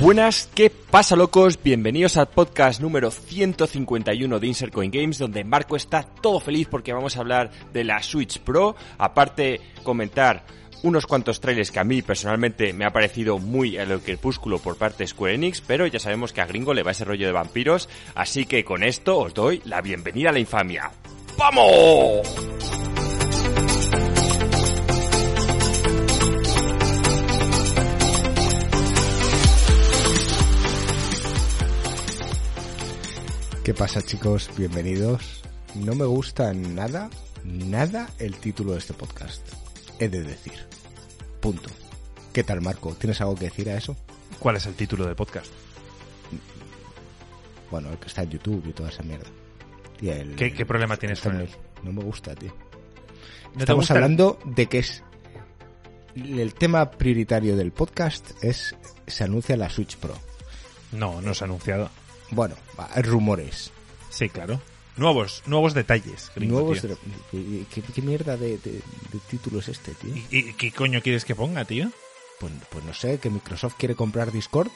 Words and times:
Buenas, 0.00 0.48
¿qué 0.54 0.70
pasa 0.70 1.14
locos? 1.14 1.62
Bienvenidos 1.62 2.16
al 2.16 2.26
podcast 2.26 2.80
número 2.80 3.10
151 3.10 4.40
de 4.40 4.46
Insert 4.46 4.72
Coin 4.72 4.90
Games, 4.90 5.18
donde 5.18 5.44
Marco 5.44 5.76
está 5.76 6.04
todo 6.04 6.40
feliz 6.40 6.68
porque 6.70 6.94
vamos 6.94 7.16
a 7.16 7.20
hablar 7.20 7.50
de 7.74 7.84
la 7.84 8.02
Switch 8.02 8.38
Pro, 8.38 8.76
aparte 8.96 9.60
comentar 9.82 10.46
unos 10.82 11.06
cuantos 11.06 11.40
trailers 11.40 11.70
que 11.70 11.80
a 11.80 11.84
mí 11.84 12.00
personalmente 12.00 12.72
me 12.72 12.86
ha 12.86 12.94
parecido 12.94 13.38
muy 13.38 13.76
a 13.76 13.84
lo 13.84 14.00
crepúsculo 14.00 14.58
por 14.58 14.78
parte 14.78 15.02
de 15.02 15.08
Square 15.08 15.34
Enix, 15.34 15.60
pero 15.60 15.86
ya 15.86 15.98
sabemos 15.98 16.32
que 16.32 16.40
a 16.40 16.46
Gringo 16.46 16.72
le 16.72 16.82
va 16.82 16.92
ese 16.92 17.04
rollo 17.04 17.26
de 17.26 17.32
vampiros, 17.32 17.90
así 18.14 18.46
que 18.46 18.64
con 18.64 18.82
esto 18.82 19.18
os 19.18 19.34
doy 19.34 19.60
la 19.66 19.82
bienvenida 19.82 20.30
a 20.30 20.32
la 20.32 20.38
infamia. 20.38 20.90
¡Vamos! 21.36 22.26
¿Qué 33.64 33.74
pasa 33.74 34.02
chicos? 34.02 34.50
Bienvenidos. 34.56 35.42
No 35.74 35.94
me 35.94 36.04
gusta 36.04 36.52
nada, 36.52 37.10
nada 37.44 38.08
el 38.18 38.36
título 38.36 38.72
de 38.72 38.78
este 38.78 38.94
podcast. 38.94 39.46
He 39.98 40.08
de 40.08 40.22
decir. 40.22 40.54
Punto. 41.40 41.68
¿Qué 42.32 42.42
tal 42.44 42.60
Marco? 42.60 42.94
¿Tienes 42.94 43.20
algo 43.20 43.34
que 43.34 43.46
decir 43.46 43.68
a 43.70 43.76
eso? 43.76 43.96
¿Cuál 44.38 44.56
es 44.56 44.66
el 44.66 44.74
título 44.74 45.04
del 45.06 45.14
podcast? 45.16 45.48
Bueno, 47.70 47.90
el 47.90 47.98
que 47.98 48.08
está 48.08 48.22
en 48.22 48.30
YouTube 48.30 48.64
y 48.68 48.72
toda 48.72 48.88
esa 48.88 49.02
mierda. 49.02 49.28
El- 50.00 50.34
¿Qué, 50.36 50.52
qué 50.52 50.66
problema 50.66 50.96
tienes 50.96 51.20
con 51.20 51.40
él? 51.40 51.48
No 51.82 51.92
me 51.92 52.02
gusta, 52.02 52.34
tío. 52.34 52.52
¿No 53.52 53.52
te 53.52 53.58
Estamos 53.60 53.82
gusta 53.82 53.94
hablando 53.94 54.38
de 54.44 54.66
que 54.66 54.78
es... 54.78 55.02
El 56.16 56.54
tema 56.54 56.90
prioritario 56.90 57.56
del 57.56 57.72
podcast 57.72 58.32
es... 58.42 58.74
Se 59.06 59.24
anuncia 59.24 59.56
la 59.56 59.68
Switch 59.70 59.96
Pro. 59.96 60.14
No, 60.92 61.20
no 61.20 61.34
se 61.34 61.44
ha 61.44 61.46
anunciado. 61.46 61.90
Bueno, 62.30 62.54
rumores. 63.02 63.72
Sí, 64.10 64.28
claro. 64.28 64.60
Nuevos, 64.96 65.42
nuevos 65.46 65.72
detalles, 65.74 66.30
gringo, 66.34 66.60
Nuevos... 66.60 66.80
tío. 66.82 66.98
¿Qué, 67.30 67.64
qué- 67.72 67.92
qué 67.94 68.02
mierda 68.02 68.36
de, 68.36 68.58
de- 68.58 68.72
de 68.72 69.18
título 69.30 69.60
es 69.60 69.68
este, 69.68 69.92
tío? 69.94 70.14
¿Y, 70.14 70.26
y 70.50 70.52
qué 70.54 70.72
coño 70.72 71.00
quieres 71.00 71.24
que 71.24 71.34
ponga, 71.34 71.64
tío? 71.64 71.90
Pues, 72.38 72.52
pues 72.70 72.84
no 72.84 72.92
sé, 72.92 73.18
que 73.18 73.30
Microsoft 73.30 73.74
quiere 73.78 73.94
comprar 73.94 74.32
Discord 74.32 74.68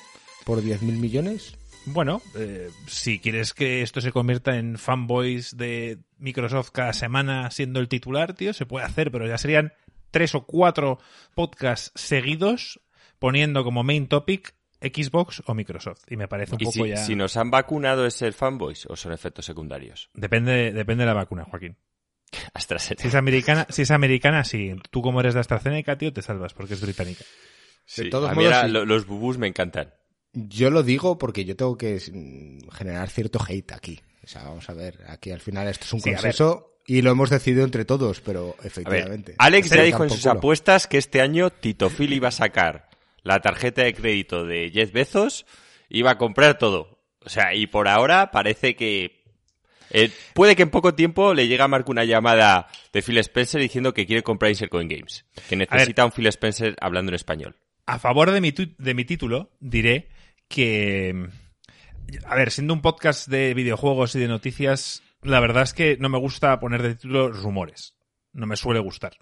por 0.45 0.63
10.000 0.63 0.81
millones. 0.99 1.57
Bueno, 1.87 2.23
eh, 2.37 2.71
si 2.87 3.19
quieres 3.19 3.53
que 3.53 3.83
esto 3.83 4.01
se 4.01 4.13
convierta 4.13 4.57
en 4.57 4.79
fanboys 4.79 5.57
de 5.57 5.99
Microsoft 6.19 6.71
cada 6.71 6.93
semana 6.95 7.51
siendo 7.51 7.81
el 7.81 7.89
titular, 7.89 8.33
tío, 8.35 8.55
se 8.55 8.65
puede 8.67 8.87
hacer, 8.87 9.11
pero 9.11 9.27
ya 9.27 9.37
serían 9.37 9.73
tres 10.11 10.35
o 10.35 10.47
cuatro 10.47 10.99
podcasts 11.35 11.91
seguidos 11.95 12.81
poniendo 13.19 13.65
como 13.65 13.83
main 13.83 14.07
topic 14.07 14.55
Xbox 14.81 15.43
o 15.47 15.55
Microsoft. 15.55 16.03
Y 16.09 16.17
me 16.17 16.29
parece 16.29 16.55
un 16.55 16.63
Y 16.63 16.65
poco 16.67 16.85
si, 16.85 16.89
ya... 16.89 16.97
si 16.97 17.17
nos 17.17 17.37
han 17.37 17.51
vacunado 17.51 18.07
es 18.07 18.15
ser 18.15 18.33
fanboys 18.33 18.87
o 18.87 18.97
son 18.97 19.13
efectos 19.13 19.45
secundarios. 19.47 20.11
Depende, 20.15 20.73
depende 20.73 21.03
de 21.03 21.07
la 21.07 21.15
vacuna, 21.15 21.45
Joaquín. 21.45 21.77
Si 22.33 22.41
AstraZeneca. 22.53 23.09
es 23.09 23.15
americana, 23.15 23.67
si 23.71 23.83
es 23.83 23.91
americana, 23.93 24.45
sí. 24.45 24.75
Tú 24.91 25.03
como 25.03 25.21
eres 25.21 25.35
de 25.35 25.41
AstraZeneca, 25.41 25.97
tío, 25.97 26.13
te 26.13 26.21
salvas 26.23 26.53
porque 26.55 26.75
es 26.75 26.81
británica. 26.81 27.25
Sí, 27.87 28.11
todos 28.11 28.31
a 28.31 28.35
mí 28.35 28.45
modos, 28.45 28.61
sí. 28.63 28.69
los 28.71 29.07
bubús 29.07 29.39
me 29.39 29.47
encantan. 29.47 29.95
Yo 30.33 30.71
lo 30.71 30.83
digo 30.83 31.17
porque 31.17 31.45
yo 31.45 31.55
tengo 31.55 31.77
que 31.79 32.01
mm, 32.13 32.71
generar 32.71 33.09
cierto 33.09 33.39
hate 33.47 33.73
aquí. 33.73 34.01
O 34.25 34.27
sea, 34.27 34.43
vamos 34.43 34.69
a 34.69 34.75
ver, 34.75 34.99
aquí 35.07 35.31
al 35.31 35.41
final 35.41 35.69
esto 35.69 35.85
es 35.85 35.93
un 35.93 36.01
Sí, 36.01 36.11
consenso 36.11 36.81
y 36.87 37.03
lo 37.03 37.11
hemos 37.13 37.31
decidido 37.31 37.65
entre 37.65 37.85
todos, 37.85 38.21
pero 38.21 38.55
A 38.59 38.63
ver, 38.63 38.67
efectivamente. 38.67 39.35
Alex 39.39 39.69
ya 39.71 39.77
Se 39.77 39.83
dijo 39.83 40.03
en 40.05 40.11
sus 40.11 40.21
culo. 40.23 40.33
apuestas 40.33 40.87
que 40.89 40.99
este 40.99 41.21
año 41.21 41.51
Tito 41.51 41.89
Phil 41.91 42.13
iba 42.15 42.29
a 42.29 42.33
sacar 42.33 42.89
la 43.25 43.41
tarjeta 43.41 43.83
de 43.83 43.95
crédito 43.95 44.47
de 44.47 44.71
Jeff 44.73 44.93
Bezos, 44.93 45.47
iba 45.89 46.13
a 46.13 46.19
comprar 46.19 46.59
todo. 46.59 47.01
O 47.21 47.29
sea, 47.29 47.55
y 47.55 47.67
por 47.67 47.89
ahora 47.89 48.31
parece 48.31 48.77
que 48.77 49.25
eh, 49.91 50.11
puede 50.35 50.57
que 50.57 50.63
en 50.63 50.71
poco 50.71 50.95
tiempo 50.95 51.35
le 51.35 51.47
llegue 51.47 51.63
a 51.63 51.69
Marco 51.69 51.91
una 51.91 52.05
llamada 52.05 52.69
de 52.93 53.03
Phil 53.03 53.19
Spencer 53.19 53.61
diciendo 53.61 53.95
que 53.95 54.07
quiere 54.07 54.23
comprar 54.23 54.53
Coin 54.69 54.89
Games, 54.89 55.25
que 55.49 55.57
necesita 55.57 56.05
un 56.05 56.13
Phil 56.13 56.27
Spencer 56.27 56.77
hablando 56.81 57.11
en 57.11 57.17
español. 57.17 57.57
A 57.87 57.99
favor 57.99 58.31
de 58.31 58.41
mi, 58.41 58.51
de 58.51 58.95
mi 58.95 59.05
título, 59.05 59.51
diré 59.61 60.09
que. 60.49 61.29
A 62.27 62.35
ver, 62.35 62.51
siendo 62.51 62.75
un 62.75 62.83
podcast 62.83 63.29
de 63.29 63.55
videojuegos 63.55 64.15
y 64.15 64.19
de 64.19 64.29
noticias, 64.29 65.03
la 65.23 65.41
verdad 65.41 65.63
es 65.63 65.75
que 65.75 65.97
no 65.99 66.09
me 66.09 66.19
gusta 66.19 66.59
poner 66.61 66.83
de 66.83 66.95
título 66.95 67.31
rumores. 67.31 67.95
No 68.33 68.47
me 68.47 68.57
suele 68.57 68.81
gustar. 68.81 69.17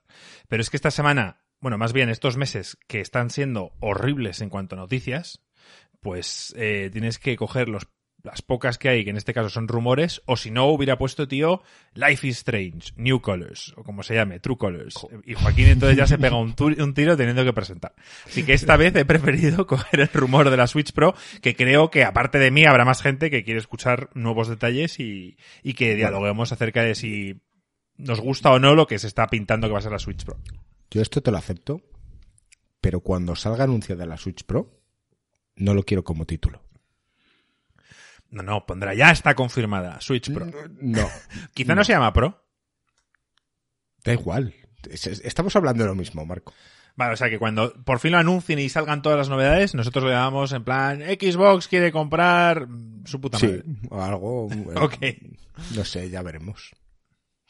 Pero 0.48 0.62
es 0.62 0.70
que 0.70 0.76
esta 0.76 0.90
semana, 0.90 1.41
bueno, 1.62 1.78
más 1.78 1.92
bien 1.92 2.10
estos 2.10 2.36
meses 2.36 2.76
que 2.88 3.00
están 3.00 3.30
siendo 3.30 3.72
horribles 3.78 4.40
en 4.40 4.50
cuanto 4.50 4.74
a 4.74 4.78
noticias, 4.80 5.40
pues 6.00 6.52
eh, 6.58 6.90
tienes 6.92 7.20
que 7.20 7.36
coger 7.36 7.68
los, 7.68 7.86
las 8.24 8.42
pocas 8.42 8.78
que 8.78 8.88
hay, 8.88 9.04
que 9.04 9.10
en 9.10 9.16
este 9.16 9.32
caso 9.32 9.48
son 9.48 9.68
rumores, 9.68 10.22
o 10.26 10.36
si 10.36 10.50
no 10.50 10.66
hubiera 10.66 10.98
puesto, 10.98 11.28
tío, 11.28 11.62
Life 11.94 12.26
is 12.26 12.38
Strange, 12.38 12.92
New 12.96 13.20
Colors, 13.20 13.74
o 13.76 13.84
como 13.84 14.02
se 14.02 14.16
llame, 14.16 14.40
True 14.40 14.56
Colors. 14.56 15.06
Y 15.24 15.34
Joaquín 15.34 15.68
entonces 15.68 15.96
ya 15.96 16.08
se 16.08 16.18
pega 16.18 16.34
un, 16.34 16.56
un 16.58 16.94
tiro 16.94 17.16
teniendo 17.16 17.44
que 17.44 17.52
presentar. 17.52 17.94
Así 18.26 18.42
que 18.42 18.54
esta 18.54 18.76
vez 18.76 18.96
he 18.96 19.04
preferido 19.04 19.64
coger 19.68 20.00
el 20.00 20.08
rumor 20.12 20.50
de 20.50 20.56
la 20.56 20.66
Switch 20.66 20.92
Pro, 20.92 21.14
que 21.42 21.54
creo 21.54 21.92
que 21.92 22.02
aparte 22.02 22.40
de 22.40 22.50
mí 22.50 22.64
habrá 22.64 22.84
más 22.84 23.02
gente 23.02 23.30
que 23.30 23.44
quiere 23.44 23.60
escuchar 23.60 24.10
nuevos 24.14 24.48
detalles 24.48 24.98
y, 24.98 25.36
y 25.62 25.74
que 25.74 25.94
dialoguemos 25.94 26.50
acerca 26.50 26.82
de 26.82 26.96
si 26.96 27.40
nos 27.96 28.20
gusta 28.20 28.50
o 28.50 28.58
no 28.58 28.74
lo 28.74 28.88
que 28.88 28.98
se 28.98 29.06
está 29.06 29.28
pintando 29.28 29.68
que 29.68 29.74
va 29.74 29.78
a 29.78 29.82
ser 29.82 29.92
la 29.92 30.00
Switch 30.00 30.24
Pro. 30.24 30.38
Yo 30.92 31.00
esto 31.02 31.22
te 31.22 31.30
lo 31.30 31.38
acepto, 31.38 31.80
pero 32.80 33.00
cuando 33.00 33.34
salga 33.34 33.64
anunciada 33.64 34.06
la 34.06 34.16
Switch 34.16 34.44
Pro, 34.44 34.80
no 35.56 35.74
lo 35.74 35.82
quiero 35.84 36.04
como 36.04 36.26
título. 36.26 36.62
No, 38.30 38.42
no, 38.42 38.64
pondrá, 38.66 38.94
ya 38.94 39.10
está 39.10 39.34
confirmada, 39.34 40.00
Switch 40.00 40.32
Pro. 40.32 40.46
No, 40.80 41.08
Quizá 41.54 41.74
no 41.74 41.84
se 41.84 41.92
llama 41.92 42.12
Pro, 42.12 42.44
da 44.04 44.12
igual. 44.12 44.54
Es- 44.90 45.06
es- 45.06 45.20
Estamos 45.24 45.54
hablando 45.56 45.84
de 45.84 45.88
lo 45.88 45.94
mismo, 45.94 46.24
Marco. 46.26 46.52
Vale, 46.94 47.14
o 47.14 47.16
sea 47.16 47.30
que 47.30 47.38
cuando 47.38 47.72
por 47.84 48.00
fin 48.00 48.12
lo 48.12 48.18
anuncien 48.18 48.58
y 48.58 48.68
salgan 48.68 49.00
todas 49.00 49.16
las 49.16 49.30
novedades, 49.30 49.74
nosotros 49.74 50.04
le 50.04 50.10
llamamos 50.10 50.52
en 50.52 50.62
plan, 50.62 51.00
Xbox 51.00 51.68
quiere 51.68 51.90
comprar 51.90 52.66
mm, 52.68 53.06
su 53.06 53.18
puta 53.18 53.38
Sí, 53.38 53.46
madre. 53.46 53.64
o 53.88 54.02
algo. 54.02 54.48
eh, 54.52 54.74
Ok. 54.76 54.96
No 55.74 55.84
sé, 55.86 56.10
ya 56.10 56.20
veremos. 56.22 56.72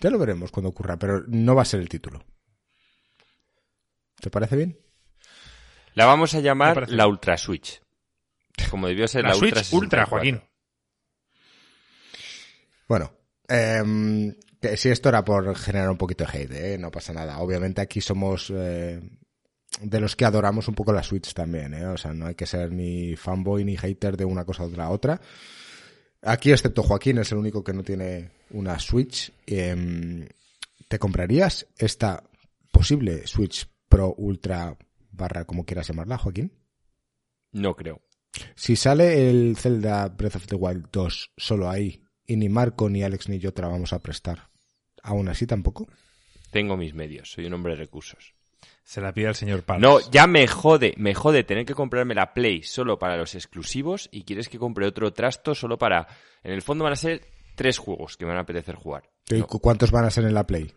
Ya 0.00 0.10
lo 0.10 0.18
veremos 0.18 0.50
cuando 0.52 0.68
ocurra, 0.70 0.96
pero 0.96 1.24
no 1.26 1.54
va 1.56 1.62
a 1.62 1.64
ser 1.64 1.80
el 1.80 1.88
título. 1.88 2.24
¿Te 4.22 4.30
parece 4.30 4.54
bien? 4.54 4.78
La 5.94 6.06
vamos 6.06 6.32
a 6.34 6.40
llamar 6.40 6.88
la. 6.88 7.08
Ultra 7.08 7.36
Switch. 7.36 7.82
Como 8.70 8.86
debió 8.86 9.08
ser 9.08 9.24
La, 9.24 9.30
la, 9.30 9.34
Switch 9.34 9.72
Ultra 9.72 9.78
Ultra, 9.78 10.04
64. 10.04 10.10
Joaquín. 10.10 10.42
Bueno, 12.86 13.12
em, 13.48 14.32
que 14.60 14.76
si 14.76 14.90
esto 14.90 15.08
era 15.08 15.24
por 15.24 15.56
generar 15.56 15.90
un 15.90 15.98
poquito 15.98 16.24
de 16.24 16.38
hate, 16.38 16.52
¿eh? 16.52 16.78
no 16.78 16.92
pasa 16.92 17.12
nada. 17.12 17.40
Obviamente 17.40 17.80
aquí 17.80 18.00
somos 18.00 18.52
eh, 18.54 19.00
de 19.80 20.00
los 20.00 20.14
que 20.14 20.24
adoramos 20.24 20.68
un 20.68 20.76
poco 20.76 20.92
la 20.92 21.02
Switch 21.02 21.34
también, 21.34 21.74
¿eh? 21.74 21.86
o 21.86 21.96
sea, 21.96 22.12
no 22.12 22.26
hay 22.26 22.36
que 22.36 22.46
ser 22.46 22.70
ni 22.70 23.16
fanboy 23.16 23.64
ni 23.64 23.76
hater 23.76 24.16
de 24.16 24.24
una 24.24 24.44
cosa 24.44 24.62
o 24.62 24.68
de 24.68 24.76
la 24.76 24.90
otra. 24.90 25.20
Aquí, 26.22 26.52
excepto 26.52 26.84
Joaquín, 26.84 27.18
es 27.18 27.32
el 27.32 27.38
único 27.38 27.64
que 27.64 27.72
no 27.72 27.82
tiene 27.82 28.30
una 28.50 28.78
Switch. 28.78 29.32
Em, 29.46 30.28
¿Te 30.86 31.00
comprarías 31.00 31.66
esta 31.76 32.22
posible 32.70 33.26
Switch 33.26 33.71
Pro 33.92 34.14
Ultra 34.16 34.76
barra 35.10 35.44
como 35.44 35.64
quieras 35.64 35.88
llamarla, 35.88 36.18
Joaquín? 36.18 36.52
No 37.52 37.74
creo. 37.76 38.00
Si 38.54 38.76
sale 38.76 39.28
el 39.30 39.56
Zelda 39.56 40.08
Breath 40.08 40.36
of 40.36 40.46
the 40.46 40.54
Wild 40.54 40.88
2 40.90 41.32
solo 41.36 41.68
ahí 41.68 42.02
y 42.26 42.36
ni 42.36 42.48
Marco, 42.48 42.88
ni 42.88 43.02
Alex, 43.02 43.28
ni 43.28 43.38
yo 43.38 43.52
te 43.52 43.60
la 43.62 43.68
vamos 43.68 43.92
a 43.92 43.98
prestar, 44.00 44.48
aún 45.02 45.28
así 45.28 45.46
tampoco. 45.46 45.86
Tengo 46.50 46.76
mis 46.76 46.94
medios, 46.94 47.30
soy 47.30 47.44
un 47.46 47.54
hombre 47.54 47.72
de 47.74 47.80
recursos. 47.80 48.34
Se 48.84 49.00
la 49.00 49.12
pide 49.12 49.28
al 49.28 49.34
señor 49.34 49.62
Pals. 49.64 49.80
No, 49.82 49.98
ya 50.10 50.26
me 50.26 50.46
jode, 50.46 50.94
me 50.96 51.14
jode 51.14 51.44
tener 51.44 51.64
que 51.66 51.74
comprarme 51.74 52.14
la 52.14 52.32
Play 52.34 52.62
solo 52.62 52.98
para 52.98 53.16
los 53.16 53.34
exclusivos 53.34 54.08
y 54.12 54.24
quieres 54.24 54.48
que 54.48 54.58
compre 54.58 54.86
otro 54.86 55.12
trasto 55.12 55.54
solo 55.54 55.78
para... 55.78 56.06
En 56.42 56.52
el 56.52 56.62
fondo 56.62 56.84
van 56.84 56.94
a 56.94 56.96
ser 56.96 57.20
tres 57.54 57.78
juegos 57.78 58.16
que 58.16 58.24
me 58.24 58.30
van 58.30 58.38
a 58.38 58.42
apetecer 58.42 58.74
jugar. 58.74 59.10
¿Y 59.28 59.34
No, 59.38 59.46
cu- 59.46 59.60
¿Cuántos 59.60 59.90
van 59.90 60.04
a 60.06 60.10
ser 60.10 60.24
en 60.24 60.34
la 60.34 60.46
Play? 60.46 60.72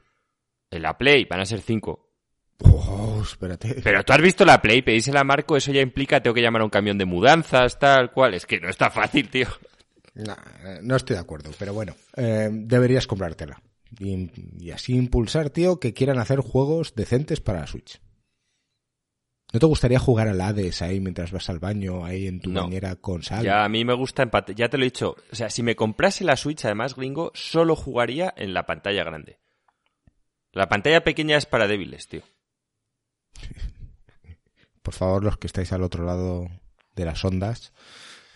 En 0.72 0.82
la 0.82 0.98
Play 0.98 1.26
van 1.26 1.40
a 1.40 1.46
ser 1.46 1.62
cinco. 1.62 2.05
Oh, 2.60 3.20
espérate. 3.22 3.82
Pero 3.84 4.04
tú 4.04 4.14
has 4.14 4.22
visto 4.22 4.46
la 4.46 4.62
Play, 4.62 4.82
pedísela 4.82 5.22
a 5.22 5.24
Marco, 5.26 5.58
eso 5.58 5.72
ya 5.72 5.82
implica 5.82 6.22
tengo 6.22 6.34
que 6.34 6.42
llamar 6.42 6.62
a 6.62 6.66
un 6.66 6.70
camión 6.72 6.98
de 6.98 7.06
mudanzas, 7.06 7.78
tal 7.80 8.12
cual. 8.12 8.34
Es 8.34 8.46
que 8.46 8.60
no 8.60 8.70
está 8.70 8.90
fácil, 8.90 9.30
tío. 9.30 9.48
No, 10.14 10.36
no 10.82 10.96
estoy 10.96 11.16
de 11.16 11.22
acuerdo, 11.22 11.52
pero 11.60 11.74
bueno, 11.74 11.94
eh, 12.16 12.50
deberías 12.52 13.08
comprártela. 13.08 13.62
Y, 14.00 14.30
y 14.60 14.72
así 14.72 14.96
impulsar, 14.96 15.50
tío, 15.50 15.80
que 15.80 15.94
quieran 15.94 16.18
hacer 16.20 16.40
juegos 16.40 16.96
decentes 16.96 17.42
para 17.42 17.62
la 17.62 17.68
Switch. 17.68 18.00
¿No 19.54 19.60
te 19.60 19.66
gustaría 19.68 20.00
jugar 20.00 20.28
al 20.28 20.42
Hades 20.42 20.82
ahí 20.82 21.00
mientras 21.00 21.32
vas 21.32 21.50
al 21.50 21.60
baño, 21.60 22.04
ahí 22.04 22.28
en 22.28 22.42
tu 22.42 22.50
No. 22.52 22.64
bañera 22.64 22.96
con 22.96 23.24
sal? 23.24 23.44
Ya 23.46 23.64
a 23.64 23.70
mí 23.70 23.86
me 23.86 23.94
gusta 23.94 24.24
empate, 24.24 24.54
ya 24.56 24.68
te 24.70 24.78
lo 24.78 24.84
he 24.84 24.88
dicho. 24.88 25.16
O 25.32 25.36
sea, 25.36 25.50
si 25.50 25.64
me 25.64 25.76
comprase 25.76 26.24
la 26.26 26.36
Switch, 26.36 26.66
además, 26.66 26.96
gringo, 26.96 27.32
solo 27.36 27.76
jugaría 27.76 28.34
en 28.36 28.54
la 28.54 28.66
pantalla 28.66 29.04
grande. 29.04 29.40
La 30.52 30.68
pantalla 30.68 31.04
pequeña 31.04 31.38
es 31.38 31.46
para 31.46 31.68
débiles, 31.68 32.08
tío. 32.08 32.22
Por 34.82 34.94
favor, 34.94 35.24
los 35.24 35.38
que 35.38 35.48
estáis 35.48 35.72
al 35.74 35.84
otro 35.84 36.06
lado 36.06 36.48
de 36.96 37.06
las 37.06 37.24
ondas, 37.26 37.74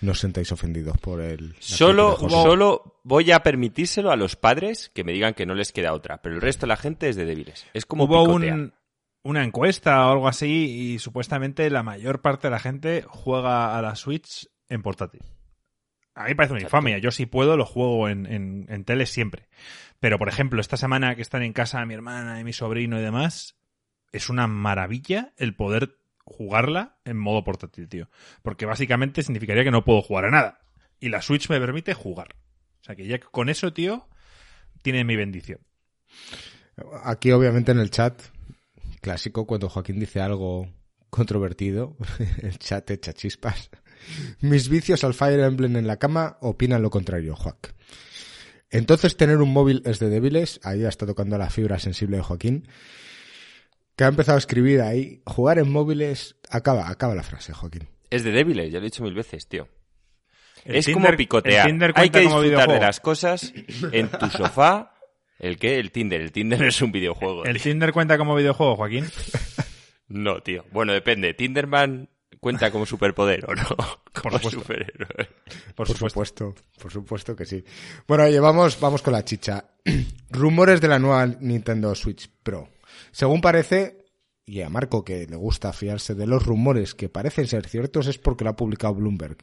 no 0.01 0.11
os 0.13 0.19
sentáis 0.19 0.51
ofendidos 0.51 0.97
por 0.97 1.21
el... 1.21 1.55
Solo, 1.59 2.17
solo 2.29 3.01
voy 3.03 3.31
a 3.31 3.43
permitírselo 3.43 4.11
a 4.11 4.15
los 4.15 4.35
padres 4.35 4.89
que 4.93 5.03
me 5.03 5.11
digan 5.11 5.33
que 5.33 5.45
no 5.45 5.53
les 5.53 5.71
queda 5.71 5.93
otra, 5.93 6.21
pero 6.21 6.35
el 6.35 6.41
resto 6.41 6.61
de 6.61 6.69
la 6.69 6.77
gente 6.77 7.09
es 7.09 7.15
de 7.15 7.25
débiles. 7.25 7.65
Es 7.73 7.85
como 7.85 8.05
Hubo 8.05 8.23
un- 8.23 8.73
una 9.21 9.43
encuesta 9.43 10.07
o 10.07 10.11
algo 10.13 10.27
así 10.27 10.93
y 10.93 10.99
supuestamente 10.99 11.69
la 11.69 11.83
mayor 11.83 12.21
parte 12.21 12.47
de 12.47 12.51
la 12.51 12.59
gente 12.59 13.03
juega 13.07 13.77
a 13.77 13.81
la 13.81 13.95
Switch 13.95 14.47
en 14.69 14.81
portátil. 14.81 15.21
A 16.15 16.23
mí 16.23 16.29
me 16.29 16.35
parece 16.35 16.53
una 16.53 16.61
Exacto. 16.61 16.77
infamia. 16.77 16.97
Yo 16.97 17.11
si 17.11 17.25
puedo 17.25 17.55
lo 17.57 17.65
juego 17.65 18.09
en, 18.09 18.25
en, 18.25 18.65
en 18.69 18.83
tele 18.85 19.05
siempre. 19.05 19.47
Pero, 19.99 20.17
por 20.17 20.29
ejemplo, 20.29 20.59
esta 20.61 20.77
semana 20.77 21.15
que 21.15 21.21
están 21.21 21.43
en 21.43 21.53
casa 21.53 21.85
mi 21.85 21.93
hermana 21.93 22.39
y 22.39 22.43
mi 22.43 22.53
sobrino 22.53 22.97
y 22.99 23.03
demás, 23.03 23.55
es 24.11 24.29
una 24.29 24.47
maravilla 24.47 25.33
el 25.37 25.55
poder 25.55 25.97
jugarla 26.25 26.97
en 27.05 27.17
modo 27.17 27.43
portátil, 27.43 27.89
tío. 27.89 28.09
Porque 28.41 28.65
básicamente 28.65 29.23
significaría 29.23 29.63
que 29.63 29.71
no 29.71 29.83
puedo 29.83 30.01
jugar 30.01 30.25
a 30.25 30.31
nada. 30.31 30.59
Y 30.99 31.09
la 31.09 31.21
Switch 31.21 31.49
me 31.49 31.59
permite 31.59 31.93
jugar. 31.93 32.35
O 32.81 32.83
sea 32.83 32.95
que 32.95 33.07
ya 33.07 33.19
con 33.19 33.49
eso, 33.49 33.73
tío, 33.73 34.07
tiene 34.81 35.03
mi 35.03 35.15
bendición. 35.15 35.59
Aquí, 37.03 37.31
obviamente, 37.31 37.71
en 37.71 37.79
el 37.79 37.91
chat, 37.91 38.21
clásico, 39.01 39.45
cuando 39.45 39.69
Joaquín 39.69 39.99
dice 39.99 40.21
algo 40.21 40.67
controvertido, 41.09 41.97
el 42.41 42.57
chat 42.59 42.89
echa 42.91 43.13
chispas. 43.13 43.69
Mis 44.41 44.69
vicios 44.69 45.03
al 45.03 45.13
Fire 45.13 45.41
Emblem 45.41 45.75
en 45.75 45.87
la 45.87 45.97
cama 45.97 46.37
opinan 46.41 46.81
lo 46.81 46.89
contrario, 46.89 47.35
Joac. 47.35 47.75
Entonces, 48.69 49.17
tener 49.17 49.37
un 49.37 49.51
móvil 49.51 49.81
es 49.85 49.99
de 49.99 50.09
débiles. 50.09 50.59
Ahí 50.63 50.83
está 50.83 51.05
tocando 51.05 51.37
la 51.37 51.49
fibra 51.49 51.79
sensible 51.79 52.17
de 52.17 52.23
Joaquín. 52.23 52.67
Que 53.99 54.05
ha 54.05 54.07
empezado 54.07 54.37
a 54.37 54.39
escribir 54.39 54.79
ahí. 54.79 55.21
Jugar 55.25 55.59
en 55.59 55.69
móviles. 55.69 56.37
Acaba, 56.49 56.87
acaba 56.89 57.15
la 57.15 57.23
frase, 57.23 57.51
Joaquín. 57.51 57.89
Es 58.09 58.23
de 58.23 58.31
débiles, 58.31 58.71
ya 58.71 58.79
lo 58.79 58.85
he 58.85 58.89
dicho 58.89 59.03
mil 59.03 59.13
veces, 59.13 59.49
tío. 59.49 59.67
El 60.63 60.77
es 60.77 60.87
Tinder- 60.87 60.93
como 60.93 61.17
picotear. 61.17 61.67
Hay 61.67 62.09
cuenta 62.09 62.19
que 62.21 62.23
como 62.27 62.41
disfrutar 62.41 62.71
de 62.71 62.79
las 62.79 63.01
cosas 63.01 63.53
en 63.91 64.07
tu 64.07 64.29
sofá. 64.37 64.93
¿El 65.37 65.57
qué? 65.57 65.79
El 65.79 65.91
Tinder. 65.91 66.21
El 66.21 66.31
Tinder 66.31 66.63
es 66.63 66.81
un 66.81 66.93
videojuego. 66.93 67.43
¿El 67.43 67.55
tío. 67.55 67.63
Tinder 67.73 67.91
cuenta 67.91 68.17
como 68.17 68.35
videojuego, 68.35 68.77
Joaquín? 68.77 69.05
No, 70.07 70.41
tío. 70.41 70.63
Bueno, 70.71 70.91
depende. 70.93 71.33
¿Tinderman 71.33 72.09
cuenta 72.39 72.71
como 72.71 72.85
superpoder 72.85 73.45
o 73.49 73.55
no? 73.55 73.65
Como 74.13 74.37
supuesto. 74.37 74.61
superhéroe. 74.61 75.29
Por, 75.75 75.87
Por 75.87 75.87
supuesto. 75.87 76.09
supuesto, 76.09 76.55
por 76.81 76.91
supuesto 76.91 77.35
que 77.35 77.45
sí. 77.45 77.63
Bueno, 78.07 78.25
oye, 78.25 78.39
vamos, 78.39 78.79
vamos 78.79 79.01
con 79.01 79.13
la 79.13 79.23
chicha. 79.23 79.65
Rumores 80.29 80.81
de 80.81 80.87
la 80.87 80.99
nueva 80.99 81.25
Nintendo 81.27 81.93
Switch 81.95 82.29
Pro. 82.43 82.69
Según 83.11 83.39
parece, 83.39 84.05
y 84.45 84.61
a 84.61 84.69
Marco 84.69 85.05
que 85.05 85.25
le 85.27 85.35
gusta 85.35 85.71
fiarse 85.73 86.15
de 86.15 86.27
los 86.27 86.45
rumores 86.45 86.95
que 86.95 87.07
parecen 87.07 87.47
ser 87.47 87.67
ciertos, 87.67 88.07
es 88.07 88.17
porque 88.17 88.43
lo 88.43 88.49
ha 88.49 88.55
publicado 88.55 88.95
Bloomberg. 88.95 89.37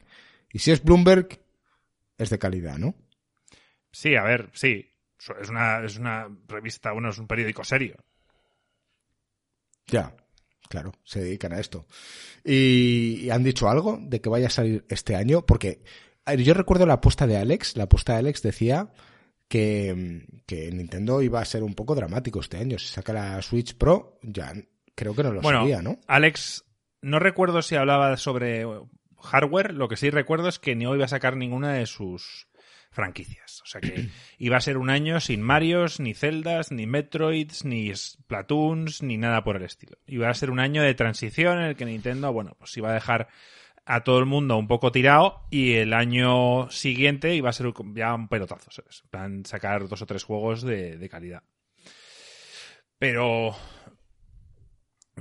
Y 0.51 0.59
si 0.59 0.71
es 0.71 0.83
Bloomberg, 0.83 1.39
es 2.17 2.29
de 2.29 2.37
calidad, 2.39 2.77
¿no? 2.77 2.93
Sí, 3.91 4.15
a 4.15 4.23
ver, 4.23 4.49
sí. 4.53 4.91
Es 5.41 5.49
una, 5.49 5.83
es 5.83 5.97
una 5.97 6.27
revista, 6.47 6.91
bueno, 6.91 7.09
es 7.09 7.17
un 7.17 7.27
periódico 7.27 7.63
serio. 7.63 7.95
Ya, 9.87 10.13
claro, 10.69 10.93
se 11.03 11.21
dedican 11.21 11.53
a 11.53 11.59
esto. 11.59 11.85
¿Y, 12.43 13.21
y 13.23 13.29
han 13.29 13.43
dicho 13.43 13.69
algo 13.69 13.99
de 14.01 14.21
que 14.21 14.29
vaya 14.29 14.47
a 14.47 14.51
salir 14.51 14.85
este 14.89 15.15
año? 15.15 15.45
Porque 15.45 15.81
yo 16.37 16.53
recuerdo 16.53 16.85
la 16.85 16.95
apuesta 16.95 17.27
de 17.27 17.37
Alex. 17.37 17.77
La 17.77 17.83
apuesta 17.83 18.13
de 18.13 18.19
Alex 18.19 18.41
decía 18.41 18.91
que, 19.47 20.25
que 20.45 20.71
Nintendo 20.71 21.21
iba 21.21 21.39
a 21.39 21.45
ser 21.45 21.63
un 21.63 21.73
poco 21.73 21.95
dramático 21.95 22.39
este 22.39 22.57
año. 22.57 22.77
Si 22.79 22.87
saca 22.87 23.13
la 23.13 23.41
Switch 23.41 23.75
Pro, 23.75 24.19
ya 24.21 24.53
creo 24.95 25.15
que 25.15 25.23
no 25.23 25.31
lo 25.31 25.41
bueno, 25.41 25.59
sabía, 25.59 25.81
¿no? 25.81 25.99
Alex, 26.07 26.65
no 27.01 27.19
recuerdo 27.19 27.61
si 27.61 27.75
hablaba 27.75 28.17
sobre 28.17 28.65
hardware, 29.21 29.73
lo 29.73 29.87
que 29.87 29.97
sí 29.97 30.09
recuerdo 30.09 30.49
es 30.49 30.59
que 30.59 30.75
no 30.75 30.95
iba 30.95 31.05
a 31.05 31.09
sacar 31.09 31.35
ninguna 31.37 31.73
de 31.73 31.85
sus 31.85 32.47
franquicias. 32.97 33.61
O 33.61 33.67
sea 33.67 33.79
que 33.79 34.09
iba 34.39 34.57
a 34.57 34.61
ser 34.61 34.77
un 34.77 34.89
año 34.89 35.19
sin 35.19 35.43
Marios, 35.43 35.99
ni 35.99 36.15
Zeldas, 36.15 36.71
ni 36.71 36.87
Metroids, 36.87 37.63
ni 37.63 37.95
Splatoons, 37.95 39.03
ni 39.03 39.17
nada 39.17 39.43
por 39.43 39.55
el 39.55 39.63
estilo. 39.63 39.99
Iba 40.07 40.29
a 40.29 40.33
ser 40.33 40.49
un 40.49 40.59
año 40.59 40.81
de 40.81 40.95
transición 40.95 41.59
en 41.59 41.65
el 41.65 41.75
que 41.75 41.85
Nintendo, 41.85 42.33
bueno, 42.33 42.55
pues 42.57 42.75
iba 42.75 42.89
a 42.89 42.93
dejar 42.93 43.27
a 43.85 44.03
todo 44.03 44.17
el 44.17 44.25
mundo 44.25 44.57
un 44.57 44.67
poco 44.67 44.91
tirado 44.91 45.45
y 45.51 45.75
el 45.75 45.93
año 45.93 46.69
siguiente 46.71 47.35
iba 47.35 47.51
a 47.51 47.53
ser 47.53 47.71
ya 47.93 48.15
un 48.15 48.27
pelotazo, 48.27 48.71
¿sabes? 48.71 49.03
Plan, 49.11 49.45
sacar 49.45 49.87
dos 49.87 50.01
o 50.01 50.05
tres 50.07 50.23
juegos 50.23 50.63
de, 50.63 50.97
de 50.97 51.09
calidad. 51.09 51.43
Pero 52.97 53.55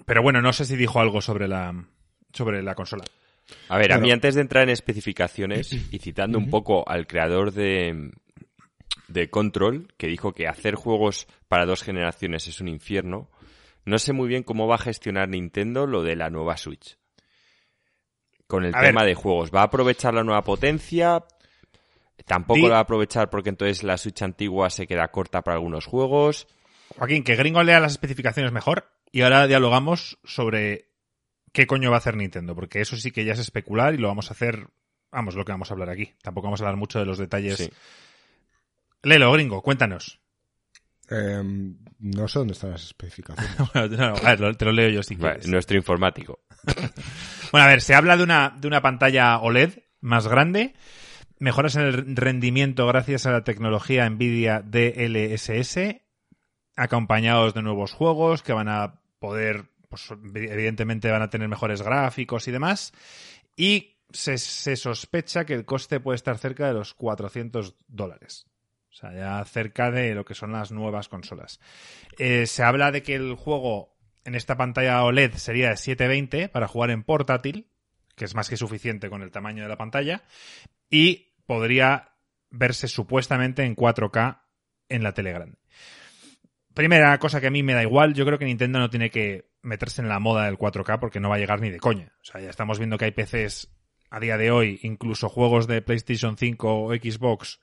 pero 0.06 0.23
bueno, 0.23 0.40
no 0.40 0.52
sé 0.55 0.64
si 0.64 0.76
dijo 0.76 0.99
algo 0.99 1.20
sobre 1.20 1.46
la 1.46 1.75
sobre 2.32 2.62
la 2.62 2.75
consola. 2.75 3.05
A 3.69 3.78
ver, 3.78 3.93
a 3.93 3.98
mí 3.98 4.10
antes 4.10 4.34
de 4.34 4.40
entrar 4.40 4.64
en 4.64 4.70
especificaciones 4.70 5.72
y 5.93 5.98
citando 5.98 6.38
un 6.38 6.50
poco 6.50 6.88
al 6.88 7.06
creador 7.06 7.52
de, 7.52 8.10
de 9.08 9.31
Control, 9.31 9.88
que 9.96 10.06
dijo 10.08 10.32
que 10.32 10.48
hacer 10.48 10.75
juegos 10.75 11.26
para 11.48 11.66
dos 11.66 11.82
generaciones 11.82 12.48
es 12.48 12.60
un 12.60 12.69
infierno, 12.69 13.31
no 13.84 13.98
sé 13.98 14.12
muy 14.12 14.28
bien 14.28 14.43
cómo 14.43 14.66
va 14.66 14.75
a 14.75 14.78
gestionar 14.78 15.28
Nintendo 15.28 15.87
lo 15.87 16.02
de 16.02 16.16
la 16.16 16.28
nueva 16.31 16.56
Switch. 16.56 16.98
Con 18.48 18.64
el 18.64 18.75
A 18.75 18.81
tema 18.81 19.00
ver. 19.02 19.10
de 19.10 19.14
juegos. 19.14 19.50
¿Va 19.54 19.60
a 19.60 19.64
aprovechar 19.64 20.14
la 20.14 20.22
nueva 20.25 20.42
potencia? 20.42 21.25
Tampoco 22.26 22.58
Di- 22.58 22.62
la 22.64 22.70
va 22.75 22.78
a 22.78 22.82
aprovechar 22.82 23.28
porque 23.31 23.50
entonces 23.50 23.82
la 23.84 23.96
Switch 23.96 24.22
antigua 24.22 24.70
se 24.70 24.87
queda 24.87 25.08
corta 25.08 25.42
para 25.42 25.56
algunos 25.56 25.84
juegos. 25.87 26.46
Joaquín, 26.96 27.22
que 27.25 27.37
Gringo 27.37 27.62
lea 27.62 27.78
las 27.81 27.92
especificaciones 27.92 28.52
mejor 28.52 28.88
y 29.12 29.22
ahora 29.22 29.46
dialogamos 29.46 30.19
sobre 30.25 30.86
qué 31.52 31.66
coño 31.66 31.90
va 31.90 31.96
a 31.96 31.98
hacer 31.98 32.16
Nintendo, 32.16 32.54
porque 32.54 32.81
eso 32.81 32.96
sí 32.96 33.10
que 33.10 33.25
ya 33.25 33.32
es 33.32 33.38
especular 33.38 33.94
y 33.94 33.98
lo 33.98 34.08
vamos 34.08 34.31
a 34.31 34.34
hacer, 34.34 34.69
vamos, 35.10 35.34
lo 35.34 35.44
que 35.44 35.52
vamos 35.52 35.70
a 35.70 35.75
hablar 35.75 35.90
aquí. 35.90 36.12
Tampoco 36.22 36.46
vamos 36.46 36.60
a 36.60 36.64
hablar 36.64 36.76
mucho 36.76 36.98
de 36.98 37.06
los 37.06 37.19
detalles. 37.19 37.56
Sí. 37.58 37.70
Lelo, 39.02 39.32
Gringo, 39.32 39.62
cuéntanos. 39.62 40.20
Em, 41.08 41.78
no 42.00 42.26
sé 42.26 42.40
dónde 42.40 42.52
están 42.54 42.72
las 42.72 42.82
especificaciones. 42.84 43.56
Bueno, 43.75 43.96
no, 43.96 44.06
a 44.16 44.31
ver, 44.31 44.40
lo- 44.40 44.54
te 44.56 44.64
lo 44.64 44.72
leo 44.72 44.88
yo 44.90 45.02
si 45.02 45.14
Vale, 45.14 45.34
quieres. 45.34 45.48
nuestro 45.50 45.76
informático. 45.76 46.40
Bueno, 47.52 47.66
a 47.66 47.69
ver, 47.70 47.81
se 47.81 47.94
habla 47.94 48.16
de 48.16 48.25
una, 48.25 48.56
de 48.60 48.66
una 48.66 48.82
pantalla 48.82 49.38
OLED 49.38 49.78
más 50.00 50.26
grande, 50.26 50.75
mejoras 51.38 51.76
en 51.76 51.82
el 51.82 52.16
rendimiento 52.16 52.87
gracias 52.88 53.25
a 53.25 53.30
la 53.30 53.44
tecnología 53.44 54.11
NVIDIA 54.11 54.62
DLSS, 54.62 55.78
acompañados 56.75 57.54
de 57.54 57.62
nuevos 57.62 57.92
juegos 57.92 58.42
que 58.42 58.52
van 58.52 58.68
a 58.68 59.00
poder, 59.21 59.66
pues 59.88 60.11
evidentemente 60.11 61.11
van 61.11 61.23
a 61.23 61.31
tener 61.31 61.49
mejores 61.49 61.83
gráficos 61.83 62.49
y 62.49 62.52
demás, 62.52 62.93
y 63.57 63.97
se, 64.12 64.76
sospecha 64.76 65.45
que 65.45 65.55
el 65.55 65.64
coste 65.64 66.00
puede 66.00 66.16
estar 66.16 66.38
cerca 66.38 66.66
de 66.66 66.75
los 66.75 66.95
400 66.95 67.75
dólares. 67.88 68.47
O 68.90 68.95
sea, 68.99 69.12
ya 69.12 69.45
cerca 69.45 69.90
de 69.90 70.14
lo 70.14 70.25
que 70.25 70.35
son 70.35 70.52
las 70.52 70.73
nuevas 70.73 71.09
consolas. 71.09 71.61
Eh, 72.19 72.47
se 72.47 72.62
habla 72.62 72.93
de 72.93 73.02
que 73.02 73.14
el 73.14 73.35
juego 73.35 73.97
en 74.25 74.35
esta 74.35 74.57
pantalla 74.57 75.05
OLED 75.05 75.35
sería 75.35 75.71
de 75.71 75.76
720 75.76 76.49
para 76.49 76.66
jugar 76.66 76.90
en 76.90 77.02
portátil, 77.02 77.69
que 78.14 78.25
es 78.25 78.35
más 78.35 78.49
que 78.49 78.57
suficiente 78.57 79.11
con 79.11 79.23
el 79.23 79.31
tamaño 79.31 79.62
de 79.62 79.69
la 79.69 79.76
pantalla, 79.76 80.23
y 80.90 81.35
podría 81.45 82.16
verse 82.50 82.88
supuestamente 82.88 83.64
en 83.64 83.76
4K 83.76 84.40
en 84.88 85.02
la 85.02 85.12
tele 85.12 85.33
grande. 85.33 85.59
Primera 86.73 87.19
cosa 87.19 87.40
que 87.40 87.47
a 87.49 87.50
mí 87.50 87.62
me 87.62 87.75
da 87.75 87.83
igual, 87.83 88.14
yo 88.14 88.25
creo 88.26 88.38
que 88.38 88.45
Nintendo 88.45 88.78
no 88.78 88.90
tiene 88.90 89.11
que 89.11 89.49
meterse 89.66 90.00
en 90.00 90.08
la 90.08 90.18
moda 90.18 90.46
del 90.46 90.58
4K 90.58 90.99
porque 90.99 91.20
no 91.20 91.28
va 91.28 91.37
a 91.37 91.38
llegar 91.38 91.61
ni 91.61 91.70
de 91.70 91.80
coña. 91.80 92.12
O 92.23 92.25
sea, 92.25 92.40
ya 92.40 92.50
estamos 92.50 92.78
viendo 92.78 92.96
que 92.96 93.06
hay 93.06 93.12
PCs 93.12 93.68
a 94.11 94.20
día 94.20 94.38
de 94.38 94.50
hoy, 94.50 94.78
incluso 94.82 95.28
juegos 95.28 95.66
de 95.66 95.82
PlayStation 95.82 96.37
5 96.37 96.85
o 96.85 96.94
Xbox, 96.94 97.61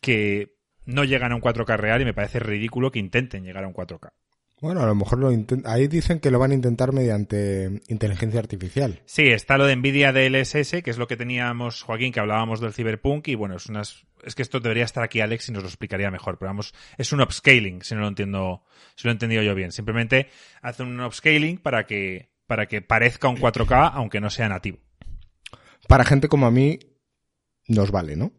que 0.00 0.54
no 0.84 1.04
llegan 1.04 1.32
a 1.32 1.34
un 1.34 1.42
4K 1.42 1.76
real 1.76 2.00
y 2.02 2.04
me 2.04 2.14
parece 2.14 2.38
ridículo 2.38 2.90
que 2.90 2.98
intenten 2.98 3.44
llegar 3.44 3.64
a 3.64 3.68
un 3.68 3.74
4K. 3.74 4.12
Bueno, 4.60 4.82
a 4.82 4.86
lo 4.86 4.94
mejor 4.94 5.18
lo 5.20 5.30
ahí 5.66 5.86
dicen 5.86 6.18
que 6.18 6.32
lo 6.32 6.40
van 6.40 6.50
a 6.50 6.54
intentar 6.54 6.92
mediante 6.92 7.80
inteligencia 7.86 8.40
artificial. 8.40 9.00
Sí, 9.04 9.28
está 9.28 9.56
lo 9.56 9.66
de 9.66 9.76
Nvidia 9.76 10.12
DLSS, 10.12 10.82
que 10.82 10.90
es 10.90 10.98
lo 10.98 11.06
que 11.06 11.16
teníamos, 11.16 11.82
Joaquín, 11.82 12.12
que 12.12 12.18
hablábamos 12.18 12.60
del 12.60 12.72
Cyberpunk, 12.72 13.28
y 13.28 13.36
bueno, 13.36 13.56
es 13.56 13.66
unas, 13.66 14.04
es 14.24 14.34
que 14.34 14.42
esto 14.42 14.58
debería 14.58 14.84
estar 14.84 15.04
aquí 15.04 15.20
Alex 15.20 15.48
y 15.48 15.52
nos 15.52 15.62
lo 15.62 15.68
explicaría 15.68 16.10
mejor, 16.10 16.38
pero 16.38 16.48
vamos, 16.48 16.74
es 16.96 17.12
un 17.12 17.20
upscaling, 17.20 17.82
si 17.82 17.94
no 17.94 18.00
lo 18.00 18.08
entiendo, 18.08 18.64
si 18.96 19.06
lo 19.06 19.10
he 19.10 19.12
entendido 19.12 19.42
yo 19.42 19.54
bien. 19.54 19.70
Simplemente 19.70 20.28
hace 20.60 20.82
un 20.82 21.00
upscaling 21.00 21.58
para 21.58 21.86
que, 21.86 22.30
para 22.48 22.66
que 22.66 22.82
parezca 22.82 23.28
un 23.28 23.36
4K, 23.36 23.92
aunque 23.94 24.20
no 24.20 24.28
sea 24.28 24.48
nativo. 24.48 24.78
Para 25.86 26.04
gente 26.04 26.26
como 26.26 26.46
a 26.46 26.50
mí, 26.50 26.80
nos 27.68 27.92
vale, 27.92 28.16
¿no? 28.16 28.32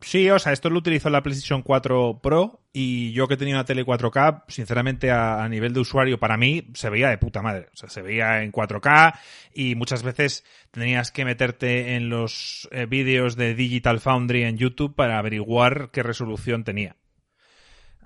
Sí, 0.00 0.28
o 0.28 0.38
sea, 0.38 0.52
esto 0.52 0.68
lo 0.68 0.78
utilizó 0.78 1.08
la 1.08 1.22
PlayStation 1.22 1.62
4 1.62 2.20
Pro 2.22 2.60
y 2.72 3.12
yo 3.12 3.26
que 3.28 3.38
tenía 3.38 3.54
una 3.54 3.64
tele 3.64 3.84
4K, 3.84 4.44
sinceramente 4.48 5.10
a, 5.10 5.42
a 5.42 5.48
nivel 5.48 5.72
de 5.72 5.80
usuario 5.80 6.20
para 6.20 6.36
mí 6.36 6.68
se 6.74 6.90
veía 6.90 7.08
de 7.08 7.16
puta 7.16 7.40
madre. 7.40 7.68
O 7.72 7.76
sea, 7.76 7.88
se 7.88 8.02
veía 8.02 8.42
en 8.42 8.52
4K 8.52 9.18
y 9.54 9.74
muchas 9.74 10.02
veces 10.02 10.44
tenías 10.70 11.10
que 11.10 11.24
meterte 11.24 11.96
en 11.96 12.10
los 12.10 12.68
eh, 12.72 12.84
vídeos 12.84 13.36
de 13.36 13.54
Digital 13.54 14.00
Foundry 14.00 14.42
en 14.42 14.58
YouTube 14.58 14.94
para 14.94 15.18
averiguar 15.18 15.90
qué 15.92 16.02
resolución 16.02 16.62
tenía. 16.62 16.96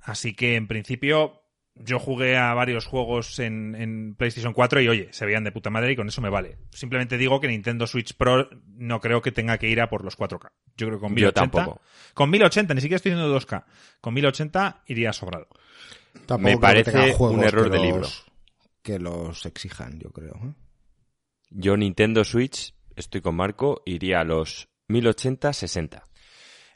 Así 0.02 0.32
que 0.32 0.54
en 0.54 0.68
principio 0.68 1.39
yo 1.84 1.98
jugué 1.98 2.36
a 2.36 2.54
varios 2.54 2.86
juegos 2.86 3.38
en, 3.38 3.74
en, 3.74 4.14
PlayStation 4.14 4.52
4 4.52 4.80
y 4.82 4.88
oye, 4.88 5.08
se 5.12 5.24
veían 5.26 5.44
de 5.44 5.52
puta 5.52 5.70
madre 5.70 5.92
y 5.92 5.96
con 5.96 6.08
eso 6.08 6.20
me 6.20 6.28
vale. 6.28 6.58
Simplemente 6.70 7.16
digo 7.18 7.40
que 7.40 7.48
Nintendo 7.48 7.86
Switch 7.86 8.14
Pro 8.14 8.48
no 8.76 9.00
creo 9.00 9.22
que 9.22 9.32
tenga 9.32 9.58
que 9.58 9.68
ir 9.68 9.80
a 9.80 9.88
por 9.88 10.04
los 10.04 10.16
4K. 10.18 10.50
Yo 10.76 10.86
creo 10.86 10.98
que 10.98 11.02
con 11.02 11.14
1080. 11.14 11.22
Yo 11.22 11.32
tampoco. 11.32 11.80
Con 12.14 12.30
1080, 12.30 12.74
ni 12.74 12.80
siquiera 12.80 12.96
estoy 12.96 13.12
diciendo 13.12 13.38
2K. 13.38 13.64
Con 14.00 14.14
1080 14.14 14.82
iría 14.86 15.12
sobrado. 15.12 15.48
Tampoco 16.26 16.50
Me 16.50 16.58
parece 16.58 17.14
un 17.18 17.42
error 17.44 17.64
que 17.64 17.70
de 17.70 17.76
los- 17.78 17.86
libro. 17.86 18.08
Que 18.82 18.98
los 18.98 19.46
exijan, 19.46 19.98
yo 19.98 20.10
creo. 20.10 20.34
¿eh? 20.42 20.54
Yo 21.50 21.76
Nintendo 21.76 22.24
Switch, 22.24 22.74
estoy 22.96 23.20
con 23.20 23.34
Marco, 23.36 23.82
iría 23.84 24.20
a 24.20 24.24
los 24.24 24.68
1080-60. 24.88 26.02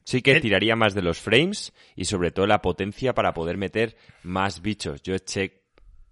Sí 0.05 0.21
que 0.23 0.33
El- 0.33 0.43
tiraría 0.43 0.77
más 0.77 0.95
de 0.95 1.03
los 1.03 1.19
frames 1.21 1.73
y 1.97 2.05
sobre 2.05 2.31
todo 2.31 2.47
la 2.47 2.61
potencia 2.63 3.15
para 3.15 3.33
poder 3.35 3.57
meter 3.57 3.97
más 4.23 4.61
bichos. 4.63 5.03
Yo 5.03 5.15
eché 5.15 5.63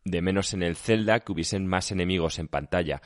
de 0.05 0.21
menos 0.23 0.53
en 0.55 0.63
el 0.63 0.77
Zelda 0.77 1.21
que 1.21 1.31
hubiesen 1.33 1.67
más 1.67 1.93
enemigos 1.93 2.39
en 2.39 2.49
pantalla. 2.49 3.01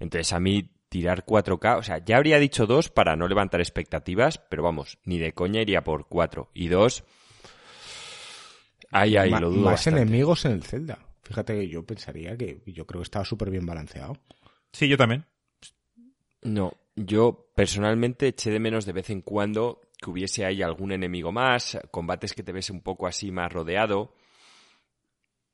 Entonces 0.00 0.32
a 0.32 0.40
mí 0.40 0.68
tirar 0.88 1.24
4K, 1.24 1.78
o 1.78 1.82
sea, 1.82 2.04
ya 2.04 2.16
habría 2.16 2.38
dicho 2.38 2.66
2 2.66 2.88
para 2.90 3.14
no 3.16 3.28
levantar 3.28 3.60
expectativas, 3.60 4.38
pero 4.50 4.62
vamos, 4.62 4.98
ni 5.04 5.18
de 5.18 5.32
coña 5.32 5.60
iría 5.62 5.84
por 5.84 6.06
4. 6.08 6.50
Y 6.54 6.68
2... 6.68 7.04
Ahí, 8.90 9.16
ahí, 9.16 9.30
Ma- 9.30 9.40
lo 9.40 9.48
dudo 9.50 9.62
más 9.62 9.72
bastante. 9.72 10.02
enemigos 10.02 10.44
en 10.44 10.52
el 10.52 10.62
Zelda. 10.64 10.98
Fíjate 11.22 11.54
que 11.54 11.68
yo 11.68 11.84
pensaría 11.84 12.36
que 12.36 12.60
yo 12.66 12.86
creo 12.86 13.00
que 13.00 13.04
estaba 13.04 13.24
súper 13.24 13.48
bien 13.50 13.64
balanceado. 13.64 14.18
Sí, 14.72 14.86
yo 14.88 14.96
también. 14.98 15.24
No, 16.42 16.74
yo 16.96 17.50
personalmente 17.54 18.26
eché 18.28 18.50
de 18.50 18.60
menos 18.60 18.84
de 18.84 18.92
vez 18.92 19.08
en 19.10 19.22
cuando 19.22 19.80
que 20.02 20.10
hubiese 20.10 20.44
ahí 20.44 20.60
algún 20.60 20.92
enemigo 20.92 21.32
más, 21.32 21.78
combates 21.90 22.34
que 22.34 22.42
te 22.42 22.52
ves 22.52 22.68
un 22.68 22.82
poco 22.82 23.06
así 23.06 23.30
más 23.30 23.50
rodeado. 23.50 24.12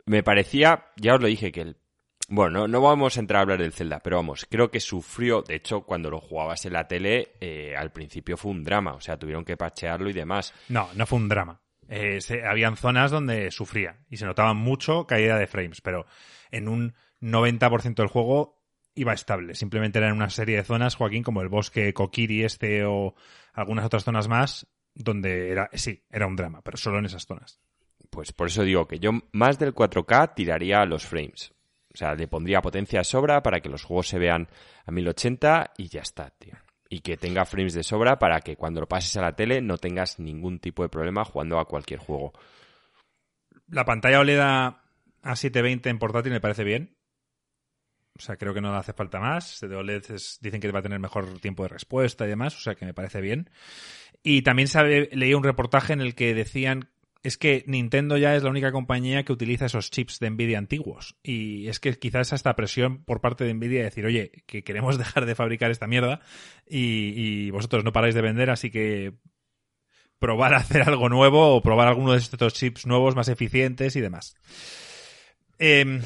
Me 0.06 0.22
parecía, 0.22 0.86
ya 0.96 1.14
os 1.14 1.20
lo 1.20 1.26
dije, 1.28 1.52
que 1.52 1.60
el... 1.60 1.76
Bueno, 2.30 2.68
no, 2.68 2.80
vamos 2.82 3.16
a 3.16 3.20
entrar 3.20 3.38
a 3.38 3.42
hablar 3.42 3.58
del 3.60 3.72
Zelda, 3.72 4.00
pero 4.00 4.16
vamos, 4.16 4.46
creo 4.50 4.70
que 4.70 4.80
sufrió, 4.80 5.40
de 5.42 5.54
hecho, 5.54 5.82
cuando 5.82 6.10
lo 6.10 6.20
jugabas 6.20 6.66
en 6.66 6.74
la 6.74 6.86
tele, 6.86 7.32
eh, 7.40 7.74
al 7.76 7.90
principio 7.90 8.36
fue 8.36 8.50
un 8.50 8.64
drama, 8.64 8.92
o 8.94 9.00
sea, 9.00 9.18
tuvieron 9.18 9.46
que 9.46 9.56
parchearlo 9.56 10.10
y 10.10 10.12
demás. 10.12 10.52
No, 10.68 10.88
no 10.94 11.06
fue 11.06 11.18
un 11.18 11.28
drama. 11.30 11.62
Eh, 11.88 12.20
se- 12.20 12.44
habían 12.44 12.76
zonas 12.76 13.10
donde 13.10 13.50
sufría 13.50 14.00
y 14.10 14.18
se 14.18 14.26
notaba 14.26 14.52
mucho 14.52 15.06
caída 15.06 15.38
de 15.38 15.46
frames, 15.46 15.80
pero 15.80 16.04
en 16.50 16.68
un 16.68 16.94
90% 17.22 17.94
del 18.02 18.08
juego 18.08 18.57
iba 18.98 19.12
estable. 19.12 19.54
Simplemente 19.54 19.98
eran 19.98 20.12
una 20.12 20.30
serie 20.30 20.56
de 20.56 20.64
zonas, 20.64 20.96
Joaquín, 20.96 21.22
como 21.22 21.42
el 21.42 21.48
bosque 21.48 21.92
Kokiri 21.94 22.44
este 22.44 22.84
o 22.84 23.14
algunas 23.52 23.84
otras 23.84 24.04
zonas 24.04 24.28
más, 24.28 24.66
donde 24.94 25.50
era, 25.50 25.70
sí, 25.72 26.02
era 26.10 26.26
un 26.26 26.36
drama, 26.36 26.62
pero 26.62 26.76
solo 26.76 26.98
en 26.98 27.06
esas 27.06 27.26
zonas. 27.26 27.60
Pues 28.10 28.32
por 28.32 28.48
eso 28.48 28.62
digo 28.62 28.86
que 28.86 28.98
yo 28.98 29.10
más 29.32 29.58
del 29.58 29.74
4K 29.74 30.34
tiraría 30.34 30.84
los 30.84 31.06
frames. 31.06 31.52
O 31.92 31.96
sea, 31.96 32.14
le 32.14 32.28
pondría 32.28 32.62
potencia 32.62 33.00
de 33.00 33.04
sobra 33.04 33.42
para 33.42 33.60
que 33.60 33.68
los 33.68 33.82
juegos 33.82 34.08
se 34.08 34.18
vean 34.18 34.48
a 34.86 34.90
1080 34.90 35.72
y 35.76 35.88
ya 35.88 36.00
está, 36.00 36.30
tío. 36.30 36.54
Y 36.90 37.00
que 37.00 37.16
tenga 37.16 37.44
frames 37.44 37.74
de 37.74 37.82
sobra 37.82 38.18
para 38.18 38.40
que 38.40 38.56
cuando 38.56 38.80
lo 38.80 38.88
pases 38.88 39.16
a 39.16 39.22
la 39.22 39.36
tele 39.36 39.60
no 39.60 39.78
tengas 39.78 40.18
ningún 40.18 40.58
tipo 40.58 40.82
de 40.82 40.88
problema 40.88 41.24
jugando 41.24 41.58
a 41.58 41.66
cualquier 41.66 42.00
juego. 42.00 42.32
La 43.68 43.84
pantalla 43.84 44.20
OLED 44.20 44.40
a 44.40 44.82
a 45.22 45.36
720 45.36 45.90
en 45.90 45.98
portátil 45.98 46.32
me 46.32 46.40
parece 46.40 46.64
bien. 46.64 46.96
O 48.18 48.20
sea, 48.20 48.37
creo 48.37 48.52
que 48.52 48.60
no 48.60 48.75
hace 48.75 48.92
falta 48.92 49.20
más. 49.20 49.60
De 49.60 49.75
OLED 49.75 50.04
dicen 50.40 50.60
que 50.60 50.72
va 50.72 50.80
a 50.80 50.82
tener 50.82 50.98
mejor 50.98 51.38
tiempo 51.40 51.62
de 51.62 51.68
respuesta 51.68 52.26
y 52.26 52.28
demás, 52.28 52.56
o 52.56 52.60
sea 52.60 52.75
que 52.75 52.84
me 52.84 52.94
parece 52.94 53.20
bien. 53.20 53.50
Y 54.22 54.42
también 54.42 54.68
sabe, 54.68 55.08
leí 55.12 55.34
un 55.34 55.44
reportaje 55.44 55.92
en 55.92 56.00
el 56.00 56.14
que 56.14 56.34
decían 56.34 56.90
es 57.22 57.37
que 57.37 57.64
Nintendo 57.66 58.16
ya 58.16 58.37
es 58.37 58.42
la 58.44 58.50
única 58.50 58.70
compañía 58.70 59.25
que 59.25 59.32
utiliza 59.32 59.66
esos 59.66 59.90
chips 59.90 60.20
de 60.20 60.30
Nvidia 60.30 60.58
antiguos. 60.58 61.16
Y 61.22 61.68
es 61.68 61.80
que 61.80 61.92
quizás 61.98 62.32
hasta 62.32 62.54
presión 62.54 63.04
por 63.04 63.20
parte 63.20 63.44
de 63.44 63.54
Nvidia 63.54 63.78
de 63.78 63.84
decir, 63.84 64.06
oye, 64.06 64.30
que 64.46 64.62
queremos 64.62 64.98
dejar 64.98 65.26
de 65.26 65.34
fabricar 65.34 65.70
esta 65.70 65.87
mierda 65.87 66.20
y, 66.66 67.12
y 67.16 67.50
vosotros 67.50 67.84
no 67.84 67.92
paráis 67.92 68.14
de 68.14 68.22
vender, 68.22 68.50
así 68.50 68.70
que 68.70 69.14
probar 70.18 70.54
a 70.54 70.58
hacer 70.58 70.82
algo 70.82 71.08
nuevo 71.08 71.54
o 71.54 71.62
probar 71.62 71.88
alguno 71.88 72.12
de 72.12 72.18
estos 72.18 72.54
chips 72.54 72.87
nuevos 72.87 73.14
más 73.14 73.28
eficientes 73.28 73.96
y 73.96 74.00
demás. 74.00 74.37
Em, 75.58 76.02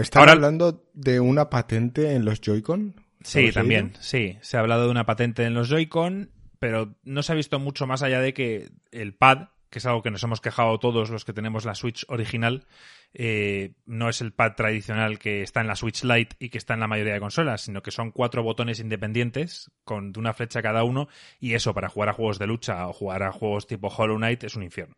¿Están 0.00 0.20
Ahora- 0.20 0.32
hablando 0.32 0.84
de 0.94 1.20
una 1.20 1.50
patente 1.50 2.14
en 2.14 2.24
los 2.24 2.40
Joy-Con? 2.40 2.94
Sí, 3.22 3.38
¿Habéis 3.38 3.54
también, 3.54 3.92
sí. 4.00 4.38
Se 4.40 4.56
ha 4.56 4.60
hablado 4.60 4.84
de 4.84 4.90
una 4.90 5.06
patente 5.06 5.44
en 5.44 5.54
los 5.54 5.68
Joy-Con, 5.68 6.30
pero 6.58 6.94
no 7.04 7.22
se 7.22 7.32
ha 7.32 7.34
visto 7.36 7.58
mucho 7.58 7.86
más 7.86 8.02
allá 8.02 8.20
de 8.20 8.32
que 8.34 8.68
el 8.92 9.14
pad, 9.14 9.48
que 9.70 9.80
es 9.80 9.86
algo 9.86 10.02
que 10.02 10.10
nos 10.10 10.22
hemos 10.22 10.40
quejado 10.40 10.78
todos 10.78 11.10
los 11.10 11.24
que 11.24 11.32
tenemos 11.32 11.64
la 11.64 11.74
Switch 11.74 12.04
original, 12.08 12.66
eh, 13.14 13.74
no 13.86 14.08
es 14.08 14.20
el 14.20 14.32
pad 14.32 14.52
tradicional 14.56 15.18
que 15.18 15.42
está 15.42 15.60
en 15.60 15.66
la 15.66 15.76
Switch 15.76 16.04
Lite 16.04 16.36
y 16.38 16.48
que 16.50 16.58
está 16.58 16.74
en 16.74 16.80
la 16.80 16.86
mayoría 16.86 17.14
de 17.14 17.20
consolas, 17.20 17.62
sino 17.62 17.82
que 17.82 17.90
son 17.90 18.10
cuatro 18.12 18.42
botones 18.42 18.80
independientes 18.80 19.70
con 19.84 20.12
una 20.16 20.32
flecha 20.32 20.62
cada 20.62 20.84
uno 20.84 21.08
y 21.40 21.54
eso 21.54 21.74
para 21.74 21.88
jugar 21.88 22.10
a 22.10 22.12
juegos 22.14 22.38
de 22.38 22.46
lucha 22.46 22.86
o 22.88 22.92
jugar 22.92 23.22
a 23.24 23.32
juegos 23.32 23.66
tipo 23.66 23.88
Hollow 23.88 24.16
Knight 24.16 24.44
es 24.44 24.56
un 24.56 24.62
infierno. 24.62 24.94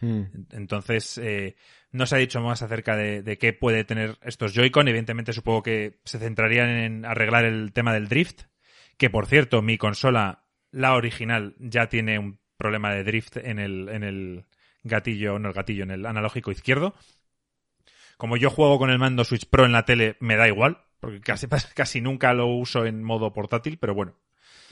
Mm. 0.00 0.22
Entonces, 0.52 1.18
eh, 1.18 1.56
no 1.92 2.06
se 2.06 2.16
ha 2.16 2.18
dicho 2.18 2.40
más 2.40 2.62
acerca 2.62 2.96
de, 2.96 3.22
de 3.22 3.38
qué 3.38 3.52
puede 3.52 3.84
tener 3.84 4.18
estos 4.22 4.52
Joy-Con. 4.52 4.88
Evidentemente, 4.88 5.32
supongo 5.32 5.62
que 5.62 6.00
se 6.04 6.18
centrarían 6.18 6.68
en 6.68 7.04
arreglar 7.04 7.44
el 7.44 7.72
tema 7.72 7.92
del 7.92 8.08
drift. 8.08 8.42
Que 8.96 9.10
por 9.10 9.26
cierto, 9.26 9.62
mi 9.62 9.78
consola, 9.78 10.44
la 10.70 10.94
original, 10.94 11.54
ya 11.58 11.88
tiene 11.88 12.18
un 12.18 12.38
problema 12.56 12.92
de 12.92 13.04
drift 13.04 13.36
en 13.36 13.58
el, 13.58 13.88
en 13.88 14.02
el 14.02 14.46
gatillo, 14.82 15.38
no 15.38 15.48
el 15.48 15.54
gatillo, 15.54 15.84
en 15.84 15.90
el 15.90 16.06
analógico 16.06 16.50
izquierdo. 16.50 16.94
Como 18.16 18.36
yo 18.36 18.50
juego 18.50 18.78
con 18.78 18.90
el 18.90 18.98
mando 18.98 19.24
Switch 19.24 19.46
Pro 19.48 19.66
en 19.66 19.72
la 19.72 19.84
tele, 19.84 20.16
me 20.20 20.36
da 20.36 20.48
igual, 20.48 20.82
porque 21.00 21.20
casi, 21.20 21.46
casi 21.74 22.00
nunca 22.00 22.32
lo 22.32 22.46
uso 22.46 22.86
en 22.86 23.02
modo 23.02 23.32
portátil, 23.32 23.78
pero 23.78 23.94
bueno. 23.94 24.14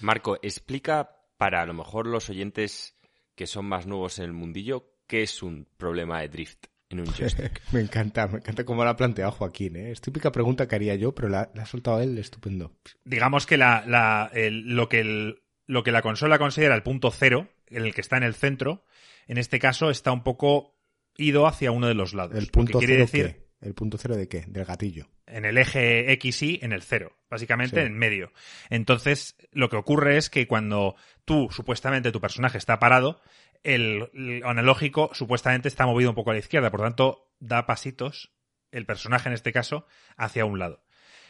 Marco, 0.00 0.38
explica 0.42 1.16
para 1.36 1.62
a 1.62 1.66
lo 1.66 1.74
mejor 1.74 2.06
los 2.06 2.30
oyentes 2.30 2.96
que 3.34 3.46
son 3.46 3.66
más 3.66 3.86
nuevos 3.86 4.18
en 4.18 4.26
el 4.26 4.32
mundillo 4.32 4.93
qué 5.06 5.22
es 5.22 5.42
un 5.42 5.66
problema 5.76 6.20
de 6.20 6.28
drift 6.28 6.66
en 6.90 7.00
un 7.00 7.06
joystick. 7.06 7.60
me 7.72 7.80
encanta, 7.80 8.26
me 8.28 8.38
encanta 8.38 8.64
cómo 8.64 8.84
lo 8.84 8.90
ha 8.90 8.96
planteado 8.96 9.32
Joaquín. 9.32 9.76
¿eh? 9.76 9.90
Es 9.90 10.00
típica 10.00 10.30
pregunta 10.32 10.68
que 10.68 10.74
haría 10.76 10.94
yo, 10.94 11.14
pero 11.14 11.28
la, 11.28 11.50
la 11.54 11.62
ha 11.62 11.66
soltado 11.66 12.00
él, 12.00 12.16
estupendo. 12.18 12.72
digamos 13.04 13.46
que 13.46 13.56
la, 13.56 13.84
la- 13.86 14.30
el- 14.34 14.74
lo 14.74 14.88
que 14.88 15.00
el- 15.00 15.42
lo 15.66 15.82
que 15.82 15.92
la 15.92 16.02
consola 16.02 16.38
considera 16.38 16.74
el 16.74 16.82
punto 16.82 17.10
cero, 17.10 17.48
en 17.68 17.84
el 17.84 17.94
que 17.94 18.02
está 18.02 18.16
en 18.18 18.22
el 18.22 18.34
centro, 18.34 18.84
en 19.26 19.38
este 19.38 19.58
caso 19.58 19.88
está 19.90 20.12
un 20.12 20.22
poco 20.22 20.76
ido 21.16 21.46
hacia 21.46 21.70
uno 21.72 21.86
de 21.88 21.94
los 21.94 22.12
lados. 22.12 22.36
¿El 22.36 22.44
Lo 22.44 22.50
punto 22.50 22.78
que 22.78 22.86
quiere 22.86 23.06
cero 23.06 23.26
decir 23.26 23.36
qué? 23.60 23.66
¿El 23.66 23.74
punto 23.74 23.96
cero 23.96 24.14
de 24.14 24.28
qué? 24.28 24.44
Del 24.46 24.66
gatillo. 24.66 25.06
en 25.26 25.46
el 25.46 25.56
eje 25.56 26.18
XY 26.20 26.58
en 26.62 26.72
el 26.72 26.82
cero, 26.82 27.16
básicamente 27.30 27.80
Sí. 27.80 27.86
en 27.86 27.96
medio. 27.96 28.30
Entonces, 28.68 29.36
lo 29.52 29.70
que 29.70 29.76
ocurre 29.76 30.18
es 30.18 30.28
que 30.28 30.46
cuando 30.46 30.96
tú, 31.24 31.48
supuestamente, 31.50 32.12
tu 32.12 32.20
personaje 32.20 32.58
está 32.58 32.78
parado, 32.78 33.20
el, 33.64 34.42
analógico 34.44 35.10
supuestamente 35.14 35.68
está 35.68 35.86
movido 35.86 36.10
un 36.10 36.14
poco 36.14 36.30
a 36.30 36.34
la 36.34 36.38
izquierda, 36.38 36.70
por 36.70 36.82
tanto, 36.82 37.32
da 37.40 37.66
pasitos, 37.66 38.32
el 38.70 38.86
personaje 38.86 39.28
en 39.28 39.34
este 39.34 39.52
caso, 39.52 39.86
hacia 40.16 40.44
un 40.44 40.58
lado. 40.58 40.84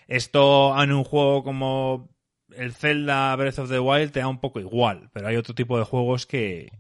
Esto 0.07 0.75
en 0.83 0.93
un 0.93 1.05
juego 1.05 1.43
como 1.43 2.15
el 2.55 2.75
Zelda 2.75 3.35
Breath 3.37 3.61
of 3.61 3.71
the 3.71 3.79
Wild 3.79 4.13
te 4.13 4.21
da 4.21 4.29
un 4.29 4.41
poco 4.41 4.61
igual, 4.61 5.11
pero 5.13 5.29
hay 5.29 5.37
otro 5.37 5.55
tipo 5.55 5.79
de 5.79 5.85
juegos 5.85 6.27
que, 6.27 6.71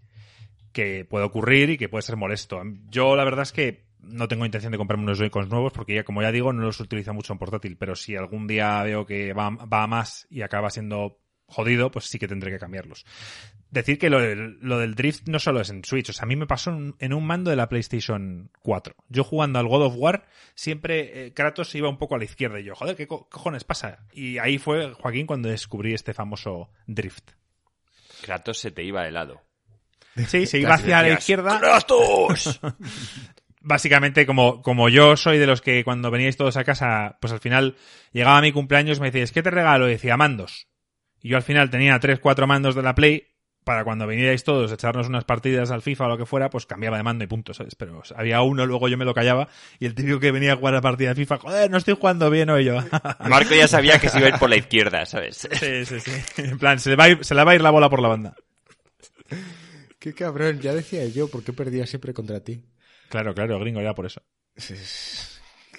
que 0.72 1.04
puede 1.04 1.24
ocurrir 1.24 1.70
y 1.70 1.78
que 1.78 1.88
puede 1.88 2.02
ser 2.02 2.16
molesto. 2.16 2.60
Yo 2.90 3.16
la 3.16 3.24
verdad 3.24 3.42
es 3.42 3.52
que 3.52 3.86
no 4.00 4.28
tengo 4.28 4.44
intención 4.44 4.72
de 4.72 4.78
comprarme 4.78 5.04
unos 5.04 5.18
Joy-Cons 5.18 5.48
nuevos 5.48 5.72
porque 5.72 5.94
ya, 5.94 6.04
como 6.04 6.20
ya 6.20 6.32
digo, 6.32 6.52
no 6.52 6.62
los 6.62 6.80
utilizo 6.80 7.14
mucho 7.14 7.32
en 7.32 7.38
portátil, 7.38 7.76
pero 7.78 7.94
si 7.94 8.16
algún 8.16 8.46
día 8.46 8.82
veo 8.82 9.06
que 9.06 9.32
va, 9.32 9.50
va 9.50 9.84
a 9.84 9.86
más 9.86 10.26
y 10.28 10.42
acaba 10.42 10.68
siendo 10.68 11.20
jodido, 11.46 11.90
pues 11.90 12.06
sí 12.06 12.18
que 12.18 12.28
tendré 12.28 12.50
que 12.50 12.58
cambiarlos. 12.58 13.04
Decir 13.74 13.98
que 13.98 14.08
lo, 14.08 14.20
del- 14.20 14.58
lo 14.60 14.78
del 14.78 14.94
drift 14.94 15.26
no 15.26 15.38
solo 15.40 15.60
es 15.60 15.68
en 15.68 15.84
Switch, 15.84 16.08
o 16.08 16.12
sea, 16.12 16.22
a 16.22 16.26
mí 16.26 16.36
me 16.36 16.46
pasó 16.46 16.70
en, 16.70 16.94
en 17.00 17.12
un 17.12 17.26
mando 17.26 17.50
de 17.50 17.56
la 17.56 17.68
PlayStation 17.68 18.50
4. 18.62 18.94
Yo 19.08 19.24
jugando 19.24 19.58
al 19.58 19.66
God 19.66 19.86
of 19.86 19.94
War, 19.96 20.26
siempre 20.54 21.26
eh, 21.26 21.32
Kratos 21.34 21.74
iba 21.74 21.88
un 21.88 21.98
poco 21.98 22.14
a 22.14 22.18
la 22.18 22.24
izquierda 22.24 22.60
y 22.60 22.64
yo, 22.64 22.74
joder, 22.76 22.94
¿qué 22.94 23.06
co- 23.08 23.28
cojones 23.28 23.64
pasa? 23.64 24.06
Y 24.12 24.38
ahí 24.38 24.58
fue, 24.58 24.92
Joaquín, 24.92 25.26
cuando 25.26 25.48
descubrí 25.48 25.92
este 25.92 26.14
famoso 26.14 26.70
drift. 26.86 27.32
Kratos 28.22 28.58
se 28.58 28.70
te 28.70 28.84
iba 28.84 29.02
de 29.02 29.10
lado. 29.10 29.42
Sí, 30.28 30.46
se 30.46 30.58
iba 30.60 30.74
hacia 30.74 31.02
la 31.02 31.08
izquierda. 31.14 31.58
¡Kratos! 31.58 32.60
básicamente 33.60 34.26
como, 34.26 34.62
como 34.62 34.88
yo 34.88 35.16
soy 35.16 35.38
de 35.38 35.46
los 35.46 35.62
que 35.62 35.82
cuando 35.84 36.10
veníais 36.10 36.36
todos 36.36 36.56
a 36.56 36.64
casa, 36.64 37.18
pues 37.20 37.32
al 37.32 37.40
final 37.40 37.76
llegaba 38.12 38.40
mi 38.40 38.52
cumpleaños 38.52 39.00
me 39.00 39.06
decíais, 39.10 39.32
¿qué 39.32 39.42
te 39.42 39.50
regalo? 39.50 39.88
Y 39.88 39.92
decía, 39.92 40.16
mandos. 40.16 40.68
Y 41.22 41.30
yo 41.30 41.36
al 41.38 41.42
final 41.42 41.70
tenía 41.70 41.98
tres, 41.98 42.20
cuatro 42.20 42.46
mandos 42.46 42.74
de 42.74 42.82
la 42.82 42.94
Play 42.94 43.33
para 43.64 43.82
cuando 43.82 44.06
vinierais 44.06 44.44
todos 44.44 44.70
a 44.70 44.74
echarnos 44.74 45.08
unas 45.08 45.24
partidas 45.24 45.70
al 45.70 45.82
FIFA 45.82 46.04
o 46.04 46.08
lo 46.08 46.18
que 46.18 46.26
fuera, 46.26 46.50
pues 46.50 46.66
cambiaba 46.66 46.98
de 46.98 47.02
mando 47.02 47.24
y 47.24 47.26
punto, 47.26 47.54
¿sabes? 47.54 47.74
Pero 47.74 48.02
había 48.14 48.42
uno, 48.42 48.66
luego 48.66 48.88
yo 48.88 48.98
me 48.98 49.04
lo 49.04 49.14
callaba 49.14 49.48
y 49.80 49.86
el 49.86 49.94
típico 49.94 50.20
que 50.20 50.30
venía 50.30 50.52
a 50.52 50.56
jugar 50.56 50.74
a 50.74 50.80
partida 50.80 51.08
de 51.10 51.14
FIFA, 51.14 51.38
joder, 51.38 51.70
no 51.70 51.78
estoy 51.78 51.94
jugando 51.94 52.30
bien 52.30 52.50
hoy 52.50 52.64
yo. 52.64 52.76
Marco 53.28 53.54
ya 53.54 53.66
sabía 53.66 53.98
que 53.98 54.08
se 54.08 54.18
iba 54.18 54.26
a 54.26 54.30
ir 54.30 54.38
por 54.38 54.50
la 54.50 54.56
izquierda, 54.56 55.06
¿sabes? 55.06 55.48
sí, 55.50 55.84
sí, 55.86 56.00
sí. 56.00 56.12
En 56.36 56.58
plan, 56.58 56.78
se 56.78 56.90
le, 56.90 56.96
va 56.96 57.04
a 57.04 57.08
ir, 57.08 57.24
se 57.24 57.34
le 57.34 57.42
va 57.42 57.52
a 57.52 57.54
ir 57.54 57.62
la 57.62 57.70
bola 57.70 57.88
por 57.88 58.00
la 58.00 58.08
banda. 58.08 58.36
Qué 59.98 60.12
cabrón, 60.12 60.60
ya 60.60 60.74
decía 60.74 61.06
yo, 61.06 61.28
¿por 61.28 61.42
qué 61.42 61.52
perdía 61.52 61.86
siempre 61.86 62.12
contra 62.12 62.40
ti? 62.40 62.62
Claro, 63.08 63.34
claro, 63.34 63.58
gringo, 63.58 63.80
ya 63.80 63.94
por 63.94 64.04
eso. 64.04 64.22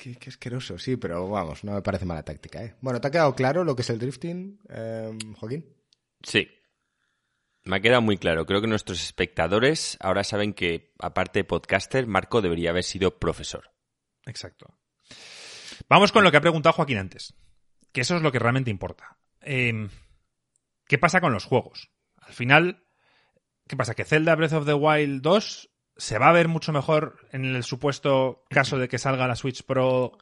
Qué, 0.01 0.15
qué 0.15 0.29
asqueroso, 0.29 0.79
sí, 0.79 0.97
pero 0.97 1.29
vamos, 1.29 1.63
no 1.63 1.73
me 1.73 1.81
parece 1.81 2.05
mala 2.05 2.23
táctica, 2.23 2.63
¿eh? 2.63 2.75
Bueno, 2.81 2.99
¿te 2.99 3.07
ha 3.07 3.11
quedado 3.11 3.35
claro 3.35 3.63
lo 3.63 3.75
que 3.75 3.83
es 3.83 3.89
el 3.89 3.99
drifting, 3.99 4.59
eh, 4.69 5.11
Joaquín? 5.37 5.65
Sí. 6.23 6.47
Me 7.65 7.77
ha 7.77 7.79
quedado 7.79 8.01
muy 8.01 8.17
claro. 8.17 8.45
Creo 8.45 8.61
que 8.61 8.67
nuestros 8.67 9.03
espectadores 9.03 9.97
ahora 9.99 10.23
saben 10.23 10.53
que, 10.53 10.93
aparte 10.99 11.39
de 11.39 11.43
podcaster, 11.45 12.05
Marco 12.07 12.41
debería 12.41 12.69
haber 12.69 12.83
sido 12.83 13.17
profesor. 13.19 13.71
Exacto. 14.25 14.77
Vamos 15.89 16.11
con 16.11 16.23
lo 16.23 16.31
que 16.31 16.37
ha 16.37 16.41
preguntado 16.41 16.73
Joaquín 16.73 16.97
antes, 16.99 17.33
que 17.91 18.01
eso 18.01 18.15
es 18.15 18.21
lo 18.21 18.31
que 18.31 18.39
realmente 18.39 18.69
importa. 18.71 19.17
Eh, 19.41 19.89
¿Qué 20.87 20.97
pasa 20.99 21.21
con 21.21 21.33
los 21.33 21.45
juegos? 21.45 21.89
Al 22.21 22.33
final, 22.33 22.83
¿qué 23.67 23.75
pasa? 23.75 23.95
¿Que 23.95 24.05
Zelda 24.05 24.35
Breath 24.35 24.53
of 24.53 24.65
the 24.65 24.73
Wild 24.73 25.21
2 25.21 25.69
se 25.97 26.17
va 26.19 26.29
a 26.29 26.33
ver 26.33 26.47
mucho 26.47 26.71
mejor 26.71 27.17
en 27.31 27.45
el 27.55 27.63
supuesto 27.63 28.43
caso 28.49 28.77
de 28.77 28.87
que 28.87 28.99
salga 28.99 29.27
la 29.27 29.35
Switch 29.35 29.63
Pro? 29.63 30.17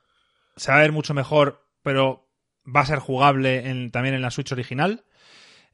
¿Se 0.55 0.71
va 0.71 0.77
a 0.77 0.81
ver 0.81 0.91
mucho 0.93 1.13
mejor, 1.13 1.67
pero 1.81 2.29
va 2.65 2.81
a 2.81 2.85
ser 2.85 2.99
jugable 2.99 3.69
en- 3.69 3.91
también 3.91 4.15
en 4.15 4.21
la 4.21 4.31
Switch 4.31 4.51
original? 4.53 5.05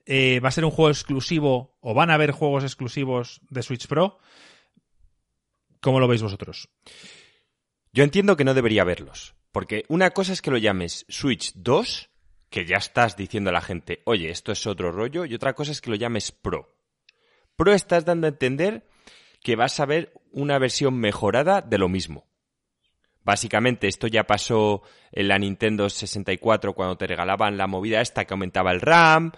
Eh, 0.06 0.40
¿Va 0.40 0.50
a 0.50 0.52
ser 0.52 0.66
un 0.66 0.72
juego 0.72 0.90
exclusivo 0.90 1.78
o 1.82 1.94
van 1.94 2.10
a 2.10 2.16
haber 2.16 2.32
juegos 2.32 2.64
exclusivos 2.64 3.42
de 3.50 3.64
Switch 3.64 3.88
Pro? 3.88 4.20
¿Cómo 5.82 6.00
lo 6.00 6.08
veis 6.08 6.22
vosotros? 6.22 6.70
Yo 7.94 8.04
entiendo 8.04 8.36
que 8.36 8.44
no 8.44 8.54
debería 8.54 8.82
haberlos. 8.82 9.36
Porque 9.52 9.86
una 9.88 10.12
cosa 10.12 10.34
es 10.34 10.42
que 10.42 10.52
lo 10.52 10.58
llames 10.58 11.06
Switch 11.10 11.54
2, 11.56 12.10
que 12.50 12.66
ya 12.66 12.78
estás 12.78 13.18
diciendo 13.18 13.50
a 13.50 13.54
la 13.54 13.62
gente, 13.62 14.02
oye, 14.06 14.30
esto 14.30 14.52
es 14.52 14.68
otro 14.68 14.92
rollo, 14.92 15.26
y 15.26 15.34
otra 15.34 15.54
cosa 15.54 15.72
es 15.72 15.82
que 15.82 15.90
lo 15.90 15.96
llames 15.96 16.32
Pro. 16.32 16.76
Pro 17.56 17.74
estás 17.74 18.06
dando 18.06 18.28
a 18.28 18.30
entender 18.30 18.88
que 19.42 19.56
vas 19.56 19.80
a 19.80 19.86
ver 19.86 20.14
una 20.32 20.60
versión 20.60 20.98
mejorada 21.00 21.62
de 21.62 21.78
lo 21.78 21.90
mismo. 21.90 22.28
Básicamente, 23.24 23.88
esto 23.88 24.08
ya 24.08 24.26
pasó 24.26 24.82
en 25.12 25.28
la 25.28 25.38
Nintendo 25.38 25.90
64 25.90 26.74
cuando 26.74 26.98
te 26.98 27.08
regalaban 27.08 27.58
la 27.58 27.68
movida 27.68 28.02
esta 28.02 28.26
que 28.26 28.34
aumentaba 28.34 28.72
el 28.72 28.82
RAM. 28.82 29.32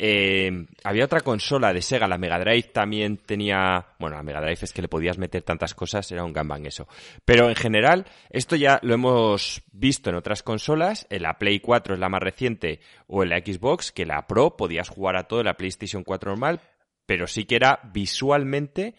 Eh, 0.00 0.66
había 0.84 1.06
otra 1.06 1.22
consola 1.22 1.72
de 1.72 1.82
Sega, 1.82 2.06
la 2.06 2.18
Mega 2.18 2.38
Drive 2.38 2.70
también 2.72 3.16
tenía. 3.16 3.96
Bueno, 3.98 4.14
la 4.14 4.22
Mega 4.22 4.40
Drive 4.40 4.60
es 4.62 4.72
que 4.72 4.80
le 4.80 4.86
podías 4.86 5.18
meter 5.18 5.42
tantas 5.42 5.74
cosas, 5.74 6.10
era 6.12 6.22
un 6.22 6.32
gangbang 6.32 6.66
eso. 6.66 6.86
Pero 7.24 7.48
en 7.48 7.56
general, 7.56 8.06
esto 8.30 8.54
ya 8.54 8.78
lo 8.82 8.94
hemos 8.94 9.60
visto 9.72 10.08
en 10.10 10.16
otras 10.16 10.44
consolas. 10.44 11.08
En 11.10 11.22
la 11.22 11.36
Play 11.36 11.58
4 11.58 11.94
es 11.94 12.00
la 12.00 12.08
más 12.08 12.22
reciente, 12.22 12.78
o 13.08 13.24
en 13.24 13.30
la 13.30 13.40
Xbox, 13.40 13.90
que 13.90 14.06
la 14.06 14.24
Pro 14.28 14.56
podías 14.56 14.88
jugar 14.88 15.16
a 15.16 15.24
todo 15.24 15.42
la 15.42 15.56
PlayStation 15.56 16.04
4 16.04 16.30
normal, 16.30 16.60
pero 17.04 17.26
sí 17.26 17.44
que 17.44 17.56
era 17.56 17.80
visualmente, 17.92 18.94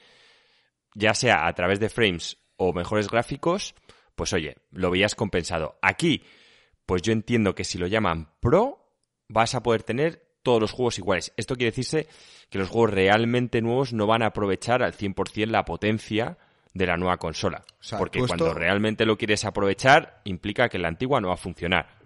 ya 0.96 1.14
sea 1.14 1.48
a 1.48 1.54
través 1.54 1.80
de 1.80 1.88
frames 1.88 2.40
o 2.58 2.74
mejores 2.74 3.08
gráficos, 3.08 3.74
pues 4.16 4.34
oye, 4.34 4.58
lo 4.72 4.92
veías 4.92 5.16
compensado. 5.16 5.80
Aquí, 5.82 6.24
pues 6.86 7.04
yo 7.04 7.14
entiendo 7.14 7.56
que 7.56 7.64
si 7.64 7.78
lo 7.78 7.88
llaman 7.88 8.34
Pro, 8.42 8.86
vas 9.30 9.56
a 9.56 9.64
poder 9.64 9.84
tener 9.84 10.29
todos 10.44 10.62
los 10.62 10.72
juegos 10.72 10.98
iguales. 10.98 11.34
Esto 11.38 11.56
quiere 11.56 11.72
decirse 11.72 12.08
que 12.50 12.58
los 12.60 12.70
juegos 12.70 12.92
realmente 12.92 13.62
nuevos 13.62 13.94
no 13.94 14.08
van 14.08 14.22
a 14.24 14.28
aprovechar 14.28 14.82
al 14.84 14.94
100% 14.94 15.48
la 15.52 15.66
potencia 15.66 16.38
de 16.74 16.86
la 16.86 16.98
nueva 16.98 17.18
consola. 17.18 17.64
O 17.80 17.84
sea, 17.84 17.98
porque 17.98 18.20
esto- 18.20 18.28
cuando 18.28 18.54
realmente 18.54 19.06
lo 19.06 19.18
quieres 19.18 19.44
aprovechar, 19.46 20.22
implica 20.24 20.70
que 20.70 20.80
la 20.80 20.88
antigua 20.88 21.20
no 21.22 21.30
va 21.30 21.34
a 21.34 21.38
funcionar. 21.38 22.00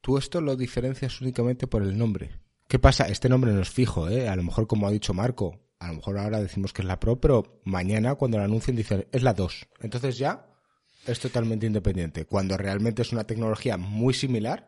Tú 0.00 0.18
esto 0.18 0.40
lo 0.40 0.56
diferencias 0.56 1.20
únicamente 1.20 1.66
por 1.66 1.82
el 1.82 1.96
nombre. 1.98 2.40
¿Qué 2.68 2.78
pasa? 2.78 3.06
Este 3.06 3.28
nombre 3.28 3.52
no 3.52 3.60
es 3.60 3.70
fijo, 3.70 4.08
¿eh? 4.08 4.28
A 4.28 4.36
lo 4.36 4.42
mejor, 4.42 4.66
como 4.66 4.86
ha 4.86 4.90
dicho 4.90 5.14
Marco, 5.14 5.60
a 5.78 5.88
lo 5.88 5.94
mejor 5.94 6.18
ahora 6.18 6.40
decimos 6.40 6.72
que 6.72 6.82
es 6.82 6.88
la 6.88 6.98
Pro, 6.98 7.20
pero 7.20 7.60
mañana 7.64 8.14
cuando 8.14 8.38
la 8.38 8.44
anuncien 8.44 8.76
dicen 8.76 9.06
es 9.12 9.22
la 9.22 9.34
2. 9.34 9.68
Entonces 9.80 10.18
ya 10.18 10.46
es 11.06 11.20
totalmente 11.20 11.66
independiente. 11.66 12.24
Cuando 12.24 12.56
realmente 12.56 13.02
es 13.02 13.12
una 13.12 13.24
tecnología 13.24 13.76
muy 13.76 14.14
similar 14.14 14.66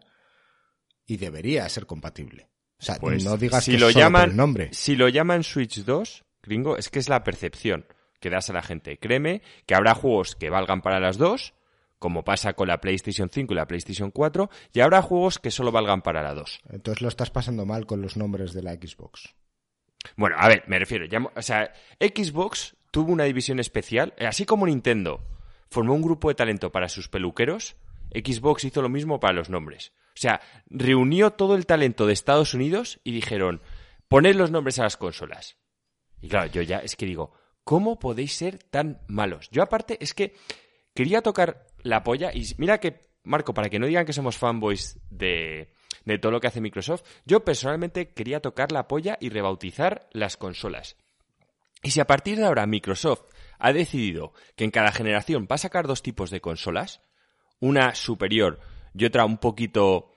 y 1.07 1.17
debería 1.17 1.69
ser 1.69 1.87
compatible. 1.87 2.49
O 2.81 2.83
sea, 2.85 2.97
Pues 2.97 3.25
no 3.25 3.37
digas 3.37 3.65
si 3.65 3.73
que 3.73 3.79
lo 3.79 3.87
solo 3.87 3.93
por 3.95 4.03
llaman, 4.03 4.31
el 4.31 4.37
nombre. 4.37 4.69
Si 4.73 4.95
lo 4.97 5.09
llaman 5.09 5.43
Switch 5.43 5.85
2, 5.85 6.25
gringo, 6.43 6.77
es 6.77 6.91
que 6.91 6.99
es 6.99 7.09
la 7.09 7.25
percepción 7.25 7.87
que 8.21 8.31
das 8.31 8.51
a 8.51 8.53
la 8.53 8.63
gente. 8.63 8.99
Créeme 8.99 9.43
que 9.67 9.75
habrá 9.75 9.95
juegos 9.95 10.37
que 10.37 10.51
valgan 10.51 10.81
para 10.83 11.01
las 11.01 11.19
dos, 11.19 11.55
como 11.99 12.23
pasa 12.25 12.53
con 12.53 12.69
la 12.69 12.81
PlayStation 12.81 13.29
5 13.33 13.53
y 13.53 13.57
la 13.57 13.67
PlayStation 13.67 14.11
4, 14.13 14.49
y 14.73 14.81
habrá 14.81 15.03
juegos 15.03 15.39
que 15.41 15.51
solo 15.51 15.73
valgan 15.73 16.03
para 16.03 16.23
la 16.23 16.35
2. 16.35 16.61
Entonces 16.71 17.03
lo 17.03 17.09
estás 17.09 17.31
pasando 17.31 17.67
mal 17.67 17.87
con 17.87 18.01
los 18.03 18.17
nombres 18.17 18.53
de 18.53 18.63
la 18.63 18.75
Xbox. 18.75 19.35
Bueno, 20.17 20.37
a 20.39 20.47
ver, 20.49 20.63
me 20.69 20.79
refiero, 20.79 21.07
ya- 21.07 21.29
o 21.35 21.43
sea, 21.43 21.73
Xbox 22.01 22.77
tuvo 22.93 23.13
una 23.13 23.25
división 23.25 23.59
especial, 23.59 24.15
eh, 24.17 24.27
así 24.27 24.45
como 24.47 24.67
Nintendo 24.67 25.21
formó 25.71 25.95
un 25.95 26.03
grupo 26.03 26.29
de 26.29 26.35
talento 26.37 26.71
para 26.71 26.89
sus 26.89 27.09
peluqueros, 27.09 27.77
Xbox 28.15 28.65
hizo 28.65 28.81
lo 28.81 28.89
mismo 28.89 29.19
para 29.21 29.35
los 29.35 29.51
nombres. 29.51 29.93
O 30.19 30.21
sea, 30.21 30.41
reunió 30.67 31.31
todo 31.35 31.55
el 31.55 31.65
talento 31.65 32.05
de 32.05 32.13
Estados 32.13 32.53
Unidos 32.53 32.99
y 33.05 33.13
dijeron, 33.13 33.63
poned 34.09 34.35
los 34.35 34.51
nombres 34.51 34.81
a 34.81 34.83
las 34.83 34.97
consolas. 34.97 35.57
Y 36.21 36.29
claro, 36.29 36.51
yo 36.51 36.61
ya 36.63 36.79
es 36.79 36.97
que 36.97 37.07
digo, 37.07 37.31
¿cómo 37.63 38.01
podéis 38.01 38.35
ser 38.35 38.59
tan 38.59 39.01
malos? 39.07 39.49
Yo 39.53 39.63
aparte 39.63 39.97
es 40.01 40.15
que 40.15 40.35
quería 40.93 41.23
tocar 41.23 41.67
la 41.85 42.03
polla 42.03 42.33
y 42.35 42.45
mira 42.59 42.81
que, 42.81 43.01
Marco, 43.23 43.55
para 43.55 43.69
que 43.69 43.79
no 43.79 43.87
digan 43.87 44.07
que 44.07 44.13
somos 44.13 44.37
fanboys 44.37 44.99
de, 45.09 45.73
de 46.05 46.19
todo 46.19 46.33
lo 46.33 46.41
que 46.41 46.49
hace 46.49 46.61
Microsoft, 46.61 47.05
yo 47.25 47.45
personalmente 47.45 48.09
quería 48.09 48.41
tocar 48.41 48.73
la 48.73 48.89
polla 48.89 49.19
y 49.21 49.29
rebautizar 49.29 50.09
las 50.11 50.37
consolas. 50.37 50.97
Y 51.81 51.93
si 51.93 52.01
a 52.01 52.09
partir 52.09 52.39
de 52.39 52.47
ahora 52.47 52.67
Microsoft 52.67 53.23
ha 53.61 53.73
decidido 53.73 54.33
que 54.57 54.65
en 54.65 54.73
cada 54.73 54.91
generación 54.91 55.47
va 55.49 55.55
a 55.55 55.59
sacar 55.59 55.87
dos 55.87 56.03
tipos 56.03 56.31
de 56.31 56.41
consolas, 56.41 57.03
una 57.61 57.95
superior 57.95 58.59
y 58.99 59.07
otra 59.07 59.25
un 59.25 59.39
poquito 59.39 60.13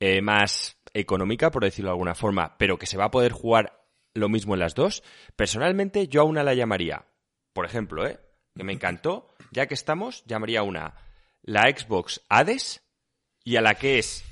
eh, 0.00 0.20
más 0.20 0.76
económica, 0.92 1.50
por 1.50 1.64
decirlo 1.64 1.90
de 1.90 1.94
alguna 1.94 2.14
forma, 2.14 2.56
pero 2.58 2.78
que 2.78 2.86
se 2.86 2.96
va 2.96 3.06
a 3.06 3.10
poder 3.10 3.32
jugar 3.32 3.84
lo 4.14 4.28
mismo 4.28 4.54
en 4.54 4.60
las 4.60 4.74
dos, 4.74 5.02
personalmente 5.36 6.08
yo 6.08 6.22
a 6.22 6.24
una 6.24 6.42
la 6.42 6.54
llamaría, 6.54 7.06
por 7.52 7.66
ejemplo, 7.66 8.06
¿eh? 8.06 8.20
que 8.54 8.64
me 8.64 8.72
encantó, 8.72 9.28
ya 9.50 9.66
que 9.66 9.74
estamos, 9.74 10.24
llamaría 10.26 10.62
una 10.62 10.94
la 11.42 11.62
Xbox 11.62 12.22
Hades 12.28 12.82
y 13.44 13.56
a 13.56 13.60
la 13.60 13.74
que 13.74 13.98
es, 13.98 14.24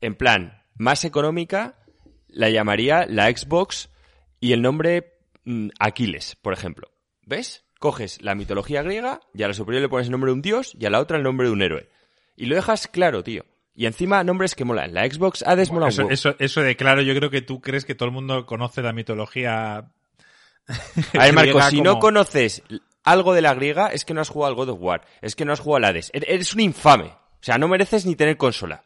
en 0.00 0.14
plan, 0.14 0.64
más 0.76 1.04
económica, 1.04 1.76
la 2.26 2.50
llamaría 2.50 3.06
la 3.06 3.30
Xbox 3.30 3.90
y 4.40 4.52
el 4.52 4.62
nombre 4.62 5.18
mm, 5.44 5.68
Aquiles, 5.78 6.36
por 6.36 6.52
ejemplo. 6.52 6.90
¿Ves? 7.22 7.64
Coges 7.78 8.20
la 8.22 8.34
mitología 8.34 8.82
griega 8.82 9.20
y 9.32 9.42
a 9.42 9.48
la 9.48 9.54
superior 9.54 9.82
le 9.82 9.88
pones 9.88 10.06
el 10.06 10.12
nombre 10.12 10.30
de 10.30 10.34
un 10.34 10.42
dios 10.42 10.74
y 10.78 10.86
a 10.86 10.90
la 10.90 11.00
otra 11.00 11.16
el 11.16 11.22
nombre 11.22 11.46
de 11.46 11.52
un 11.52 11.62
héroe. 11.62 11.88
Y 12.38 12.46
lo 12.46 12.54
dejas 12.54 12.86
claro, 12.88 13.22
tío. 13.22 13.44
Y 13.74 13.86
encima 13.86 14.24
nombres 14.24 14.54
que 14.54 14.64
molan. 14.64 14.94
La 14.94 15.08
Xbox 15.08 15.42
Hades 15.46 15.70
mola 15.70 15.86
un 15.86 15.90
Eso, 15.92 16.08
eso, 16.10 16.36
eso 16.38 16.60
de 16.62 16.76
claro, 16.76 17.02
yo 17.02 17.14
creo 17.14 17.30
que 17.30 17.42
tú 17.42 17.60
crees 17.60 17.84
que 17.84 17.94
todo 17.94 18.08
el 18.08 18.14
mundo 18.14 18.46
conoce 18.46 18.80
la 18.82 18.92
mitología. 18.92 19.76
A 20.68 21.24
ver, 21.24 21.32
Marco, 21.34 21.60
si 21.62 21.80
no 21.80 21.98
conoces 21.98 22.62
algo 23.04 23.34
de 23.34 23.42
la 23.42 23.54
griega, 23.54 23.88
es 23.88 24.04
que 24.04 24.14
no 24.14 24.20
has 24.20 24.28
jugado 24.28 24.50
al 24.50 24.56
God 24.56 24.70
of 24.70 24.78
War. 24.80 25.02
Es 25.20 25.34
que 25.36 25.44
no 25.44 25.52
has 25.52 25.60
jugado 25.60 25.78
al 25.86 25.90
Hades. 25.90 26.10
E- 26.12 26.24
Eres 26.26 26.54
un 26.54 26.60
infame. 26.60 27.06
O 27.06 27.42
sea, 27.42 27.58
no 27.58 27.68
mereces 27.68 28.06
ni 28.06 28.16
tener 28.16 28.36
consola. 28.36 28.84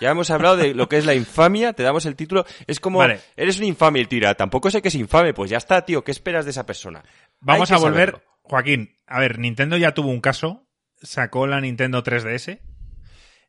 Ya 0.00 0.10
hemos 0.10 0.30
hablado 0.30 0.56
de 0.56 0.74
lo 0.74 0.88
que 0.88 0.98
es 0.98 1.06
la 1.06 1.14
infamia, 1.14 1.74
te 1.74 1.84
damos 1.84 2.06
el 2.06 2.16
título. 2.16 2.44
Es 2.66 2.80
como, 2.80 2.98
Vale. 2.98 3.20
eres 3.36 3.58
un 3.58 3.64
infame 3.64 4.00
el 4.00 4.08
tira. 4.08 4.34
Tampoco 4.34 4.68
sé 4.68 4.82
que 4.82 4.88
es 4.88 4.94
infame. 4.96 5.32
Pues 5.32 5.48
ya 5.50 5.58
está, 5.58 5.84
tío. 5.84 6.02
¿Qué 6.02 6.10
esperas 6.10 6.44
de 6.44 6.50
esa 6.50 6.66
persona? 6.66 7.04
Vamos 7.40 7.70
a 7.70 7.76
volver. 7.78 8.10
saberlo. 8.10 8.22
Joaquín, 8.42 8.96
a 9.06 9.20
ver, 9.20 9.38
Nintendo 9.38 9.76
ya 9.76 9.94
tuvo 9.94 10.08
un 10.10 10.20
caso. 10.20 10.66
Sacó 11.02 11.46
la 11.46 11.60
Nintendo 11.60 12.02
3DS. 12.02 12.60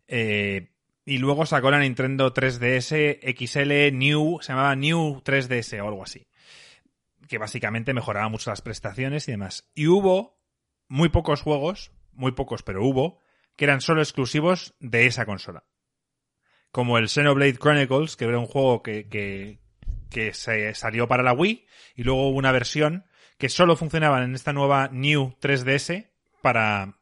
eh, 0.08 0.70
y 1.06 1.18
luego 1.18 1.46
sacó 1.46 1.70
la 1.70 1.80
Nintendo 1.80 2.34
3DS 2.34 3.20
XL 3.36 3.96
New. 3.96 4.40
Se 4.42 4.54
llamaba 4.54 4.76
New 4.76 5.22
3DS 5.24 5.82
o 5.82 5.88
algo 5.88 6.04
así. 6.04 6.28
Que 7.28 7.38
básicamente 7.38 7.94
mejoraba 7.94 8.30
mucho 8.30 8.50
las 8.50 8.62
prestaciones 8.62 9.28
y 9.28 9.32
demás. 9.32 9.70
Y 9.76 9.88
hubo 9.88 10.40
muy 10.88 11.10
pocos 11.10 11.42
juegos, 11.42 11.92
muy 12.14 12.32
pocos, 12.32 12.64
pero 12.64 12.86
hubo, 12.86 13.20
que 13.58 13.66
eran 13.66 13.82
solo 13.82 14.02
exclusivos 14.02 14.76
de 14.80 15.06
esa 15.06 15.26
consola. 15.26 15.66
Como 16.72 16.98
el 16.98 17.10
Xenoblade 17.10 17.58
Chronicles, 17.58 18.16
que 18.16 18.26
era 18.26 18.40
un 18.40 18.46
juego 18.46 18.82
que, 18.82 19.08
que, 19.10 19.60
que 20.10 20.34
se 20.34 20.74
salió 20.74 21.08
para 21.08 21.24
la 21.24 21.34
Wii, 21.34 21.66
y 21.96 22.04
luego 22.04 22.30
hubo 22.30 22.38
una 22.38 22.52
versión 22.52 23.06
que 23.38 23.50
solo 23.50 23.76
funcionaba 23.76 24.24
en 24.24 24.36
esta 24.36 24.54
nueva 24.54 24.90
New 24.92 25.36
3DS 25.42 26.12
para 26.42 26.98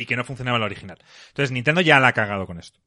y 0.00 0.06
que 0.06 0.16
no 0.16 0.24
funcionaba 0.24 0.58
la 0.58 0.64
original. 0.64 0.98
Entonces 1.28 1.52
Nintendo 1.52 1.82
ya 1.82 2.00
la 2.00 2.08
ha 2.08 2.12
cagado 2.12 2.46
con 2.46 2.58
esto. 2.58 2.80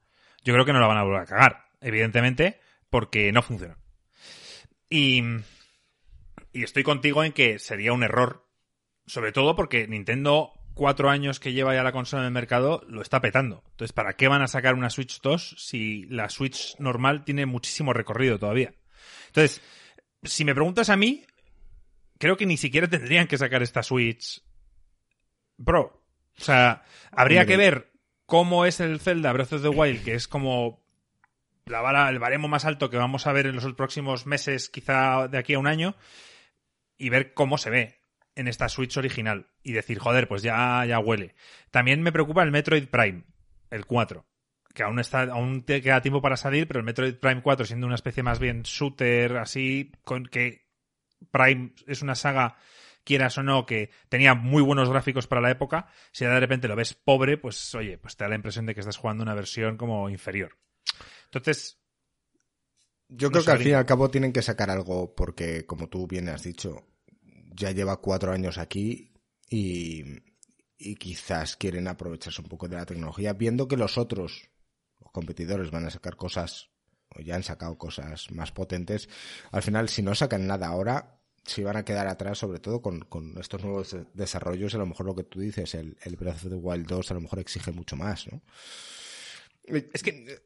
Yo 0.44 0.54
creo 0.54 0.66
que 0.66 0.74
no 0.74 0.80
la 0.80 0.88
van 0.88 0.98
a 0.98 1.04
volver 1.04 1.22
a 1.22 1.26
cagar, 1.26 1.66
evidentemente, 1.80 2.60
porque 2.90 3.32
no 3.32 3.44
funciona. 3.44 3.78
Y, 4.90 5.22
y 6.52 6.64
estoy 6.64 6.84
contigo 6.84 7.24
en 7.24 7.32
que 7.32 7.60
sería 7.60 7.94
un 7.94 8.04
error, 8.04 8.48
sobre 9.06 9.32
todo 9.32 9.56
porque 9.56 9.88
Nintendo, 9.88 10.54
cuatro 10.74 11.12
años 11.12 11.40
que 11.40 11.54
lleva 11.54 11.76
ya 11.76 11.84
la 11.84 11.92
consola 11.92 12.24
en 12.24 12.28
el 12.28 12.34
mercado, 12.34 12.84
lo 12.88 13.02
está 13.04 13.22
petando. 13.22 13.64
Entonces, 13.72 13.94
¿para 13.94 14.14
qué 14.14 14.28
van 14.28 14.42
a 14.42 14.48
sacar 14.48 14.74
una 14.74 14.90
Switch 14.90 15.22
2 15.22 15.56
si 15.60 16.06
la 16.06 16.30
Switch 16.30 16.76
normal 16.80 17.24
tiene 17.26 17.46
muchísimo 17.46 17.94
recorrido 17.94 18.40
todavía? 18.40 18.74
Entonces, 19.28 19.62
si 20.24 20.46
me 20.46 20.56
preguntas 20.56 20.90
a 20.90 20.98
mí, 20.98 21.26
creo 22.18 22.38
que 22.38 22.48
ni 22.48 22.58
siquiera 22.58 22.88
tendrían 22.88 23.28
que 23.28 23.38
sacar 23.38 23.62
esta 23.62 23.84
Switch 23.84 24.42
Pro. 25.64 26.03
O 26.40 26.44
sea, 26.44 26.84
habría 27.12 27.46
que 27.46 27.58
ver 27.58 27.92
cómo 28.26 28.66
es 28.66 28.80
el 28.80 29.00
Zelda 29.00 29.34
Breath 29.34 29.54
of 29.54 29.62
the 29.62 29.70
Wild, 29.70 30.04
que 30.04 30.16
es 30.16 30.28
como 30.28 30.84
la 31.66 31.82
vara, 31.82 32.10
el 32.10 32.20
baremo 32.20 32.48
más 32.48 32.66
alto 32.66 32.90
que 32.90 32.98
vamos 32.98 33.28
a 33.28 33.34
ver 33.34 33.48
en 33.48 33.56
los 33.56 33.74
próximos 33.74 34.26
meses, 34.26 34.70
quizá 34.70 35.28
de 35.28 35.38
aquí 35.38 35.54
a 35.54 35.60
un 35.60 35.68
año, 35.68 35.96
y 36.98 37.10
ver 37.10 37.34
cómo 37.34 37.58
se 37.58 37.70
ve 37.70 38.00
en 38.36 38.48
esta 38.48 38.70
Switch 38.70 38.98
original. 38.98 39.48
Y 39.62 39.74
decir, 39.74 40.00
joder, 40.00 40.28
pues 40.28 40.42
ya, 40.42 40.84
ya 40.86 41.00
huele. 41.00 41.36
También 41.72 42.02
me 42.02 42.12
preocupa 42.12 42.44
el 42.44 42.52
Metroid 42.52 42.88
Prime, 42.88 43.24
el 43.70 43.86
4 43.86 44.26
que 44.74 44.84
aún 44.84 45.00
está 45.00 45.22
aún 45.24 45.64
te 45.64 45.82
queda 45.82 46.02
tiempo 46.02 46.22
para 46.22 46.38
salir, 46.38 46.68
pero 46.68 46.80
el 46.80 46.86
Metroid 46.86 47.16
Prime 47.16 47.42
4 47.42 47.66
siendo 47.66 47.86
una 47.86 47.96
especie 47.96 48.24
más 48.24 48.40
bien 48.40 48.64
shooter 48.64 49.38
así 49.38 49.92
con 50.04 50.26
que 50.26 50.66
Prime 51.32 51.74
es 51.88 52.02
una 52.02 52.16
saga 52.16 52.58
quieras 53.04 53.38
o 53.38 53.44
no 53.44 53.66
que 53.66 53.90
tenía 54.10 54.34
muy 54.34 54.62
buenos 54.62 54.90
gráficos 54.90 55.28
para 55.28 55.42
la 55.42 55.52
época, 55.52 55.88
si 56.12 56.26
de 56.26 56.40
repente 56.40 56.68
lo 56.68 56.76
ves 56.76 56.94
pobre, 56.94 57.38
pues 57.38 57.74
oye, 57.76 57.98
pues 57.98 58.16
te 58.16 58.24
da 58.24 58.30
la 58.30 58.36
impresión 58.36 58.66
de 58.66 58.74
que 58.74 58.80
estás 58.80 58.98
jugando 58.98 59.24
una 59.24 59.36
versión 59.36 59.78
como 59.78 60.10
inferior. 60.10 60.58
Entonces, 61.26 61.80
yo 63.10 63.30
creo 63.32 63.44
que 63.44 63.52
al 63.52 63.60
fin 63.60 63.70
y 63.70 63.74
al 63.74 63.86
cabo 63.86 64.10
tienen 64.10 64.34
que 64.34 64.42
sacar 64.42 64.70
algo 64.70 65.14
porque, 65.16 65.66
como 65.66 65.90
tú 65.90 66.08
bien 66.08 66.30
has 66.30 66.44
dicho, 66.44 66.88
ya 67.56 67.72
lleva 67.72 68.02
cuatro 68.02 68.32
años 68.32 68.58
aquí 68.58 69.14
y, 69.50 70.04
y 70.78 70.96
quizás 70.96 71.56
quieren 71.56 71.88
aprovecharse 71.88 72.42
un 72.42 72.48
poco 72.48 72.68
de 72.68 72.78
la 72.78 72.86
tecnología, 72.86 73.34
viendo 73.34 73.68
que 73.68 73.78
los 73.78 73.98
otros 73.98 74.50
los 75.00 75.12
competidores 75.12 75.72
van 75.72 75.86
a 75.86 75.90
sacar 75.90 76.16
cosas 76.16 76.70
o 77.10 77.22
ya 77.22 77.36
han 77.36 77.44
sacado 77.44 77.78
cosas 77.78 78.32
más 78.32 78.52
potentes. 78.52 79.10
Al 79.52 79.62
final, 79.62 79.90
si 79.90 80.02
no 80.02 80.16
sacan 80.16 80.48
nada 80.48 80.68
ahora, 80.68 81.23
si 81.46 81.64
van 81.64 81.78
a 81.78 81.86
quedar 81.86 82.08
atrás, 82.08 82.38
sobre 82.38 82.60
todo 82.60 82.82
con, 82.82 83.02
con 83.02 83.38
estos 83.40 83.64
nuevos 83.64 83.96
desarrollos. 84.14 84.76
A 84.76 84.78
lo 84.78 84.86
mejor 84.86 85.06
lo 85.06 85.16
que 85.16 85.24
tú 85.24 85.40
dices, 85.40 85.76
el, 85.76 85.98
el 86.04 86.16
Breath 86.16 86.46
of 86.46 86.50
the 86.50 86.56
Wild 86.56 86.88
2 86.88 87.12
a 87.12 87.14
lo 87.14 87.22
mejor 87.22 87.40
exige 87.40 87.72
mucho 87.72 87.96
más, 87.96 88.28
¿no? 88.32 88.42
Es 89.64 90.04
que, 90.04 90.42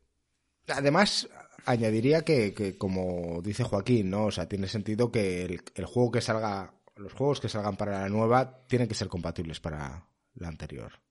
además, 0.67 1.27
añadiría 1.65 2.23
que, 2.23 2.53
que, 2.53 2.77
como 2.77 3.41
dice 3.41 3.63
Joaquín, 3.63 4.09
¿no? 4.09 4.25
O 4.25 4.31
sea, 4.31 4.47
tiene 4.47 4.67
sentido 4.67 5.11
que 5.11 5.43
el, 5.43 5.61
el 5.75 5.85
juego 5.85 6.11
que 6.11 6.21
salga, 6.21 6.73
los 6.95 7.13
juegos 7.13 7.39
que 7.39 7.49
salgan 7.49 7.77
para 7.77 8.01
la 8.01 8.09
nueva 8.09 8.65
tienen 8.67 8.87
que 8.87 8.95
ser 8.95 9.07
compatibles 9.07 9.59
para 9.59 10.07
la 10.35 10.47
anterior 10.47 11.06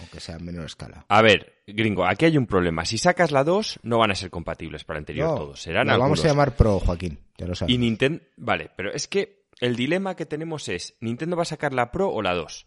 aunque 0.00 0.20
sea 0.20 0.36
en 0.36 0.44
menor 0.44 0.66
escala. 0.66 1.04
A 1.08 1.22
ver, 1.22 1.62
gringo, 1.66 2.06
aquí 2.06 2.24
hay 2.24 2.36
un 2.38 2.46
problema. 2.46 2.84
Si 2.84 2.98
sacas 2.98 3.30
la 3.30 3.44
2, 3.44 3.80
no 3.82 3.98
van 3.98 4.10
a 4.10 4.14
ser 4.14 4.30
compatibles 4.30 4.84
para 4.84 4.98
el 4.98 5.02
anterior 5.02 5.28
No, 5.28 5.34
todos. 5.36 5.62
Serán 5.62 5.86
la 5.86 5.96
vamos 5.96 6.24
a 6.24 6.28
llamar 6.28 6.56
Pro, 6.56 6.80
Joaquín, 6.80 7.18
ya 7.38 7.46
lo 7.46 7.54
sabes. 7.54 7.74
Y 7.74 7.78
Nintendo... 7.78 8.22
Vale, 8.36 8.70
pero 8.76 8.92
es 8.92 9.08
que 9.08 9.46
el 9.60 9.76
dilema 9.76 10.16
que 10.16 10.26
tenemos 10.26 10.68
es, 10.68 10.96
¿Nintendo 11.00 11.36
va 11.36 11.42
a 11.42 11.46
sacar 11.46 11.72
la 11.72 11.90
Pro 11.90 12.10
o 12.10 12.22
la 12.22 12.34
2? 12.34 12.66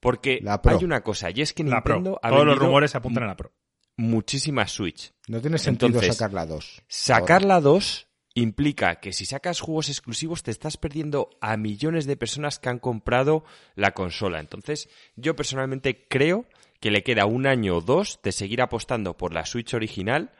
Porque 0.00 0.40
La 0.42 0.60
Pro. 0.60 0.76
hay 0.76 0.84
una 0.84 1.02
cosa, 1.02 1.30
y 1.30 1.40
es 1.40 1.52
que 1.52 1.64
la 1.64 1.82
Pro. 1.82 1.94
Nintendo 1.94 2.20
ha 2.22 2.28
Todos 2.30 2.46
los 2.46 2.58
rumores 2.58 2.94
apuntan 2.94 3.24
a 3.24 3.28
la 3.28 3.36
Pro. 3.36 3.52
muchísimas 3.96 4.70
Switch. 4.72 5.12
No 5.28 5.40
tiene 5.40 5.58
sentido 5.58 5.86
Entonces, 5.86 6.16
sacar 6.16 6.34
la 6.34 6.46
2. 6.46 6.82
Sacar 6.88 7.44
la 7.44 7.60
2 7.60 8.08
implica 8.34 8.96
que 8.96 9.12
si 9.12 9.24
sacas 9.24 9.60
juegos 9.60 9.88
exclusivos 9.88 10.42
te 10.42 10.50
estás 10.50 10.76
perdiendo 10.76 11.30
a 11.40 11.56
millones 11.56 12.06
de 12.06 12.16
personas 12.16 12.58
que 12.58 12.68
han 12.68 12.80
comprado 12.80 13.44
la 13.76 13.92
consola. 13.92 14.40
Entonces, 14.40 14.88
yo 15.16 15.36
personalmente 15.36 16.06
creo 16.08 16.46
que 16.80 16.90
le 16.90 17.02
queda 17.02 17.26
un 17.26 17.46
año 17.46 17.76
o 17.76 17.80
dos 17.80 18.20
de 18.22 18.32
seguir 18.32 18.60
apostando 18.60 19.16
por 19.16 19.32
la 19.32 19.46
Switch 19.46 19.72
original, 19.74 20.32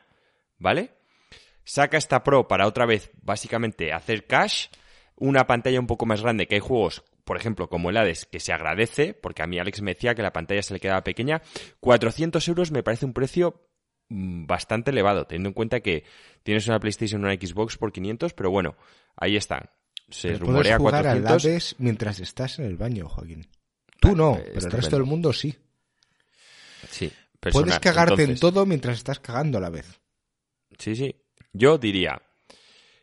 ¿vale? 0.59 0.91
Saca 1.65 1.97
esta 1.97 2.23
Pro 2.23 2.49
para 2.49 2.67
otra 2.67 2.85
vez, 2.85 3.11
básicamente, 3.23 3.93
hacer 3.93 4.27
cash, 4.27 4.67
una 5.17 5.47
pantalla 5.47 5.81
un 5.81 5.87
poco 5.87 6.05
más 6.05 6.21
grande, 6.21 6.47
que 6.47 6.57
hay 6.57 6.61
juegos, 6.61 7.05
por 7.25 7.37
ejemplo, 7.39 7.71
como 7.71 7.89
el 7.89 7.97
Hades, 7.97 8.27
que 8.27 8.41
se 8.41 8.53
agradece, 8.53 9.15
porque 9.15 9.43
a 9.43 9.47
mí 9.47 9.59
Alex 9.59 9.81
me 9.81 9.95
decía 9.95 10.15
que 10.15 10.23
la 10.23 10.33
pantalla 10.33 10.63
se 10.63 10.75
le 10.75 10.81
quedaba 10.81 11.05
pequeña. 11.05 11.41
400 11.81 12.47
euros 12.49 12.71
me 12.71 12.83
parece 12.83 13.07
un 13.07 13.15
precio 13.15 13.63
bastante 14.15 14.91
elevado, 14.91 15.27
teniendo 15.27 15.51
en 15.51 15.55
cuenta 15.55 15.81
que 15.81 16.05
tienes 16.43 16.67
una 16.69 16.79
PlayStation 16.79 17.23
o 17.23 17.27
una 17.27 17.35
Xbox 17.35 17.77
por 17.77 17.93
500, 17.93 18.33
pero 18.35 18.51
bueno, 18.51 18.77
ahí 19.17 19.37
están. 19.37 19.69
Se 20.11 20.29
Pero 20.29 20.47
rumorea 20.47 20.79
puedes 20.79 21.01
jugar 21.01 21.07
al 21.07 21.23
400. 21.23 21.45
Hades 21.45 21.77
mientras 21.79 22.21
estás 22.21 22.59
en 22.59 22.67
el 22.67 22.77
baño, 22.77 23.09
Joaquín. 23.09 23.47
Tú 24.01 24.15
no, 24.15 24.37
eh, 24.37 24.51
pero 24.55 24.67
el 24.67 24.73
resto 24.73 24.97
del 24.97 25.07
mundo 25.07 25.33
sí. 25.33 25.57
Sí, 26.91 27.11
Puedes 27.53 27.79
cagarte 27.79 28.23
en 28.23 28.39
todo 28.39 28.65
mientras 28.67 28.97
estás 28.97 29.21
cagando 29.21 29.59
a 29.59 29.61
la 29.61 29.71
vez. 29.71 30.01
Sí, 30.79 30.95
sí. 30.95 31.15
Yo 31.53 31.79
diría 31.79 32.23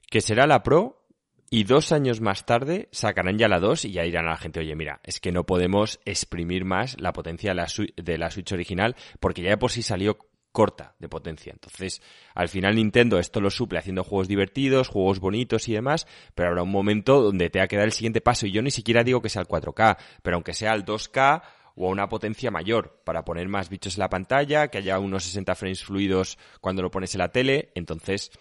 que 0.09 0.21
será 0.21 0.47
la 0.47 0.63
Pro 0.63 1.05
y 1.49 1.63
dos 1.63 1.91
años 1.91 2.21
más 2.21 2.45
tarde 2.45 2.89
sacarán 2.91 3.37
ya 3.37 3.47
la 3.47 3.59
2 3.59 3.85
y 3.85 3.91
ya 3.91 4.03
dirán 4.03 4.27
a 4.27 4.31
la 4.31 4.37
gente, 4.37 4.59
oye, 4.59 4.75
mira, 4.75 5.01
es 5.03 5.19
que 5.19 5.31
no 5.31 5.45
podemos 5.45 5.99
exprimir 6.05 6.65
más 6.65 6.99
la 6.99 7.13
potencia 7.13 7.51
de 7.51 7.55
la, 7.55 7.67
de 7.97 8.17
la 8.17 8.31
Switch 8.31 8.51
original 8.51 8.95
porque 9.19 9.41
ya 9.41 9.51
de 9.51 9.57
por 9.57 9.71
sí 9.71 9.81
salió 9.81 10.17
corta 10.51 10.95
de 10.99 11.09
potencia. 11.09 11.53
Entonces, 11.53 12.01
al 12.35 12.49
final 12.49 12.75
Nintendo 12.75 13.19
esto 13.19 13.39
lo 13.41 13.49
suple 13.49 13.79
haciendo 13.79 14.03
juegos 14.03 14.27
divertidos, 14.27 14.89
juegos 14.89 15.19
bonitos 15.19 15.67
y 15.69 15.73
demás, 15.73 16.07
pero 16.35 16.49
habrá 16.49 16.63
un 16.63 16.71
momento 16.71 17.21
donde 17.21 17.49
te 17.49 17.59
va 17.59 17.65
a 17.65 17.67
quedar 17.67 17.85
el 17.85 17.91
siguiente 17.91 18.21
paso 18.21 18.45
y 18.45 18.51
yo 18.51 18.61
ni 18.61 18.71
siquiera 18.71 19.03
digo 19.03 19.21
que 19.21 19.29
sea 19.29 19.41
el 19.41 19.47
4K, 19.47 19.97
pero 20.21 20.35
aunque 20.35 20.53
sea 20.53 20.73
el 20.73 20.85
2K 20.85 21.41
o 21.75 21.87
a 21.87 21.89
una 21.89 22.09
potencia 22.09 22.51
mayor 22.51 23.01
para 23.05 23.23
poner 23.23 23.47
más 23.47 23.69
bichos 23.69 23.95
en 23.95 24.01
la 24.01 24.09
pantalla, 24.09 24.67
que 24.67 24.79
haya 24.79 24.99
unos 24.99 25.23
60 25.23 25.55
frames 25.55 25.83
fluidos 25.83 26.37
cuando 26.59 26.81
lo 26.81 26.91
pones 26.91 27.15
en 27.15 27.19
la 27.19 27.31
tele. 27.31 27.71
Entonces, 27.75 28.31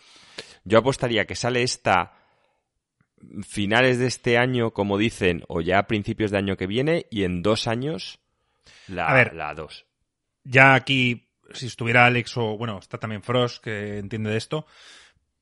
yo 0.64 0.78
apostaría 0.78 1.26
que 1.26 1.36
sale 1.36 1.62
esta 1.62 2.14
finales 3.42 3.98
de 3.98 4.06
este 4.06 4.38
año, 4.38 4.72
como 4.72 4.98
dicen, 4.98 5.44
o 5.48 5.60
ya 5.60 5.78
a 5.78 5.86
principios 5.86 6.30
de 6.30 6.38
año 6.38 6.56
que 6.56 6.66
viene, 6.66 7.06
y 7.10 7.24
en 7.24 7.42
dos 7.42 7.66
años 7.66 8.18
la, 8.88 9.06
A 9.06 9.14
ver. 9.14 9.34
la 9.34 9.54
2. 9.54 9.86
Ya 10.44 10.74
aquí, 10.74 11.29
si 11.52 11.66
estuviera 11.66 12.06
Alex 12.06 12.36
o, 12.36 12.56
bueno, 12.56 12.78
está 12.78 12.98
también 12.98 13.22
Frost, 13.22 13.62
que 13.62 13.98
entiende 13.98 14.30
de 14.30 14.36
esto, 14.36 14.66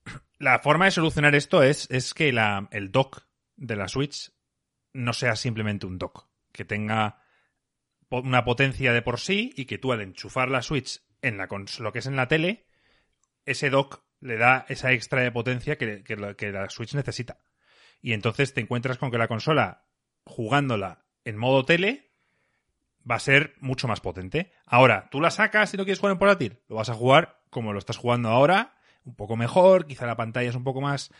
la 0.38 0.58
forma 0.60 0.86
de 0.86 0.90
solucionar 0.90 1.34
esto 1.34 1.62
es, 1.62 1.88
es 1.90 2.14
que 2.14 2.28
el 2.28 2.92
dock 2.92 3.22
de 3.56 3.76
la 3.76 3.88
Switch 3.88 4.32
no 4.92 5.12
sea 5.12 5.36
simplemente 5.36 5.86
un 5.86 5.98
dock, 5.98 6.28
que 6.52 6.64
tenga 6.64 7.22
una 8.10 8.44
potencia 8.44 8.92
de 8.92 9.02
por 9.02 9.20
sí 9.20 9.52
y 9.56 9.66
que 9.66 9.78
tú 9.78 9.92
al 9.92 10.00
enchufar 10.00 10.50
la 10.50 10.62
Switch 10.62 11.02
en 11.20 11.36
la 11.36 11.48
lo 11.78 11.92
que 11.92 11.98
es 11.98 12.06
en 12.06 12.16
la 12.16 12.28
tele, 12.28 12.66
ese 13.44 13.70
dock 13.70 14.02
le 14.20 14.36
da 14.36 14.64
esa 14.68 14.92
extra 14.92 15.22
de 15.22 15.30
potencia 15.30 15.76
que 15.76 16.52
la 16.52 16.70
Switch 16.70 16.94
necesita. 16.94 17.38
Y 18.00 18.12
entonces 18.12 18.54
te 18.54 18.60
encuentras 18.60 18.98
con 18.98 19.10
que 19.10 19.18
la 19.18 19.28
consola, 19.28 19.84
jugándola 20.24 21.04
en 21.24 21.36
modo 21.36 21.64
tele, 21.64 22.07
va 23.08 23.16
a 23.16 23.20
ser 23.20 23.54
mucho 23.60 23.88
más 23.88 24.00
potente. 24.00 24.52
Ahora, 24.66 25.08
tú 25.10 25.20
la 25.20 25.30
sacas 25.30 25.72
y 25.74 25.76
no 25.76 25.84
quieres 25.84 26.00
jugar 26.00 26.12
en 26.12 26.18
portátil, 26.18 26.58
lo 26.68 26.76
vas 26.76 26.90
a 26.90 26.94
jugar 26.94 27.38
como 27.50 27.72
lo 27.72 27.78
estás 27.78 27.96
jugando 27.96 28.28
ahora, 28.28 28.74
un 29.04 29.14
poco 29.14 29.36
mejor, 29.36 29.86
quizá 29.86 30.06
la 30.06 30.16
pantalla 30.16 30.50
es 30.50 30.54
un 30.54 30.64
poco 30.64 30.80
más 30.80 31.10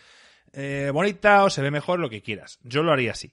eh, 0.52 0.90
bonita 0.92 1.44
o 1.44 1.50
se 1.50 1.62
ve 1.62 1.70
mejor, 1.70 1.98
lo 1.98 2.10
que 2.10 2.22
quieras. 2.22 2.58
Yo 2.62 2.82
lo 2.82 2.92
haría 2.92 3.12
así. 3.12 3.32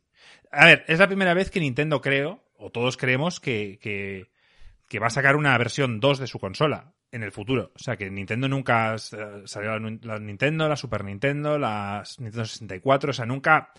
A 0.52 0.66
ver, 0.66 0.86
es 0.88 1.00
la 1.00 1.08
primera 1.08 1.34
vez 1.34 1.52
que 1.52 1.60
Nintendo 1.60 2.02
creo, 2.02 2.44
o 2.58 2.72
todos 2.72 2.98
creemos, 2.98 3.40
que, 3.40 3.80
que, 3.82 5.00
va 5.00 5.08
a 5.08 5.12
sacar 5.12 5.36
una 5.36 5.58
versión 5.58 6.00
2 6.00 6.20
de 6.20 6.28
su 6.28 6.40
consola 6.40 6.94
en 7.12 7.24
el 7.24 7.32
futuro. 7.32 7.72
O 7.76 7.80
sea, 7.80 7.98
que 7.98 8.10
Nintendo 8.10 8.48
nunca 8.48 8.96
eh, 8.96 9.42
salió 9.46 9.78
la 9.78 10.20
Nintendo, 10.20 10.70
la 10.70 10.78
Super 10.78 11.04
Nintendo, 11.04 11.58
la 11.58 12.04
Nintendo 12.20 12.46
64, 12.46 13.10
o 13.10 13.14
sea, 13.14 13.26
nunca 13.26 13.72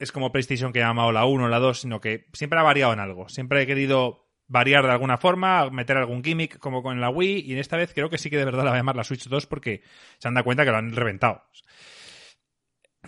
es 0.00 0.10
como 0.12 0.32
PlayStation 0.32 0.72
que 0.72 0.82
ha 0.82 0.88
llamado 0.88 1.12
la 1.12 1.24
1 1.26 1.44
o 1.44 1.48
la 1.48 1.58
2, 1.60 1.80
sino 1.82 2.00
que 2.00 2.26
siempre 2.32 2.58
ha 2.58 2.62
variado 2.64 2.92
en 2.92 2.98
algo. 3.00 3.28
Siempre 3.28 3.62
he 3.62 3.66
querido 3.66 4.26
variar 4.48 4.84
de 4.84 4.90
alguna 4.90 5.16
forma, 5.18 5.70
meter 5.70 5.96
algún 5.96 6.24
gimmick 6.24 6.58
como 6.58 6.82
con 6.82 7.00
la 7.00 7.08
Wii, 7.10 7.44
y 7.46 7.52
en 7.52 7.58
esta 7.58 7.76
vez 7.76 7.92
creo 7.94 8.10
que 8.10 8.18
sí 8.18 8.30
que 8.30 8.36
de 8.38 8.44
verdad 8.44 8.64
la 8.64 8.70
va 8.70 8.76
a 8.76 8.80
llamar 8.80 8.96
la 8.96 9.04
Switch 9.04 9.28
2 9.28 9.46
porque 9.46 9.82
se 10.18 10.26
han 10.26 10.34
dado 10.34 10.44
cuenta 10.44 10.64
que 10.64 10.72
lo 10.72 10.78
han 10.78 10.90
reventado. 10.96 11.42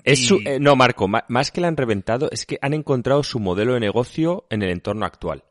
Es 0.05 0.21
Y- 0.21 0.25
su- 0.27 0.41
eh, 0.45 0.59
no, 0.61 0.77
Marco, 0.77 1.09
ma- 1.09 1.25
más 1.29 1.51
que 1.51 1.61
la 1.61 1.69
han 1.69 1.77
reventado, 1.77 2.29
es 2.31 2.47
que 2.47 2.59
han 2.63 2.75
encontrado 2.75 3.23
su 3.23 3.41
modelo 3.41 3.75
de 3.75 3.81
negocio 3.81 4.47
en 4.51 4.63
el 4.63 4.71
entorno 4.71 5.05
actual. 5.05 5.45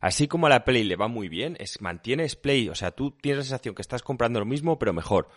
Así 0.00 0.28
como 0.28 0.46
a 0.46 0.50
la 0.50 0.64
Play 0.64 0.84
le 0.84 0.96
va 0.96 1.08
muy 1.08 1.28
bien, 1.28 1.56
es, 1.60 1.80
mantienes 1.80 2.36
Play, 2.36 2.68
o 2.68 2.74
sea, 2.74 2.90
tú 2.90 3.12
tienes 3.12 3.38
la 3.38 3.44
sensación 3.44 3.74
que 3.74 3.82
estás 3.82 4.02
comprando 4.02 4.40
lo 4.40 4.46
mismo, 4.46 4.78
pero 4.78 4.92
mejor. 4.92 5.28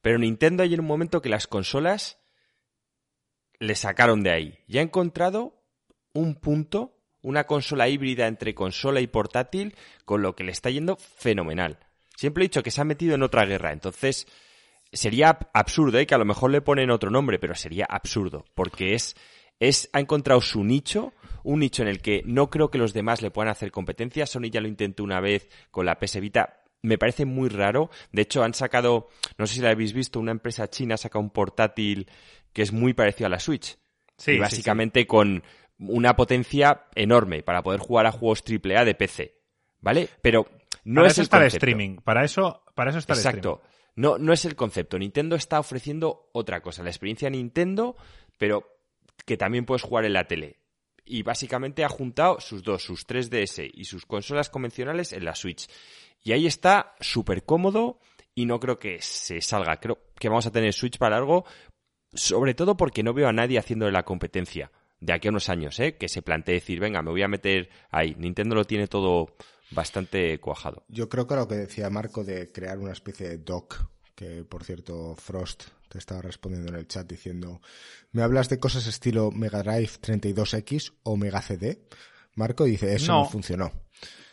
Pero 0.00 0.18
Nintendo 0.18 0.62
hay 0.62 0.72
en 0.74 0.80
un 0.80 0.86
momento 0.86 1.20
que 1.20 1.28
las 1.28 1.46
consolas 1.46 2.18
le 3.58 3.74
sacaron 3.74 4.22
de 4.22 4.30
ahí. 4.30 4.58
Y 4.66 4.78
ha 4.78 4.82
encontrado 4.82 5.62
un 6.12 6.34
punto, 6.34 6.98
una 7.22 7.44
consola 7.44 7.88
híbrida 7.88 8.26
entre 8.26 8.54
consola 8.54 9.00
y 9.00 9.06
portátil, 9.06 9.74
con 10.04 10.22
lo 10.22 10.34
que 10.34 10.44
le 10.44 10.52
está 10.52 10.70
yendo 10.70 10.96
fenomenal. 10.96 11.78
Siempre 12.16 12.42
he 12.44 12.48
dicho 12.48 12.62
que 12.62 12.70
se 12.70 12.80
ha 12.80 12.84
metido 12.84 13.14
en 13.14 13.22
otra 13.22 13.44
guerra, 13.44 13.72
entonces 13.72 14.26
sería 14.92 15.38
ab- 15.38 15.48
absurdo, 15.52 15.98
¿eh? 15.98 16.06
que 16.06 16.14
a 16.14 16.18
lo 16.18 16.24
mejor 16.24 16.50
le 16.50 16.62
ponen 16.62 16.90
otro 16.90 17.10
nombre, 17.10 17.38
pero 17.38 17.54
sería 17.54 17.84
absurdo, 17.88 18.44
porque 18.54 18.94
es, 18.94 19.16
es, 19.60 19.90
ha 19.92 20.00
encontrado 20.00 20.40
su 20.40 20.64
nicho, 20.64 21.12
un 21.44 21.60
nicho 21.60 21.82
en 21.82 21.88
el 21.88 22.00
que 22.00 22.22
no 22.24 22.48
creo 22.48 22.70
que 22.70 22.78
los 22.78 22.94
demás 22.94 23.20
le 23.20 23.30
puedan 23.30 23.50
hacer 23.50 23.70
competencia. 23.70 24.26
Sony 24.26 24.50
ya 24.50 24.60
lo 24.60 24.68
intentó 24.68 25.04
una 25.04 25.20
vez 25.20 25.48
con 25.70 25.84
la 25.86 25.98
PS 25.98 26.20
Vita. 26.20 26.60
Me 26.82 26.98
parece 26.98 27.24
muy 27.24 27.48
raro. 27.48 27.90
De 28.12 28.22
hecho, 28.22 28.42
han 28.42 28.54
sacado, 28.54 29.08
no 29.38 29.46
sé 29.46 29.54
si 29.56 29.60
la 29.60 29.70
habéis 29.70 29.92
visto, 29.92 30.18
una 30.20 30.32
empresa 30.32 30.68
china 30.68 30.94
ha 30.94 30.98
sacado 30.98 31.22
un 31.22 31.30
portátil 31.30 32.08
que 32.56 32.62
es 32.62 32.72
muy 32.72 32.94
parecido 32.94 33.26
a 33.26 33.30
la 33.30 33.38
Switch. 33.38 33.76
Sí, 34.16 34.30
y 34.30 34.34
sí, 34.34 34.40
básicamente 34.40 35.06
con 35.06 35.42
una 35.78 36.16
potencia 36.16 36.86
enorme 36.94 37.42
para 37.42 37.62
poder 37.62 37.80
jugar 37.80 38.06
a 38.06 38.12
juegos 38.12 38.42
AAA 38.42 38.86
de 38.86 38.94
PC. 38.94 39.36
¿vale? 39.80 40.08
Pero 40.22 40.48
no 40.84 41.02
para 41.02 41.08
es 41.08 41.12
eso 41.12 41.20
el 41.20 41.24
está 41.24 41.36
el 41.36 41.42
concepto. 41.42 41.66
streaming. 41.66 41.96
Para 41.96 42.24
eso, 42.24 42.64
para 42.74 42.90
eso 42.90 42.98
está 42.98 43.12
el 43.12 43.18
Exacto. 43.18 43.62
No, 43.94 44.16
no 44.16 44.32
es 44.32 44.46
el 44.46 44.56
concepto. 44.56 44.98
Nintendo 44.98 45.36
está 45.36 45.60
ofreciendo 45.60 46.30
otra 46.32 46.62
cosa. 46.62 46.82
La 46.82 46.88
experiencia 46.88 47.28
Nintendo, 47.28 47.94
pero 48.38 48.80
que 49.26 49.36
también 49.36 49.66
puedes 49.66 49.82
jugar 49.82 50.06
en 50.06 50.14
la 50.14 50.26
tele. 50.26 50.60
Y 51.04 51.22
básicamente 51.22 51.84
ha 51.84 51.90
juntado 51.90 52.40
sus 52.40 52.62
dos, 52.62 52.82
sus 52.82 53.06
3DS 53.06 53.70
y 53.72 53.84
sus 53.84 54.06
consolas 54.06 54.48
convencionales 54.48 55.12
en 55.12 55.26
la 55.26 55.34
Switch. 55.34 55.68
Y 56.24 56.32
ahí 56.32 56.46
está 56.46 56.94
súper 57.00 57.44
cómodo 57.44 58.00
y 58.34 58.46
no 58.46 58.58
creo 58.58 58.78
que 58.78 59.00
se 59.00 59.40
salga. 59.40 59.78
Creo 59.78 59.98
que 60.18 60.28
vamos 60.28 60.46
a 60.46 60.50
tener 60.50 60.72
Switch 60.72 60.98
para 60.98 61.16
largo, 61.16 61.44
sobre 62.16 62.54
todo 62.54 62.76
porque 62.76 63.02
no 63.02 63.14
veo 63.14 63.28
a 63.28 63.32
nadie 63.32 63.58
haciendo 63.58 63.90
la 63.90 64.04
competencia 64.04 64.72
de 65.00 65.12
aquí 65.12 65.28
a 65.28 65.30
unos 65.30 65.48
años, 65.48 65.78
¿eh? 65.80 65.96
que 65.96 66.08
se 66.08 66.22
plantee 66.22 66.54
decir, 66.54 66.80
venga, 66.80 67.02
me 67.02 67.10
voy 67.10 67.22
a 67.22 67.28
meter 67.28 67.68
ahí. 67.90 68.14
Nintendo 68.18 68.54
lo 68.54 68.64
tiene 68.64 68.86
todo 68.88 69.36
bastante 69.70 70.38
cuajado. 70.40 70.84
Yo 70.88 71.08
creo 71.08 71.26
que 71.26 71.34
lo 71.36 71.46
que 71.48 71.54
decía 71.56 71.90
Marco 71.90 72.24
de 72.24 72.50
crear 72.50 72.78
una 72.78 72.92
especie 72.92 73.28
de 73.28 73.38
dock, 73.38 73.84
que 74.14 74.44
por 74.44 74.64
cierto 74.64 75.14
Frost 75.16 75.64
te 75.88 75.98
estaba 75.98 76.22
respondiendo 76.22 76.72
en 76.72 76.78
el 76.78 76.88
chat 76.88 77.06
diciendo, 77.06 77.60
¿me 78.12 78.22
hablas 78.22 78.48
de 78.48 78.58
cosas 78.58 78.86
estilo 78.86 79.30
Mega 79.30 79.62
Drive 79.62 79.90
32X 80.00 80.94
o 81.02 81.16
Mega 81.16 81.42
CD? 81.42 81.82
Marco 82.34 82.64
dice, 82.64 82.94
eso 82.94 83.12
no, 83.12 83.22
No. 83.24 83.28
funcionó. 83.28 83.72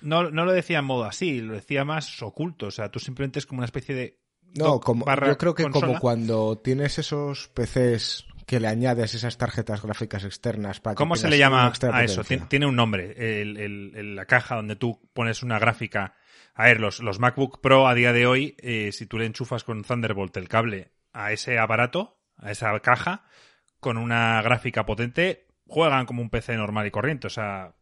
No, 0.01 0.29
no 0.31 0.43
lo 0.45 0.51
decía 0.51 0.79
en 0.79 0.85
modo 0.85 1.05
así, 1.05 1.39
lo 1.39 1.53
decía 1.53 1.85
más 1.85 2.21
oculto. 2.21 2.67
O 2.67 2.71
sea, 2.71 2.89
tú 2.91 2.99
simplemente 2.99 3.39
es 3.39 3.45
como 3.45 3.59
una 3.59 3.65
especie 3.65 3.95
de. 3.95 4.19
No, 4.55 4.79
como, 4.79 5.05
barra 5.05 5.27
yo 5.27 5.37
creo 5.37 5.53
que 5.55 5.63
consola. 5.63 5.87
como 5.87 5.99
cuando 5.99 6.57
tienes 6.59 6.97
esos 6.99 7.47
PCs 7.49 8.25
que 8.45 8.59
le 8.59 8.67
añades 8.67 9.13
esas 9.15 9.37
tarjetas 9.37 9.81
gráficas 9.81 10.23
externas 10.25 10.79
para 10.79 10.93
que 10.95 10.97
¿Cómo 10.97 11.15
se 11.15 11.29
le 11.29 11.37
llama 11.37 11.65
a 11.65 12.03
eso? 12.03 12.17
potencia. 12.21 12.23
Tien- 12.23 12.47
Tiene 12.49 12.65
un 12.67 12.75
nombre, 12.75 13.13
el- 13.41 13.57
el- 13.57 13.91
el- 13.95 14.15
la 14.15 14.25
caja 14.25 14.55
donde 14.55 14.75
tú 14.75 14.99
pones 15.13 15.43
una 15.43 15.59
gráfica. 15.59 16.15
A 16.53 16.65
ver, 16.65 16.79
los, 16.79 16.99
los 16.99 17.19
MacBook 17.19 17.61
Pro 17.61 17.87
a 17.87 17.95
día 17.95 18.11
de 18.13 18.27
hoy, 18.27 18.55
eh, 18.59 18.91
si 18.91 19.05
tú 19.07 19.17
le 19.17 19.25
enchufas 19.25 19.63
con 19.63 19.83
Thunderbolt 19.83 20.35
el 20.37 20.49
cable 20.49 20.91
a 21.13 21.31
ese 21.31 21.57
aparato, 21.57 22.19
a 22.37 22.51
esa 22.51 22.77
caja, 22.81 23.23
con 23.79 23.97
una 23.97 24.41
gráfica 24.41 24.85
potente, 24.85 25.47
juegan 25.67 26.05
como 26.05 26.21
un 26.21 26.29
PC 26.29 26.55
normal 26.57 26.85
y 26.85 26.91
corriente, 26.91 27.27
o 27.27 27.29
sea, 27.31 27.73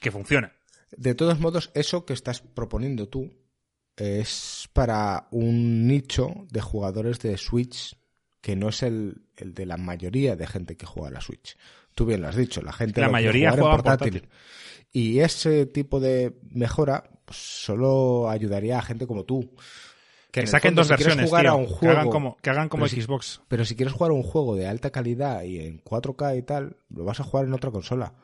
que 0.00 0.10
funciona. 0.12 0.52
De 0.96 1.14
todos 1.14 1.40
modos, 1.40 1.70
eso 1.74 2.04
que 2.04 2.12
estás 2.12 2.40
proponiendo 2.40 3.08
tú 3.08 3.32
es 3.96 4.68
para 4.72 5.28
un 5.30 5.86
nicho 5.86 6.46
de 6.50 6.60
jugadores 6.60 7.20
de 7.20 7.36
Switch 7.38 7.96
que 8.40 8.56
no 8.56 8.68
es 8.68 8.82
el, 8.82 9.22
el 9.36 9.54
de 9.54 9.66
la 9.66 9.76
mayoría 9.76 10.36
de 10.36 10.46
gente 10.46 10.76
que 10.76 10.86
juega 10.86 11.08
a 11.08 11.12
la 11.12 11.20
Switch. 11.20 11.56
Tú 11.94 12.04
bien 12.04 12.20
lo 12.22 12.28
has 12.28 12.36
dicho, 12.36 12.60
la 12.60 12.72
gente 12.72 13.00
La 13.00 13.08
mayoría 13.08 13.50
en 13.50 13.54
juega 13.54 13.76
portátil. 13.76 14.28
Y 14.92 15.20
ese 15.20 15.66
tipo 15.66 16.00
de 16.00 16.36
mejora 16.50 17.04
pues, 17.24 17.38
solo 17.38 18.28
ayudaría 18.28 18.78
a 18.78 18.82
gente 18.82 19.06
como 19.06 19.24
tú. 19.24 19.54
Que, 20.30 20.46
saquen 20.48 20.70
fondo, 20.70 20.80
dos 20.80 20.88
si 20.88 20.92
versiones, 20.92 21.28
jugar 21.30 21.42
tío, 21.44 21.52
a 21.52 21.54
un 21.54 21.66
que 21.66 21.72
juego, 21.72 21.94
hagan 21.94 22.10
como, 22.10 22.36
que 22.38 22.50
hagan 22.50 22.68
como 22.68 22.84
pero 22.84 22.94
si- 22.94 23.02
Xbox. 23.02 23.40
pero 23.46 23.64
si 23.64 23.76
quieres 23.76 23.94
jugar 23.94 24.10
a 24.10 24.14
un 24.14 24.24
juego 24.24 24.56
de 24.56 24.66
alta 24.66 24.90
calidad 24.90 25.44
y 25.44 25.60
en 25.60 25.78
4K 25.82 26.36
y 26.38 26.42
tal, 26.42 26.76
lo 26.90 27.04
vas 27.04 27.20
a 27.20 27.24
jugar 27.24 27.46
en 27.46 27.54
otra 27.54 27.70
consola. 27.70 28.14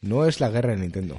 No 0.00 0.26
es 0.26 0.38
la 0.40 0.50
guerra 0.50 0.72
de 0.72 0.82
Nintendo. 0.82 1.18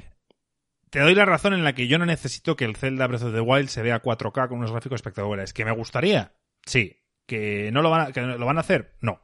Te 0.90 1.00
doy 1.00 1.14
la 1.14 1.24
razón 1.24 1.54
en 1.54 1.64
la 1.64 1.74
que 1.74 1.86
yo 1.86 1.98
no 1.98 2.06
necesito 2.06 2.56
que 2.56 2.64
el 2.64 2.76
Zelda 2.76 3.06
Breath 3.06 3.24
of 3.24 3.34
the 3.34 3.40
Wild 3.40 3.68
se 3.68 3.82
vea 3.82 4.02
4K 4.02 4.48
con 4.48 4.58
unos 4.58 4.72
gráficos 4.72 4.96
espectaculares. 4.96 5.52
¿Que 5.52 5.64
me 5.64 5.72
gustaría? 5.72 6.32
Sí. 6.64 6.96
¿Que 7.26 7.70
no 7.72 7.82
lo 7.82 7.90
van 7.90 8.08
a, 8.08 8.12
que 8.12 8.22
lo 8.22 8.46
van 8.46 8.56
a 8.56 8.60
hacer? 8.60 8.94
No. 9.00 9.20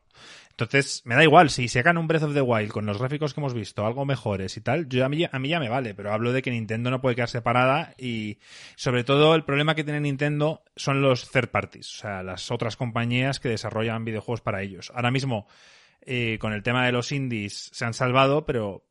Entonces, 0.50 1.02
me 1.04 1.16
da 1.16 1.24
igual, 1.24 1.50
si 1.50 1.66
sacan 1.66 1.98
un 1.98 2.06
Breath 2.06 2.22
of 2.22 2.34
the 2.34 2.40
Wild 2.40 2.70
con 2.70 2.86
los 2.86 2.98
gráficos 2.98 3.34
que 3.34 3.40
hemos 3.40 3.54
visto, 3.54 3.84
algo 3.84 4.04
mejores 4.04 4.56
y 4.56 4.60
tal, 4.60 4.88
yo 4.88 5.04
a 5.04 5.08
mí, 5.08 5.26
a 5.28 5.38
mí 5.40 5.48
ya 5.48 5.58
me 5.58 5.68
vale, 5.68 5.94
pero 5.94 6.12
hablo 6.12 6.32
de 6.32 6.42
que 6.42 6.52
Nintendo 6.52 6.92
no 6.92 7.00
puede 7.00 7.16
quedar 7.16 7.28
separada 7.28 7.92
y 7.98 8.38
sobre 8.76 9.02
todo 9.02 9.34
el 9.34 9.44
problema 9.44 9.74
que 9.74 9.82
tiene 9.82 10.00
Nintendo 10.00 10.62
son 10.76 11.02
los 11.02 11.28
third 11.32 11.48
parties, 11.48 11.92
o 11.96 11.98
sea, 11.98 12.22
las 12.22 12.52
otras 12.52 12.76
compañías 12.76 13.40
que 13.40 13.48
desarrollan 13.48 14.04
videojuegos 14.04 14.42
para 14.42 14.62
ellos. 14.62 14.92
Ahora 14.94 15.10
mismo, 15.10 15.48
eh, 16.02 16.38
con 16.40 16.52
el 16.52 16.62
tema 16.62 16.86
de 16.86 16.92
los 16.92 17.10
indies 17.10 17.70
se 17.72 17.84
han 17.84 17.94
salvado, 17.94 18.46
pero 18.46 18.86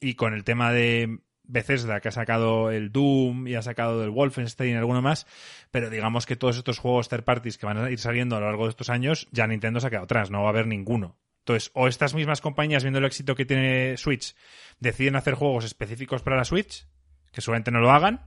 y 0.00 0.12
con 0.12 0.34
el 0.34 0.44
tema 0.44 0.72
de 0.72 1.20
Bethesda 1.48 2.00
que 2.00 2.08
ha 2.08 2.12
sacado 2.12 2.70
el 2.70 2.92
Doom 2.92 3.48
y 3.48 3.54
ha 3.56 3.62
sacado 3.62 4.04
el 4.04 4.10
Wolfenstein 4.10 4.74
y 4.74 4.76
alguno 4.76 5.02
más, 5.02 5.26
pero 5.70 5.90
digamos 5.90 6.26
que 6.26 6.36
todos 6.36 6.56
estos 6.56 6.78
juegos 6.78 7.08
third 7.08 7.24
parties 7.24 7.58
que 7.58 7.66
van 7.66 7.78
a 7.78 7.90
ir 7.90 7.98
saliendo 7.98 8.36
a 8.36 8.40
lo 8.40 8.46
largo 8.46 8.64
de 8.64 8.70
estos 8.70 8.90
años, 8.90 9.26
ya 9.32 9.46
Nintendo 9.46 9.80
se 9.80 9.88
ha 9.88 9.90
quedado 9.90 10.04
atrás, 10.04 10.30
no 10.30 10.42
va 10.42 10.46
a 10.46 10.50
haber 10.50 10.66
ninguno. 10.66 11.18
Entonces, 11.40 11.70
o 11.74 11.88
estas 11.88 12.14
mismas 12.14 12.42
compañías, 12.42 12.84
viendo 12.84 12.98
el 12.98 13.06
éxito 13.06 13.34
que 13.34 13.46
tiene 13.46 13.96
Switch, 13.96 14.36
deciden 14.78 15.16
hacer 15.16 15.34
juegos 15.34 15.64
específicos 15.64 16.22
para 16.22 16.36
la 16.36 16.44
Switch, 16.44 16.86
que 17.32 17.40
seguramente 17.40 17.70
no 17.70 17.80
lo 17.80 17.90
hagan, 17.90 18.20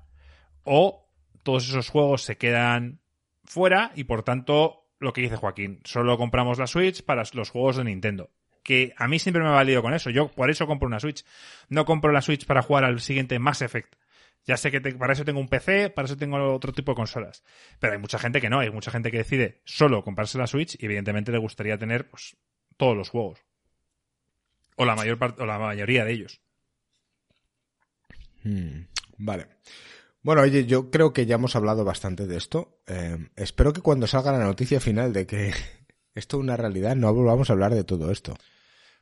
o 0.64 1.08
todos 1.44 1.70
esos 1.70 1.90
juegos 1.90 2.24
se 2.24 2.38
quedan 2.38 3.00
fuera 3.44 3.92
y 3.96 4.06
por 4.06 4.24
tanto, 4.24 4.88
lo 5.00 5.14
que 5.14 5.22
dice 5.22 5.36
Joaquín, 5.36 5.82
solo 5.84 6.18
compramos 6.18 6.58
la 6.58 6.68
Switch 6.68 7.04
para 7.04 7.24
los 7.34 7.52
juegos 7.52 7.78
de 7.78 7.84
Nintendo. 7.84 8.32
Que 8.64 8.94
a 8.98 9.08
mí 9.08 9.20
siempre 9.20 9.42
me 9.42 9.50
ha 9.50 9.54
valido 9.54 9.82
con 9.82 9.94
eso. 9.94 10.10
Yo 10.10 10.30
por 10.30 10.50
eso 10.50 10.68
compro 10.68 10.88
una 10.88 11.00
Switch. 11.00 11.26
No 11.70 11.86
compro 11.86 12.12
la 12.12 12.22
Switch 12.22 12.46
para 12.46 12.62
jugar 12.62 12.84
al 12.84 13.00
siguiente 13.00 13.40
Mass 13.40 13.62
Effect. 13.62 13.96
Ya 14.46 14.58
sé 14.58 14.72
que 14.72 14.82
para 14.82 15.14
eso 15.14 15.24
tengo 15.24 15.40
un 15.40 15.48
PC, 15.48 15.92
para 15.92 16.08
eso 16.08 16.18
tengo 16.18 16.54
otro 16.54 16.74
tipo 16.74 16.92
de 16.92 16.96
consolas. 16.96 17.44
Pero 17.80 17.94
hay 17.94 18.00
mucha 18.00 18.18
gente 18.18 18.42
que 18.42 18.50
no, 18.50 18.60
hay 18.60 18.72
mucha 18.72 18.92
gente 18.92 19.12
que 19.12 19.18
decide 19.18 19.62
solo 19.66 20.04
comprarse 20.04 20.38
la 20.38 20.48
Switch 20.48 20.76
y 20.80 20.86
evidentemente 20.86 21.32
le 21.32 21.38
gustaría 21.38 21.78
tener 21.78 22.10
pues, 22.10 22.36
todos 22.78 22.98
los 22.98 23.10
juegos. 23.10 23.40
O 24.76 24.86
la 24.86 24.96
mayor 24.96 25.20
o 25.38 25.46
la 25.46 25.60
mayoría 25.60 26.06
de 26.06 26.14
ellos. 26.14 26.42
Hmm, 28.44 28.86
vale. 29.18 29.48
Bueno, 30.24 30.42
oye, 30.42 30.66
yo 30.66 30.92
creo 30.92 31.14
que 31.14 31.26
ya 31.26 31.36
hemos 31.36 31.56
hablado 31.56 31.84
bastante 31.84 32.28
de 32.28 32.38
esto. 32.38 32.82
Eh, 32.88 33.18
espero 33.36 33.74
que 33.74 33.82
cuando 33.82 34.08
salga 34.08 34.32
la 34.32 34.44
noticia 34.44 34.80
final 34.80 35.14
de 35.14 35.26
que 35.26 35.54
esto 36.14 36.38
es 36.38 36.44
una 36.44 36.58
realidad, 36.58 36.96
no 36.96 37.14
volvamos 37.14 37.50
a 37.50 37.54
hablar 37.54 37.74
de 37.74 37.84
todo 37.84 38.12
esto. 38.12 38.36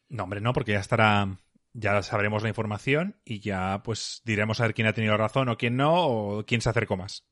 No, 0.09 0.23
hombre, 0.23 0.41
no, 0.41 0.53
porque 0.53 0.73
ya 0.73 0.79
estará. 0.79 1.39
Ya 1.73 2.01
sabremos 2.01 2.41
la 2.41 2.49
información 2.49 3.21
y 3.23 3.41
ya 3.41 3.83
pues 3.83 4.21
diremos 4.25 4.59
a 4.59 4.63
ver 4.63 4.73
quién 4.73 4.87
ha 4.87 4.93
tenido 4.93 5.15
razón 5.17 5.49
o 5.49 5.57
quién 5.57 5.77
no, 5.77 6.07
o 6.07 6.45
quién 6.45 6.61
se 6.61 6.69
acercó 6.69 6.97
más. 6.97 7.25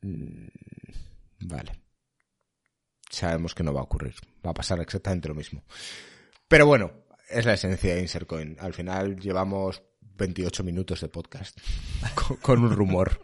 Mm, 0.00 0.46
Vale. 1.40 1.72
Sabemos 3.10 3.54
que 3.54 3.62
no 3.62 3.74
va 3.74 3.80
a 3.80 3.84
ocurrir. 3.84 4.14
Va 4.44 4.52
a 4.52 4.54
pasar 4.54 4.80
exactamente 4.80 5.28
lo 5.28 5.34
mismo. 5.34 5.62
Pero 6.48 6.66
bueno, 6.66 6.92
es 7.28 7.44
la 7.44 7.54
esencia 7.54 7.94
de 7.94 8.00
Insercoin. 8.00 8.56
Al 8.60 8.72
final 8.72 9.18
llevamos 9.20 9.82
28 10.00 10.64
minutos 10.64 11.00
de 11.00 11.08
podcast 11.08 11.58
con, 12.14 12.36
con 12.38 12.64
un 12.64 12.72
rumor. 12.72 13.22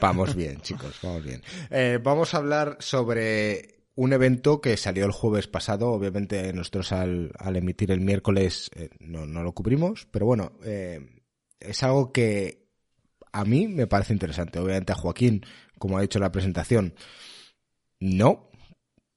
Vamos 0.00 0.34
bien, 0.34 0.60
chicos, 0.60 0.98
vamos 1.02 1.24
bien. 1.24 1.42
Eh, 1.70 1.98
vamos 2.02 2.34
a 2.34 2.38
hablar 2.38 2.76
sobre 2.80 3.79
un 4.02 4.12
evento 4.14 4.60
que 4.62 4.76
salió 4.78 5.04
el 5.04 5.12
jueves 5.12 5.46
pasado. 5.46 5.90
Obviamente 5.90 6.52
nosotros 6.54 6.90
al, 6.92 7.32
al 7.38 7.56
emitir 7.56 7.90
el 7.90 8.00
miércoles 8.00 8.70
eh, 8.74 8.88
no, 8.98 9.26
no 9.26 9.42
lo 9.42 9.52
cubrimos, 9.52 10.06
pero 10.10 10.24
bueno, 10.26 10.52
eh, 10.64 11.00
es 11.60 11.82
algo 11.82 12.10
que 12.12 12.66
a 13.32 13.44
mí 13.44 13.68
me 13.68 13.86
parece 13.86 14.14
interesante. 14.14 14.58
Obviamente 14.58 14.92
a 14.92 14.96
Joaquín, 14.96 15.44
como 15.78 15.98
ha 15.98 16.02
dicho 16.02 16.18
en 16.18 16.22
la 16.22 16.32
presentación, 16.32 16.94
no. 17.98 18.50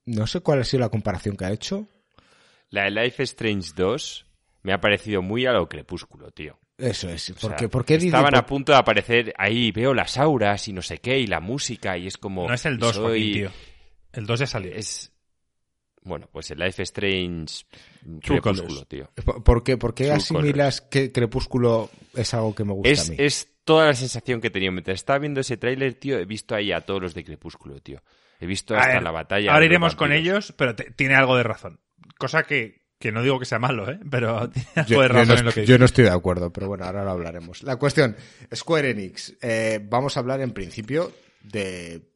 No 0.06 0.28
sé 0.28 0.42
cuál 0.42 0.60
ha 0.60 0.64
sido 0.66 0.82
la 0.82 0.90
comparación 0.90 1.38
que 1.38 1.46
ha 1.46 1.52
hecho. 1.52 1.88
La 2.70 2.84
de 2.84 2.92
Life 2.92 3.24
Strange 3.24 3.72
2 3.76 4.26
me 4.64 4.74
ha 4.74 4.82
parecido 4.82 5.22
muy 5.22 5.46
a 5.46 5.54
lo 5.54 5.70
crepúsculo, 5.70 6.32
tío. 6.32 6.60
Eso 6.78 7.08
es. 7.08 7.30
O 7.30 7.36
Porque, 7.40 7.60
sea, 7.60 7.70
porque 7.70 7.94
dice- 7.96 8.08
estaban 8.08 8.36
a 8.36 8.46
punto 8.46 8.74
de 8.74 8.80
aparecer 8.80 9.34
ahí, 9.38 9.72
veo 9.72 9.94
las 9.94 10.18
auras 10.18 10.68
y 10.68 10.74
no 10.74 10.82
sé 10.82 10.98
qué, 10.98 11.20
y 11.20 11.28
la 11.28 11.40
música, 11.40 11.98
y 11.98 12.08
es 12.08 12.18
como... 12.18 12.48
No 12.48 12.54
es 12.54 12.66
el 12.66 12.78
2, 12.80 12.96
soy- 12.96 13.04
Joaquín, 13.04 13.34
tío. 13.34 13.52
El 14.14 14.26
2 14.26 14.40
ya 14.40 14.48
salió. 14.48 14.74
Es... 14.74 15.12
Bueno, 16.06 16.28
pues 16.32 16.52
el 16.52 16.60
Life 16.60 16.84
Strange 16.84 17.64
True 18.22 18.42
crepúsculo, 18.42 18.86
tío. 18.86 19.10
¿Por 19.46 19.64
qué, 19.64 19.78
por 19.78 19.94
qué 19.96 20.06
True 20.06 20.16
asimilas 20.18 20.82
que 20.82 21.12
Crepúsculo 21.14 21.90
es 22.14 22.34
algo 22.34 22.54
que 22.54 22.66
me 22.66 22.74
gusta 22.74 22.90
a 22.90 22.92
Es, 22.92 23.10
mí? 23.10 23.16
es 23.20 23.48
toda 23.64 23.86
la 23.88 23.94
sensación 23.94 24.42
que 24.42 24.48
he 24.48 24.52
tenido. 24.52 24.74
Mientras 24.74 24.96
estaba 24.96 25.20
viendo 25.20 25.40
ese 25.40 25.56
tráiler, 25.56 25.94
tío, 25.94 26.20
he 26.20 26.26
visto 26.26 26.56
ahí 26.56 26.74
a 26.74 26.82
todos 26.82 27.02
los 27.02 27.14
de 27.14 27.24
Crepúsculo, 27.24 27.80
tío. 27.80 28.04
He 28.42 28.46
visto 28.46 28.76
A 28.76 28.80
hasta 28.80 28.94
ver, 28.96 29.04
la 29.04 29.12
batalla. 29.12 29.54
Ahora 29.54 29.66
iremos 29.66 29.96
con 29.96 30.12
ellos, 30.12 30.54
pero 30.58 30.76
te- 30.76 30.92
tiene 30.92 31.16
algo 31.16 31.38
de 31.38 31.44
razón. 31.44 31.80
Cosa 32.18 32.44
que, 32.44 32.82
que 33.00 33.14
no 33.14 33.24
digo 33.24 33.40
que 33.40 33.46
sea 33.46 33.60
malo, 33.60 33.90
¿eh? 33.90 33.98
Pero 34.12 34.50
tiene 34.50 34.68
algo 34.76 34.90
Yo, 34.90 35.02
de 35.04 35.08
yo 35.08 35.14
razón 35.14 35.28
no, 35.36 35.40
en 35.40 35.46
lo 35.46 35.52
que 35.54 35.62
yo 35.62 35.74
dice. 35.76 35.80
no 35.80 35.86
estoy 35.86 36.04
de 36.04 36.10
acuerdo, 36.12 36.52
pero 36.52 36.68
bueno, 36.68 36.84
ahora 36.84 37.06
lo 37.06 37.12
hablaremos. 37.12 37.64
La 37.64 37.78
cuestión, 37.78 38.18
Square 38.54 38.90
Enix, 38.90 39.38
eh, 39.42 39.80
vamos 39.82 40.18
a 40.18 40.20
hablar 40.20 40.42
en 40.42 40.52
principio 40.52 41.14
de 41.44 42.12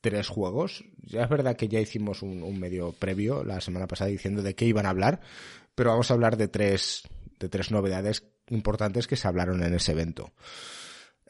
tres 0.00 0.28
juegos. 0.28 0.84
Ya 1.02 1.22
es 1.22 1.28
verdad 1.28 1.56
que 1.56 1.68
ya 1.68 1.80
hicimos 1.80 2.22
un, 2.22 2.42
un 2.42 2.58
medio 2.58 2.92
previo 2.92 3.44
la 3.44 3.60
semana 3.60 3.86
pasada 3.86 4.10
diciendo 4.10 4.42
de 4.42 4.54
qué 4.54 4.64
iban 4.64 4.86
a 4.86 4.90
hablar, 4.90 5.20
pero 5.74 5.90
vamos 5.90 6.10
a 6.10 6.14
hablar 6.14 6.36
de 6.36 6.48
tres, 6.48 7.02
de 7.38 7.48
tres 7.48 7.70
novedades 7.70 8.24
importantes 8.48 9.06
que 9.06 9.16
se 9.16 9.28
hablaron 9.28 9.62
en 9.62 9.74
ese 9.74 9.92
evento. 9.92 10.32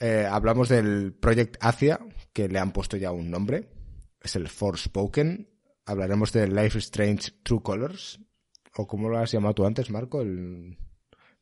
Eh, 0.00 0.26
hablamos 0.30 0.68
del 0.68 1.12
Project 1.12 1.56
Asia, 1.60 1.98
que 2.32 2.48
le 2.48 2.58
han 2.58 2.72
puesto 2.72 2.96
ya 2.96 3.10
un 3.10 3.30
nombre, 3.30 3.68
es 4.20 4.36
el 4.36 4.48
Forspoken. 4.48 5.48
Hablaremos 5.86 6.32
del 6.32 6.54
Life 6.54 6.78
Strange 6.78 7.32
True 7.42 7.62
Colors, 7.62 8.20
o 8.76 8.86
como 8.86 9.08
lo 9.08 9.18
has 9.18 9.32
llamado 9.32 9.54
tú 9.54 9.66
antes, 9.66 9.90
Marco, 9.90 10.20
el 10.20 10.78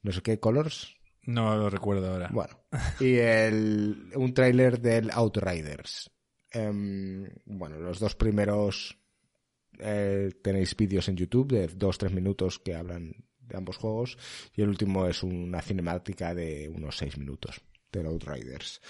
no 0.03 0.13
sé 0.13 0.23
qué 0.23 0.39
Colors. 0.39 0.97
No 1.25 1.57
lo 1.57 1.69
recuerdo 1.69 2.13
ahora. 2.13 2.31
Bueno, 2.33 2.61
y 3.01 3.17
el, 3.17 4.11
un 4.15 4.33
tráiler 4.33 4.81
del 4.81 5.11
Outriders. 5.11 6.11
Em, 6.51 7.29
bueno, 7.45 7.79
los 7.79 7.99
dos 7.99 8.15
primeros 8.15 8.99
eh, 9.79 10.31
tenéis 10.43 10.77
vídeos 10.77 11.09
en 11.09 11.17
YouTube 11.17 11.53
de 11.53 11.69
2-3 11.69 12.11
minutos 12.11 12.59
que 12.59 12.75
hablan 12.75 13.27
de 13.39 13.57
ambos 13.57 13.77
juegos 13.77 14.19
y 14.55 14.63
el 14.63 14.69
último 14.69 15.07
es 15.07 15.23
una 15.23 15.61
cinemática 15.63 16.35
de 16.35 16.69
unos 16.69 16.97
6 16.97 17.19
minutos 17.19 17.61
del 17.93 18.07
Outriders. 18.07 18.81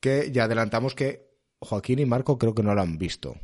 Que 0.00 0.30
ya 0.32 0.44
adelantamos 0.44 0.94
que 0.94 1.28
Joaquín 1.60 1.98
y 1.98 2.06
Marco 2.06 2.38
creo 2.38 2.54
que 2.54 2.62
no 2.62 2.74
lo 2.74 2.82
han 2.82 2.98
visto, 2.98 3.36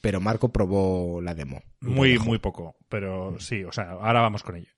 pero 0.00 0.20
Marco 0.20 0.52
probó 0.52 1.20
la 1.20 1.34
demo. 1.34 1.62
Muy, 1.80 2.18
muy 2.18 2.38
poco, 2.38 2.76
pero 2.88 3.38
sí, 3.40 3.64
o 3.64 3.72
sea, 3.72 3.92
ahora 3.92 4.20
vamos 4.20 4.42
con 4.42 4.56
ello. 4.56 4.70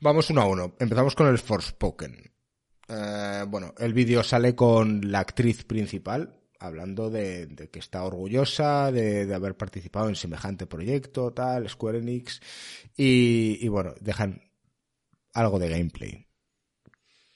Vamos 0.00 0.30
uno 0.30 0.42
a 0.42 0.46
uno. 0.46 0.74
Empezamos 0.78 1.14
con 1.14 1.28
el 1.28 1.38
Forspoken. 1.38 2.30
Eh, 2.88 3.44
bueno, 3.48 3.74
el 3.78 3.94
vídeo 3.94 4.22
sale 4.22 4.54
con 4.54 5.10
la 5.10 5.20
actriz 5.20 5.64
principal, 5.64 6.40
hablando 6.58 7.10
de, 7.10 7.68
que 7.70 7.78
está 7.78 8.04
orgullosa 8.04 8.90
de, 8.92 9.32
haber 9.34 9.56
participado 9.56 10.08
en 10.08 10.16
semejante 10.16 10.66
proyecto, 10.66 11.32
tal, 11.32 11.68
Square 11.68 11.98
Enix, 11.98 12.40
y, 12.96 13.66
bueno, 13.68 13.94
dejan 14.00 14.42
algo 15.32 15.58
de 15.58 15.68
gameplay. 15.68 16.26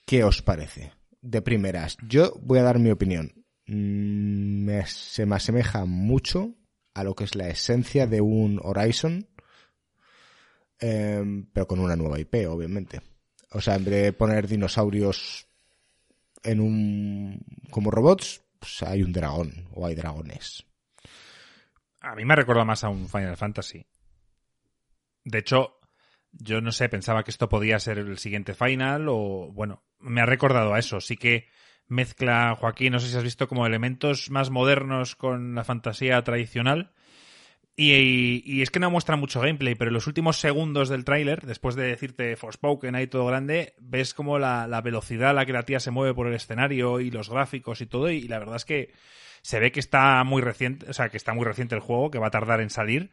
¿Qué 0.07 0.25
os 0.25 0.43
parece? 0.43 0.93
De 1.21 1.43
primeras, 1.43 1.97
yo 2.07 2.33
voy 2.41 2.61
a 2.61 2.63
dar 2.63 2.79
mi 2.79 2.91
opinión. 2.91 3.45
Mm, 3.67 4.71
se 4.87 5.27
me 5.27 5.37
asemeja 5.37 5.85
mucho 5.85 6.55
a 6.95 7.05
lo 7.05 7.15
que 7.15 7.25
es 7.25 7.35
la 7.35 7.49
esencia 7.49 8.07
de 8.07 8.21
un 8.21 8.61
Horizon, 8.63 9.29
em, 10.81 11.47
pero 11.53 11.67
con 11.67 11.81
una 11.81 11.97
nueva 11.97 12.19
IP, 12.19 12.47
obviamente. 12.49 13.03
O 13.51 13.61
sea, 13.61 13.77
en 13.77 13.85
vez 13.85 14.03
de 14.05 14.13
poner 14.13 14.47
dinosaurios 14.47 15.47
en 16.43 16.61
un 16.61 17.41
como 17.71 17.91
robots, 17.91 18.43
pues 18.59 18.83
hay 18.83 19.03
un 19.03 19.13
dragón 19.13 19.69
o 19.73 19.87
hay 19.87 19.95
dragones. 19.95 20.67
A 22.01 22.15
mí 22.15 22.25
me 22.25 22.37
recuerda 22.37 22.65
más 22.65 22.85
a 22.85 22.89
un 22.89 23.09
Final 23.09 23.37
Fantasy. 23.37 23.87
De 25.25 25.39
hecho, 25.39 25.79
yo 26.33 26.61
no 26.61 26.73
sé, 26.73 26.89
pensaba 26.89 27.25
que 27.25 27.31
esto 27.31 27.49
podía 27.49 27.79
ser 27.79 27.99
el 27.99 28.19
siguiente 28.19 28.55
Final 28.55 29.09
o 29.09 29.51
bueno, 29.53 29.85
me 29.99 30.21
ha 30.21 30.27
recordado 30.27 30.75
a 30.75 30.79
eso. 30.79 31.01
Sí 31.01 31.17
que 31.17 31.49
mezcla 31.87 32.55
Joaquín, 32.59 32.93
no 32.93 33.01
sé 33.01 33.09
si 33.09 33.17
has 33.17 33.23
visto 33.23 33.49
como 33.49 33.67
elementos 33.67 34.31
más 34.31 34.51
modernos 34.51 35.17
con 35.17 35.55
la 35.55 35.65
fantasía 35.65 36.23
tradicional 36.23 36.93
y, 37.81 38.61
es 38.61 38.71
que 38.71 38.81
no 38.81 38.91
muestra 38.91 39.15
mucho 39.15 39.41
gameplay, 39.41 39.77
pero 39.77 39.91
en 39.91 39.95
los 39.95 40.09
últimos 40.09 40.41
segundos 40.41 40.89
del 40.89 41.05
tráiler, 41.05 41.47
después 41.47 41.77
de 41.77 41.85
decirte 41.85 42.35
Forspoken 42.35 42.97
ahí 42.97 43.07
todo 43.07 43.25
grande, 43.27 43.75
ves 43.79 44.15
como 44.15 44.41
la, 44.41 44.81
velocidad 44.83 45.31
a 45.31 45.33
la 45.33 45.47
que 45.47 45.53
la 45.53 45.63
tía 45.63 45.79
se 45.79 45.93
mueve 45.93 46.13
por 46.13 46.27
el 46.27 46.35
escenario 46.35 46.99
y 46.99 47.13
los 47.13 47.31
gráficos 47.31 47.81
y 47.81 47.87
todo, 47.87 48.11
y 48.11 48.27
la 48.27 48.41
verdad 48.41 48.57
es 48.57 48.65
que 48.65 48.93
se 49.43 49.61
ve 49.61 49.71
que 49.71 49.79
está 49.79 50.25
muy 50.25 50.43
reciente, 50.43 50.91
o 50.91 50.93
sea, 50.93 51.09
que 51.09 51.17
está 51.17 51.35
muy 51.35 51.45
reciente 51.45 51.77
el 51.77 51.81
juego, 51.81 52.11
que 52.11 52.19
va 52.19 52.27
a 52.27 52.33
tardar 52.33 52.61
en 52.61 52.71
salir, 52.71 53.13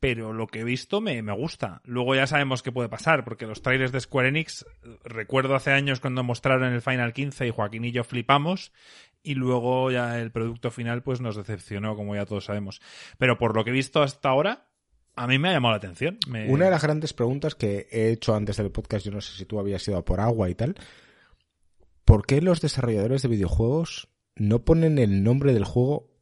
pero 0.00 0.32
lo 0.32 0.48
que 0.48 0.60
he 0.60 0.64
visto 0.64 1.00
me, 1.00 1.22
gusta. 1.32 1.80
Luego 1.84 2.16
ya 2.16 2.26
sabemos 2.26 2.64
qué 2.64 2.72
puede 2.72 2.88
pasar, 2.88 3.24
porque 3.24 3.46
los 3.46 3.62
trailers 3.62 3.92
de 3.92 4.00
Square 4.00 4.28
Enix, 4.28 4.66
recuerdo 5.04 5.54
hace 5.54 5.70
años 5.70 6.00
cuando 6.00 6.24
mostraron 6.24 6.72
el 6.72 6.82
Final 6.82 7.12
15 7.12 7.46
y 7.46 7.50
Joaquín 7.50 7.84
y 7.84 7.92
yo 7.92 8.02
flipamos, 8.02 8.72
y 9.24 9.34
luego 9.34 9.90
ya 9.90 10.20
el 10.20 10.30
producto 10.30 10.70
final 10.70 11.02
pues 11.02 11.20
nos 11.20 11.34
decepcionó, 11.34 11.96
como 11.96 12.14
ya 12.14 12.26
todos 12.26 12.44
sabemos. 12.44 12.80
Pero 13.18 13.38
por 13.38 13.56
lo 13.56 13.64
que 13.64 13.70
he 13.70 13.72
visto 13.72 14.02
hasta 14.02 14.28
ahora, 14.28 14.68
a 15.16 15.26
mí 15.26 15.38
me 15.38 15.48
ha 15.48 15.52
llamado 15.52 15.72
la 15.72 15.78
atención. 15.78 16.18
Una 16.48 16.66
de 16.66 16.70
las 16.70 16.82
grandes 16.82 17.14
preguntas 17.14 17.54
que 17.54 17.88
he 17.90 18.10
hecho 18.10 18.34
antes 18.34 18.58
del 18.58 18.70
podcast, 18.70 19.06
yo 19.06 19.12
no 19.12 19.20
sé 19.20 19.36
si 19.36 19.46
tú 19.46 19.58
habías 19.58 19.88
ido 19.88 20.04
por 20.04 20.20
agua 20.20 20.50
y 20.50 20.54
tal, 20.54 20.76
¿por 22.04 22.26
qué 22.26 22.42
los 22.42 22.60
desarrolladores 22.60 23.22
de 23.22 23.28
videojuegos 23.28 24.08
no 24.36 24.64
ponen 24.64 24.98
el 24.98 25.24
nombre 25.24 25.54
del 25.54 25.64
juego 25.64 26.12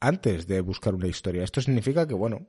antes 0.00 0.48
de 0.48 0.60
buscar 0.60 0.94
una 0.94 1.06
historia? 1.06 1.44
Esto 1.44 1.60
significa 1.60 2.06
que, 2.06 2.14
bueno, 2.14 2.48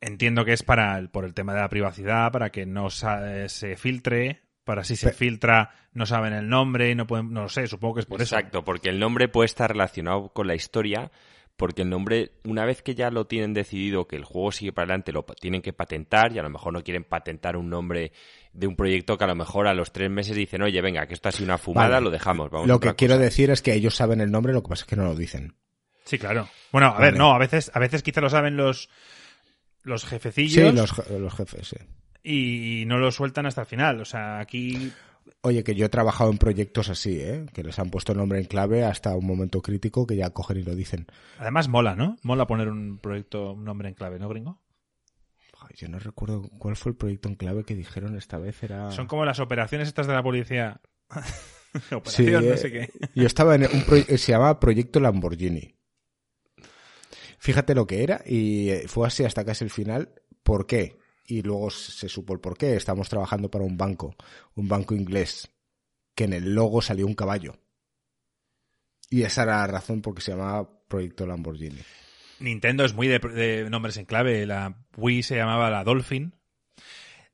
Entiendo 0.00 0.44
que 0.44 0.52
es 0.52 0.62
para 0.62 0.96
el, 0.96 1.10
por 1.10 1.24
el 1.24 1.34
tema 1.34 1.54
de 1.54 1.60
la 1.60 1.68
privacidad, 1.68 2.30
para 2.30 2.50
que 2.50 2.66
no 2.66 2.88
se 2.88 3.76
filtre, 3.76 4.47
para 4.68 4.84
si 4.84 4.96
se 4.96 5.14
filtra 5.14 5.70
no 5.94 6.04
saben 6.04 6.34
el 6.34 6.46
nombre, 6.46 6.94
no 6.94 7.06
pueden, 7.06 7.32
no 7.32 7.44
lo 7.44 7.48
sé, 7.48 7.66
supongo 7.66 7.94
que 7.94 8.00
es 8.00 8.06
por 8.06 8.20
eso. 8.20 8.36
Exacto, 8.36 8.66
porque 8.66 8.90
el 8.90 8.98
nombre 8.98 9.26
puede 9.26 9.46
estar 9.46 9.70
relacionado 9.70 10.28
con 10.34 10.46
la 10.46 10.54
historia, 10.54 11.10
porque 11.56 11.80
el 11.80 11.88
nombre, 11.88 12.32
una 12.44 12.66
vez 12.66 12.82
que 12.82 12.94
ya 12.94 13.08
lo 13.08 13.26
tienen 13.26 13.54
decidido 13.54 14.06
que 14.06 14.16
el 14.16 14.24
juego 14.24 14.52
sigue 14.52 14.74
para 14.74 14.84
adelante, 14.84 15.10
lo 15.10 15.22
tienen 15.22 15.62
que 15.62 15.72
patentar 15.72 16.34
y 16.34 16.38
a 16.38 16.42
lo 16.42 16.50
mejor 16.50 16.74
no 16.74 16.84
quieren 16.84 17.04
patentar 17.04 17.56
un 17.56 17.70
nombre 17.70 18.12
de 18.52 18.66
un 18.66 18.76
proyecto 18.76 19.16
que 19.16 19.24
a 19.24 19.28
lo 19.28 19.34
mejor 19.36 19.68
a 19.68 19.72
los 19.72 19.90
tres 19.90 20.10
meses 20.10 20.36
dicen, 20.36 20.60
oye, 20.60 20.82
venga, 20.82 21.06
que 21.06 21.14
esto 21.14 21.30
ha 21.30 21.32
sido 21.32 21.46
una 21.46 21.56
fumada, 21.56 21.98
lo 22.02 22.10
dejamos. 22.10 22.50
Vamos 22.50 22.68
lo 22.68 22.78
que 22.78 22.94
quiero 22.94 23.16
decir 23.16 23.50
es 23.50 23.62
que 23.62 23.72
ellos 23.72 23.94
saben 23.94 24.20
el 24.20 24.30
nombre, 24.30 24.52
lo 24.52 24.62
que 24.62 24.68
pasa 24.68 24.82
es 24.82 24.86
que 24.86 24.96
no 24.96 25.04
lo 25.04 25.14
dicen. 25.14 25.54
Sí, 26.04 26.18
claro. 26.18 26.46
Bueno, 26.72 26.88
a 26.88 27.00
ver, 27.00 27.16
no, 27.16 27.32
a 27.32 27.38
veces, 27.38 27.70
a 27.72 27.78
veces 27.78 28.02
quizá 28.02 28.20
lo 28.20 28.28
saben 28.28 28.58
los 28.58 28.90
los 29.82 30.04
jefecillos. 30.04 30.70
Sí, 30.70 30.76
los, 31.18 31.34
jefes, 31.34 31.68
sí. 31.68 31.76
Y 32.22 32.84
no 32.86 32.98
lo 32.98 33.10
sueltan 33.10 33.46
hasta 33.46 33.62
el 33.62 33.66
final. 33.66 34.00
O 34.00 34.04
sea, 34.04 34.40
aquí. 34.40 34.92
Oye, 35.42 35.62
que 35.62 35.74
yo 35.74 35.86
he 35.86 35.90
trabajado 35.90 36.30
en 36.30 36.38
proyectos 36.38 36.88
así, 36.88 37.20
¿eh? 37.20 37.46
Que 37.52 37.62
les 37.62 37.78
han 37.78 37.90
puesto 37.90 38.14
nombre 38.14 38.38
en 38.38 38.46
clave 38.46 38.84
hasta 38.84 39.14
un 39.14 39.26
momento 39.26 39.62
crítico 39.62 40.06
que 40.06 40.16
ya 40.16 40.30
cogen 40.30 40.58
y 40.58 40.62
lo 40.62 40.74
dicen. 40.74 41.06
Además 41.38 41.68
mola, 41.68 41.94
¿no? 41.94 42.16
Mola 42.22 42.46
poner 42.46 42.68
un 42.68 42.98
proyecto, 42.98 43.52
un 43.52 43.64
nombre 43.64 43.88
en 43.88 43.94
clave, 43.94 44.18
¿no, 44.18 44.28
gringo? 44.28 44.60
Yo 45.74 45.88
no 45.88 45.98
recuerdo 45.98 46.48
cuál 46.58 46.76
fue 46.76 46.92
el 46.92 46.96
proyecto 46.96 47.28
en 47.28 47.34
clave 47.34 47.64
que 47.64 47.74
dijeron 47.74 48.16
esta 48.16 48.38
vez. 48.38 48.62
Era... 48.62 48.90
Son 48.90 49.06
como 49.06 49.24
las 49.24 49.40
operaciones 49.40 49.88
estas 49.88 50.06
de 50.06 50.14
la 50.14 50.22
policía. 50.22 50.80
Operación, 51.92 52.48
no 52.48 52.56
sé 52.56 52.72
qué. 52.72 52.90
Yo 53.14 53.26
estaba 53.26 53.54
en 53.54 53.64
un 53.72 53.82
proyecto, 53.82 54.16
se 54.16 54.32
llamaba 54.32 54.58
Proyecto 54.58 55.00
Lamborghini. 55.00 55.74
Fíjate 57.38 57.74
lo 57.74 57.86
que 57.86 58.02
era 58.02 58.22
y 58.26 58.70
eh, 58.70 58.84
fue 58.88 59.06
así 59.06 59.24
hasta 59.24 59.44
casi 59.44 59.64
el 59.64 59.70
final. 59.70 60.14
¿Por 60.42 60.66
qué? 60.66 60.97
Y 61.28 61.42
luego 61.42 61.70
se 61.70 62.08
supo 62.08 62.32
el 62.32 62.40
por 62.40 62.56
qué. 62.58 62.74
Estamos 62.74 63.08
trabajando 63.08 63.50
para 63.50 63.64
un 63.64 63.76
banco, 63.76 64.16
un 64.56 64.66
banco 64.66 64.94
inglés, 64.94 65.48
que 66.14 66.24
en 66.24 66.32
el 66.32 66.54
logo 66.54 66.82
salió 66.82 67.06
un 67.06 67.14
caballo. 67.14 67.54
Y 69.10 69.22
esa 69.22 69.44
era 69.44 69.58
la 69.58 69.66
razón 69.66 70.02
por 70.02 70.14
qué 70.14 70.22
se 70.22 70.32
llamaba 70.32 70.68
Proyecto 70.88 71.26
Lamborghini. 71.26 71.80
Nintendo 72.40 72.84
es 72.84 72.94
muy 72.94 73.08
de, 73.08 73.18
de, 73.18 73.70
nombres 73.70 73.98
en 73.98 74.06
clave. 74.06 74.46
La 74.46 74.86
Wii 74.96 75.22
se 75.22 75.36
llamaba 75.36 75.70
la 75.70 75.84
Dolphin 75.84 76.32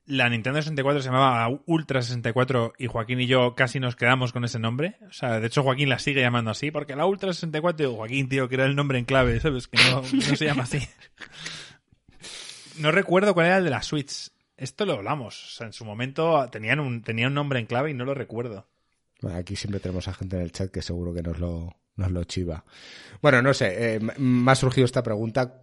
la 0.07 0.29
Nintendo 0.29 0.61
64 0.61 1.01
se 1.01 1.07
llamaba 1.09 1.49
Ultra 1.65 2.01
64 2.01 2.73
y 2.77 2.87
Joaquín 2.87 3.21
y 3.21 3.27
yo 3.27 3.55
casi 3.55 3.79
nos 3.79 3.95
quedamos 3.95 4.33
con 4.33 4.45
ese 4.45 4.59
nombre. 4.59 4.97
O 5.09 5.13
sea, 5.13 5.39
de 5.39 5.47
hecho 5.47 5.63
Joaquín 5.63 5.89
la 5.89 5.99
sigue 5.99 6.21
llamando 6.21 6.51
así, 6.51 6.69
porque 6.69 6.95
la 6.95 7.05
Ultra 7.05 7.33
64, 7.33 7.95
Joaquín, 7.95 8.29
tío, 8.29 8.47
que 8.47 8.55
era 8.55 8.65
el 8.65 8.75
nombre 8.75 8.99
en 8.99 9.05
clave, 9.05 9.39
¿sabes? 9.39 9.67
Que 9.67 9.77
no, 9.89 10.03
se 10.03 10.45
llama 10.45 10.63
así. 10.63 10.79
No 12.79 12.91
recuerdo 12.91 13.33
cuál 13.33 13.47
era 13.47 13.57
el 13.57 13.63
de 13.63 13.69
la 13.69 13.81
Switch. 13.81 14.31
Esto 14.57 14.85
lo 14.85 14.93
hablamos. 14.93 15.45
O 15.45 15.49
sea, 15.49 15.67
en 15.67 15.73
su 15.73 15.85
momento 15.85 16.47
tenían 16.49 16.79
un, 16.79 17.01
tenía 17.01 17.27
un 17.27 17.33
nombre 17.33 17.59
en 17.59 17.65
clave 17.65 17.91
y 17.91 17.93
no 17.93 18.05
lo 18.05 18.13
recuerdo. 18.13 18.67
Aquí 19.33 19.55
siempre 19.55 19.79
tenemos 19.79 20.07
a 20.07 20.13
gente 20.13 20.35
en 20.35 20.43
el 20.43 20.51
chat 20.51 20.71
que 20.71 20.81
seguro 20.81 21.13
que 21.13 21.23
nos 21.23 21.39
lo, 21.39 21.75
nos 21.95 22.11
lo 22.11 22.23
chiva. 22.23 22.63
Bueno, 23.21 23.41
no 23.41 23.53
sé, 23.53 23.95
eh, 23.95 23.99
me 23.99 24.51
ha 24.51 24.55
surgido 24.55 24.85
esta 24.85 25.03
pregunta 25.03 25.61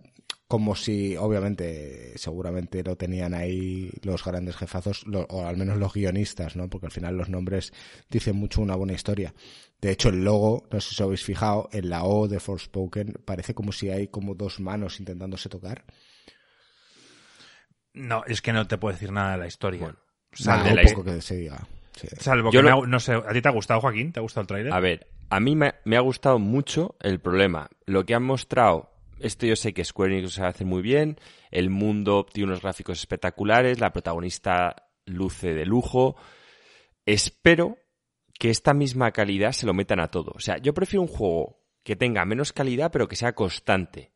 como 0.52 0.76
si, 0.76 1.16
obviamente, 1.16 2.12
seguramente 2.16 2.82
lo 2.84 2.94
tenían 2.94 3.32
ahí 3.32 3.90
los 4.02 4.22
grandes 4.22 4.54
jefazos, 4.54 5.06
o 5.30 5.46
al 5.46 5.56
menos 5.56 5.78
los 5.78 5.94
guionistas, 5.94 6.56
¿no? 6.56 6.68
Porque 6.68 6.88
al 6.88 6.92
final 6.92 7.16
los 7.16 7.30
nombres 7.30 7.72
dicen 8.10 8.36
mucho 8.36 8.60
una 8.60 8.76
buena 8.76 8.92
historia. 8.92 9.32
De 9.80 9.90
hecho, 9.90 10.10
el 10.10 10.22
logo, 10.22 10.66
no 10.70 10.78
sé 10.78 10.90
si 10.90 10.94
os 10.96 11.00
habéis 11.00 11.24
fijado, 11.24 11.70
en 11.72 11.88
la 11.88 12.04
O 12.04 12.28
de 12.28 12.38
Forspoken 12.38 13.22
parece 13.24 13.54
como 13.54 13.72
si 13.72 13.88
hay 13.88 14.08
como 14.08 14.34
dos 14.34 14.60
manos 14.60 15.00
intentándose 15.00 15.48
tocar. 15.48 15.86
No, 17.94 18.24
es 18.26 18.40
que 18.42 18.52
no 18.52 18.66
te 18.66 18.78
puedo 18.78 18.94
decir 18.94 19.12
nada 19.12 19.32
de 19.32 19.38
la 19.38 19.46
historia. 19.46 19.94
salvo 20.32 20.64
poco 20.82 21.04
que 21.04 21.20
se 21.20 21.36
diga. 21.36 21.66
Salvo 22.18 22.50
que 22.50 22.62
no 22.62 23.00
sé, 23.00 23.14
¿a 23.14 23.32
ti 23.32 23.42
te 23.42 23.48
ha 23.48 23.52
gustado, 23.52 23.80
Joaquín? 23.80 24.12
¿Te 24.12 24.20
ha 24.20 24.22
gustado 24.22 24.42
el 24.42 24.46
trailer? 24.48 24.72
A 24.72 24.80
ver, 24.80 25.06
a 25.28 25.40
mí 25.40 25.54
me, 25.54 25.74
me 25.84 25.96
ha 25.96 26.00
gustado 26.00 26.38
mucho 26.38 26.96
el 27.00 27.20
problema. 27.20 27.68
Lo 27.84 28.06
que 28.06 28.14
han 28.14 28.22
mostrado 28.22 28.92
esto 29.22 29.46
yo 29.46 29.56
sé 29.56 29.72
que 29.72 29.84
Square 29.84 30.18
Enix 30.18 30.34
se 30.34 30.44
hace 30.44 30.64
muy 30.64 30.82
bien, 30.82 31.18
el 31.50 31.70
mundo 31.70 32.26
tiene 32.30 32.50
unos 32.50 32.62
gráficos 32.62 32.98
espectaculares, 32.98 33.78
la 33.78 33.92
protagonista 33.92 34.88
luce 35.06 35.54
de 35.54 35.64
lujo. 35.64 36.16
Espero 37.06 37.78
que 38.38 38.50
esta 38.50 38.74
misma 38.74 39.12
calidad 39.12 39.52
se 39.52 39.66
lo 39.66 39.74
metan 39.74 40.00
a 40.00 40.08
todo. 40.08 40.32
O 40.34 40.40
sea, 40.40 40.58
yo 40.58 40.74
prefiero 40.74 41.02
un 41.02 41.08
juego 41.08 41.60
que 41.84 41.96
tenga 41.96 42.24
menos 42.24 42.52
calidad 42.52 42.90
pero 42.90 43.08
que 43.08 43.16
sea 43.16 43.34
constante. 43.34 44.11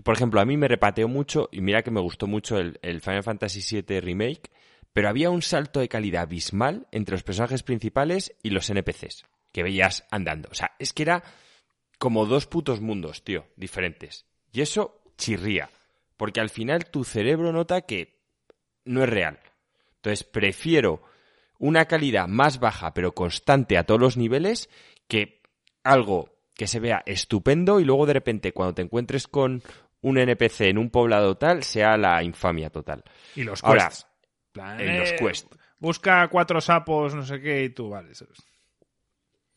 Por 0.00 0.14
ejemplo, 0.14 0.40
a 0.40 0.46
mí 0.46 0.56
me 0.56 0.68
repateó 0.68 1.08
mucho, 1.08 1.48
y 1.52 1.60
mira 1.60 1.82
que 1.82 1.90
me 1.90 2.00
gustó 2.00 2.26
mucho 2.26 2.58
el, 2.58 2.78
el 2.82 3.00
Final 3.00 3.22
Fantasy 3.22 3.82
VII 3.82 4.00
Remake, 4.00 4.50
pero 4.92 5.08
había 5.08 5.30
un 5.30 5.42
salto 5.42 5.80
de 5.80 5.88
calidad 5.88 6.22
abismal 6.22 6.86
entre 6.92 7.14
los 7.14 7.22
personajes 7.22 7.62
principales 7.62 8.34
y 8.42 8.50
los 8.50 8.68
NPCs 8.70 9.24
que 9.52 9.62
veías 9.62 10.06
andando. 10.10 10.48
O 10.50 10.54
sea, 10.54 10.72
es 10.78 10.92
que 10.92 11.02
era 11.02 11.22
como 11.98 12.26
dos 12.26 12.46
putos 12.46 12.80
mundos, 12.80 13.22
tío, 13.22 13.46
diferentes. 13.56 14.26
Y 14.52 14.62
eso 14.62 15.02
chirría, 15.16 15.70
porque 16.16 16.40
al 16.40 16.50
final 16.50 16.86
tu 16.86 17.04
cerebro 17.04 17.52
nota 17.52 17.82
que 17.82 18.18
no 18.84 19.02
es 19.04 19.08
real. 19.08 19.38
Entonces 19.96 20.24
prefiero 20.24 21.02
una 21.58 21.84
calidad 21.84 22.26
más 22.26 22.58
baja 22.58 22.92
pero 22.92 23.14
constante 23.14 23.78
a 23.78 23.84
todos 23.84 24.00
los 24.00 24.16
niveles 24.16 24.68
que 25.06 25.42
algo 25.84 26.30
que 26.54 26.66
se 26.66 26.80
vea 26.80 27.02
estupendo 27.06 27.78
y 27.78 27.84
luego 27.84 28.06
de 28.06 28.14
repente 28.14 28.52
cuando 28.52 28.74
te 28.74 28.82
encuentres 28.82 29.28
con 29.28 29.62
un 30.02 30.18
NPC 30.18 30.62
en 30.62 30.78
un 30.78 30.90
poblado 30.90 31.36
tal 31.36 31.62
sea 31.62 31.96
la 31.96 32.22
infamia 32.22 32.70
total. 32.70 33.02
Y 33.34 33.42
los 33.42 33.62
Ahora, 33.64 33.88
quests. 33.88 34.06
plan, 34.52 34.80
en 34.80 35.00
los 35.00 35.12
eh, 35.12 35.16
quests. 35.16 35.48
Busca 35.78 36.28
cuatro 36.28 36.60
sapos, 36.60 37.14
no 37.14 37.24
sé 37.24 37.40
qué, 37.40 37.64
y 37.64 37.70
tú, 37.70 37.88
vale. 37.88 38.12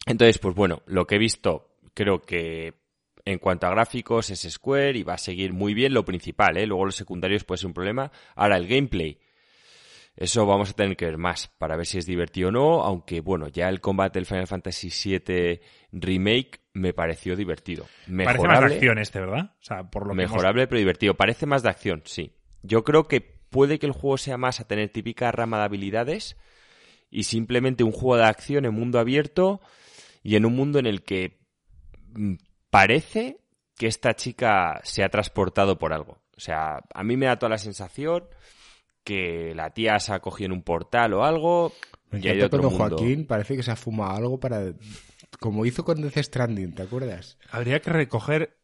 Entonces, 0.05 0.39
pues 0.39 0.55
bueno, 0.55 0.81
lo 0.87 1.05
que 1.05 1.15
he 1.15 1.19
visto, 1.19 1.77
creo 1.93 2.21
que 2.21 2.73
en 3.25 3.39
cuanto 3.39 3.67
a 3.67 3.71
gráficos 3.71 4.29
es 4.29 4.41
Square 4.41 4.97
y 4.97 5.03
va 5.03 5.15
a 5.15 5.19
seguir 5.19 5.53
muy 5.53 5.73
bien 5.73 5.93
lo 5.93 6.05
principal, 6.05 6.57
¿eh? 6.57 6.67
Luego 6.67 6.85
los 6.85 6.95
secundarios 6.95 7.43
puede 7.43 7.57
ser 7.59 7.67
un 7.67 7.73
problema. 7.73 8.11
Ahora, 8.35 8.57
el 8.57 8.67
gameplay. 8.67 9.19
Eso 10.17 10.45
vamos 10.45 10.69
a 10.69 10.73
tener 10.73 10.95
que 10.95 11.05
ver 11.05 11.17
más 11.17 11.49
para 11.57 11.75
ver 11.75 11.85
si 11.85 11.97
es 11.97 12.05
divertido 12.05 12.47
o 12.49 12.51
no, 12.51 12.81
aunque 12.83 13.19
bueno, 13.19 13.49
ya 13.49 13.67
el 13.67 13.81
combate 13.81 14.17
del 14.19 14.25
Final 14.25 14.47
Fantasy 14.47 14.89
VII 14.89 15.59
Remake 15.91 16.61
me 16.73 16.93
pareció 16.93 17.35
divertido. 17.35 17.83
Parece 17.83 18.07
más 18.07 18.15
de 18.15 18.23
Mejorable, 18.23 18.73
acción 18.75 18.97
este, 18.99 19.19
¿verdad? 19.19 19.55
O 19.59 19.63
sea, 19.63 19.83
por 19.83 20.03
lo 20.07 20.13
hemos- 20.13 20.17
mejorable 20.31 20.67
pero 20.67 20.79
divertido. 20.79 21.15
Parece 21.15 21.45
más 21.45 21.63
de 21.63 21.69
acción, 21.69 22.01
sí. 22.05 22.33
Yo 22.63 22.83
creo 22.85 23.07
que 23.09 23.19
puede 23.21 23.77
que 23.77 23.85
el 23.87 23.91
juego 23.91 24.17
sea 24.17 24.37
más 24.37 24.59
a 24.61 24.67
tener 24.67 24.89
típica 24.89 25.31
rama 25.31 25.57
de 25.59 25.65
habilidades 25.65 26.37
y 27.09 27.23
simplemente 27.23 27.83
un 27.83 27.91
juego 27.91 28.17
de 28.17 28.23
acción 28.25 28.65
en 28.65 28.73
mundo 28.73 28.99
abierto 28.99 29.59
y 30.23 30.37
en 30.37 30.45
un 30.45 30.55
mundo 30.55 30.79
en 30.79 30.85
el 30.85 31.03
que 31.03 31.39
mm, 32.13 32.35
parece 32.69 33.37
que 33.77 33.87
esta 33.87 34.15
chica 34.15 34.79
se 34.83 35.03
ha 35.03 35.09
transportado 35.09 35.77
por 35.77 35.91
algo. 35.93 36.21
O 36.37 36.39
sea, 36.39 36.79
a 36.93 37.03
mí 37.03 37.17
me 37.17 37.25
da 37.25 37.37
toda 37.37 37.49
la 37.51 37.57
sensación 37.57 38.23
que 39.05 39.53
la 39.55 39.69
tía 39.69 39.97
se 40.01 40.11
ha 40.11 40.19
cogido 40.19 40.47
en 40.47 40.51
un 40.51 40.63
portal 40.63 41.13
o 41.13 41.23
algo 41.23 41.71
Me 42.11 42.19
y 42.19 42.23
hay 42.27 42.37
encanta 42.39 42.45
otro 42.47 42.59
cuando 42.63 42.77
mundo. 42.79 42.97
Joaquín 42.97 43.25
parece 43.25 43.55
que 43.55 43.63
se 43.63 43.71
ha 43.71 43.75
fumado 43.77 44.11
algo 44.17 44.39
para... 44.39 44.73
Como 45.39 45.65
hizo 45.65 45.85
con 45.85 46.01
Death 46.01 46.17
Stranding, 46.17 46.73
¿te 46.75 46.83
acuerdas? 46.83 47.37
Habría 47.51 47.79
que 47.81 47.91
recoger, 47.91 48.57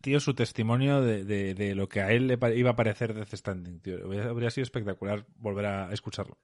tío, 0.00 0.20
su 0.20 0.34
testimonio 0.34 1.00
de, 1.00 1.24
de- 1.24 1.54
de 1.54 1.74
lo 1.74 1.88
que 1.88 2.00
a 2.00 2.10
él 2.12 2.26
le 2.28 2.38
iba 2.56 2.70
a 2.70 2.76
parecer 2.76 3.14
Death 3.14 3.34
Standing, 3.34 3.80
tío. 3.80 3.96
Habría 4.04 4.24
habría 4.24 4.50
sido 4.50 4.62
espectacular 4.64 5.24
volver 5.36 5.66
a 5.66 5.92
escucharlo. 5.92 6.36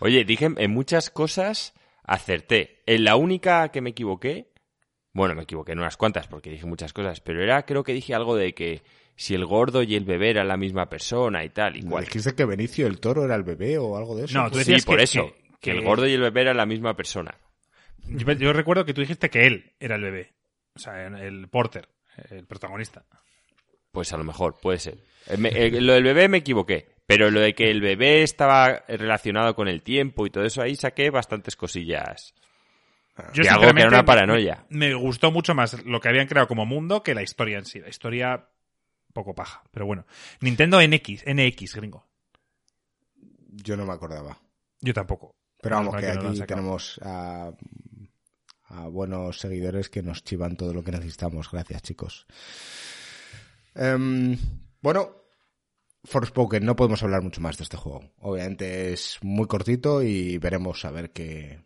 Oye, 0.00 0.24
dije 0.24 0.48
en 0.56 0.70
muchas 0.70 1.10
cosas 1.10 1.74
acerté. 2.04 2.82
En 2.86 3.04
la 3.04 3.16
única 3.16 3.68
que 3.70 3.80
me 3.82 3.90
equivoqué, 3.90 4.50
bueno, 5.12 5.34
me 5.34 5.42
equivoqué 5.42 5.72
en 5.72 5.80
unas 5.80 5.96
cuantas 5.96 6.26
porque 6.26 6.50
dije 6.50 6.64
muchas 6.66 6.92
cosas, 6.92 7.20
pero 7.20 7.42
era, 7.42 7.64
creo 7.66 7.84
que 7.84 7.92
dije 7.92 8.14
algo 8.14 8.34
de 8.36 8.54
que 8.54 8.82
si 9.20 9.34
el 9.34 9.44
gordo 9.44 9.82
y 9.82 9.96
el 9.96 10.04
bebé 10.04 10.30
eran 10.30 10.46
la 10.48 10.56
misma 10.56 10.88
persona 10.88 11.44
y 11.44 11.48
tal 11.50 11.76
y 11.76 11.82
cual. 11.82 12.04
¿Dijiste 12.04 12.34
que 12.36 12.44
Benicio 12.44 12.86
el 12.86 13.00
toro 13.00 13.24
era 13.24 13.34
el 13.34 13.42
bebé 13.42 13.76
o 13.76 13.96
algo 13.96 14.16
de 14.16 14.26
eso? 14.26 14.38
No, 14.38 14.48
tú 14.48 14.54
Sí, 14.54 14.58
decías 14.60 14.84
por 14.86 14.98
que- 14.98 15.02
eso, 15.04 15.32
que- 15.34 15.58
que, 15.60 15.70
el 15.72 15.82
gordo 15.82 16.06
y 16.06 16.12
el 16.12 16.20
bebé 16.20 16.42
eran 16.42 16.56
la 16.56 16.66
misma 16.66 16.94
persona. 16.94 17.34
Yo, 18.06 18.30
yo 18.32 18.52
recuerdo 18.52 18.84
que 18.84 18.94
tú 18.94 19.00
dijiste 19.00 19.28
que 19.28 19.46
él 19.46 19.72
era 19.80 19.96
el 19.96 20.02
bebé. 20.02 20.32
O 20.76 20.78
sea, 20.78 21.04
el 21.06 21.48
Porter, 21.48 21.88
el 22.30 22.46
protagonista. 22.46 23.04
Pues 23.90 24.12
a 24.12 24.16
lo 24.16 24.22
mejor, 24.24 24.56
puede 24.62 24.78
ser. 24.78 24.98
Eh, 25.26 25.36
me- 25.36 25.48
eh, 25.48 25.80
lo 25.80 25.94
del 25.94 26.04
bebé 26.04 26.28
me 26.28 26.38
equivoqué, 26.38 26.86
pero 27.06 27.30
lo 27.30 27.40
de 27.40 27.54
que 27.54 27.70
el 27.70 27.80
bebé 27.80 28.22
estaba 28.22 28.84
relacionado 28.86 29.54
con 29.56 29.66
el 29.66 29.82
tiempo 29.82 30.26
y 30.26 30.30
todo 30.30 30.44
eso, 30.44 30.62
ahí 30.62 30.76
saqué 30.76 31.10
bastantes 31.10 31.56
cosillas. 31.56 32.34
Yo, 33.34 33.42
De 33.42 33.48
algo 33.48 33.72
que 33.74 33.80
era 33.80 33.88
una 33.88 34.04
paranoia. 34.04 34.64
Me, 34.68 34.90
me 34.90 34.94
gustó 34.94 35.32
mucho 35.32 35.52
más 35.52 35.84
lo 35.84 36.00
que 36.00 36.08
habían 36.08 36.28
creado 36.28 36.46
como 36.46 36.64
mundo 36.66 37.02
que 37.02 37.14
la 37.14 37.22
historia 37.22 37.58
en 37.58 37.64
sí. 37.64 37.80
La 37.80 37.88
historia, 37.88 38.46
poco 39.12 39.34
paja. 39.34 39.62
Pero 39.70 39.86
bueno. 39.86 40.06
Nintendo 40.40 40.80
NX, 40.80 41.24
NX, 41.26 41.74
gringo. 41.76 42.06
Yo 43.50 43.76
no 43.76 43.86
me 43.86 43.92
acordaba. 43.92 44.38
Yo 44.80 44.94
tampoco. 44.94 45.34
Pero 45.60 45.76
vamos, 45.76 45.96
que 45.96 46.14
no 46.14 46.28
aquí 46.28 46.40
tenemos 46.42 47.00
a, 47.02 47.52
a 48.68 48.86
buenos 48.88 49.40
seguidores 49.40 49.88
que 49.88 50.02
nos 50.02 50.22
chivan 50.22 50.56
todo 50.56 50.72
lo 50.72 50.84
que 50.84 50.92
necesitamos. 50.92 51.50
Gracias, 51.50 51.82
chicos. 51.82 52.26
Em, 53.74 54.38
bueno, 54.80 55.16
Forspoken, 56.04 56.64
no 56.64 56.76
podemos 56.76 57.02
hablar 57.02 57.22
mucho 57.22 57.40
más 57.40 57.58
de 57.58 57.64
este 57.64 57.76
juego. 57.76 58.12
Obviamente 58.18 58.92
es 58.92 59.18
muy 59.22 59.46
cortito 59.46 60.02
y 60.02 60.38
veremos 60.38 60.84
a 60.84 60.90
ver 60.90 61.10
qué, 61.12 61.64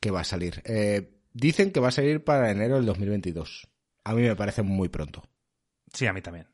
qué 0.00 0.10
va 0.10 0.20
a 0.20 0.24
salir. 0.24 0.62
Eh, 0.64 1.22
dicen 1.32 1.72
que 1.72 1.80
va 1.80 1.88
a 1.88 1.92
salir 1.92 2.24
para 2.24 2.50
enero 2.50 2.76
del 2.76 2.86
2022. 2.86 3.68
A 4.04 4.14
mí 4.14 4.22
me 4.22 4.36
parece 4.36 4.62
muy 4.62 4.88
pronto. 4.88 5.22
Sí, 5.92 6.06
a 6.06 6.12
mí 6.12 6.20
también. 6.20 6.46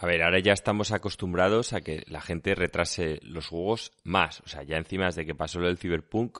A 0.00 0.06
ver, 0.06 0.22
ahora 0.22 0.38
ya 0.38 0.52
estamos 0.52 0.92
acostumbrados 0.92 1.72
a 1.72 1.80
que 1.80 2.04
la 2.06 2.20
gente 2.20 2.54
retrase 2.54 3.18
los 3.22 3.48
juegos 3.48 3.90
más. 4.04 4.40
O 4.42 4.48
sea, 4.48 4.62
ya 4.62 4.76
encima 4.76 5.06
desde 5.06 5.26
que 5.26 5.34
pasó 5.34 5.58
lo 5.58 5.66
del 5.66 5.76
Cyberpunk 5.76 6.38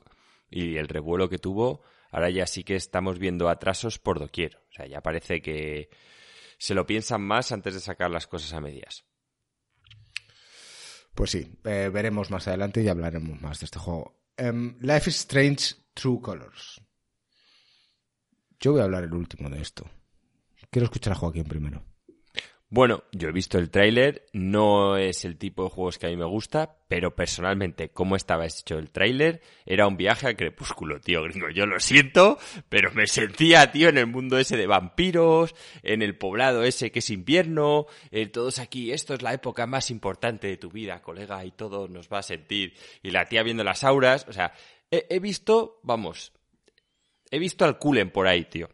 y 0.49 0.77
el 0.77 0.87
revuelo 0.87 1.27
que 1.27 1.39
tuvo, 1.39 1.81
ahora 2.09 2.29
ya 2.29 2.47
sí 2.47 2.63
que 2.63 2.77
estamos 2.77 3.19
viendo 3.19 3.49
atrasos 3.49 3.99
por 3.99 4.17
doquier. 4.17 4.61
O 4.69 4.73
sea, 4.73 4.87
ya 4.87 5.01
parece 5.01 5.41
que 5.41 5.89
se 6.57 6.73
lo 6.73 6.85
piensan 6.85 7.21
más 7.21 7.51
antes 7.51 7.73
de 7.73 7.81
sacar 7.81 8.09
las 8.09 8.27
cosas 8.27 8.53
a 8.53 8.61
medias. 8.61 9.03
Pues 11.13 11.31
sí, 11.31 11.59
eh, 11.65 11.89
veremos 11.91 12.31
más 12.31 12.47
adelante 12.47 12.81
y 12.81 12.87
hablaremos 12.87 13.41
más 13.41 13.59
de 13.59 13.65
este 13.65 13.77
juego. 13.77 14.21
Em, 14.37 14.77
Life 14.79 15.09
is 15.09 15.17
Strange 15.17 15.75
True 15.93 16.21
Colors. 16.21 16.81
Yo 18.57 18.71
voy 18.71 18.79
a 18.79 18.85
hablar 18.85 19.03
el 19.03 19.13
último 19.13 19.49
de 19.49 19.61
esto. 19.61 19.85
Quiero 20.69 20.85
escuchar 20.85 21.11
a 21.11 21.17
Joaquín 21.17 21.43
primero. 21.43 21.88
Bueno, 22.71 23.03
yo 23.11 23.29
he 23.29 23.31
visto 23.31 23.57
el 23.57 23.71
tráiler, 23.71 24.27
no 24.31 24.95
es 24.95 25.25
el 25.25 25.39
tipo 25.39 25.63
de 25.63 25.71
juegos 25.71 25.97
que 25.97 26.05
a 26.05 26.09
mí 26.09 26.15
me 26.15 26.25
gusta, 26.25 26.77
pero 26.87 27.15
personalmente, 27.15 27.89
cómo 27.89 28.15
estaba 28.15 28.45
hecho 28.45 28.77
el 28.77 28.91
tráiler, 28.91 29.41
era 29.65 29.87
un 29.87 29.97
viaje 29.97 30.27
al 30.27 30.35
crepúsculo, 30.35 31.01
tío 31.01 31.23
gringo. 31.23 31.49
Yo 31.49 31.65
lo 31.65 31.79
siento, 31.79 32.37
pero 32.69 32.91
me 32.93 33.07
sentía, 33.07 33.71
tío, 33.71 33.89
en 33.89 33.97
el 33.97 34.05
mundo 34.05 34.37
ese 34.37 34.55
de 34.55 34.67
vampiros, 34.67 35.55
en 35.81 36.03
el 36.03 36.15
poblado 36.15 36.63
ese 36.63 36.91
que 36.91 36.99
es 36.99 37.09
invierno, 37.09 37.87
eh, 38.11 38.27
todos 38.27 38.59
aquí, 38.59 38.91
esto 38.91 39.15
es 39.15 39.23
la 39.23 39.33
época 39.33 39.65
más 39.65 39.89
importante 39.89 40.45
de 40.45 40.57
tu 40.57 40.69
vida, 40.69 41.01
colega, 41.01 41.43
y 41.43 41.51
todo 41.51 41.87
nos 41.87 42.07
va 42.07 42.19
a 42.19 42.23
sentir. 42.23 42.75
Y 43.01 43.09
la 43.09 43.25
tía 43.25 43.41
viendo 43.41 43.63
las 43.63 43.83
auras, 43.83 44.27
o 44.29 44.33
sea, 44.33 44.53
he, 44.91 45.07
he 45.09 45.19
visto, 45.19 45.79
vamos, 45.81 46.33
he 47.31 47.39
visto 47.39 47.65
al 47.65 47.79
Kulen 47.79 48.11
por 48.11 48.27
ahí, 48.27 48.45
tío. 48.45 48.69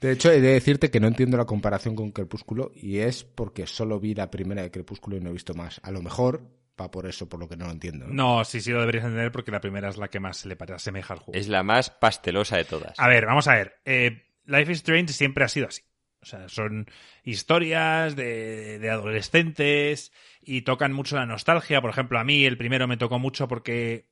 De 0.00 0.12
hecho, 0.12 0.30
he 0.30 0.40
de 0.40 0.52
decirte 0.52 0.90
que 0.90 1.00
no 1.00 1.08
entiendo 1.08 1.36
la 1.36 1.44
comparación 1.44 1.94
con 1.94 2.10
Crepúsculo 2.10 2.72
y 2.74 2.98
es 2.98 3.24
porque 3.24 3.66
solo 3.66 4.00
vi 4.00 4.14
la 4.14 4.30
primera 4.30 4.62
de 4.62 4.70
Crepúsculo 4.70 5.16
y 5.16 5.20
no 5.20 5.30
he 5.30 5.32
visto 5.32 5.54
más. 5.54 5.80
A 5.84 5.90
lo 5.90 6.02
mejor 6.02 6.42
va 6.80 6.90
por 6.90 7.06
eso, 7.06 7.28
por 7.28 7.40
lo 7.40 7.48
que 7.48 7.56
no 7.56 7.66
lo 7.66 7.72
entiendo. 7.72 8.06
¿no? 8.06 8.14
No, 8.38 8.44
sí, 8.44 8.60
sí 8.60 8.70
lo 8.70 8.80
deberías 8.80 9.04
entender 9.04 9.32
porque 9.32 9.50
la 9.50 9.60
primera 9.60 9.88
es 9.88 9.96
la 9.96 10.08
que 10.08 10.20
más 10.20 10.38
se 10.38 10.48
le 10.48 10.56
asemeja 10.74 11.14
al 11.14 11.20
juego. 11.20 11.38
Es 11.38 11.48
la 11.48 11.62
más 11.62 11.90
pastelosa 11.90 12.56
de 12.56 12.64
todas. 12.64 12.98
A 12.98 13.08
ver, 13.08 13.26
vamos 13.26 13.48
a 13.48 13.54
ver. 13.54 13.76
Eh, 13.84 14.22
Life 14.46 14.72
is 14.72 14.78
Strange 14.78 15.12
siempre 15.12 15.44
ha 15.44 15.48
sido 15.48 15.68
así. 15.68 15.82
O 16.20 16.26
sea, 16.26 16.48
son 16.48 16.88
historias 17.24 18.14
de, 18.14 18.78
de 18.78 18.90
adolescentes 18.90 20.12
y 20.40 20.62
tocan 20.62 20.92
mucho 20.92 21.16
la 21.16 21.26
nostalgia. 21.26 21.80
Por 21.80 21.90
ejemplo, 21.90 22.18
a 22.18 22.24
mí 22.24 22.44
el 22.44 22.56
primero 22.56 22.86
me 22.86 22.96
tocó 22.96 23.18
mucho 23.18 23.48
porque 23.48 24.06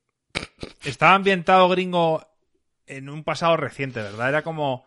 estaba 0.85 1.15
ambientado 1.15 1.69
gringo 1.69 2.27
en 2.87 3.09
un 3.09 3.23
pasado 3.23 3.57
reciente, 3.57 4.01
¿verdad? 4.01 4.29
Era 4.29 4.43
como... 4.43 4.85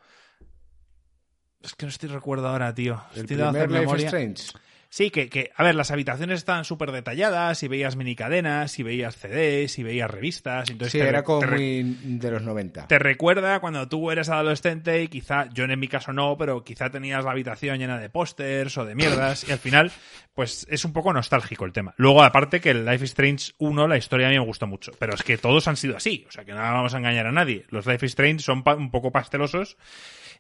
Es 1.64 1.74
que 1.76 1.86
no 1.86 1.90
estoy 1.90 2.10
recuerdo 2.10 2.48
ahora, 2.50 2.74
tío. 2.76 3.02
El 3.16 3.22
Estoy 3.22 3.38
primer 3.38 3.70
Life 3.70 3.80
memoria. 3.82 4.06
Strange. 4.08 4.44
Sí, 4.90 5.10
que, 5.10 5.28
que, 5.28 5.50
a 5.56 5.64
ver, 5.64 5.74
las 5.74 5.90
habitaciones 5.90 6.38
estaban 6.38 6.66
súper 6.66 6.92
detalladas 6.92 7.64
y 7.64 7.68
veías 7.68 7.96
minicadenas 7.96 8.78
y 8.78 8.84
veías 8.84 9.16
CDs 9.16 9.80
y 9.80 9.84
veías 9.84 10.12
revistas. 10.12 10.70
Entonces 10.70 10.92
Sí, 10.92 11.00
te 11.00 11.08
era 11.08 11.24
como 11.24 11.40
te 11.40 11.48
re- 11.48 11.58
muy 11.58 11.84
de 12.20 12.30
los 12.30 12.44
90. 12.44 12.86
te 12.88 13.00
recuerda 13.00 13.60
cuando 13.60 13.88
tú 13.88 14.12
eres 14.12 14.30
adolescente 14.30 15.02
y 15.02 15.08
quizá, 15.08 15.50
yo 15.52 15.64
en 15.64 15.80
mi 15.80 15.88
caso 15.88 16.14
no, 16.14 16.38
pero 16.38 16.64
quizá 16.64 16.92
tenías 16.92 17.26
la 17.26 17.32
habitación 17.32 17.80
llena 17.80 17.98
de 17.98 18.12
pósters 18.12 18.78
o 18.78 18.86
de 18.86 18.94
mierdas 18.94 19.50
y 19.50 19.52
al 19.52 19.58
final, 19.58 19.92
pues 20.36 20.68
es 20.70 20.86
un 20.86 20.94
poco 20.94 21.12
nostálgico 21.12 21.66
el 21.66 21.74
tema. 21.74 21.96
Luego, 21.98 22.22
aparte 22.22 22.62
que 22.62 22.70
el 22.70 22.86
Life 22.86 23.04
is 23.06 23.10
Strange 23.12 23.54
1, 23.58 23.88
la 23.88 23.98
historia 23.98 24.28
a 24.28 24.30
mí 24.30 24.38
me 24.38 24.46
gustó 24.46 24.68
mucho, 24.68 24.92
pero 25.00 25.16
es 25.16 25.24
que 25.24 25.40
todos 25.40 25.68
han 25.68 25.76
sido 25.78 25.98
así, 25.98 26.24
o 26.28 26.32
sea 26.32 26.46
que 26.46 26.52
no 26.52 26.60
vamos 26.60 26.94
a 26.94 27.00
engañar 27.00 27.26
a 27.26 27.32
nadie. 27.32 27.66
Los 27.70 27.88
Life 27.88 28.06
is 28.06 28.12
Strange 28.12 28.44
son 28.44 28.62
pa- 28.64 28.76
un 28.76 28.92
poco 28.92 29.10
pastelosos 29.12 29.76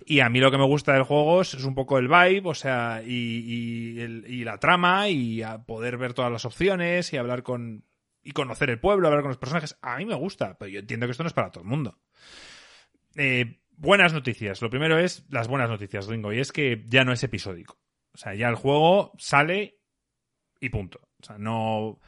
y 0.05 0.19
a 0.19 0.29
mí 0.29 0.39
lo 0.39 0.51
que 0.51 0.57
me 0.57 0.65
gusta 0.65 0.93
del 0.93 1.03
juego 1.03 1.41
es 1.41 1.53
un 1.63 1.75
poco 1.75 1.97
el 1.97 2.07
vibe, 2.07 2.41
o 2.45 2.53
sea, 2.53 3.01
y, 3.05 3.93
y, 3.95 3.99
el- 4.01 4.25
y 4.27 4.43
la 4.43 4.57
trama 4.57 5.09
y 5.09 5.41
poder 5.65 5.97
ver 5.97 6.13
todas 6.13 6.31
las 6.31 6.45
opciones 6.45 7.11
y 7.13 7.17
hablar 7.17 7.43
con... 7.43 7.85
Y 8.25 8.31
conocer 8.31 8.69
el 8.69 8.79
pueblo, 8.79 9.07
hablar 9.07 9.21
con 9.21 9.31
los 9.31 9.37
personajes. 9.37 9.77
A 9.81 9.97
mí 9.97 10.05
me 10.05 10.15
gusta, 10.15 10.57
pero 10.57 10.69
yo 10.69 10.79
entiendo 10.79 11.05
que 11.07 11.11
esto 11.11 11.23
no 11.23 11.27
es 11.27 11.33
para 11.33 11.51
todo 11.51 11.63
el 11.65 11.69
mundo. 11.69 11.99
Eh, 13.15 13.59
buenas 13.71 14.13
noticias. 14.13 14.61
Lo 14.61 14.69
primero 14.69 14.97
es 14.97 15.25
las 15.29 15.47
buenas 15.49 15.69
noticias, 15.69 16.07
Ringo, 16.07 16.31
y 16.31 16.39
es 16.39 16.53
que 16.53 16.85
ya 16.87 17.03
no 17.03 17.11
es 17.11 17.21
episódico. 17.23 17.79
O 18.13 18.17
sea, 18.17 18.33
ya 18.33 18.47
el 18.47 18.55
juego 18.55 19.11
sale 19.17 19.79
y 20.61 20.69
punto. 20.69 21.01
O 21.21 21.25
sea, 21.25 21.37
no 21.37 21.99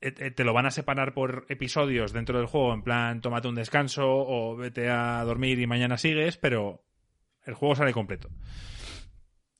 eh, 0.00 0.14
eh, 0.18 0.30
te 0.30 0.44
lo 0.44 0.52
van 0.54 0.64
a 0.66 0.70
separar 0.70 1.12
por 1.12 1.44
episodios 1.50 2.12
dentro 2.12 2.38
del 2.38 2.46
juego, 2.46 2.72
en 2.72 2.82
plan, 2.82 3.20
tómate 3.20 3.48
un 3.48 3.54
descanso 3.54 4.06
o 4.08 4.56
vete 4.56 4.88
a 4.88 5.22
dormir 5.24 5.58
y 5.58 5.66
mañana 5.66 5.98
sigues, 5.98 6.38
pero 6.38 6.84
el 7.48 7.54
juego 7.54 7.74
sale 7.74 7.92
completo. 7.92 8.28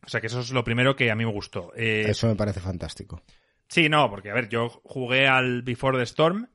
O 0.05 0.09
sea, 0.09 0.21
que 0.21 0.29
eso 0.29 0.41
es 0.41 0.51
lo 0.53 0.63
primero 0.65 0.95
que 0.95 1.11
a 1.11 1.15
mí 1.17 1.25
me 1.27 1.33
gustó. 1.33 1.73
Eh, 1.77 2.05
Eso 2.09 2.29
me 2.29 2.37
parece 2.37 2.61
fantástico. 2.61 3.23
Sí, 3.69 3.89
no, 3.89 4.09
porque 4.09 4.31
a 4.31 4.35
ver, 4.35 4.49
yo 4.49 4.69
jugué 4.85 5.27
al 5.27 5.63
Before 5.63 5.99
the 5.99 6.05
Storm 6.05 6.49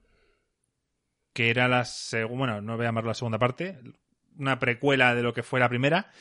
que 1.34 1.50
era 1.50 1.68
la 1.68 1.84
segunda, 1.86 2.38
bueno, 2.38 2.62
no 2.62 2.76
voy 2.78 2.86
a 2.86 2.90
llamarlo 2.90 3.08
la 3.10 3.14
segunda 3.16 3.40
parte, 3.40 3.80
una 4.38 4.60
precuela 4.60 5.16
de 5.16 5.24
lo 5.24 5.34
que 5.34 5.42
fue 5.42 5.60
la 5.60 5.68
primera, 5.70 6.12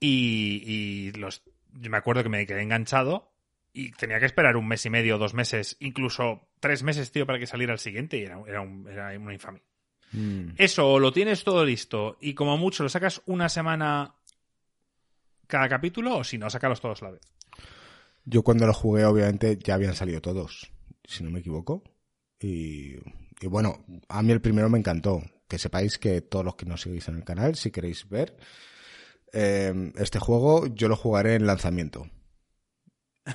y, 0.00 0.62
y 0.64 1.12
los, 1.12 1.42
yo 1.74 1.90
me 1.90 1.96
acuerdo 1.96 2.24
que 2.24 2.28
me 2.28 2.44
quedé 2.46 2.62
enganchado 2.62 3.32
y 3.72 3.92
tenía 3.92 4.18
que 4.18 4.26
esperar 4.26 4.56
un 4.56 4.66
mes 4.66 4.84
y 4.84 4.90
medio, 4.90 5.16
dos 5.18 5.32
meses, 5.34 5.76
incluso 5.78 6.48
tres 6.58 6.82
meses, 6.82 7.12
tío, 7.12 7.24
para 7.24 7.38
que 7.38 7.46
saliera 7.46 7.72
el 7.72 7.78
siguiente 7.78 8.18
y 8.18 8.22
era, 8.24 8.40
era, 8.48 8.60
un- 8.60 8.88
era 8.90 9.16
una 9.18 9.32
infamia. 9.32 9.62
Mm. 10.10 10.50
Eso, 10.56 10.90
o 10.92 10.98
lo 10.98 11.12
tienes 11.12 11.44
todo 11.44 11.64
listo 11.64 12.16
y 12.20 12.34
como 12.34 12.56
mucho 12.56 12.82
lo 12.82 12.88
sacas 12.88 13.22
una 13.26 13.48
semana 13.48 14.16
cada 15.48 15.68
capítulo 15.68 16.18
o 16.18 16.24
si 16.24 16.38
no, 16.38 16.48
sácalos 16.48 16.80
todos 16.80 17.02
a 17.02 17.06
la 17.06 17.10
vez. 17.12 17.22
Yo 18.24 18.42
cuando 18.44 18.66
lo 18.66 18.74
jugué, 18.74 19.04
obviamente, 19.04 19.58
ya 19.60 19.74
habían 19.74 19.96
salido 19.96 20.20
todos, 20.20 20.70
si 21.04 21.24
no 21.24 21.30
me 21.30 21.40
equivoco. 21.40 21.82
Y, 22.38 22.94
y 23.40 23.46
bueno, 23.48 23.84
a 24.08 24.22
mí 24.22 24.30
el 24.32 24.40
primero 24.40 24.68
me 24.68 24.78
encantó. 24.78 25.22
Que 25.48 25.58
sepáis 25.58 25.98
que 25.98 26.20
todos 26.20 26.44
los 26.44 26.56
que 26.56 26.66
nos 26.66 26.82
seguís 26.82 27.08
en 27.08 27.16
el 27.16 27.24
canal, 27.24 27.54
si 27.56 27.70
queréis 27.70 28.06
ver, 28.06 28.36
eh, 29.32 29.92
este 29.96 30.18
juego 30.18 30.66
yo 30.66 30.88
lo 30.88 30.96
jugaré 30.96 31.34
en 31.34 31.46
lanzamiento. 31.46 32.06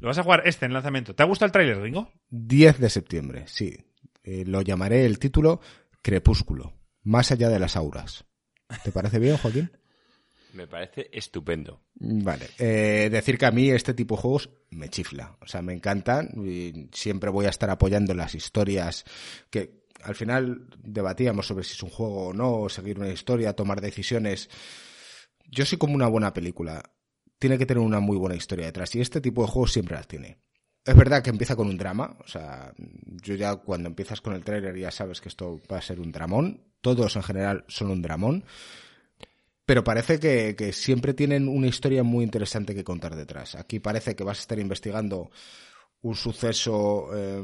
Lo 0.00 0.08
vas 0.08 0.18
a 0.18 0.22
jugar 0.22 0.42
este 0.44 0.66
en 0.66 0.72
lanzamiento. 0.72 1.14
¿Te 1.14 1.22
ha 1.22 1.26
gustado 1.26 1.46
el 1.46 1.52
tráiler, 1.52 1.80
Ringo? 1.80 2.10
10 2.30 2.80
de 2.80 2.90
septiembre, 2.90 3.44
sí. 3.46 3.76
Eh, 4.22 4.44
lo 4.44 4.60
llamaré 4.60 5.06
el 5.06 5.18
título 5.18 5.60
Crepúsculo, 6.02 6.74
más 7.02 7.32
allá 7.32 7.48
de 7.48 7.58
las 7.58 7.76
auras. 7.76 8.26
¿Te 8.84 8.92
parece 8.92 9.18
bien, 9.18 9.36
Joaquín? 9.36 9.70
Me 10.56 10.66
parece 10.66 11.10
estupendo. 11.12 11.82
Vale. 11.94 12.48
Eh, 12.58 13.08
decir 13.10 13.36
que 13.36 13.46
a 13.46 13.50
mí 13.50 13.70
este 13.70 13.92
tipo 13.92 14.16
de 14.16 14.22
juegos 14.22 14.50
me 14.70 14.88
chifla. 14.88 15.36
O 15.40 15.46
sea, 15.46 15.60
me 15.60 15.74
encantan 15.74 16.30
y 16.44 16.88
siempre 16.92 17.30
voy 17.30 17.46
a 17.46 17.50
estar 17.50 17.68
apoyando 17.68 18.14
las 18.14 18.34
historias 18.34 19.04
que 19.50 19.84
al 20.02 20.14
final 20.14 20.68
debatíamos 20.82 21.46
sobre 21.46 21.64
si 21.64 21.72
es 21.72 21.82
un 21.82 21.90
juego 21.90 22.28
o 22.28 22.32
no, 22.32 22.68
seguir 22.68 22.98
una 22.98 23.10
historia, 23.10 23.52
tomar 23.52 23.80
decisiones. 23.80 24.48
Yo 25.44 25.66
soy 25.66 25.78
como 25.78 25.94
una 25.94 26.08
buena 26.08 26.32
película. 26.32 26.82
Tiene 27.38 27.58
que 27.58 27.66
tener 27.66 27.82
una 27.82 28.00
muy 28.00 28.16
buena 28.16 28.36
historia 28.36 28.66
detrás 28.66 28.94
y 28.94 29.00
este 29.00 29.20
tipo 29.20 29.42
de 29.42 29.48
juegos 29.48 29.72
siempre 29.72 29.96
las 29.96 30.08
tiene. 30.08 30.38
Es 30.86 30.94
verdad 30.94 31.22
que 31.22 31.30
empieza 31.30 31.56
con 31.56 31.66
un 31.66 31.76
drama, 31.76 32.16
o 32.24 32.28
sea, 32.28 32.72
yo 32.76 33.34
ya 33.34 33.56
cuando 33.56 33.88
empiezas 33.88 34.20
con 34.20 34.34
el 34.34 34.44
trailer 34.44 34.76
ya 34.78 34.92
sabes 34.92 35.20
que 35.20 35.28
esto 35.28 35.60
va 35.70 35.78
a 35.78 35.82
ser 35.82 36.00
un 36.00 36.12
dramón. 36.12 36.62
Todos 36.80 37.16
en 37.16 37.24
general 37.24 37.64
son 37.66 37.90
un 37.90 38.00
dramón. 38.00 38.44
Pero 39.66 39.82
parece 39.82 40.18
que, 40.20 40.54
que 40.56 40.72
siempre 40.72 41.12
tienen 41.12 41.48
una 41.48 41.66
historia 41.66 42.02
muy 42.04 42.24
interesante 42.24 42.74
que 42.74 42.84
contar 42.84 43.16
detrás. 43.16 43.56
Aquí 43.56 43.80
parece 43.80 44.14
que 44.14 44.22
vas 44.24 44.38
a 44.38 44.42
estar 44.42 44.58
investigando 44.60 45.30
un 46.02 46.14
suceso. 46.14 47.08
eh, 47.14 47.42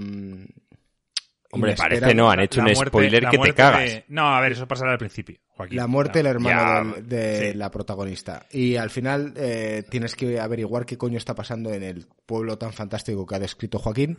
Hombre, 1.54 1.74
parece 1.76 2.14
no, 2.14 2.30
han 2.30 2.40
hecho 2.40 2.60
La 2.62 2.68
un 2.68 2.72
muerte- 2.74 2.90
spoiler 2.90 3.28
que 3.28 3.38
te 3.38 3.52
cagas. 3.54 3.80
de- 3.90 4.04
No, 4.08 4.34
a 4.34 4.40
ver, 4.40 4.52
eso 4.52 4.66
pasará 4.66 4.92
al 4.92 4.98
principio, 4.98 5.38
Joaquín. 5.48 5.76
La 5.76 5.86
muerte 5.86 6.20
del 6.22 6.24
No. 6.24 6.30
hermano 6.30 6.94
Ya, 6.96 7.02
de 7.02 7.50
sí. 7.52 7.58
la 7.58 7.70
protagonista. 7.70 8.46
Y 8.50 8.76
al 8.76 8.88
final 8.88 9.34
eh, 9.36 9.84
tienes 9.90 10.14
que 10.16 10.40
averiguar 10.40 10.86
qué 10.86 10.96
coño 10.96 11.18
está 11.18 11.34
pasando 11.34 11.74
en 11.74 11.82
el 11.82 12.06
pueblo 12.24 12.56
tan 12.56 12.72
fantástico 12.72 13.26
que 13.26 13.34
ha 13.34 13.38
descrito 13.38 13.78
Joaquín. 13.78 14.16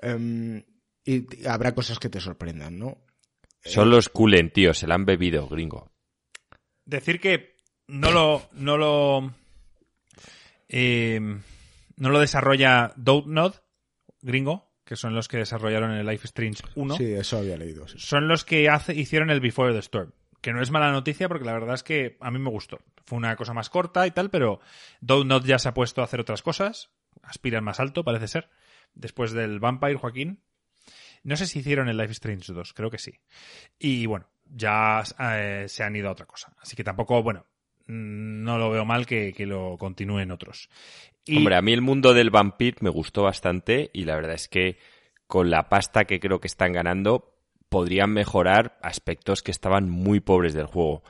Em, 0.00 0.62
y 1.04 1.26
habrá 1.46 1.74
cosas 1.74 1.98
que 1.98 2.08
te 2.08 2.20
sorprendan, 2.20 2.78
¿no? 2.78 2.98
Son 3.62 3.90
los 3.90 4.08
Kulen, 4.08 4.50
tío, 4.50 4.72
se 4.72 4.86
la 4.86 4.94
han 4.94 5.04
bebido, 5.04 5.48
gringo. 5.48 5.90
Decir 6.86 7.20
que 7.20 7.56
no 7.88 8.10
lo. 8.10 8.48
No 8.52 8.76
lo. 8.78 9.34
eh, 10.68 11.20
no 11.96 12.10
lo 12.10 12.18
desarrolla 12.20 12.92
Dontnod, 12.96 13.54
gringo, 14.20 14.70
que 14.84 14.96
son 14.96 15.14
los 15.14 15.28
que 15.28 15.38
desarrollaron 15.38 15.92
el 15.92 16.06
Life 16.06 16.26
Strange 16.26 16.62
1. 16.74 16.96
Sí, 16.96 17.12
eso 17.12 17.38
había 17.38 17.56
leído. 17.56 17.86
sí. 17.88 17.98
Son 17.98 18.28
los 18.28 18.44
que 18.44 18.68
hace, 18.68 18.94
hicieron 18.94 19.30
el 19.30 19.40
Before 19.40 19.72
the 19.72 19.78
Storm. 19.80 20.12
Que 20.40 20.52
no 20.52 20.62
es 20.62 20.70
mala 20.70 20.92
noticia 20.92 21.28
porque 21.28 21.44
la 21.44 21.54
verdad 21.54 21.74
es 21.74 21.82
que 21.82 22.16
a 22.20 22.30
mí 22.30 22.38
me 22.38 22.50
gustó. 22.50 22.78
Fue 23.04 23.18
una 23.18 23.34
cosa 23.36 23.52
más 23.52 23.68
corta 23.70 24.06
y 24.06 24.10
tal, 24.10 24.30
pero 24.30 24.60
Dontnod 25.00 25.44
ya 25.44 25.58
se 25.58 25.68
ha 25.68 25.74
puesto 25.74 26.02
a 26.02 26.04
hacer 26.04 26.20
otras 26.20 26.42
cosas. 26.42 26.90
Aspiran 27.22 27.64
más 27.64 27.80
alto, 27.80 28.04
parece 28.04 28.28
ser. 28.28 28.48
Después 28.94 29.32
del 29.32 29.58
Vampire, 29.58 29.96
Joaquín. 29.96 30.42
No 31.24 31.36
sé 31.36 31.46
si 31.46 31.58
hicieron 31.60 31.88
el 31.88 31.96
Life 31.96 32.12
Strange 32.12 32.52
2, 32.52 32.72
creo 32.74 32.90
que 32.90 32.98
sí. 32.98 33.18
Y 33.78 34.06
bueno, 34.06 34.28
ya 34.54 35.02
eh, 35.18 35.64
se 35.68 35.82
han 35.82 35.96
ido 35.96 36.08
a 36.08 36.12
otra 36.12 36.26
cosa. 36.26 36.52
Así 36.60 36.76
que 36.76 36.84
tampoco, 36.84 37.22
bueno, 37.22 37.44
mm, 37.86 38.42
no 38.42 38.58
lo 38.58 38.70
veo 38.70 38.84
mal 38.84 39.06
que, 39.06 39.32
que 39.32 39.46
lo 39.46 39.76
continúen 39.78 40.30
otros. 40.30 40.68
Y, 41.24 41.38
Hombre, 41.38 41.56
a 41.56 41.62
mí 41.62 41.72
el 41.72 41.82
mundo 41.82 42.14
del 42.14 42.30
vampir 42.30 42.76
me 42.80 42.90
gustó 42.90 43.22
bastante 43.24 43.90
y 43.92 44.04
la 44.04 44.14
verdad 44.14 44.34
es 44.34 44.48
que 44.48 44.78
con 45.26 45.50
la 45.50 45.68
pasta 45.68 46.04
que 46.04 46.20
creo 46.20 46.40
que 46.40 46.46
están 46.46 46.72
ganando 46.72 47.34
podrían 47.68 48.10
mejorar 48.12 48.78
aspectos 48.80 49.42
que 49.42 49.50
estaban 49.50 49.88
muy 49.90 50.20
pobres 50.20 50.54
del 50.54 50.66
juego, 50.66 51.02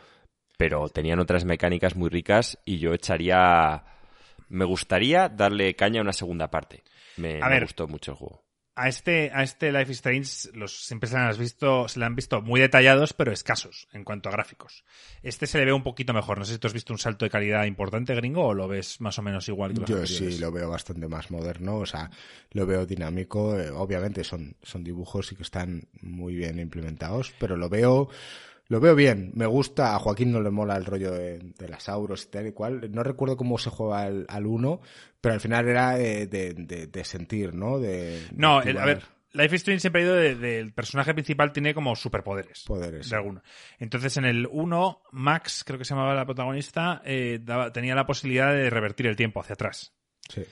pero 0.57 0.89
tenían 0.89 1.19
otras 1.21 1.45
mecánicas 1.45 1.97
muy 1.97 2.09
ricas 2.09 2.59
y 2.65 2.79
yo 2.79 2.95
echaría... 2.95 3.85
Me 4.49 4.65
gustaría 4.65 5.29
darle 5.29 5.75
caña 5.75 6.01
a 6.01 6.03
una 6.03 6.13
segunda 6.13 6.51
parte. 6.51 6.83
Me, 7.17 7.43
A 7.43 7.47
me 7.49 7.55
ver. 7.57 7.65
gustó 7.65 7.89
mucho 7.89 8.13
el 8.13 8.17
juego. 8.17 8.46
A 8.77 8.89
este, 8.89 9.31
a 9.33 9.43
este 9.43 9.73
Life 9.73 9.91
is 9.91 9.97
Strange 9.99 10.51
los, 10.57 10.85
siempre 10.85 11.09
se 11.09 11.17
le, 11.17 11.23
han 11.23 11.39
visto, 11.39 11.89
se 11.89 11.99
le 11.99 12.05
han 12.05 12.15
visto 12.15 12.43
muy 12.43 12.61
detallados, 12.61 13.15
pero 13.15 13.33
escasos 13.33 13.89
en 13.93 14.05
cuanto 14.05 14.29
a 14.29 14.33
gráficos. 14.33 14.85
Este 15.23 15.47
se 15.47 15.59
le 15.59 15.65
ve 15.65 15.73
un 15.73 15.83
poquito 15.83 16.13
mejor. 16.13 16.39
No 16.39 16.45
sé 16.45 16.53
si 16.53 16.59
tú 16.59 16.67
has 16.67 16.75
visto 16.75 16.93
un 16.93 16.99
salto 16.99 17.25
de 17.25 17.31
calidad 17.31 17.65
importante, 17.65 18.15
gringo, 18.15 18.45
o 18.47 18.55
lo 18.55 18.69
ves 18.69 19.01
más 19.01 19.19
o 19.19 19.23
menos 19.23 19.49
igual 19.49 19.73
que 19.73 19.81
los 19.81 19.89
Yo 19.89 19.97
anteriores. 19.97 20.35
sí 20.37 20.41
lo 20.41 20.53
veo 20.53 20.69
bastante 20.69 21.09
más 21.09 21.31
moderno, 21.31 21.77
o 21.77 21.87
sea, 21.87 22.11
lo 22.53 22.67
veo 22.67 22.85
dinámico. 22.85 23.59
eh, 23.59 23.71
obviamente 23.71 24.23
son, 24.25 24.57
son 24.63 24.85
dibujos 24.85 25.33
y 25.33 25.37
que 25.37 25.43
están 25.43 25.89
muy 26.03 26.35
bien 26.35 26.59
implementados, 26.61 27.33
pero 27.39 27.57
lo 27.57 27.71
veo, 27.71 28.11
lo 28.69 28.81
veo 28.81 28.95
bien. 28.95 29.33
Me 29.35 29.47
gusta, 29.47 29.95
a 29.95 29.99
Joaquín 29.99 30.33
no 30.33 30.41
le 30.41 30.51
mola 30.51 30.77
el 30.77 30.85
rollo 30.85 31.13
de, 31.13 31.39
de 31.39 31.69
las 31.69 31.89
auros 31.89 32.25
y 32.25 32.31
tal 32.31 32.47
y 32.49 32.53
cual. 32.53 32.91
No 32.93 33.03
recuerdo 33.03 33.37
cómo 33.37 33.59
se 33.59 33.71
juega 33.71 34.03
al, 34.03 34.27
al 34.29 34.47
1, 34.47 34.81
pero 35.21 35.35
al 35.35 35.41
final 35.41 35.69
era 35.69 35.99
eh, 36.01 36.27
de, 36.27 36.55
de- 36.55 36.87
de 36.87 37.05
sentir, 37.05 37.55
¿no? 37.55 37.79
De, 37.79 38.21
No, 38.35 38.63
el- 38.63 38.79
a 38.79 38.85
ver, 38.85 39.03
Life 39.33 39.55
is 39.57 39.61
Strange 39.63 39.81
siempre 39.81 40.03
ha 40.03 40.05
ido 40.07 40.15
de- 40.15 40.35
del 40.35 40.73
personaje 40.73 41.13
principal 41.13 41.53
tiene 41.53 41.75
como 41.75 41.95
superpoderes. 41.95 42.65
Poderes. 42.67 43.11
De 43.11 43.17
alguno. 43.17 43.43
Entonces, 43.79 44.17
en 44.17 44.25
el 44.25 44.49
1, 44.51 45.03
Max, 45.13 45.63
creo 45.67 45.79
que 45.79 45.85
se 45.85 45.95
llamaba 45.95 46.15
la 46.15 46.25
protagonista, 46.25 47.03
eh, 47.05 47.39
daba- 47.43 47.71
tenía 47.73 47.95
la 47.95 48.07
posibilidad 48.07 48.53
de 48.55 48.71
revertir 48.71 49.07
el 49.07 49.17
tiempo 49.17 49.41
hacia 49.41 49.53
atrás. 49.55 49.93
Sí. 50.29 50.43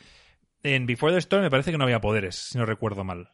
En 0.62 0.86
Before 0.86 1.12
the 1.12 1.18
Storm 1.18 1.42
me 1.42 1.50
parece 1.50 1.70
que 1.72 1.78
no 1.78 1.84
había 1.84 2.00
poderes, 2.00 2.36
si 2.36 2.58
no 2.58 2.66
recuerdo 2.66 3.04
mal. 3.04 3.30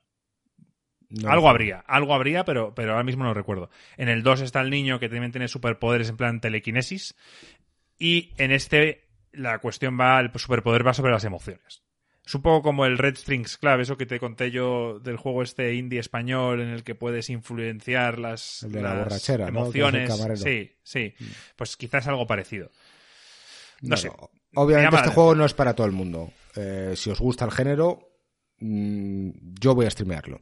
No 1.11 1.30
algo 1.30 1.48
habría, 1.48 1.80
algo 1.86 2.14
habría, 2.14 2.44
pero, 2.44 2.74
pero 2.74 2.92
ahora 2.92 3.04
mismo 3.04 3.24
no 3.24 3.34
recuerdo. 3.34 3.68
En 3.96 4.08
el 4.08 4.22
2 4.22 4.42
está 4.42 4.61
el 4.61 4.70
niño 4.70 5.00
que 5.00 5.08
también 5.08 5.32
tiene 5.32 5.48
superpoderes 5.48 6.08
en 6.08 6.16
plan 6.16 6.40
telequinesis. 6.40 7.16
Y 7.98 8.32
en 8.38 8.52
este, 8.52 9.08
la 9.32 9.58
cuestión 9.58 9.98
va, 9.98 10.20
el 10.20 10.30
superpoder 10.36 10.86
va 10.86 10.94
sobre 10.94 11.12
las 11.12 11.24
emociones. 11.24 11.82
Es 12.24 12.34
un 12.36 12.42
poco 12.42 12.62
como 12.62 12.86
el 12.86 12.96
Red 12.96 13.16
Strings 13.16 13.58
Club, 13.58 13.80
eso 13.80 13.96
que 13.96 14.06
te 14.06 14.20
conté 14.20 14.52
yo 14.52 15.00
del 15.00 15.16
juego 15.16 15.42
este 15.42 15.74
indie 15.74 15.98
español 15.98 16.61
en 16.61 16.68
el 16.68 16.84
que 16.84 16.94
puedes 16.94 17.28
influenciar 17.28 18.20
las, 18.20 18.62
El 18.62 18.72
de 18.72 18.82
la 18.82 18.94
las 18.94 19.04
borrachera, 19.04 19.48
emociones. 19.48 20.12
sí, 20.36 20.70
sí. 20.82 21.12
Pues 21.56 21.76
quizás 21.76 22.06
algo 22.06 22.28
parecido. 22.28 22.70
No 23.80 23.96
sé. 23.96 24.12
Obviamente 24.54 24.96
este 24.96 25.11
juego 25.11 25.34
no 25.34 25.44
es 25.44 25.54
para 25.54 25.74
todo 25.74 25.86
el 25.86 25.92
mundo. 25.92 26.32
Eh, 26.54 26.92
si 26.94 27.11
os 27.11 27.18
gusta 27.18 27.44
el 27.44 27.50
género, 27.50 27.98
mm, 28.61 29.30
yo 29.61 29.74
voy 29.74 29.86
a 29.86 29.90
streamearlo. 29.90 30.40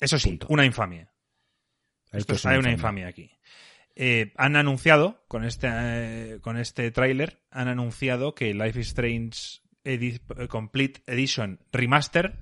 Eso 0.00 0.18
sí, 0.18 0.30
Punto. 0.30 0.46
una 0.50 0.64
infamia. 0.64 1.12
Esto 2.12 2.34
es 2.34 2.46
hay 2.46 2.54
una 2.58 2.68
una 2.68 2.72
infamia. 2.72 3.08
infamia 3.08 3.26
aquí. 3.28 3.38
Eh, 3.94 4.32
han 4.36 4.56
anunciado, 4.56 5.24
con 5.28 5.44
este, 5.44 5.68
eh, 5.70 6.40
con 6.40 6.58
este 6.58 6.90
tráiler, 6.90 7.42
han 7.50 7.68
anunciado 7.68 8.34
que 8.34 8.52
Life 8.54 8.78
is 8.80 8.88
Strange 8.88 9.62
Edi- 9.84 10.20
Complete 10.48 11.02
Edition 11.06 11.60
Remaster, 11.72 12.38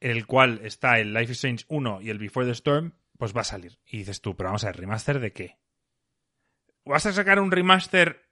el 0.00 0.26
cual 0.26 0.60
está 0.64 0.98
el 0.98 1.12
Life 1.12 1.32
is 1.32 1.38
Strange 1.38 1.64
1 1.68 2.00
y 2.00 2.08
el 2.10 2.18
Before 2.18 2.46
the 2.46 2.52
Storm, 2.52 2.94
pues 3.18 3.36
va 3.36 3.42
a 3.42 3.44
salir. 3.44 3.78
Y 3.84 3.98
dices 3.98 4.22
tú, 4.22 4.34
pero 4.36 4.48
vamos 4.48 4.64
a 4.64 4.68
ver, 4.68 4.78
¿remaster 4.78 5.20
de 5.20 5.32
qué? 5.32 5.58
¿Vas 6.86 7.04
a 7.04 7.12
sacar 7.12 7.38
un 7.40 7.50
remaster 7.50 8.26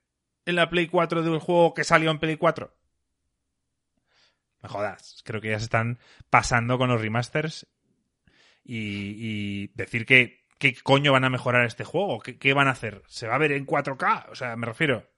en 0.45 0.55
la 0.55 0.69
Play 0.71 0.87
4 0.87 1.21
de 1.21 1.29
un 1.29 1.39
juego 1.39 1.75
que 1.75 1.83
salió 1.83 2.09
en 2.09 2.17
Play 2.19 2.37
4? 2.37 2.75
Me 4.61 4.69
jodas, 4.69 5.21
creo 5.23 5.39
que 5.39 5.49
ya 5.51 5.59
se 5.59 5.65
están 5.65 5.99
pasando 6.29 6.77
con 6.77 6.89
los 6.89 6.99
remasters 6.99 7.67
y, 8.63 9.15
y 9.17 9.67
decir 9.75 10.05
que 10.05 10.39
qué 10.59 10.75
coño 10.83 11.13
van 11.13 11.23
a 11.23 11.29
mejorar 11.29 11.65
este 11.65 11.83
juego, 11.83 12.19
¿Qué, 12.19 12.37
qué 12.37 12.53
van 12.53 12.67
a 12.67 12.71
hacer, 12.71 13.01
se 13.07 13.27
va 13.27 13.35
a 13.35 13.39
ver 13.39 13.53
en 13.53 13.65
4K, 13.65 14.27
o 14.29 14.35
sea, 14.35 14.55
me 14.55 14.67
refiero. 14.67 15.09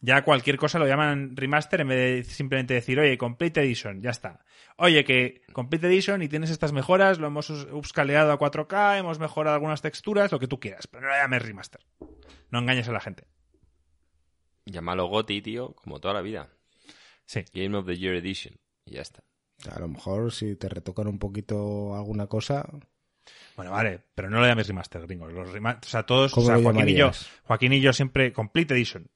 Ya 0.00 0.22
cualquier 0.22 0.58
cosa 0.58 0.78
lo 0.78 0.86
llaman 0.86 1.34
remaster 1.34 1.80
en 1.80 1.88
vez 1.88 2.26
de 2.26 2.34
simplemente 2.34 2.74
decir, 2.74 3.00
oye, 3.00 3.16
Complete 3.16 3.62
Edition, 3.62 4.02
ya 4.02 4.10
está. 4.10 4.44
Oye, 4.76 5.02
que 5.02 5.40
Complete 5.52 5.86
Edition 5.86 6.20
y 6.20 6.28
tienes 6.28 6.50
estas 6.50 6.72
mejoras, 6.72 7.18
lo 7.18 7.26
hemos 7.26 7.48
upscaleado 7.48 8.30
a 8.30 8.38
4K, 8.38 8.98
hemos 8.98 9.18
mejorado 9.18 9.54
algunas 9.54 9.80
texturas, 9.80 10.30
lo 10.30 10.38
que 10.38 10.46
tú 10.46 10.60
quieras, 10.60 10.86
pero 10.86 11.06
no 11.06 11.08
lo 11.08 11.16
llames 11.16 11.42
remaster. 11.42 11.80
No 12.50 12.58
engañes 12.58 12.88
a 12.88 12.92
la 12.92 13.00
gente. 13.00 13.26
Llámalo 14.66 15.06
GOTY, 15.06 15.40
tío, 15.40 15.74
como 15.74 16.00
toda 16.00 16.14
la 16.14 16.22
vida. 16.22 16.50
Sí. 17.24 17.44
Game 17.54 17.76
of 17.76 17.86
the 17.86 17.96
Year 17.96 18.14
Edition. 18.14 18.58
Y 18.84 18.94
ya 18.94 19.02
está. 19.02 19.24
A 19.70 19.78
lo 19.80 19.88
mejor 19.88 20.32
si 20.32 20.56
te 20.56 20.68
retocan 20.68 21.06
un 21.06 21.18
poquito 21.18 21.96
alguna 21.96 22.26
cosa, 22.26 22.68
Bueno, 23.56 23.70
vale, 23.70 24.00
pero 24.14 24.28
no 24.28 24.40
lo 24.40 24.46
llames 24.46 24.66
remaster, 24.68 25.02
gringos. 25.06 25.32
Los 25.32 25.48
rema- 25.50 25.78
o 25.82 25.88
sea, 25.88 26.02
todos, 26.04 26.32
o 26.32 26.34
¿Cómo 26.34 26.46
sea, 26.48 26.56
lo 26.56 26.62
Joaquín 26.64 26.88
y 26.88 26.94
yo? 26.94 27.10
Joaquín 27.44 27.72
y 27.72 27.80
yo 27.80 27.92
siempre 27.92 28.32
Complete 28.32 28.74
Edition. 28.74 29.08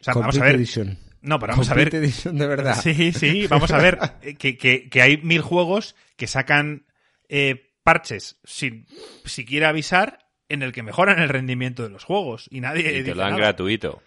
O 0.00 0.04
sea, 0.04 0.14
vamos 0.14 0.38
a 0.38 0.44
ver. 0.44 0.54
Edition. 0.56 0.98
No, 1.22 1.38
pero 1.38 1.52
vamos 1.52 1.70
a 1.70 1.74
ver. 1.74 1.84
Complete 1.86 2.04
Edition 2.06 2.38
de 2.38 2.46
verdad. 2.46 2.80
Sí, 2.82 3.12
sí, 3.12 3.46
vamos 3.48 3.70
a 3.70 3.78
ver 3.78 3.98
eh, 4.22 4.34
que, 4.36 4.56
que, 4.58 4.88
que 4.90 5.02
hay 5.02 5.16
mil 5.18 5.40
juegos 5.40 5.94
que 6.16 6.26
sacan 6.26 6.86
eh, 7.28 7.72
parches 7.82 8.38
sin 8.44 8.86
siquiera 9.24 9.70
avisar 9.70 10.28
en 10.48 10.62
el 10.62 10.72
que 10.72 10.82
mejoran 10.82 11.18
el 11.20 11.28
rendimiento 11.28 11.82
de 11.82 11.88
los 11.90 12.04
juegos 12.04 12.46
y 12.50 12.60
nadie 12.60 12.82
Y 12.82 12.84
te 12.84 12.92
dice 13.04 13.14
lo 13.14 13.22
dan 13.22 13.30
nada. 13.30 13.42
gratuito. 13.42 14.02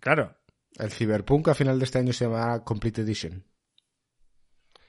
Claro. 0.00 0.36
El 0.78 0.90
Cyberpunk 0.90 1.48
a 1.48 1.54
final 1.54 1.78
de 1.78 1.84
este 1.86 1.98
año 1.98 2.12
se 2.12 2.24
llamará 2.26 2.62
Complete 2.64 3.02
Edition. 3.02 3.44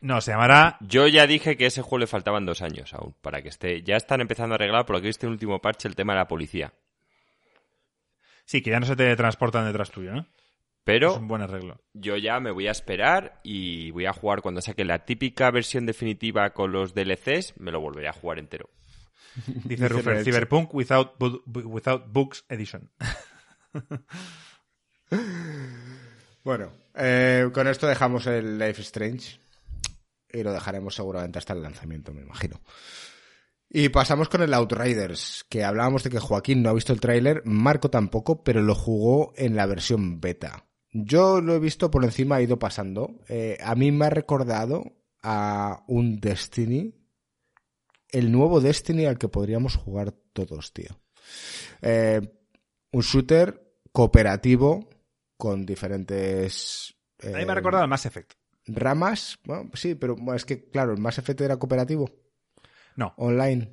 No, 0.04 0.20
se 0.22 0.32
llamará 0.32 0.78
Yo 0.82 1.08
ya 1.08 1.26
dije 1.28 1.56
que 1.58 1.64
a 1.66 1.68
ese 1.68 1.82
juego 1.82 2.00
le 2.00 2.08
faltaban 2.08 2.46
dos 2.46 2.62
años 2.62 2.94
aún 2.94 3.16
para 3.22 3.42
que 3.42 3.50
esté. 3.50 3.82
Ya 3.84 3.96
están 3.96 4.20
empezando 4.22 4.54
a 4.54 4.58
arreglar, 4.58 4.86
por 4.86 4.98
lo 4.98 5.02
que 5.02 5.08
viste 5.08 5.26
en 5.26 5.30
el 5.30 5.34
último 5.36 5.60
parche, 5.62 5.88
el 5.88 5.96
tema 5.96 6.14
de 6.14 6.20
la 6.20 6.28
policía. 6.28 6.74
Sí, 8.46 8.62
que 8.62 8.72
ya 8.72 8.80
no 8.82 8.86
se 8.86 8.96
te 8.98 9.16
transportan 9.16 9.66
detrás 9.66 9.90
tuyo, 9.92 10.12
¿no? 10.14 10.20
Es 10.22 10.28
Pero 10.84 11.16
un 11.16 11.30
buen 11.30 11.42
arreglo. 11.42 11.80
yo 11.94 12.18
ya 12.18 12.42
me 12.42 12.52
voy 12.52 12.68
a 12.68 12.72
esperar 12.72 13.40
y 13.44 13.92
voy 13.92 14.06
a 14.06 14.12
jugar 14.12 14.42
cuando 14.42 14.60
saque 14.62 14.84
la 14.84 15.06
típica 15.06 15.50
versión 15.50 15.86
definitiva 15.86 16.50
con 16.50 16.74
los 16.74 16.94
DLCs, 16.94 17.54
me 17.58 17.72
lo 17.72 17.80
volveré 17.80 18.10
a 18.10 18.14
jugar 18.14 18.38
entero. 18.40 18.70
Dice 19.64 19.88
Ruffer. 19.88 20.26
Cyberpunk 20.26 20.74
without, 20.74 21.18
bu- 21.18 21.42
bu- 21.46 21.64
without 21.64 22.04
Books 22.12 22.44
Edition. 22.50 22.92
Bueno, 26.44 26.72
eh, 26.96 27.50
con 27.54 27.68
esto 27.68 27.88
dejamos 27.88 28.28
el 28.28 28.58
Life 28.60 28.82
Strange 28.82 29.40
y 30.34 30.44
lo 30.44 30.52
dejaremos 30.52 30.96
seguramente 30.96 31.40
hasta 31.40 31.54
el 31.54 31.62
lanzamiento, 31.62 32.14
me 32.14 32.22
imagino. 32.22 32.60
Y 33.70 33.90
pasamos 33.90 34.30
con 34.30 34.42
el 34.42 34.54
Outriders, 34.54 35.46
que 35.50 35.64
hablábamos 35.64 36.04
de 36.04 36.10
que 36.10 36.20
Joaquín 36.20 36.62
no 36.62 36.70
ha 36.70 36.74
visto 36.74 36.94
el 36.94 37.00
tráiler, 37.00 37.42
Marco 37.46 37.90
tampoco, 37.90 38.44
pero 38.44 38.62
lo 38.62 38.76
jugó 38.76 39.34
en 39.36 39.56
la 39.56 39.66
versión 39.66 40.20
beta. 40.20 40.68
Yo 40.92 41.42
lo 41.42 41.56
he 41.56 41.60
visto 41.60 41.90
por 41.90 42.04
encima, 42.04 42.40
he 42.40 42.44
ido 42.44 42.60
pasando. 42.60 43.20
Eh, 43.28 43.58
a 43.64 43.74
mí 43.74 43.92
me 43.92 44.06
ha 44.06 44.10
recordado 44.12 44.84
a 45.24 45.84
un 45.88 46.20
Destiny, 46.20 46.94
el 48.10 48.32
nuevo 48.32 48.62
Destiny 48.62 49.06
al 49.06 49.18
que 49.18 49.28
podríamos 49.28 49.76
jugar 49.76 50.12
todos, 50.34 50.72
tío. 50.72 51.00
Eh, 51.82 52.22
un 52.92 53.02
shooter 53.02 53.76
cooperativo 53.92 54.88
con 55.36 55.66
diferentes 55.66 56.96
A 57.24 57.28
mí 57.28 57.34
me 57.34 57.42
eh, 57.42 57.46
ha 57.50 57.56
recordado 57.56 57.84
al 57.84 57.90
Mass 57.90 58.06
Effect. 58.06 58.34
Ramas. 58.68 59.40
Bueno, 59.46 59.70
sí, 59.74 59.96
pero 59.96 60.16
es 60.36 60.46
que, 60.46 60.70
claro, 60.70 60.94
el 60.94 61.00
Mass 61.00 61.18
Effect 61.18 61.42
era 61.42 61.58
cooperativo, 61.58 62.10
No, 62.96 63.14
online. 63.18 63.72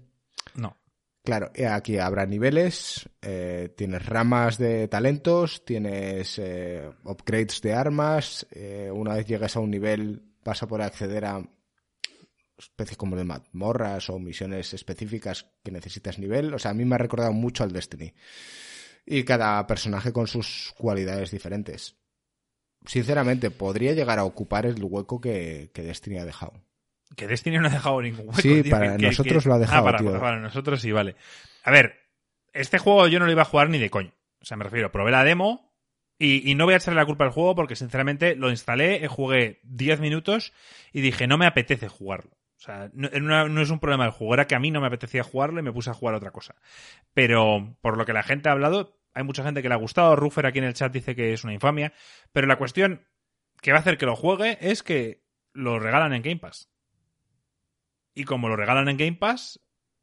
no. 0.54 0.76
Claro, 1.22 1.50
eh, 1.54 1.66
aquí 1.66 1.98
habrá 1.98 2.24
niveles, 2.24 3.08
eh, 3.20 3.74
tienes 3.76 4.06
ramas 4.06 4.56
de 4.56 4.88
talentos, 4.88 5.64
tienes 5.66 6.38
eh, 6.38 6.90
upgrades 7.04 7.60
de 7.60 7.74
armas, 7.74 8.46
eh, 8.52 8.90
una 8.90 9.14
vez 9.14 9.26
llegas 9.26 9.54
a 9.54 9.60
un 9.60 9.70
nivel 9.70 10.22
vas 10.42 10.62
a 10.62 10.66
poder 10.66 10.86
acceder 10.86 11.26
a 11.26 11.46
especies 12.58 12.96
como 12.96 13.16
de 13.16 13.24
mazmorras 13.24 14.08
o 14.10 14.18
misiones 14.18 14.72
específicas 14.74 15.46
que 15.62 15.70
necesitas 15.70 16.18
nivel. 16.18 16.52
O 16.54 16.58
sea, 16.58 16.70
a 16.70 16.74
mí 16.74 16.84
me 16.84 16.94
ha 16.94 16.98
recordado 16.98 17.32
mucho 17.32 17.64
al 17.64 17.72
Destiny. 17.72 18.14
Y 19.06 19.24
cada 19.24 19.66
personaje 19.66 20.12
con 20.12 20.26
sus 20.26 20.72
cualidades 20.76 21.30
diferentes. 21.30 21.96
Sinceramente, 22.86 23.50
podría 23.50 23.92
llegar 23.92 24.18
a 24.18 24.24
ocupar 24.24 24.66
el 24.66 24.82
hueco 24.82 25.20
que, 25.20 25.70
que 25.74 25.82
Destiny 25.82 26.18
ha 26.18 26.24
dejado. 26.24 26.52
Que 27.16 27.26
Destiny 27.26 27.58
no 27.58 27.66
ha 27.66 27.70
dejado 27.70 28.00
ningún 28.02 28.28
hueco. 28.28 28.40
Sí, 28.40 28.62
tío, 28.62 28.70
para 28.70 28.96
que- 28.96 29.02
nosotros 29.06 29.42
que- 29.42 29.48
lo 29.48 29.54
ha 29.54 29.58
dejado, 29.58 29.80
Ah, 29.80 29.84
para, 29.84 29.98
tío. 29.98 30.20
para- 30.20 30.40
nosotros 30.40 30.80
sí, 30.80 30.90
vale. 30.92 31.16
A 31.64 31.70
ver, 31.70 31.94
este 32.52 32.78
juego 32.78 33.06
yo 33.08 33.18
no 33.18 33.26
lo 33.26 33.32
iba 33.32 33.42
a 33.42 33.46
jugar 33.46 33.68
ni 33.68 33.78
de 33.78 33.90
coño. 33.90 34.12
O 34.40 34.44
sea, 34.44 34.56
me 34.56 34.64
refiero, 34.64 34.90
probé 34.90 35.10
la 35.10 35.24
demo 35.24 35.74
y, 36.18 36.50
y 36.50 36.54
no 36.54 36.64
voy 36.64 36.74
a 36.74 36.78
echarle 36.78 37.00
la 37.00 37.06
culpa 37.06 37.24
al 37.24 37.30
juego 37.30 37.54
porque 37.54 37.76
sinceramente 37.76 38.34
lo 38.36 38.50
instalé, 38.50 39.04
eh, 39.04 39.08
jugué 39.08 39.60
10 39.64 40.00
minutos 40.00 40.52
y 40.92 41.00
dije, 41.02 41.26
no 41.26 41.36
me 41.36 41.46
apetece 41.46 41.88
jugarlo. 41.88 42.30
O 42.56 42.62
sea, 42.62 42.90
no, 42.94 43.08
no- 43.20 43.48
no 43.48 43.60
es 43.62 43.70
un 43.70 43.80
problema 43.80 44.04
del 44.04 44.12
juego, 44.12 44.34
era 44.34 44.46
que 44.46 44.54
a 44.54 44.58
mí 44.60 44.70
no 44.70 44.80
me 44.80 44.86
apetecía 44.86 45.22
jugarlo 45.22 45.60
y 45.60 45.62
me 45.62 45.72
puse 45.72 45.90
a 45.90 45.94
jugar 45.94 46.14
otra 46.14 46.30
cosa. 46.30 46.54
Pero 47.14 47.76
por 47.80 47.96
lo 47.98 48.06
que 48.06 48.12
la 48.12 48.22
gente 48.22 48.48
ha 48.48 48.52
hablado, 48.52 48.99
hay 49.14 49.24
mucha 49.24 49.42
gente 49.42 49.62
que 49.62 49.68
le 49.68 49.74
ha 49.74 49.78
gustado. 49.78 50.16
Ruffer 50.16 50.46
aquí 50.46 50.58
en 50.58 50.64
el 50.64 50.74
chat 50.74 50.92
dice 50.92 51.14
que 51.14 51.32
es 51.32 51.44
una 51.44 51.52
infamia. 51.52 51.92
Pero 52.32 52.46
la 52.46 52.56
cuestión 52.56 53.06
que 53.60 53.72
va 53.72 53.78
a 53.78 53.80
hacer 53.80 53.98
que 53.98 54.06
lo 54.06 54.16
juegue 54.16 54.58
es 54.60 54.82
que 54.82 55.22
lo 55.52 55.78
regalan 55.78 56.12
en 56.12 56.22
Game 56.22 56.38
Pass. 56.38 56.70
Y 58.14 58.24
como 58.24 58.48
lo 58.48 58.56
regalan 58.56 58.88
en 58.88 58.96
Game 58.96 59.16
Pass, 59.16 59.60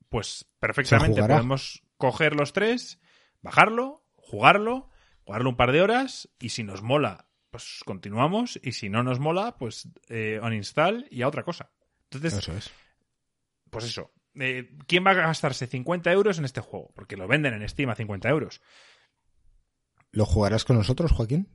pues 0.10 0.46
perfectamente 0.60 1.22
podemos 1.22 1.84
coger 1.98 2.36
los 2.36 2.54
tres, 2.54 3.00
bajarlo, 3.42 4.06
jugarlo, 4.16 4.90
jugarlo 5.24 5.50
un 5.50 5.58
par 5.58 5.72
de 5.72 5.82
horas 5.82 6.30
y 6.40 6.50
si 6.50 6.64
nos 6.64 6.82
mola, 6.82 7.28
pues 7.50 7.82
continuamos 7.86 8.60
y 8.64 8.74
si 8.74 8.90
no 8.90 9.04
nos 9.04 9.20
mola, 9.20 9.58
pues 9.58 9.90
eh, 10.10 10.40
uninstall 10.42 11.08
y 11.10 11.22
a 11.22 11.28
otra 11.28 11.44
cosa. 11.44 11.72
Entonces, 12.04 12.34
Eso 12.34 12.54
es. 12.54 12.72
pues 13.70 13.86
eso. 13.86 14.12
Eh, 14.40 14.78
¿Quién 14.88 15.06
va 15.06 15.12
a 15.12 15.16
gastarse 15.16 15.68
50 15.68 16.12
euros 16.12 16.38
en 16.38 16.46
este 16.46 16.62
juego? 16.62 16.92
Porque 16.94 17.18
lo 17.18 17.28
venden 17.28 17.54
en 17.54 17.68
Steam 17.68 17.90
a 17.90 17.96
50 17.96 18.30
euros. 18.30 18.62
¿Lo 20.12 20.26
jugarás 20.26 20.66
con 20.66 20.78
nosotros, 20.78 21.12
Joaquín? 21.12 21.48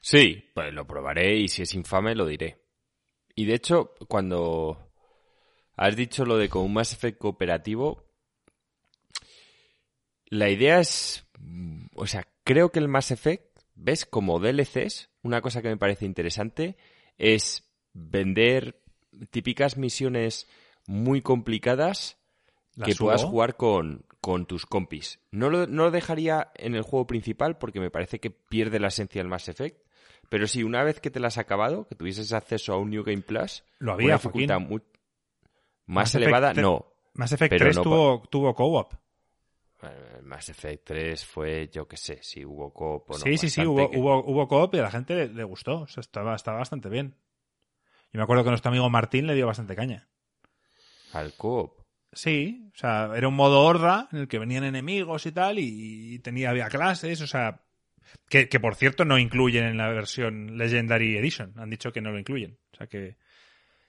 Sí, 0.00 0.50
pues 0.54 0.72
lo 0.74 0.86
probaré 0.86 1.36
y 1.36 1.48
si 1.48 1.62
es 1.62 1.74
infame 1.74 2.14
lo 2.14 2.26
diré. 2.26 2.62
Y 3.34 3.46
de 3.46 3.54
hecho, 3.54 3.94
cuando 4.06 4.92
has 5.76 5.96
dicho 5.96 6.24
lo 6.24 6.36
de 6.36 6.48
con 6.48 6.62
un 6.62 6.74
Mass 6.74 6.92
Effect 6.92 7.18
cooperativo, 7.18 8.04
la 10.26 10.50
idea 10.50 10.80
es, 10.80 11.26
mm, 11.38 11.86
o 11.94 12.06
sea, 12.06 12.26
creo 12.44 12.70
que 12.70 12.78
el 12.78 12.88
Mass 12.88 13.10
Effect, 13.10 13.58
ves, 13.74 14.04
como 14.04 14.38
DLCs, 14.38 15.10
una 15.22 15.40
cosa 15.40 15.62
que 15.62 15.68
me 15.68 15.76
parece 15.76 16.04
interesante 16.04 16.76
es 17.16 17.64
vender 17.92 18.82
típicas 19.30 19.76
misiones 19.76 20.48
muy 20.86 21.22
complicadas 21.22 22.18
¿La 22.74 22.86
que 22.86 22.92
subo? 22.92 23.06
puedas 23.06 23.24
jugar 23.24 23.56
con, 23.56 24.04
con 24.24 24.46
tus 24.46 24.66
compis. 24.66 25.20
No 25.30 25.50
lo, 25.50 25.66
no 25.66 25.84
lo 25.84 25.90
dejaría 25.90 26.50
en 26.54 26.74
el 26.74 26.82
juego 26.82 27.06
principal 27.06 27.58
porque 27.58 27.80
me 27.80 27.90
parece 27.90 28.18
que 28.20 28.30
pierde 28.30 28.80
la 28.80 28.88
esencia 28.88 29.20
del 29.20 29.28
Mass 29.28 29.48
Effect. 29.48 29.82
Pero 30.30 30.46
sí, 30.46 30.62
una 30.62 30.82
vez 30.82 31.00
que 31.00 31.10
te 31.10 31.20
la 31.20 31.28
has 31.28 31.38
acabado, 31.38 31.86
que 31.86 31.94
tuvieses 31.94 32.32
acceso 32.32 32.72
a 32.72 32.78
un 32.78 32.90
New 32.90 33.04
Game 33.04 33.22
Plus, 33.22 33.62
Lo 33.78 33.92
una 33.94 34.02
había, 34.02 34.14
dificultad 34.14 34.58
muy- 34.60 34.80
más 35.86 36.06
Mass 36.08 36.14
elevada, 36.14 36.52
Effect- 36.52 36.62
no. 36.62 36.86
Mass 37.12 37.32
Effect 37.32 37.50
pero 37.50 37.64
3 37.66 37.76
no 37.76 37.82
tuvo, 37.82 38.22
tuvo 38.30 38.54
co-op. 38.54 38.94
Eh, 39.82 40.20
Mass 40.22 40.48
Effect 40.48 40.84
3 40.86 41.24
fue, 41.26 41.68
yo 41.70 41.86
qué 41.86 41.98
sé, 41.98 42.18
si 42.22 42.44
hubo 42.44 42.72
coop 42.72 43.10
o 43.10 43.12
no. 43.12 43.18
sí, 43.18 43.36
sí, 43.36 43.50
sí, 43.50 43.66
hubo, 43.66 43.90
que- 43.90 43.98
hubo, 43.98 44.24
hubo 44.24 44.48
co-op 44.48 44.74
y 44.74 44.78
a 44.78 44.82
la 44.82 44.90
gente 44.90 45.14
le, 45.14 45.28
le 45.28 45.44
gustó. 45.44 45.80
O 45.82 45.86
sea, 45.88 46.00
estaba, 46.00 46.34
estaba 46.34 46.58
bastante 46.58 46.88
bien. 46.88 47.14
Yo 48.12 48.18
me 48.18 48.22
acuerdo 48.22 48.44
que 48.44 48.50
nuestro 48.50 48.70
amigo 48.70 48.88
Martín 48.88 49.26
le 49.26 49.34
dio 49.34 49.46
bastante 49.46 49.76
caña. 49.76 50.08
Al 51.12 51.34
coop. 51.34 51.83
Sí, 52.14 52.70
o 52.74 52.78
sea, 52.78 53.10
era 53.16 53.28
un 53.28 53.34
modo 53.34 53.60
horda 53.60 54.08
en 54.12 54.20
el 54.20 54.28
que 54.28 54.38
venían 54.38 54.64
enemigos 54.64 55.26
y 55.26 55.32
tal, 55.32 55.58
y, 55.58 56.18
tenía 56.20 56.50
había 56.50 56.68
clases, 56.68 57.20
o 57.20 57.26
sea, 57.26 57.60
que, 58.28 58.48
que 58.48 58.60
por 58.60 58.76
cierto 58.76 59.04
no 59.04 59.18
incluyen 59.18 59.64
en 59.64 59.76
la 59.76 59.88
versión 59.88 60.56
Legendary 60.56 61.16
Edition. 61.16 61.52
Han 61.56 61.70
dicho 61.70 61.92
que 61.92 62.00
no 62.00 62.10
lo 62.10 62.18
incluyen. 62.18 62.58
O 62.72 62.76
sea 62.76 62.86
que, 62.86 63.16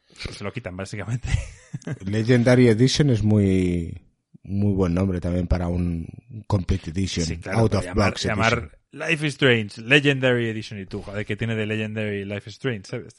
se 0.07 0.43
lo 0.43 0.51
quitan, 0.51 0.75
básicamente. 0.75 1.29
Legendary 2.05 2.67
Edition 2.69 3.09
es 3.09 3.23
muy 3.23 4.01
muy 4.43 4.73
buen 4.73 4.93
nombre 4.93 5.19
también 5.19 5.47
para 5.47 5.67
un 5.67 6.07
Complete 6.47 6.91
Edition. 6.91 7.25
Sí, 7.25 7.37
claro, 7.37 7.59
Out 7.59 7.75
of 7.75 7.85
llamar, 7.85 8.11
Box 8.11 8.23
llamar 8.23 8.53
Edition. 8.53 8.71
Life 8.91 9.27
is 9.27 9.33
Strange, 9.33 9.81
Legendary 9.81 10.49
Edition 10.49 10.79
y 10.79 10.85
tú, 10.85 11.01
joder, 11.01 11.25
que 11.25 11.35
tiene 11.35 11.55
de 11.55 11.65
Legendary 11.65 12.25
Life 12.25 12.49
is 12.49 12.55
Strange, 12.55 12.83
¿sabes? 12.85 13.15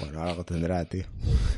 Bueno, 0.00 0.22
algo 0.22 0.44
tendrá, 0.44 0.84
tío. 0.84 1.04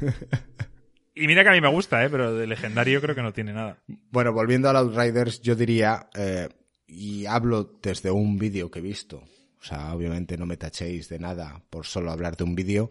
Y 1.18 1.26
mira 1.26 1.42
que 1.42 1.48
a 1.48 1.52
mí 1.52 1.62
me 1.62 1.70
gusta, 1.70 2.04
¿eh? 2.04 2.10
Pero 2.10 2.34
de 2.34 2.46
legendario 2.46 3.00
creo 3.00 3.14
que 3.14 3.22
no 3.22 3.32
tiene 3.32 3.54
nada. 3.54 3.78
Bueno, 3.86 4.34
volviendo 4.34 4.68
al 4.68 4.76
Outriders, 4.76 5.40
yo 5.40 5.54
diría, 5.54 6.10
eh, 6.14 6.46
y 6.86 7.24
hablo 7.24 7.78
desde 7.82 8.10
un 8.10 8.38
vídeo 8.38 8.70
que 8.70 8.80
he 8.80 8.82
visto, 8.82 9.24
o 9.58 9.64
sea, 9.64 9.94
obviamente 9.94 10.36
no 10.36 10.44
me 10.44 10.58
tachéis 10.58 11.08
de 11.08 11.18
nada 11.18 11.62
por 11.70 11.86
solo 11.86 12.12
hablar 12.12 12.36
de 12.36 12.44
un 12.44 12.54
vídeo, 12.54 12.90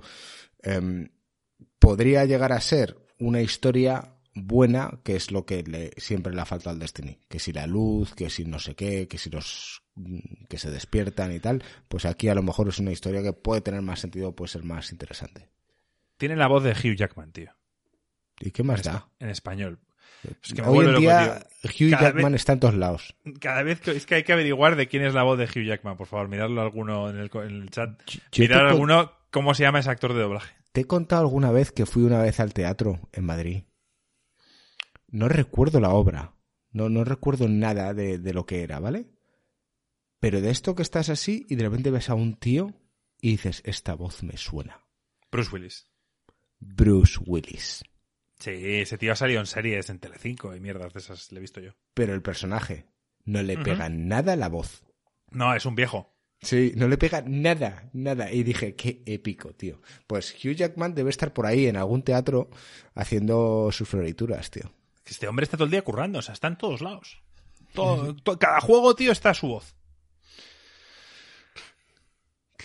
em, 0.64 1.08
podría 1.78 2.26
llegar 2.26 2.52
a 2.52 2.60
ser 2.60 2.98
una 3.20 3.42
historia 3.42 4.16
buena, 4.34 5.00
que 5.04 5.16
es 5.16 5.32
lo 5.32 5.46
que 5.46 5.62
le, 5.62 5.92
siempre 5.98 6.34
le 6.34 6.42
ha 6.42 6.46
faltado 6.46 6.72
al 6.72 6.80
Destiny. 6.80 7.20
Que 7.30 7.38
si 7.38 7.54
la 7.54 7.68
luz, 7.68 8.16
que 8.16 8.32
si 8.32 8.44
no 8.44 8.58
sé 8.58 8.74
qué, 8.74 9.08
que 9.08 9.20
si 9.20 9.30
los 9.30 9.84
mm, 9.94 10.46
que 10.50 10.58
se 10.58 10.72
despiertan 10.72 11.32
y 11.32 11.40
tal, 11.40 11.64
pues 11.88 12.06
aquí 12.06 12.28
a 12.28 12.36
lo 12.36 12.42
mejor 12.42 12.70
es 12.70 12.80
una 12.80 12.92
historia 12.92 13.22
que 13.22 13.34
puede 13.34 13.62
tener 13.62 13.84
más 13.84 14.00
sentido, 14.00 14.36
puede 14.36 14.52
ser 14.52 14.64
más 14.64 14.92
interesante. 14.92 15.48
Tiene 16.18 16.36
la 16.36 16.48
voz 16.48 16.64
de 16.64 16.72
Hugh 16.72 16.96
Jackman, 16.96 17.32
tío, 17.32 17.52
¿Y 18.40 18.52
qué 18.52 18.64
más 18.64 18.84
da? 18.84 19.08
en 19.20 19.30
español. 19.30 19.80
Es 20.44 20.54
que 20.54 20.62
me 20.62 20.68
Hoy 20.68 20.86
en 20.88 20.96
día 20.98 21.46
Hugh 21.64 21.92
Cada 21.92 22.04
Jackman 22.04 22.32
vez- 22.34 22.42
está 22.42 22.54
en 22.54 22.60
todos 22.60 22.74
lados. 22.76 23.16
Cada 23.40 23.62
vez 23.64 23.80
que 23.80 23.92
es 23.92 24.06
que 24.06 24.16
hay 24.16 24.24
que 24.24 24.34
averiguar 24.34 24.76
de 24.76 24.88
quién 24.88 25.04
es 25.04 25.14
la 25.14 25.24
voz 25.24 25.38
de 25.38 25.46
Hugh 25.46 25.66
Jackman, 25.66 25.98
por 25.98 26.08
favor, 26.08 26.28
miradlo 26.28 26.62
alguno 26.62 27.10
en 27.10 27.18
el, 27.18 27.30
en 27.34 27.62
el 27.62 27.70
chat. 27.70 28.02
Yo 28.32 28.48
con- 28.48 28.58
alguno 28.58 29.12
cómo 29.32 29.54
se 29.54 29.64
llama 29.64 29.80
ese 29.80 29.90
actor 29.92 30.14
de 30.14 30.22
doblaje. 30.22 30.56
Te 30.72 30.82
he 30.82 30.86
contado 30.86 31.22
alguna 31.22 31.52
vez 31.52 31.72
que 31.72 31.86
fui 31.86 32.04
una 32.04 32.22
vez 32.22 32.40
al 32.40 32.54
teatro 32.54 33.00
en 33.14 33.26
Madrid. 33.26 33.64
no 35.10 35.30
recuerdo 35.30 35.80
la 35.80 35.90
obra. 35.92 36.34
No, 36.72 36.90
no 36.90 37.06
recuerdo 37.06 37.48
nada 37.48 37.94
de, 37.94 38.18
de 38.18 38.34
lo 38.34 38.46
que 38.46 38.62
era, 38.64 38.80
¿vale? 38.80 39.08
Pero 40.20 40.42
de 40.42 40.50
esto 40.50 40.76
que 40.76 40.82
estás 40.82 41.08
así 41.10 41.46
y 41.48 41.56
de 41.56 41.64
repente 41.64 41.92
ves 41.92 42.10
a 42.10 42.16
un 42.16 42.36
tío 42.36 42.74
y 43.22 43.32
dices, 43.32 43.62
esta 43.66 43.94
voz 43.96 44.24
me 44.24 44.36
suena. 44.36 44.84
Bruce 45.32 45.52
Willis. 45.54 45.88
Bruce 46.60 47.18
Willis. 47.26 47.84
Sí, 48.40 48.52
ese 48.52 48.98
tío 48.98 49.14
ha 49.14 49.16
salido 49.16 49.40
en 49.40 49.46
series 49.46 49.90
en 49.90 50.00
Telecinco 50.00 50.56
y 50.56 50.60
mierdas 50.60 50.94
de 50.94 51.00
esas 51.00 51.32
le 51.32 51.38
he 51.40 51.42
visto 51.42 51.62
yo. 51.62 51.72
Pero 51.94 52.14
el 52.14 52.22
personaje 52.22 52.86
no 53.24 53.42
le 53.42 53.58
pega 53.58 53.90
nada 53.90 54.36
la 54.36 54.50
voz. 54.50 54.84
No, 55.32 55.56
es 55.56 55.66
un 55.66 55.76
viejo. 55.76 56.14
Sí, 56.42 56.74
no 56.76 56.88
le 56.88 56.98
pega 56.98 57.24
nada, 57.26 57.90
nada. 57.94 58.32
Y 58.32 58.44
dije, 58.44 58.76
qué 58.76 59.02
épico, 59.06 59.54
tío. 59.54 59.82
Pues 60.06 60.34
Hugh 60.36 60.52
Jackman 60.56 60.94
debe 60.94 61.10
estar 61.10 61.34
por 61.34 61.46
ahí 61.46 61.66
en 61.68 61.78
algún 61.78 62.04
teatro 62.04 62.50
haciendo 62.94 63.70
sus 63.72 63.88
florituras, 63.90 64.52
tío. 64.52 64.72
Este 65.06 65.28
hombre 65.28 65.44
está 65.46 65.58
todo 65.58 65.66
el 65.66 65.72
día 65.72 65.82
currando, 65.84 66.20
o 66.20 66.22
sea, 66.22 66.34
está 66.34 66.48
en 66.48 66.58
todos 66.58 66.82
lados. 66.82 67.22
Todo- 67.74 68.16
to- 68.24 68.38
cada 68.38 68.60
juego, 68.60 68.96
tío, 68.96 69.12
está 69.12 69.34
su 69.34 69.48
voz. 69.48 69.76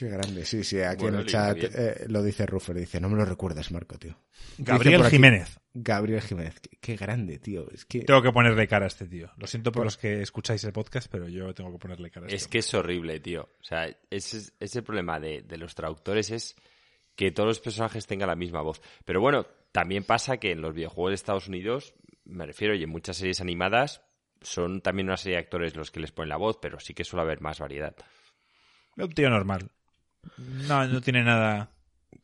Qué 0.01 0.09
grande, 0.09 0.47
sí, 0.47 0.65
sí. 0.65 0.81
Aquí 0.81 1.03
Bueno, 1.03 1.19
en 1.19 1.25
el 1.25 1.29
chat 1.29 1.59
eh, 1.63 2.07
lo 2.09 2.23
dice 2.23 2.47
Ruffer. 2.47 2.75
Dice, 2.75 3.03
no 3.03 3.11
me 3.11 3.17
lo 3.19 3.27
recuerdes, 3.27 3.71
Marco, 3.71 3.99
tío. 3.99 4.17
Gabriel 4.57 5.03
aquí- 5.03 5.11
Jiménez. 5.17 5.61
Gabriel 5.75 6.23
Jiménez. 6.23 6.59
Qué, 6.59 6.71
qué 6.81 6.97
grande, 6.97 7.39
tío. 7.39 7.71
Es 7.71 7.85
que... 7.85 8.01
Tengo 8.01 8.23
que 8.23 8.33
ponerle 8.33 8.67
cara 8.67 8.87
a 8.87 8.89
este 8.89 9.07
tío. 9.07 9.31
Lo 9.37 9.47
siento 9.47 9.71
por 9.71 9.85
los 9.85 9.99
que 9.99 10.23
escucháis 10.23 10.65
el 10.65 10.73
podcast, 10.73 11.11
pero 11.13 11.29
yo 11.29 11.53
tengo 11.53 11.71
que 11.71 11.79
ponerle 11.79 12.11
cara 12.11 12.25
a 12.25 12.29
este 12.29 12.37
Es 12.37 12.49
que 12.49 12.59
es 12.61 12.73
horrible, 12.73 13.21
tío. 13.21 13.43
O 13.61 13.63
sea, 13.63 13.89
ese, 14.09 14.39
es- 14.39 14.55
ese 14.59 14.81
problema 14.81 15.21
de, 15.21 15.43
de 15.43 15.59
los 15.59 15.75
traductores 15.75 16.31
es 16.31 16.57
que 17.15 17.31
todos 17.31 17.49
los 17.49 17.61
personajes 17.61 18.07
tengan 18.07 18.29
la 18.31 18.37
misma 18.37 18.63
voz. 18.63 18.81
Pero 19.05 19.21
bueno, 19.21 19.47
también 19.71 20.05
pasa 20.05 20.39
que 20.39 20.53
en 20.53 20.63
los 20.63 20.75
videojuegos 20.75 21.11
de 21.11 21.17
Estados 21.17 21.47
Unidos, 21.47 21.93
me 22.25 22.47
refiero, 22.47 22.75
y 22.75 22.83
en 22.83 22.89
muchas 22.89 23.19
series 23.19 23.43
animadas, 23.43 24.01
son 24.41 24.81
también 24.81 25.09
una 25.09 25.19
serie 25.19 25.37
de 25.37 25.43
actores 25.45 25.77
los 25.77 25.91
que 25.91 26.01
les 26.01 26.11
ponen 26.11 26.31
la 26.31 26.39
voz, 26.39 26.57
pero 26.63 26.81
sí 26.81 26.95
que 26.95 27.05
suele 27.05 27.25
haber 27.25 27.43
más 27.43 27.59
variedad. 27.59 27.95
Un 28.97 29.11
tío 29.13 29.29
normal. 29.29 29.71
No, 30.69 30.87
no 30.87 31.01
tiene 31.01 31.23
nada. 31.23 31.71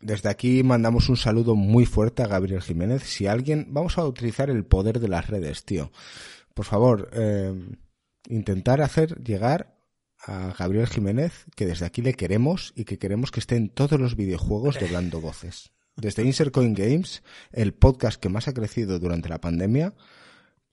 Desde 0.01 0.29
aquí 0.29 0.63
mandamos 0.63 1.09
un 1.09 1.17
saludo 1.17 1.55
muy 1.55 1.87
fuerte 1.87 2.23
a 2.23 2.27
Gabriel 2.27 2.63
Jiménez. 2.63 3.03
Si 3.05 3.27
alguien, 3.27 3.69
vamos 3.71 3.99
a 3.99 4.05
utilizar 4.05 4.51
el 4.51 4.65
poder 4.65 5.01
de 5.01 5.09
las 5.09 5.29
redes, 5.29 5.65
tío. 5.65 5.91
Por 6.55 6.67
favor, 6.67 7.11
eh, 7.13 7.55
intentar 8.29 8.81
hacer 8.83 9.23
llegar 9.23 9.77
a 10.19 10.55
Gabriel 10.59 10.87
Jiménez 10.87 11.47
que 11.55 11.67
desde 11.67 11.87
aquí 11.87 12.03
le 12.03 12.15
queremos 12.15 12.73
y 12.75 12.85
que 12.85 12.99
queremos 12.99 13.31
que 13.31 13.41
esté 13.41 13.57
en 13.57 13.69
todos 13.69 14.01
los 14.01 14.17
videojuegos 14.17 14.79
doblando 14.81 15.21
voces. 15.21 15.73
Desde 15.97 16.25
Insert 16.25 16.53
Coin 16.53 16.75
Games, 16.75 17.23
el 17.53 17.73
podcast 17.73 18.21
que 18.21 18.29
más 18.29 18.49
ha 18.49 18.55
crecido 18.55 18.99
durante 18.99 19.29
la 19.29 19.41
pandemia, 19.41 19.95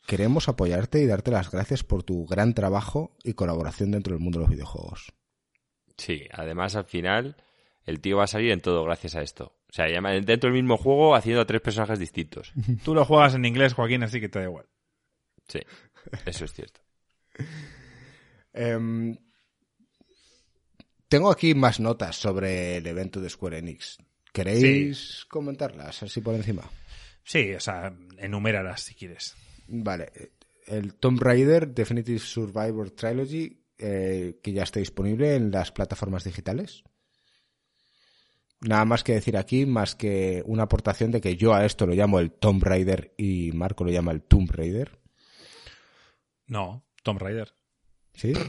queremos 0.05 0.49
apoyarte 0.49 1.01
y 1.01 1.07
darte 1.07 1.31
las 1.31 1.49
gracias 1.49 1.83
por 1.83 2.03
tu 2.03 2.25
gran 2.25 2.53
trabajo 2.53 3.15
y 3.23 3.33
colaboración 3.33 3.91
dentro 3.91 4.13
del 4.13 4.23
mundo 4.23 4.39
de 4.39 4.43
los 4.43 4.51
videojuegos. 4.51 5.13
Sí, 5.97 6.27
además 6.31 6.75
al 6.75 6.85
final 6.85 7.35
el 7.85 7.99
tío 7.99 8.17
va 8.17 8.23
a 8.25 8.27
salir 8.27 8.51
en 8.51 8.61
todo 8.61 8.83
gracias 8.83 9.15
a 9.15 9.21
esto. 9.21 9.55
O 9.69 9.73
sea, 9.73 9.85
dentro 9.87 10.49
del 10.49 10.61
mismo 10.61 10.77
juego 10.77 11.15
haciendo 11.15 11.41
a 11.41 11.45
tres 11.45 11.61
personajes 11.61 11.99
distintos. 11.99 12.53
Tú 12.83 12.93
lo 12.93 13.05
juegas 13.05 13.35
en 13.35 13.45
inglés, 13.45 13.73
Joaquín, 13.73 14.03
así 14.03 14.19
que 14.19 14.29
te 14.29 14.39
da 14.39 14.45
igual. 14.45 14.67
Sí, 15.47 15.59
eso 16.25 16.45
es 16.45 16.53
cierto. 16.53 16.81
Em, 18.53 19.17
tengo 21.07 21.31
aquí 21.31 21.55
más 21.55 21.79
notas 21.79 22.15
sobre 22.15 22.77
el 22.77 22.87
evento 22.87 23.19
de 23.19 23.29
Square 23.29 23.57
Enix. 23.57 23.97
¿Queréis 24.31 25.25
comentarlas 25.27 26.03
así 26.03 26.21
por 26.21 26.35
encima? 26.35 26.69
Sí, 27.23 27.53
o 27.53 27.59
sea, 27.59 27.93
enuméralas 28.17 28.81
si 28.81 28.95
quieres. 28.95 29.35
Vale. 29.67 30.11
El 30.65 30.95
Tomb 30.95 31.21
Raider 31.21 31.67
Definitive 31.67 32.19
Survivor 32.19 32.91
Trilogy, 32.91 33.62
eh, 33.77 34.39
que 34.41 34.53
ya 34.53 34.63
está 34.63 34.79
disponible 34.79 35.35
en 35.35 35.51
las 35.51 35.71
plataformas 35.71 36.23
digitales. 36.23 36.83
Nada 38.61 38.85
más 38.85 39.03
que 39.03 39.13
decir 39.13 39.35
aquí, 39.35 39.65
más 39.65 39.95
que 39.95 40.41
una 40.45 40.63
aportación 40.63 41.11
de 41.11 41.19
que 41.19 41.35
yo 41.35 41.53
a 41.53 41.65
esto 41.65 41.85
lo 41.85 41.93
llamo 41.93 42.19
el 42.19 42.31
Tomb 42.31 42.63
Raider 42.63 43.13
y 43.17 43.51
Marco 43.51 43.83
lo 43.83 43.91
llama 43.91 44.13
el 44.13 44.21
Tomb 44.21 44.49
Raider. 44.51 44.99
No, 46.47 46.85
Tomb 47.03 47.19
Raider. 47.19 47.53
¿Sí? 48.13 48.33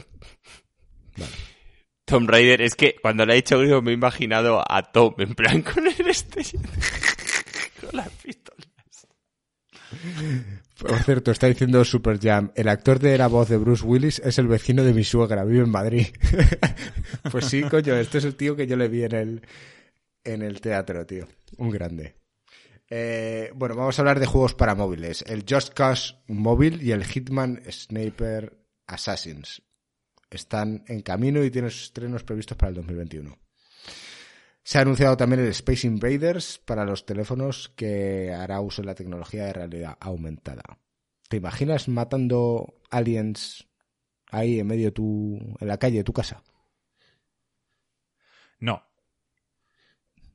Tom 2.05 2.27
Raider, 2.27 2.61
es 2.61 2.75
que 2.75 2.95
cuando 3.01 3.25
le 3.25 3.33
ha 3.33 3.35
dicho 3.35 3.57
griego 3.57 3.81
me 3.81 3.91
he 3.91 3.95
imaginado 3.95 4.63
a 4.67 4.83
Tom 4.83 5.15
en 5.17 5.33
plan 5.33 5.63
con 5.63 5.87
el 5.87 6.07
este 6.07 6.43
con 7.81 7.91
pistolas. 8.23 8.44
Por 10.77 10.99
cierto, 11.03 11.31
está 11.31 11.47
diciendo 11.47 11.83
Super 11.85 12.19
Jam, 12.19 12.51
el 12.55 12.67
actor 12.67 12.99
de 12.99 13.17
la 13.17 13.27
voz 13.27 13.47
de 13.49 13.57
Bruce 13.57 13.85
Willis 13.85 14.19
es 14.19 14.37
el 14.39 14.47
vecino 14.47 14.83
de 14.83 14.93
mi 14.93 15.03
suegra, 15.03 15.45
vive 15.45 15.63
en 15.63 15.69
Madrid. 15.69 16.07
pues 17.31 17.45
sí, 17.45 17.63
coño, 17.63 17.95
este 17.95 18.17
es 18.17 18.25
el 18.25 18.35
tío 18.35 18.55
que 18.55 18.67
yo 18.67 18.75
le 18.75 18.87
vi 18.87 19.03
en 19.03 19.15
el, 19.15 19.41
en 20.23 20.41
el 20.41 20.59
teatro, 20.59 21.05
tío. 21.05 21.27
Un 21.57 21.69
grande. 21.69 22.15
Eh, 22.89 23.51
bueno, 23.55 23.75
vamos 23.75 23.97
a 23.97 24.01
hablar 24.01 24.19
de 24.19 24.25
juegos 24.25 24.53
para 24.53 24.75
móviles. 24.75 25.23
El 25.27 25.45
Just 25.49 25.73
Cause 25.73 26.15
móvil 26.27 26.81
y 26.83 26.91
el 26.91 27.05
Hitman 27.05 27.61
Sniper 27.69 28.57
Assassins. 28.87 29.61
Están 30.29 30.83
en 30.87 31.01
camino 31.01 31.43
y 31.43 31.51
tienen 31.51 31.71
sus 31.71 31.83
estrenos 31.83 32.23
previstos 32.23 32.57
para 32.57 32.69
el 32.69 32.75
2021. 32.75 33.37
Se 34.65 34.79
ha 34.79 34.81
anunciado 34.81 35.15
también 35.15 35.41
el 35.41 35.49
Space 35.49 35.85
Invaders 35.85 36.57
para 36.57 36.85
los 36.85 37.05
teléfonos 37.05 37.71
que 37.75 38.33
hará 38.33 38.61
uso 38.61 38.81
de 38.81 38.87
la 38.87 38.95
tecnología 38.95 39.45
de 39.45 39.53
realidad 39.53 39.95
aumentada. 39.99 40.63
¿Te 41.29 41.37
imaginas 41.37 41.87
matando 41.87 42.81
aliens 42.89 43.67
ahí 44.31 44.59
en 44.59 44.65
medio 44.65 44.85
de 44.85 44.91
tu, 44.91 45.37
en 45.59 45.67
la 45.67 45.77
calle 45.77 45.97
de 45.97 46.03
tu 46.03 46.13
casa? 46.13 46.41
No. 48.59 48.81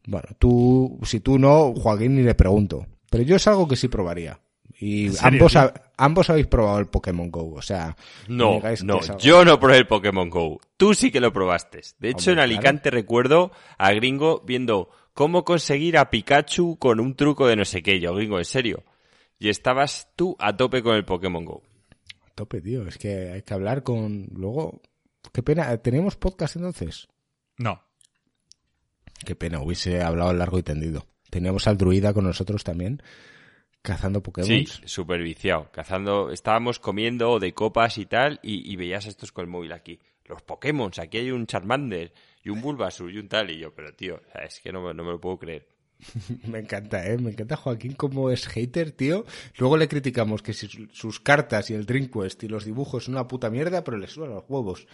Bueno, 0.07 0.29
tú, 0.39 1.01
si 1.03 1.19
tú 1.19 1.37
no, 1.37 1.75
Joaquín 1.75 2.15
ni 2.15 2.23
le 2.23 2.37
pregunto. 2.37 2.87
Pero 3.11 3.25
yo 3.25 3.35
es 3.35 3.49
algo 3.49 3.67
que 3.67 3.75
sí 3.75 3.89
probaría. 3.89 4.39
Y 4.79 5.07
¿En 5.07 5.13
serio, 5.15 5.49
ambos? 5.49 5.57
Ambos 6.05 6.31
habéis 6.31 6.47
probado 6.47 6.79
el 6.79 6.87
Pokémon 6.89 7.31
Go, 7.31 7.55
o 7.55 7.63
sea, 7.63 7.97
No, 8.29 8.61
no, 8.85 8.95
algo- 9.01 9.19
yo 9.19 9.45
no 9.45 9.59
probé 9.61 9.79
el 9.79 9.87
Pokémon 9.87 10.29
Go. 10.31 10.61
Tú 10.77 10.95
sí 10.95 11.11
que 11.11 11.21
lo 11.21 11.33
probaste. 11.33 11.81
De 11.99 12.11
hecho, 12.11 12.31
Hombre, 12.31 12.45
en 12.45 12.51
Alicante 12.51 12.91
recuerdo 12.91 13.53
a 13.79 13.93
Gringo 13.93 14.43
viendo 14.47 14.91
cómo 15.15 15.45
conseguir 15.45 15.97
a 15.99 16.11
Pikachu 16.11 16.79
con 16.79 17.01
un 17.01 17.15
truco 17.15 17.47
de 17.47 17.57
no 17.57 17.65
sé 17.65 17.83
qué. 17.83 18.01
Yo, 18.01 18.15
Gringo, 18.15 18.39
en 18.39 18.45
serio. 18.45 18.85
Y 19.39 19.49
estabas 19.49 20.09
tú 20.17 20.37
a 20.39 20.57
tope 20.57 20.83
con 20.83 20.97
el 20.97 21.05
Pokémon 21.05 21.45
Go. 21.45 21.63
a 22.27 22.31
tope, 22.35 22.61
tío. 22.61 22.87
Es 22.87 22.99
que 22.99 23.31
hay 23.33 23.43
que 23.43 23.55
hablar 23.55 23.83
con. 23.83 24.27
Luego, 24.35 24.81
qué 25.33 25.43
pena. 25.43 25.77
¿Tenemos 25.79 26.17
podcast 26.17 26.57
entonces? 26.57 27.09
No. 27.59 27.83
Qué 29.25 29.35
pena, 29.37 29.61
hubiese 29.61 30.03
hablado 30.03 30.33
largo 30.33 30.59
y 30.59 30.63
tendido. 30.63 31.07
Teníamos 31.29 31.67
al 31.69 31.77
druida 31.77 32.13
con 32.15 32.25
nosotros 32.25 32.65
también, 32.65 33.03
cazando 33.83 34.23
Pokémon. 34.23 34.47
Sí, 34.49 34.67
súper 34.85 35.23
viciado. 35.23 35.71
Cazando, 35.73 36.31
estábamos 36.31 36.79
comiendo 36.79 37.39
de 37.39 37.53
copas 37.55 37.99
y 37.99 38.07
tal, 38.07 38.39
y, 38.43 38.71
y 38.73 38.77
veías 38.77 39.07
a 39.07 39.09
estos 39.09 39.33
con 39.33 39.45
el 39.45 39.51
móvil 39.51 39.73
aquí. 39.73 39.99
Los 40.27 40.43
Pokémon, 40.43 40.91
aquí 40.99 41.19
hay 41.19 41.31
un 41.31 41.47
Charmander, 41.47 42.13
y 42.45 42.51
un 42.51 42.61
Bulbasur, 42.61 43.11
y 43.11 43.19
un 43.19 43.29
tal, 43.29 43.51
y 43.51 43.59
yo, 43.59 43.75
pero 43.75 43.93
tío, 43.95 44.17
o 44.27 44.33
sea, 44.33 44.43
es 44.45 44.61
que 44.61 44.73
no, 44.73 44.81
me- 44.83 44.95
no 44.95 45.03
me 45.05 45.11
lo 45.13 45.21
puedo 45.21 45.39
creer. 45.39 45.67
Me 46.47 46.61
encanta, 46.61 47.07
¿eh? 47.07 47.19
Me 47.19 47.31
encanta 47.33 47.57
Joaquín 47.57 47.93
como 47.93 48.31
es 48.31 48.49
hater, 48.49 48.93
tío. 48.93 49.27
Luego 49.59 49.77
le 49.77 49.87
criticamos 49.87 50.41
que 50.43 50.55
si 50.55 50.67
su- 50.67 50.87
sus 50.93 51.21
cartas 51.21 51.69
y 51.71 51.75
el 51.75 51.85
Dream 51.85 52.09
Quest 52.09 52.43
y 52.45 52.49
los 52.49 52.65
dibujos 52.65 53.05
son 53.05 53.15
una 53.15 53.29
puta 53.29 53.51
mierda, 53.51 53.85
pero 53.85 53.99
le 53.99 54.07
suenan 54.09 54.37
los 54.37 54.45
huevos. 54.49 54.87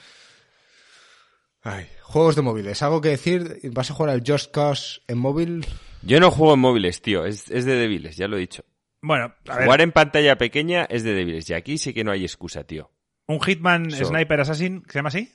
Ay, 1.63 1.87
juegos 2.03 2.37
de 2.37 2.43
móviles. 2.43 2.83
¿Algo 2.83 3.01
que 3.01 3.11
decir? 3.11 3.61
¿Vas 3.73 3.91
a 3.91 3.95
jugar 3.95 4.11
al 4.11 4.23
Just 4.27 4.53
Cause 4.53 5.01
en 5.09 5.19
móvil? 5.19 5.67
Yo 6.03 6.21
no 6.21 6.31
juego 6.31 6.55
en 6.55 6.61
móviles, 6.61 7.03
tío, 7.03 7.25
es, 7.25 7.51
es 7.51 7.65
de 7.65 7.75
débiles, 7.75 8.17
ya 8.17 8.29
lo 8.29 8.37
he 8.37 8.41
dicho. 8.41 8.65
Bueno, 9.07 9.35
a 9.49 9.55
ver, 9.57 9.65
Jugar 9.67 9.81
en 9.83 9.93
pantalla 9.93 10.37
pequeña 10.37 10.85
es 10.85 11.05
de 11.05 11.13
débiles, 11.15 11.49
y 11.49 11.55
aquí 11.55 11.79
sí 11.79 11.95
que 11.95 12.03
no 12.03 12.11
hay 12.11 12.23
excusa, 12.25 12.65
tío. 12.65 12.91
un 13.29 13.41
Hitman 13.41 13.91
So- 13.91 14.07
Sniper 14.07 14.41
Assassin, 14.41 14.83
¿se 14.89 14.99
llama 14.99 15.09
así? 15.09 15.33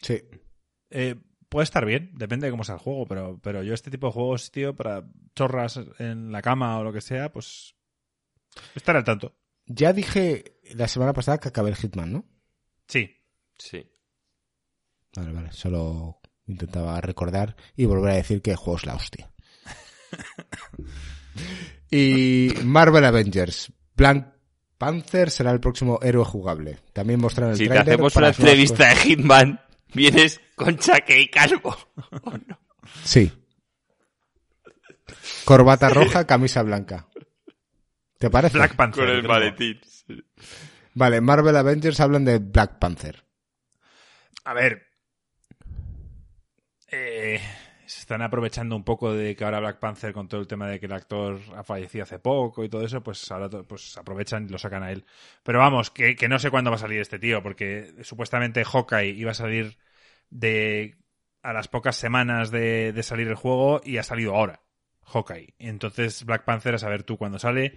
Sí. 0.00 0.22
Eh, 0.90 1.14
puede 1.48 1.64
estar 1.64 1.84
bien, 1.86 2.10
depende 2.14 2.46
de 2.46 2.50
cómo 2.50 2.64
sea 2.64 2.74
el 2.76 2.80
juego, 2.80 3.06
pero, 3.06 3.38
pero 3.42 3.62
yo 3.62 3.74
este 3.74 3.90
tipo 3.90 4.08
de 4.08 4.12
juegos, 4.12 4.50
tío, 4.50 4.74
para 4.74 5.04
chorras 5.36 5.78
en 5.98 6.32
la 6.32 6.42
cama 6.42 6.78
o 6.78 6.82
lo 6.84 6.92
que 6.92 7.00
sea, 7.00 7.30
pues 7.32 7.74
estar 8.74 8.96
al 8.96 9.04
tanto. 9.04 9.36
Ya 9.66 9.92
dije 9.92 10.58
la 10.74 10.88
semana 10.88 11.12
pasada 11.12 11.38
que 11.38 11.48
acabé 11.48 11.70
el 11.70 11.76
Hitman, 11.76 12.12
¿no? 12.12 12.24
Sí. 12.88 13.16
Sí. 13.56 13.88
Vale, 15.14 15.32
vale. 15.32 15.52
Solo 15.52 16.20
intentaba 16.46 17.00
recordar 17.00 17.54
y 17.76 17.84
volver 17.84 18.10
a 18.12 18.16
decir 18.16 18.42
que 18.42 18.50
el 18.50 18.56
juego 18.56 18.78
es 18.78 18.86
la 18.86 18.96
hostia. 18.96 19.32
y 21.90 22.52
Marvel 22.64 23.04
Avengers. 23.04 23.72
Black 23.94 24.32
Panther 24.78 25.30
será 25.30 25.52
el 25.52 25.60
próximo 25.60 26.00
héroe 26.02 26.24
jugable. 26.24 26.78
También 26.92 27.20
mostraron 27.20 27.52
el 27.52 27.58
Si 27.58 27.64
te 27.64 27.70
tráiler 27.70 27.94
hacemos 27.94 28.12
para 28.14 28.28
una 28.28 28.36
entrevista 28.36 28.88
de 28.88 28.96
Hitman, 28.96 29.60
vienes 29.94 30.40
con 30.56 30.76
chaque 30.78 31.20
y 31.20 31.28
calvo. 31.28 31.76
¿O 32.22 32.30
no? 32.30 32.58
cosas. 32.80 33.00
Sí. 33.04 33.32
Corbata 35.44 35.88
roja, 35.88 36.26
camisa 36.26 36.62
blanca. 36.62 37.06
¿Te 38.18 38.30
parece? 38.30 38.56
Black 38.56 38.76
Panther. 38.76 39.04
Con 39.04 39.14
el 39.14 39.22
maletín. 39.22 39.80
Vale, 40.94 41.20
Marvel 41.20 41.56
Avengers 41.56 42.00
hablan 42.00 42.24
de 42.24 42.38
Black 42.38 42.78
Panther. 42.78 43.24
A 44.44 44.54
ver. 44.54 44.86
Eh, 46.90 47.40
se 47.92 48.00
están 48.00 48.22
aprovechando 48.22 48.74
un 48.74 48.84
poco 48.84 49.12
de 49.12 49.36
que 49.36 49.44
ahora 49.44 49.60
Black 49.60 49.78
Panther, 49.78 50.14
con 50.14 50.26
todo 50.26 50.40
el 50.40 50.46
tema 50.46 50.66
de 50.66 50.80
que 50.80 50.86
el 50.86 50.92
actor 50.92 51.38
ha 51.54 51.62
fallecido 51.62 52.04
hace 52.04 52.18
poco 52.18 52.64
y 52.64 52.70
todo 52.70 52.82
eso, 52.82 53.02
pues 53.02 53.30
ahora 53.30 53.50
pues 53.50 53.98
aprovechan 53.98 54.46
y 54.46 54.48
lo 54.48 54.56
sacan 54.56 54.82
a 54.82 54.90
él. 54.90 55.04
Pero 55.42 55.58
vamos, 55.58 55.90
que, 55.90 56.16
no 56.26 56.38
sé 56.38 56.50
cuándo 56.50 56.70
va 56.70 56.76
a 56.76 56.80
salir 56.80 57.02
este 57.02 57.18
tío, 57.18 57.42
porque 57.42 57.92
supuestamente 58.00 58.64
Hawkeye 58.64 59.10
iba 59.10 59.32
a 59.32 59.34
salir 59.34 59.76
de 60.30 60.96
a 61.42 61.52
las 61.52 61.68
pocas 61.68 61.94
semanas 61.94 62.50
de, 62.50 62.92
de 62.92 63.02
salir 63.02 63.28
el 63.28 63.34
juego 63.34 63.82
y 63.84 63.98
ha 63.98 64.02
salido 64.02 64.34
ahora. 64.34 64.62
Hawkeye. 65.04 65.52
Entonces 65.58 66.24
Black 66.24 66.44
Panther 66.44 66.76
a 66.76 66.78
saber 66.78 67.02
tú 67.02 67.18
cuándo 67.18 67.38
sale. 67.38 67.76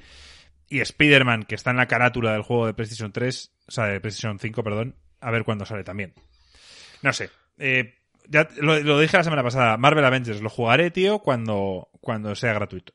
Y 0.69 0.79
Spider-Man, 0.79 1.43
que 1.43 1.55
está 1.55 1.71
en 1.71 1.77
la 1.77 1.87
carátula 1.87 2.31
del 2.31 2.41
juego 2.41 2.67
de 2.67 2.73
PlayStation 2.73 3.11
3, 3.11 3.51
o 3.67 3.71
sea, 3.71 3.85
de 3.87 3.99
PlayStation 3.99 4.39
5, 4.39 4.63
perdón, 4.63 4.95
a 5.19 5.29
ver 5.29 5.43
cuándo 5.43 5.65
sale 5.65 5.83
también. 5.83 6.13
No 7.01 7.11
sé. 7.11 7.29
Eh, 7.57 7.95
ya 8.29 8.47
lo, 8.57 8.79
lo 8.79 8.99
dije 8.99 9.17
la 9.17 9.23
semana 9.23 9.43
pasada. 9.43 9.77
Marvel 9.77 10.05
Avengers 10.05 10.41
lo 10.41 10.49
jugaré, 10.49 10.91
tío, 10.91 11.19
cuando, 11.19 11.89
cuando 12.01 12.35
sea 12.35 12.53
gratuito. 12.53 12.93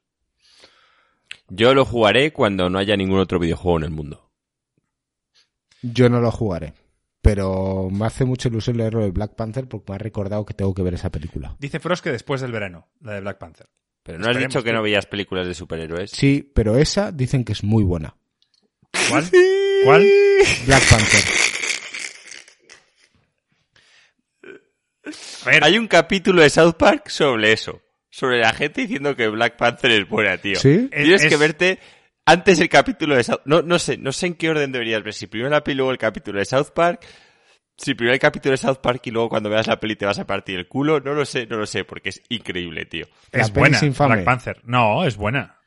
Yo 1.48 1.74
lo 1.74 1.84
jugaré 1.84 2.32
cuando 2.32 2.70
no 2.70 2.78
haya 2.78 2.96
ningún 2.96 3.18
otro 3.18 3.38
videojuego 3.38 3.78
en 3.78 3.84
el 3.84 3.90
mundo. 3.90 4.30
Yo 5.82 6.08
no 6.08 6.20
lo 6.20 6.30
jugaré. 6.30 6.74
Pero 7.22 7.88
me 7.90 8.06
hace 8.06 8.24
mucha 8.24 8.48
ilusión 8.48 8.78
leerlo 8.78 9.02
de 9.02 9.10
Black 9.10 9.34
Panther 9.34 9.68
porque 9.68 9.92
me 9.92 9.96
ha 9.96 9.98
recordado 9.98 10.46
que 10.46 10.54
tengo 10.54 10.74
que 10.74 10.82
ver 10.82 10.94
esa 10.94 11.10
película. 11.10 11.56
Dice 11.58 11.80
Frost 11.80 12.02
que 12.02 12.12
después 12.12 12.40
del 12.40 12.52
verano, 12.52 12.88
la 13.00 13.14
de 13.14 13.20
Black 13.20 13.38
Panther. 13.38 13.68
Pero 14.02 14.18
no 14.18 14.30
has 14.30 14.38
dicho 14.38 14.60
que 14.60 14.70
tío. 14.70 14.72
no 14.72 14.82
veías 14.82 15.06
películas 15.06 15.46
de 15.46 15.54
superhéroes. 15.54 16.12
Sí, 16.12 16.50
pero 16.54 16.78
esa 16.78 17.12
dicen 17.12 17.44
que 17.44 17.52
es 17.52 17.62
muy 17.62 17.84
buena. 17.84 18.16
¿Cuál? 19.10 19.28
¿Cuál? 19.84 20.06
Black 20.66 20.88
Panther. 20.88 21.49
A 25.46 25.50
ver, 25.50 25.64
Hay 25.64 25.78
un 25.78 25.86
capítulo 25.88 26.42
de 26.42 26.50
South 26.50 26.74
Park 26.78 27.08
sobre 27.08 27.52
eso. 27.52 27.80
Sobre 28.10 28.40
la 28.40 28.52
gente 28.52 28.82
diciendo 28.82 29.14
que 29.14 29.28
Black 29.28 29.56
Panther 29.56 29.90
es 29.92 30.08
buena, 30.08 30.36
tío. 30.38 30.56
¿Sí? 30.58 30.88
Es- 30.90 31.02
Tienes 31.04 31.26
que 31.26 31.36
verte 31.36 31.78
antes 32.26 32.60
el 32.60 32.68
capítulo 32.68 33.14
de 33.16 33.24
South 33.24 33.40
No, 33.44 33.62
no 33.62 33.78
sé, 33.78 33.96
no 33.98 34.12
sé 34.12 34.26
en 34.26 34.34
qué 34.34 34.50
orden 34.50 34.72
deberías 34.72 35.02
ver. 35.02 35.14
Si 35.14 35.26
primero 35.26 35.50
la 35.50 35.62
peli, 35.62 35.76
luego 35.76 35.92
el 35.92 35.98
capítulo 35.98 36.38
de 36.38 36.44
South 36.44 36.70
Park. 36.74 37.04
Si 37.76 37.94
primero 37.94 38.12
el 38.14 38.20
capítulo 38.20 38.50
de 38.50 38.56
South 38.58 38.78
Park 38.82 39.00
y 39.04 39.10
luego 39.10 39.28
cuando 39.30 39.48
veas 39.48 39.66
la 39.66 39.80
peli 39.80 39.96
te 39.96 40.04
vas 40.06 40.18
a 40.18 40.26
partir 40.26 40.58
el 40.58 40.68
culo. 40.68 41.00
No 41.00 41.14
lo 41.14 41.24
sé, 41.24 41.46
no 41.46 41.56
lo 41.56 41.66
sé, 41.66 41.84
porque 41.84 42.10
es 42.10 42.20
increíble, 42.28 42.84
tío. 42.84 43.06
La 43.32 43.42
es 43.42 43.52
buena. 43.52 43.78
es. 43.78 43.96
Black 44.16 44.24
Panther. 44.24 44.60
No, 44.64 45.04
es 45.04 45.16
buena. 45.16 45.59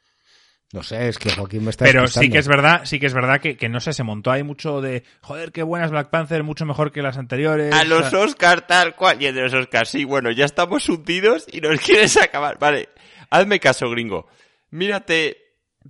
No 0.73 0.81
sé, 0.81 1.07
es 1.07 1.19
que 1.19 1.29
Joaquín 1.29 1.63
me 1.63 1.69
está 1.69 1.85
Pero 1.85 2.07
sí 2.07 2.31
que 2.31 2.39
es 2.39 2.47
verdad, 2.47 2.81
sí 2.83 2.99
que 2.99 3.05
es 3.05 3.13
verdad 3.13 3.39
que, 3.39 3.55
que 3.57 3.69
no 3.69 3.79
sé, 3.79 3.93
se 3.93 4.01
montó 4.01 4.31
ahí 4.31 4.41
mucho 4.41 4.81
de 4.81 5.03
joder, 5.21 5.51
qué 5.51 5.61
buena 5.61 5.85
es 5.85 5.91
Black 5.91 6.09
Panther, 6.09 6.41
mucho 6.41 6.65
mejor 6.65 6.91
que 6.91 7.03
las 7.03 7.15
anteriores. 7.15 7.71
A 7.71 7.83
los 7.83 8.11
Oscars 8.11 8.65
tal 8.65 8.95
cual. 8.95 9.21
Y 9.21 9.27
el 9.27 9.35
de 9.35 9.43
los 9.43 9.53
Oscars, 9.53 9.89
sí, 9.89 10.03
bueno, 10.03 10.31
ya 10.31 10.45
estamos 10.45 10.89
hundidos 10.89 11.45
y 11.51 11.61
nos 11.61 11.79
quieres 11.85 12.17
acabar. 12.17 12.57
Vale, 12.57 12.89
hazme 13.29 13.59
caso, 13.59 13.87
gringo. 13.91 14.25
Mírate, 14.71 15.37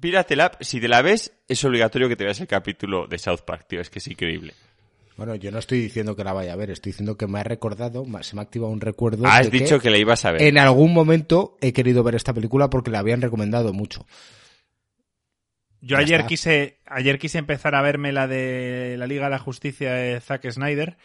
míratela. 0.01 0.51
Si 0.59 0.81
te 0.81 0.89
la 0.89 1.01
ves, 1.01 1.31
es 1.47 1.63
obligatorio 1.63 2.09
que 2.09 2.17
te 2.17 2.25
veas 2.25 2.41
el 2.41 2.47
capítulo 2.47 3.07
de 3.07 3.17
South 3.19 3.43
Park, 3.45 3.67
tío. 3.69 3.79
Es 3.79 3.89
que 3.89 3.99
es 3.99 4.07
increíble. 4.09 4.53
Bueno, 5.15 5.35
yo 5.35 5.49
no 5.49 5.59
estoy 5.59 5.79
diciendo 5.79 6.17
que 6.17 6.25
la 6.25 6.33
vaya 6.33 6.51
a 6.51 6.55
ver, 6.57 6.71
estoy 6.71 6.91
diciendo 6.91 7.15
que 7.15 7.27
me 7.27 7.39
ha 7.39 7.43
recordado, 7.43 8.03
se 8.21 8.35
me 8.35 8.41
ha 8.41 8.43
activado 8.43 8.73
un 8.73 8.81
recuerdo. 8.81 9.27
Has 9.27 9.49
de 9.49 9.59
dicho 9.59 9.79
que 9.79 9.89
la 9.89 9.97
ibas 9.97 10.25
a 10.25 10.31
ver. 10.31 10.41
en 10.41 10.57
algún 10.57 10.93
momento 10.93 11.55
he 11.61 11.71
querido 11.71 12.03
ver 12.03 12.15
esta 12.15 12.33
película 12.33 12.69
porque 12.69 12.91
la 12.91 12.99
habían 12.99 13.21
recomendado 13.21 13.71
mucho. 13.71 14.05
Yo 15.83 15.97
Ya 15.97 16.03
ayer 16.03 16.21
está. 16.21 16.27
quise, 16.27 16.79
ayer 16.85 17.19
quise 17.19 17.37
empezar 17.39 17.75
a 17.75 17.81
verme 17.81 18.13
la 18.13 18.25
de 18.25 18.95
la 18.97 19.05
Liga 19.05 19.25
de 19.25 19.31
la 19.31 19.39
Justicia 19.39 19.91
de 19.93 20.21
Zack 20.21 20.49
Snyder, 20.49 20.95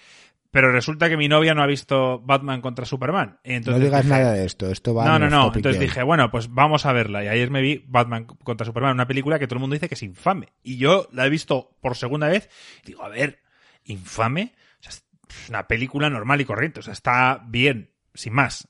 pero 0.53 0.71
resulta 0.71 1.09
que 1.09 1.17
mi 1.17 1.27
novia 1.27 1.53
no 1.53 1.65
ha 1.65 1.67
visto 1.67 2.21
Batman 2.21 2.61
contra 2.61 2.87
Superman. 2.87 3.41
Y 3.43 3.55
entonces 3.55 3.81
no 3.81 3.85
digas 3.85 4.05
dije, 4.05 4.17
nada 4.17 4.33
de 4.35 4.47
esto, 4.47 4.71
esto 4.71 4.95
va 4.95 5.05
No, 5.05 5.19
no, 5.19 5.29
no. 5.29 5.53
Entonces 5.53 5.81
dije, 5.81 6.05
bueno, 6.05 6.31
pues 6.31 6.55
vamos 6.55 6.87
a 6.87 6.93
verla. 6.93 7.25
Y 7.25 7.27
ayer 7.27 7.51
me 7.51 7.61
vi 7.61 7.85
Batman 7.89 8.25
contra 8.25 8.65
Superman, 8.65 8.93
una 8.93 9.09
película 9.09 9.41
que 9.41 9.49
todo 9.49 9.57
el 9.57 9.63
mundo 9.63 9.75
dice 9.75 9.89
que 9.89 9.97
es 9.97 10.03
infame. 10.05 10.51
Y 10.63 10.77
yo 10.77 11.09
la 11.11 11.27
he 11.27 11.31
visto 11.31 11.77
por 11.81 11.97
segunda 11.97 12.29
vez 12.29 12.49
y 12.85 12.87
digo, 12.87 13.03
a 13.03 13.09
ver, 13.09 13.41
infame. 13.83 14.55
O 14.79 14.83
sea, 14.85 14.93
es 14.93 15.05
una 15.49 15.67
película 15.67 16.09
normal 16.09 16.41
y 16.41 16.45
corriente. 16.45 16.79
O 16.79 16.83
sea, 16.85 16.93
está 16.93 17.45
bien, 17.49 17.91
sin 18.15 18.33
más. 18.33 18.69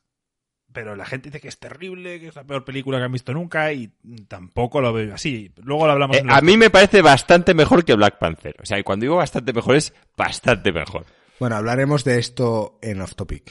Pero 0.79 0.95
la 0.95 1.05
gente 1.07 1.29
dice 1.29 1.41
que 1.41 1.49
es 1.49 1.59
terrible, 1.59 2.21
que 2.21 2.29
es 2.29 2.37
la 2.37 2.45
peor 2.45 2.65
película 2.65 2.99
que 2.99 3.05
han 3.05 3.11
visto 3.11 3.35
nunca 3.35 3.73
y 3.73 3.89
tampoco 4.29 4.81
lo 4.81 4.93
veo 4.93 5.13
así. 5.13 5.53
Luego 5.57 5.87
lo 5.87 5.93
hablamos 5.95 6.17
Eh, 6.17 6.21
en 6.21 6.31
a 6.31 6.41
mí 6.41 6.57
me 6.57 6.71
parece 6.71 7.03
bastante 7.03 7.53
mejor 7.53 7.85
que 7.85 7.95
Black 7.95 8.21
Panther. 8.21 8.55
O 8.63 8.65
sea, 8.65 8.79
y 8.79 8.85
cuando 8.85 9.03
digo 9.03 9.17
bastante 9.17 9.53
mejor 9.53 9.75
es 9.75 9.93
bastante 10.17 10.71
mejor. 10.71 11.05
Bueno, 11.41 11.57
hablaremos 11.57 12.05
de 12.05 12.21
esto 12.21 12.79
en 12.81 13.01
off 13.01 13.17
topic, 13.17 13.51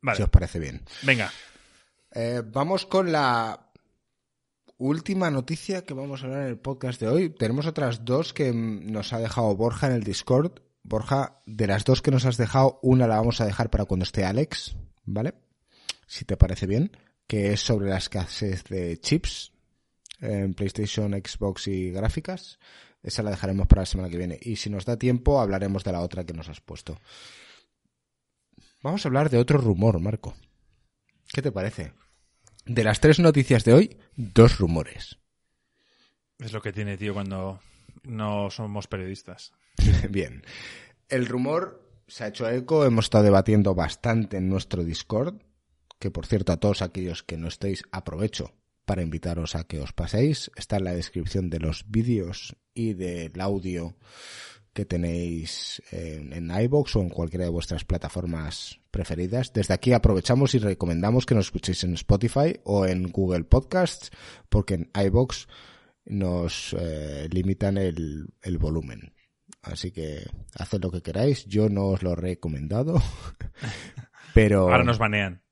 Vale, 0.00 0.16
si 0.16 0.22
os 0.22 0.30
parece 0.30 0.58
bien. 0.58 0.80
venga. 1.02 1.30
Eh, 2.12 2.40
vamos 2.46 2.86
con 2.86 3.12
la 3.12 3.70
última 4.78 5.30
noticia 5.30 5.84
que 5.84 5.92
vamos 5.92 6.22
a 6.22 6.28
hablar 6.28 6.42
en 6.44 6.48
el 6.48 6.58
podcast 6.58 6.98
de 6.98 7.08
hoy. 7.08 7.28
Tenemos 7.28 7.66
otras 7.66 8.06
dos 8.06 8.32
que 8.32 8.54
nos 8.54 9.12
ha 9.12 9.18
dejado 9.18 9.54
Borja 9.54 9.88
en 9.88 9.92
el 9.92 10.02
Discord. 10.02 10.60
Borja, 10.82 11.42
de 11.44 11.66
las 11.66 11.84
dos 11.84 12.00
que 12.00 12.10
nos 12.10 12.24
has 12.24 12.38
dejado, 12.38 12.78
una 12.80 13.06
la 13.06 13.18
vamos 13.18 13.42
a 13.42 13.44
dejar 13.44 13.68
para 13.68 13.84
cuando 13.84 14.04
esté 14.04 14.24
Alex, 14.24 14.78
¿vale? 15.04 15.34
Si 16.10 16.24
te 16.24 16.36
parece 16.36 16.66
bien, 16.66 16.90
que 17.28 17.52
es 17.52 17.60
sobre 17.60 17.88
la 17.88 17.98
escasez 17.98 18.64
de 18.64 18.98
chips 18.98 19.52
en 20.18 20.54
PlayStation, 20.54 21.12
Xbox 21.12 21.68
y 21.68 21.92
gráficas. 21.92 22.58
Esa 23.00 23.22
la 23.22 23.30
dejaremos 23.30 23.68
para 23.68 23.82
la 23.82 23.86
semana 23.86 24.08
que 24.10 24.16
viene. 24.16 24.36
Y 24.42 24.56
si 24.56 24.70
nos 24.70 24.84
da 24.84 24.98
tiempo, 24.98 25.40
hablaremos 25.40 25.84
de 25.84 25.92
la 25.92 26.00
otra 26.00 26.26
que 26.26 26.32
nos 26.32 26.48
has 26.48 26.60
puesto. 26.60 26.98
Vamos 28.82 29.04
a 29.04 29.08
hablar 29.08 29.30
de 29.30 29.38
otro 29.38 29.58
rumor, 29.58 30.00
Marco. 30.00 30.34
¿Qué 31.32 31.42
te 31.42 31.52
parece? 31.52 31.92
De 32.66 32.82
las 32.82 32.98
tres 32.98 33.20
noticias 33.20 33.62
de 33.62 33.74
hoy, 33.74 33.96
dos 34.16 34.58
rumores. 34.58 35.16
Es 36.40 36.52
lo 36.52 36.60
que 36.60 36.72
tiene, 36.72 36.96
tío, 36.96 37.14
cuando 37.14 37.60
no 38.02 38.50
somos 38.50 38.88
periodistas. 38.88 39.52
Bien. 40.10 40.42
El 41.08 41.26
rumor 41.26 41.88
se 42.08 42.24
ha 42.24 42.28
hecho 42.28 42.50
eco, 42.50 42.84
hemos 42.84 43.04
estado 43.04 43.22
debatiendo 43.22 43.76
bastante 43.76 44.38
en 44.38 44.48
nuestro 44.48 44.82
Discord, 44.82 45.40
que 46.00 46.10
por 46.10 46.26
cierto 46.26 46.50
a 46.50 46.56
todos 46.56 46.82
aquellos 46.82 47.22
que 47.22 47.36
no 47.36 47.46
estéis 47.46 47.84
aprovecho 47.92 48.54
para 48.84 49.02
invitaros 49.02 49.54
a 49.54 49.64
que 49.64 49.78
os 49.78 49.92
paséis. 49.92 50.50
Está 50.56 50.78
en 50.78 50.84
la 50.84 50.94
descripción 50.94 51.48
de 51.50 51.60
los 51.60 51.84
vídeos 51.88 52.56
y 52.74 52.94
del 52.94 53.40
audio 53.40 53.96
que 54.72 54.84
tenéis 54.84 55.82
en, 55.92 56.32
en 56.32 56.50
iVoox 56.50 56.96
o 56.96 57.00
en 57.00 57.10
cualquiera 57.10 57.44
de 57.44 57.50
vuestras 57.50 57.84
plataformas 57.84 58.80
preferidas. 58.90 59.52
Desde 59.52 59.74
aquí 59.74 59.92
aprovechamos 59.92 60.54
y 60.54 60.58
recomendamos 60.58 61.26
que 61.26 61.34
nos 61.34 61.46
escuchéis 61.46 61.84
en 61.84 61.94
Spotify 61.94 62.58
o 62.64 62.86
en 62.86 63.12
Google 63.12 63.44
Podcasts, 63.44 64.10
porque 64.48 64.74
en 64.74 64.90
iVoox 64.94 65.46
nos 66.06 66.74
eh, 66.78 67.28
limitan 67.30 67.78
el, 67.78 68.26
el 68.42 68.58
volumen. 68.58 69.12
Así 69.62 69.92
que 69.92 70.24
haced 70.58 70.82
lo 70.82 70.90
que 70.90 71.02
queráis. 71.02 71.44
Yo 71.46 71.68
no 71.68 71.88
os 71.88 72.02
lo 72.02 72.12
he 72.12 72.16
recomendado. 72.16 73.00
Pero. 74.34 74.62
Ahora 74.62 74.84
nos 74.84 74.98
banean. 74.98 75.42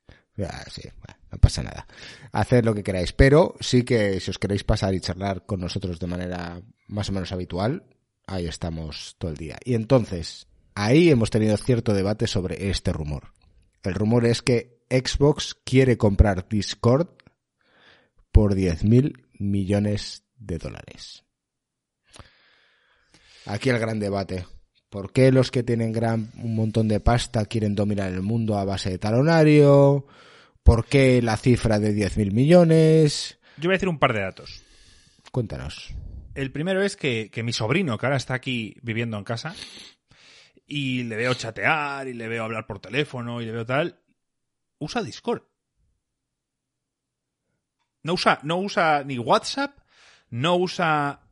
Ah, 0.46 0.64
sí, 0.70 0.82
no 1.30 1.38
pasa 1.38 1.62
nada. 1.62 1.86
Haced 2.32 2.64
lo 2.64 2.74
que 2.74 2.82
queráis. 2.82 3.12
Pero 3.12 3.56
sí 3.60 3.82
que 3.82 4.20
si 4.20 4.30
os 4.30 4.38
queréis 4.38 4.64
pasar 4.64 4.94
y 4.94 5.00
charlar 5.00 5.46
con 5.46 5.60
nosotros 5.60 5.98
de 5.98 6.06
manera 6.06 6.62
más 6.86 7.08
o 7.08 7.12
menos 7.12 7.32
habitual, 7.32 7.84
ahí 8.26 8.46
estamos 8.46 9.16
todo 9.18 9.30
el 9.30 9.36
día. 9.36 9.58
Y 9.64 9.74
entonces, 9.74 10.46
ahí 10.74 11.10
hemos 11.10 11.30
tenido 11.30 11.56
cierto 11.56 11.92
debate 11.92 12.26
sobre 12.26 12.70
este 12.70 12.92
rumor. 12.92 13.32
El 13.82 13.94
rumor 13.94 14.26
es 14.26 14.42
que 14.42 14.78
Xbox 14.90 15.56
quiere 15.64 15.96
comprar 15.96 16.48
Discord 16.48 17.08
por 18.32 18.54
10.000 18.54 19.24
millones 19.38 20.24
de 20.36 20.58
dólares. 20.58 21.24
Aquí 23.46 23.70
el 23.70 23.78
gran 23.78 23.98
debate. 23.98 24.46
¿Por 24.90 25.12
qué 25.12 25.32
los 25.32 25.50
que 25.50 25.62
tienen 25.62 25.92
gran, 25.92 26.32
un 26.42 26.54
montón 26.54 26.88
de 26.88 27.00
pasta 27.00 27.44
quieren 27.44 27.74
dominar 27.74 28.12
el 28.12 28.22
mundo 28.22 28.56
a 28.56 28.64
base 28.64 28.90
de 28.90 28.98
talonario? 28.98 30.06
¿Por 30.68 30.84
qué 30.84 31.22
la 31.22 31.38
cifra 31.38 31.78
de 31.78 31.94
10.000 31.94 32.30
millones? 32.30 33.38
Yo 33.56 33.70
voy 33.70 33.72
a 33.72 33.76
decir 33.76 33.88
un 33.88 33.98
par 33.98 34.12
de 34.12 34.20
datos. 34.20 34.62
Cuéntanos. 35.32 35.94
El 36.34 36.52
primero 36.52 36.82
es 36.82 36.94
que, 36.94 37.30
que 37.32 37.42
mi 37.42 37.54
sobrino, 37.54 37.96
que 37.96 38.04
ahora 38.04 38.18
está 38.18 38.34
aquí 38.34 38.76
viviendo 38.82 39.16
en 39.16 39.24
casa, 39.24 39.54
y 40.66 41.04
le 41.04 41.16
veo 41.16 41.32
chatear, 41.32 42.06
y 42.08 42.12
le 42.12 42.28
veo 42.28 42.44
hablar 42.44 42.66
por 42.66 42.80
teléfono, 42.80 43.40
y 43.40 43.46
le 43.46 43.52
veo 43.52 43.64
tal, 43.64 43.98
usa 44.78 45.02
Discord. 45.02 45.40
No 48.02 48.12
usa, 48.12 48.38
no 48.42 48.58
usa 48.58 49.04
ni 49.04 49.18
WhatsApp, 49.18 49.74
no 50.28 50.56
usa... 50.56 51.22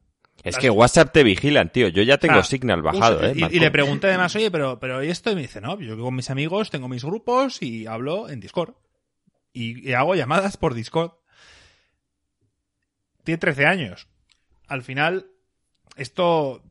Es 0.45 0.55
Las- 0.55 0.63
que 0.63 0.71
WhatsApp 0.71 1.13
te 1.13 1.23
vigilan, 1.25 1.71
tío. 1.71 1.89
Yo 1.89 2.03
ya 2.03 2.17
tengo 2.17 2.39
Ah, 2.39 2.43
Signal 2.43 2.81
bajado, 2.81 3.19
usa- 3.19 3.31
¿eh? 3.33 3.35
y-? 3.37 3.57
Y, 3.57 3.61
le 3.61 3.71
pregunté 3.71 4.07
además, 4.07 4.35
oye, 4.35 4.51
pero, 4.51 4.81
pero 4.81 5.05
¿y 5.05 5.11
esto? 5.11 5.31
Y 5.31 5.35
me 5.35 5.43
dice, 5.43 5.61
no, 5.61 5.79
yo 5.79 5.99
con 5.99 6.15
mis 6.17 6.31
amigos 6.31 6.71
tengo 6.71 6.89
mis 6.89 7.05
grupos 7.05 7.61
y 7.63 7.87
hablo 7.87 8.31
en 8.31 8.41
Discord. 8.41 8.73
Y, 9.57 9.89
y 9.89 9.95
hago 9.95 10.15
llamadas 10.15 10.57
por 10.57 10.75
Discord. 10.75 11.13
Tiene 13.25 13.39
13 13.39 13.67
años. 13.67 14.09
al 14.69 14.83
final, 14.83 15.27
esto 15.97 16.63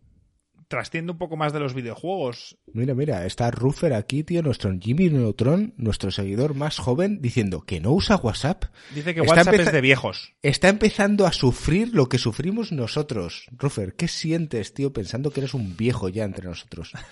trasciende 0.68 1.12
un 1.12 1.18
poco 1.18 1.38
más 1.38 1.54
de 1.54 1.60
los 1.60 1.74
videojuegos. 1.74 2.58
Mira, 2.74 2.94
mira, 2.94 3.26
está 3.26 3.52
Ruffer 3.52 3.94
aquí, 3.94 4.24
tío, 4.24 4.42
nuestro 4.42 4.72
Jimmy 4.80 5.10
Neutron, 5.10 5.74
nuestro 5.78 6.12
seguidor 6.12 6.56
más 6.56 6.78
joven, 6.78 7.22
diciendo 7.22 7.62
que 7.62 7.80
no 7.80 7.92
usa 7.92 8.18
WhatsApp. 8.18 8.66
Dice 8.94 9.14
que 9.14 9.22
Está 9.22 9.36
WhatsApp 9.36 9.54
es 9.56 9.72
de 9.72 9.82
viejos. 9.82 10.34
Está 10.42 10.70
empezando 10.70 11.26
a 11.26 11.34
sufrir 11.34 11.94
lo 11.94 12.10
que 12.10 12.18
sufrimos 12.18 12.72
nosotros. 12.72 13.48
Ruffer, 13.58 13.96
¿qué 13.96 14.08
sientes, 14.08 14.74
tío, 14.74 14.94
pensando 14.94 15.32
que 15.32 15.42
eres 15.42 15.54
un 15.54 15.76
viejo 15.78 16.10
ya 16.10 16.24
entre 16.24 16.48
nosotros? 16.48 16.92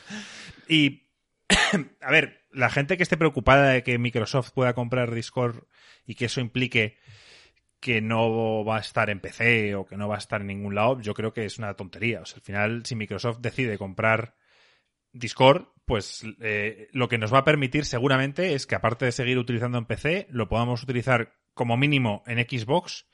Y, 0.70 1.03
a 2.02 2.12
ver, 2.12 2.46
la 2.52 2.70
gente 2.70 2.98
que 2.98 3.04
esté 3.04 3.18
preocupada 3.18 3.70
de 3.70 3.84
que 3.84 3.98
Microsoft 3.98 4.52
pueda 4.52 4.74
comprar 4.74 5.14
Discord 5.14 5.64
y 6.06 6.16
que 6.16 6.26
eso 6.26 6.42
implique 6.42 6.98
que 7.80 8.00
no 8.02 8.64
va 8.64 8.78
a 8.78 8.80
estar 8.80 9.10
en 9.10 9.20
PC 9.20 9.76
o 9.76 9.86
que 9.86 9.98
no 9.98 10.08
va 10.08 10.16
a 10.16 10.20
estar 10.20 10.40
en 10.42 10.48
ningún 10.48 10.74
lado, 10.74 11.02
yo 11.02 11.14
creo 11.14 11.34
que 11.34 11.44
es 11.44 11.58
una 11.58 11.74
tontería. 11.74 12.22
O 12.22 12.26
sea, 12.26 12.38
al 12.38 12.44
final, 12.44 12.86
si 12.86 12.96
Microsoft 12.96 13.40
decide 13.42 13.78
comprar 13.78 14.36
Discord, 15.12 15.68
pues 15.86 16.24
eh, 16.40 16.88
lo 16.94 17.10
que 17.10 17.18
nos 17.18 17.34
va 17.34 17.40
a 17.40 17.44
permitir 17.44 17.84
seguramente 17.84 18.54
es 18.54 18.66
que 18.66 18.76
aparte 18.76 19.06
de 19.06 19.12
seguir 19.12 19.38
utilizando 19.38 19.78
en 19.78 19.86
PC, 19.86 20.28
lo 20.30 20.48
podamos 20.48 20.82
utilizar 20.82 21.34
como 21.54 21.76
mínimo 21.76 22.24
en 22.26 22.40
Xbox. 22.40 23.06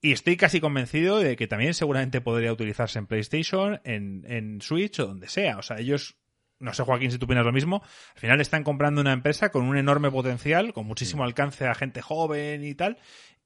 Y 0.00 0.12
estoy 0.12 0.36
casi 0.36 0.60
convencido 0.60 1.18
de 1.18 1.36
que 1.36 1.46
también 1.46 1.74
seguramente 1.74 2.20
podría 2.20 2.52
utilizarse 2.52 2.98
en 2.98 3.06
PlayStation, 3.06 3.80
en, 3.84 4.24
en 4.26 4.62
Switch 4.62 4.98
o 5.00 5.06
donde 5.06 5.28
sea. 5.28 5.58
O 5.58 5.62
sea, 5.62 5.78
ellos 5.78 6.16
no 6.58 6.72
sé 6.74 6.82
Joaquín 6.82 7.10
si 7.10 7.18
tú 7.18 7.26
opinas 7.26 7.44
lo 7.44 7.52
mismo, 7.52 7.82
al 8.14 8.20
final 8.20 8.40
están 8.40 8.64
comprando 8.64 9.00
una 9.00 9.12
empresa 9.12 9.50
con 9.50 9.64
un 9.64 9.76
enorme 9.76 10.10
potencial, 10.10 10.72
con 10.72 10.86
muchísimo 10.86 11.24
alcance 11.24 11.66
a 11.66 11.74
gente 11.74 12.02
joven 12.02 12.64
y 12.64 12.74
tal. 12.74 12.98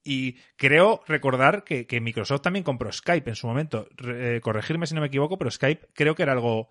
Y 0.02 0.36
creo 0.56 1.02
recordar 1.06 1.62
que, 1.64 1.86
que 1.86 2.00
Microsoft 2.00 2.40
también 2.42 2.62
compró 2.64 2.90
Skype 2.90 3.28
en 3.28 3.36
su 3.36 3.46
momento. 3.46 3.86
Eh, 4.02 4.40
corregirme 4.42 4.86
si 4.86 4.94
no 4.94 5.00
me 5.02 5.08
equivoco, 5.08 5.36
pero 5.36 5.50
Skype 5.50 5.88
creo 5.94 6.14
que 6.14 6.22
era 6.22 6.32
algo... 6.32 6.68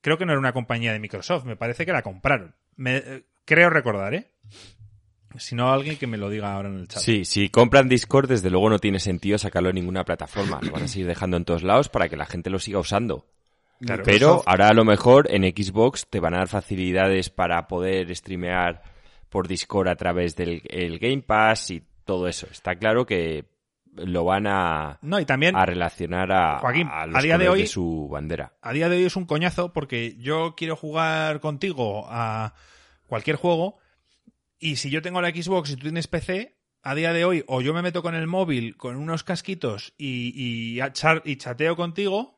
Creo 0.00 0.18
que 0.18 0.26
no 0.26 0.32
era 0.32 0.40
una 0.40 0.52
compañía 0.52 0.92
de 0.92 0.98
Microsoft, 0.98 1.44
me 1.44 1.56
parece 1.56 1.86
que 1.86 1.92
la 1.92 2.02
compraron. 2.02 2.54
Me- 2.76 2.96
eh, 2.96 3.24
creo 3.44 3.70
recordar, 3.70 4.14
¿eh? 4.14 4.32
Si 5.38 5.54
no, 5.54 5.72
alguien 5.72 5.96
que 5.96 6.06
me 6.06 6.16
lo 6.16 6.30
diga 6.30 6.54
ahora 6.54 6.68
en 6.68 6.76
el 6.78 6.88
chat. 6.88 7.02
Sí, 7.02 7.24
si 7.24 7.50
compran 7.50 7.88
Discord, 7.88 8.28
desde 8.28 8.50
luego 8.50 8.70
no 8.70 8.78
tiene 8.78 8.98
sentido 9.00 9.36
sacarlo 9.38 9.68
en 9.68 9.74
ninguna 9.74 10.04
plataforma. 10.04 10.58
Lo 10.62 10.72
van 10.72 10.84
a 10.84 10.88
seguir 10.88 11.06
dejando 11.06 11.36
en 11.36 11.44
todos 11.44 11.62
lados 11.62 11.88
para 11.88 12.08
que 12.08 12.16
la 12.16 12.26
gente 12.26 12.50
lo 12.50 12.58
siga 12.58 12.78
usando. 12.78 13.26
Claro. 13.80 14.02
Pero 14.04 14.42
ahora 14.46 14.68
a 14.68 14.74
lo 14.74 14.84
mejor 14.84 15.28
en 15.30 15.42
Xbox 15.44 16.06
te 16.08 16.20
van 16.20 16.34
a 16.34 16.38
dar 16.38 16.48
facilidades 16.48 17.30
para 17.30 17.66
poder 17.68 18.14
streamear 18.16 18.82
por 19.28 19.48
Discord 19.48 19.88
a 19.88 19.96
través 19.96 20.34
del 20.36 20.62
el 20.68 20.98
Game 20.98 21.22
Pass 21.22 21.70
y 21.70 21.82
todo 22.04 22.28
eso. 22.28 22.46
Está 22.50 22.76
claro 22.76 23.04
que 23.06 23.44
lo 23.94 24.24
van 24.24 24.46
a, 24.46 24.98
No, 25.02 25.18
y 25.20 25.24
también... 25.24 25.56
a 25.56 25.64
relacionar 25.66 26.30
a, 26.30 26.58
Joaquín, 26.58 26.88
a 26.90 27.06
día 27.22 27.38
de 27.38 27.48
hoy- 27.48 27.66
su 27.66 28.08
bandera. 28.10 28.52
a 28.62 28.72
día 28.72 28.88
de 28.88 28.96
hoy 28.96 29.04
es 29.04 29.16
un 29.16 29.24
coñazo 29.24 29.72
porque 29.72 30.16
yo 30.18 30.54
quiero 30.56 30.76
jugar 30.76 31.40
contigo 31.40 32.04
a 32.08 32.52
cualquier 33.06 33.36
juego 33.36 33.78
y 34.58 34.76
si 34.76 34.90
yo 34.90 35.00
tengo 35.02 35.20
la 35.20 35.30
Xbox 35.30 35.70
y 35.70 35.76
tú 35.76 35.82
tienes 35.82 36.08
PC, 36.08 36.56
a 36.82 36.94
día 36.94 37.12
de 37.12 37.24
hoy 37.24 37.44
o 37.46 37.60
yo 37.62 37.72
me 37.74 37.82
meto 37.82 38.02
con 38.02 38.14
el 38.14 38.26
móvil 38.26 38.76
con 38.76 38.96
unos 38.96 39.24
casquitos 39.24 39.94
y, 39.98 40.32
y, 40.34 40.80
a 40.80 40.92
char- 40.92 41.22
y 41.24 41.36
chateo 41.36 41.74
contigo 41.76 42.35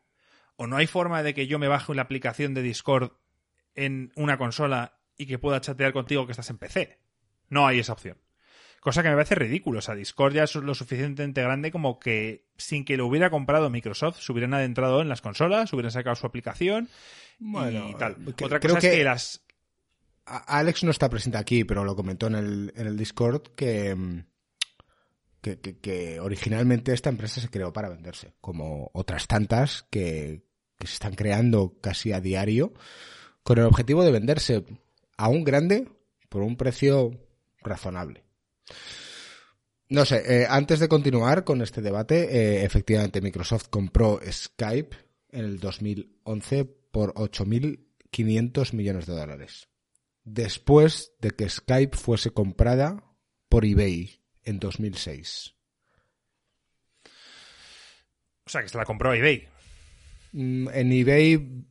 o 0.59 0.67
no 0.67 0.77
hay 0.77 0.87
forma 0.87 1.23
de 1.23 1.33
que 1.33 1.47
yo 1.47 1.59
me 1.59 1.69
baje 1.69 1.95
la 1.95 2.03
aplicación 2.03 2.53
de 2.53 2.61
Discord 2.63 3.13
en 3.75 4.13
una 4.17 4.37
consola 4.37 4.99
y 5.17 5.27
que 5.27 5.39
pueda 5.39 5.61
chatear 5.61 5.93
contigo 5.93 6.27
que 6.27 6.33
estás 6.33 6.51
en 6.51 6.59
PC. 6.59 6.99
No 7.49 7.67
hay 7.67 7.79
esa 7.79 7.95
opción. 7.95 8.19
Cosa 8.81 9.03
que 9.03 9.09
me 9.09 9.15
parece 9.15 9.35
ridículo. 9.35 9.79
O 9.79 9.83
sea, 9.83 9.95
Discord 9.95 10.35
ya 10.35 10.45
es 10.45 10.55
lo 10.55 10.75
suficientemente 10.75 11.43
grande 11.43 11.71
como 11.73 11.99
que 11.99 12.47
sin 12.57 12.85
que 12.85 12.97
lo 12.97 13.07
hubiera 13.07 13.31
comprado 13.31 13.71
Microsoft, 13.71 14.21
se 14.21 14.31
hubieran 14.33 14.53
adentrado 14.55 15.01
en 15.01 15.09
las 15.09 15.21
consolas, 15.23 15.73
hubieran 15.73 15.91
sacado 15.93 16.15
su 16.17 16.27
aplicación 16.27 16.89
Bueno, 17.39 17.89
y 17.91 17.95
tal. 17.95 18.13
eh, 18.13 18.33
que- 18.37 18.45
Otra 18.45 18.61
creo 18.61 18.75
cosa 18.77 18.87
es 18.87 18.93
que- 18.93 18.99
que 18.99 19.05
las... 19.05 19.45
Alex 20.27 20.85
no 20.85 20.91
está 20.91 21.09
presente 21.09 21.39
aquí, 21.39 21.65
pero 21.65 21.85
lo 21.85 21.97
comentó 21.97 22.27
en 22.27 22.35
el, 22.35 22.73
en 22.77 22.87
el 22.87 22.97
Discord 22.99 23.43
que, 23.57 23.95
mm, 23.95 24.25
que, 25.41 25.61
que- 25.61 25.79
que 25.79 26.21
originalmente 26.21 26.93
esta 26.93 27.09
empresa 27.11 27.41
se 27.41 27.49
creó 27.49 27.73
para 27.73 27.89
venderse, 27.89 28.35
como 28.41 28.91
otras 28.93 29.27
tantas 29.27 29.85
que, 29.91 30.43
que 30.79 30.87
se 30.87 30.95
están 30.95 31.15
creando 31.15 31.77
casi 31.81 32.13
a 32.13 32.21
diario, 32.21 32.73
con 33.43 33.59
el 33.59 33.65
objetivo 33.65 34.05
de 34.05 34.13
venderse 34.13 34.65
a 35.17 35.29
un 35.29 35.45
grande 35.45 35.89
por 36.29 36.43
un 36.43 36.57
precio 36.57 37.11
razonable. 37.63 38.25
No 39.89 40.05
sé, 40.05 40.43
eh, 40.43 40.47
antes 40.49 40.81
de 40.81 40.89
continuar 40.89 41.45
con 41.45 41.63
este 41.63 41.81
debate, 41.81 42.25
eh, 42.25 42.65
efectivamente 42.65 43.21
Microsoft 43.21 43.69
compró 43.69 44.21
Skype 44.31 44.97
en 45.31 45.45
el 45.45 45.59
2011 45.59 46.65
por 46.65 47.15
8.500 47.15 48.75
millones 48.75 49.07
de 49.07 49.15
dólares 49.15 49.69
después 50.33 51.15
de 51.21 51.31
que 51.31 51.49
Skype 51.49 51.97
fuese 51.97 52.31
comprada 52.31 53.03
por 53.49 53.65
eBay 53.65 54.21
en 54.45 54.59
2006. 54.59 55.55
O 58.45 58.51
sea, 58.51 58.63
que 58.63 58.69
se 58.69 58.79
la 58.79 58.85
compró 58.85 59.13
eBay. 59.15 59.49
Mm, 60.41 60.69
En 60.73 60.93
eBay, 60.93 61.65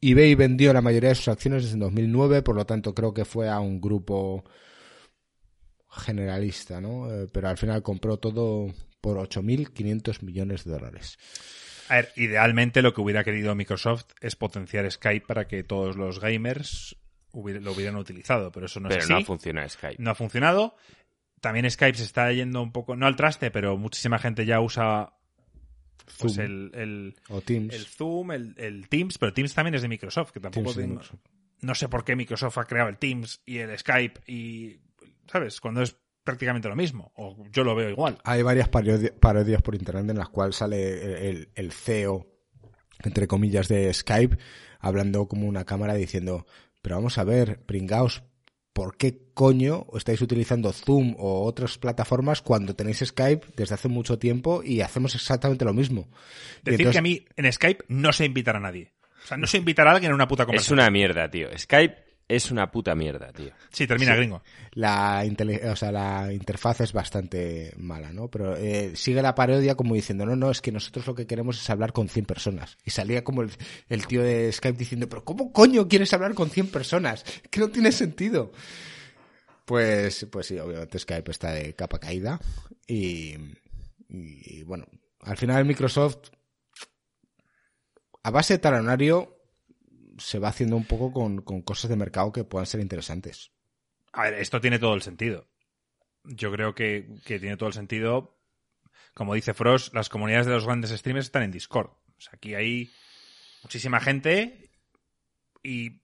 eBay 0.00 0.34
vendió 0.34 0.72
la 0.72 0.80
mayoría 0.80 1.10
de 1.10 1.14
sus 1.14 1.28
acciones 1.28 1.64
desde 1.64 1.78
2009, 1.78 2.40
por 2.42 2.56
lo 2.56 2.64
tanto 2.64 2.94
creo 2.94 3.12
que 3.12 3.24
fue 3.26 3.48
a 3.50 3.60
un 3.60 3.80
grupo 3.80 4.44
generalista, 5.90 6.80
¿no? 6.80 7.10
Eh, 7.12 7.26
Pero 7.32 7.48
al 7.48 7.58
final 7.58 7.82
compró 7.82 8.16
todo 8.18 8.66
por 9.00 9.18
8.500 9.18 10.22
millones 10.22 10.64
de 10.64 10.72
dólares. 10.72 11.18
A 11.88 11.96
ver, 11.96 12.08
idealmente 12.16 12.80
lo 12.80 12.94
que 12.94 13.02
hubiera 13.02 13.22
querido 13.24 13.54
Microsoft 13.54 14.06
es 14.20 14.36
potenciar 14.36 14.90
Skype 14.90 15.26
para 15.26 15.46
que 15.46 15.62
todos 15.62 15.96
los 15.96 16.18
gamers 16.18 16.96
hubiera- 17.32 17.60
lo 17.60 17.72
hubieran 17.72 17.96
utilizado, 17.96 18.50
pero 18.50 18.66
eso 18.66 18.80
no 18.80 18.88
pero 18.88 19.02
es 19.02 19.10
no 19.10 19.16
así. 19.16 19.24
funciona 19.26 19.68
Skype. 19.68 20.02
no 20.02 20.10
ha 20.10 20.14
funcionado. 20.14 20.74
También 21.42 21.70
Skype 21.70 21.98
se 21.98 22.04
está 22.04 22.32
yendo 22.32 22.62
un 22.62 22.72
poco, 22.72 22.96
no 22.96 23.06
al 23.06 23.16
traste, 23.16 23.50
pero 23.50 23.76
muchísima 23.76 24.18
gente 24.18 24.46
ya 24.46 24.60
usa 24.62 25.12
pues, 26.18 26.38
el, 26.38 26.70
el, 26.74 27.14
O 27.28 27.40
Teams. 27.40 27.74
el 27.74 27.86
Zoom, 27.86 28.32
el, 28.32 28.54
el 28.58 28.88
Teams, 28.88 29.18
pero 29.18 29.32
Teams 29.32 29.54
también 29.54 29.74
es 29.74 29.82
de 29.82 29.88
Microsoft, 29.88 30.32
que 30.32 30.40
tampoco 30.40 30.72
tengo- 30.74 31.00
no 31.62 31.74
sé 31.74 31.88
por 31.88 32.04
qué 32.04 32.14
Microsoft 32.16 32.58
ha 32.58 32.64
creado 32.64 32.90
el 32.90 32.98
Teams 32.98 33.40
y 33.46 33.58
el 33.58 33.76
Skype 33.78 34.20
y 34.30 34.80
¿sabes? 35.30 35.60
Cuando 35.60 35.80
es 35.82 35.96
prácticamente 36.22 36.68
lo 36.68 36.76
mismo, 36.76 37.12
o 37.16 37.46
yo 37.50 37.64
lo 37.64 37.74
veo 37.74 37.88
igual. 37.90 38.18
Hay 38.24 38.42
varias 38.42 38.70
parodi- 38.70 39.12
parodias 39.12 39.62
por 39.62 39.74
internet 39.74 40.08
en 40.10 40.18
las 40.18 40.28
cuales 40.28 40.56
sale 40.56 41.28
el, 41.30 41.48
el 41.54 41.72
CEO, 41.72 42.26
entre 43.02 43.26
comillas, 43.26 43.68
de 43.68 43.92
Skype, 43.92 44.36
hablando 44.80 45.26
como 45.28 45.46
una 45.46 45.64
cámara 45.64 45.94
diciendo, 45.94 46.46
pero 46.82 46.96
vamos 46.96 47.16
a 47.18 47.24
ver, 47.24 47.60
pringaos, 47.64 48.22
¿por 48.74 48.96
qué 48.98 49.16
coño 49.32 49.86
estáis 49.96 50.20
utilizando 50.20 50.70
Zoom 50.72 51.14
o 51.18 51.44
otras 51.46 51.78
plataformas 51.78 52.42
cuando 52.42 52.74
tenéis 52.76 52.98
Skype 53.04 53.46
desde 53.56 53.74
hace 53.74 53.88
mucho 53.88 54.18
tiempo 54.18 54.62
y 54.62 54.82
hacemos 54.82 55.14
exactamente 55.14 55.64
lo 55.64 55.72
mismo? 55.72 56.08
Decir 56.62 56.80
entonces- 56.82 56.92
que 56.92 56.98
a 56.98 57.02
mí 57.02 57.24
en 57.36 57.50
Skype 57.50 57.84
no 57.88 58.12
sé 58.12 58.26
invitar 58.26 58.56
a 58.56 58.60
nadie. 58.60 58.92
O 59.24 59.26
sea, 59.26 59.38
no 59.38 59.46
sé 59.46 59.56
invitar 59.56 59.88
a 59.88 59.92
alguien 59.92 60.12
a 60.12 60.14
una 60.14 60.28
puta 60.28 60.42
Es 60.42 60.46
conversación. 60.46 60.78
una 60.80 60.90
mierda, 60.90 61.30
tío. 61.30 61.48
Skype 61.56 62.03
es 62.26 62.50
una 62.50 62.70
puta 62.70 62.94
mierda, 62.94 63.32
tío. 63.32 63.50
Sí, 63.70 63.86
termina 63.86 64.12
Sí. 64.12 64.18
gringo. 64.18 64.42
la, 64.72 65.24
o 65.70 65.76
sea, 65.76 65.92
la 65.92 66.32
interfaz 66.32 66.80
es 66.80 66.92
bastante 66.92 67.72
mala, 67.76 68.12
¿no? 68.12 68.28
Pero 68.28 68.56
eh, 68.56 68.92
sigue 68.96 69.20
la 69.22 69.34
parodia 69.34 69.74
como 69.74 69.94
diciendo, 69.94 70.24
no, 70.24 70.34
no, 70.34 70.50
es 70.50 70.60
que 70.60 70.72
nosotros 70.72 71.06
lo 71.06 71.14
que 71.14 71.26
queremos 71.26 71.60
es 71.60 71.68
hablar 71.70 71.92
con 71.92 72.08
100 72.08 72.24
personas. 72.24 72.78
Y 72.84 72.90
salía 72.90 73.24
como 73.24 73.42
el, 73.42 73.50
el 73.88 74.06
tío 74.06 74.22
de 74.22 74.50
Skype 74.50 74.78
diciendo, 74.78 75.08
pero 75.08 75.24
¿cómo 75.24 75.52
coño 75.52 75.86
quieres 75.86 76.12
hablar 76.14 76.34
con 76.34 76.48
100 76.50 76.68
personas? 76.68 77.24
Que 77.50 77.60
no 77.60 77.68
tiene 77.68 77.92
sentido. 77.92 78.52
Pues, 79.64 80.26
pues 80.30 80.46
sí, 80.46 80.58
obviamente 80.58 80.98
Skype 80.98 81.30
está 81.30 81.52
de 81.52 81.74
capa 81.74 81.98
caída. 81.98 82.40
Y, 82.86 83.34
y 84.08 84.62
bueno, 84.64 84.86
al 85.20 85.36
final 85.36 85.64
Microsoft, 85.64 86.28
a 88.22 88.30
base 88.30 88.54
de 88.54 88.58
talonario, 88.58 89.33
se 90.18 90.38
va 90.38 90.48
haciendo 90.48 90.76
un 90.76 90.84
poco 90.84 91.12
con, 91.12 91.42
con 91.42 91.62
cosas 91.62 91.90
de 91.90 91.96
mercado 91.96 92.32
que 92.32 92.44
puedan 92.44 92.66
ser 92.66 92.80
interesantes. 92.80 93.52
A 94.12 94.24
ver, 94.24 94.34
esto 94.34 94.60
tiene 94.60 94.78
todo 94.78 94.94
el 94.94 95.02
sentido. 95.02 95.48
Yo 96.24 96.50
creo 96.52 96.74
que, 96.74 97.06
que 97.24 97.38
tiene 97.38 97.56
todo 97.56 97.68
el 97.68 97.74
sentido. 97.74 98.38
Como 99.14 99.34
dice 99.34 99.54
Frost, 99.54 99.94
las 99.94 100.08
comunidades 100.08 100.46
de 100.46 100.52
los 100.52 100.64
grandes 100.66 100.90
streamers 100.90 101.26
están 101.26 101.42
en 101.42 101.50
Discord. 101.50 101.88
O 101.90 102.20
sea, 102.20 102.32
aquí 102.34 102.54
hay 102.54 102.90
muchísima 103.62 104.00
gente 104.00 104.70
y 105.62 106.00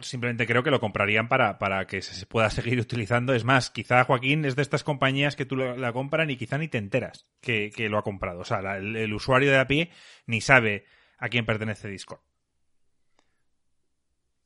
simplemente 0.00 0.46
creo 0.46 0.62
que 0.62 0.70
lo 0.70 0.80
comprarían 0.80 1.28
para, 1.28 1.58
para 1.58 1.86
que 1.86 2.02
se 2.02 2.26
pueda 2.26 2.50
seguir 2.50 2.80
utilizando. 2.80 3.32
Es 3.34 3.44
más, 3.44 3.70
quizá 3.70 4.04
Joaquín 4.04 4.44
es 4.44 4.56
de 4.56 4.62
estas 4.62 4.84
compañías 4.84 5.36
que 5.36 5.44
tú 5.46 5.56
lo- 5.56 5.76
la 5.76 5.92
compran 5.92 6.30
y 6.30 6.36
quizá 6.36 6.58
ni 6.58 6.68
te 6.68 6.78
enteras 6.78 7.26
que, 7.40 7.70
que 7.74 7.88
lo 7.88 7.98
ha 7.98 8.02
comprado. 8.02 8.40
O 8.40 8.44
sea, 8.44 8.60
la- 8.62 8.76
el, 8.78 8.96
el 8.96 9.12
usuario 9.14 9.50
de 9.50 9.58
a 9.58 9.66
pie 9.66 9.90
ni 10.26 10.40
sabe 10.40 10.86
a 11.18 11.28
quién 11.28 11.46
pertenece 11.46 11.88
Discord. 11.88 12.20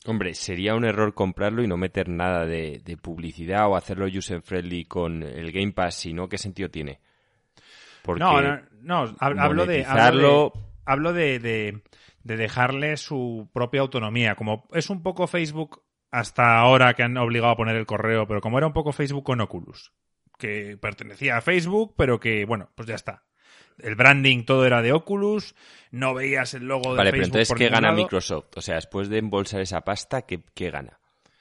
Hombre, 0.07 0.35
sería 0.35 0.75
un 0.75 0.85
error 0.85 1.13
comprarlo 1.15 1.63
y 1.63 1.67
no 1.67 1.77
meter 1.77 2.09
nada 2.09 2.47
de, 2.47 2.81
de 2.85 2.97
publicidad 2.97 3.69
o 3.69 3.77
hacerlo 3.77 4.07
user 4.07 4.41
friendly 4.43 4.85
con 4.85 5.23
el 5.23 5.53
Game 5.53 5.73
Pass, 5.73 5.97
si 5.97 6.13
no, 6.13 6.29
¿qué 6.29 6.39
sentido 6.39 6.71
tiene? 6.71 7.01
Porque 8.03 8.21
No, 8.21 8.41
no, 8.41 8.61
no, 8.81 9.05
hab- 9.17 9.39
hablo 9.41 9.67
de... 9.67 9.85
Hablo 9.85 9.99
de 10.55 10.69
hablo 10.87 11.13
de, 11.13 11.39
de, 11.39 11.83
de 12.23 12.37
dejarle 12.39 12.97
su 12.97 13.51
propia 13.53 13.83
autonomía. 13.83 14.35
Como 14.37 14.67
es 14.73 14.89
un 14.89 15.03
poco 15.03 15.27
Facebook 15.27 15.83
hasta 16.11 16.57
ahora 16.59 16.95
que 16.95 17.03
han 17.03 17.17
obligado 17.19 17.53
a 17.53 17.57
poner 17.57 17.77
el 17.77 17.85
correo, 17.85 18.27
pero 18.27 18.41
como 18.41 18.57
era 18.57 18.67
un 18.67 18.73
poco 18.73 18.93
Facebook 18.93 19.25
con 19.25 19.41
Oculus, 19.43 19.93
que 20.39 20.79
pertenecía 20.81 21.37
a 21.37 21.41
Facebook, 21.43 21.95
pero 21.99 22.19
que, 22.19 22.47
bueno, 22.47 22.71
pues 22.75 22.89
ya 22.89 22.95
está. 22.95 23.25
El 23.79 23.95
branding 23.95 24.45
todo 24.45 24.67
era 24.67 24.83
de 24.83 24.93
Oculus, 24.93 25.55
no 25.91 26.15
veías 26.15 26.55
el 26.55 26.65
logo 26.67 26.93
de 26.93 26.99
Vale, 26.99 27.11
pero 27.11 27.23
Facebook. 27.23 27.27
entonces, 27.27 27.49
por 27.49 27.59
¿qué 27.59 27.69
gana 27.69 27.89
lado. 27.89 27.97
Microsoft? 28.03 28.47
O 28.57 28.61
sea, 28.61 28.75
después 28.77 29.09
de 29.09 29.19
embolsar 29.19 29.61
esa 29.61 29.83
pasta, 29.83 30.23
¿qué, 30.23 30.43
qué 30.55 30.71
gana? 30.71 30.99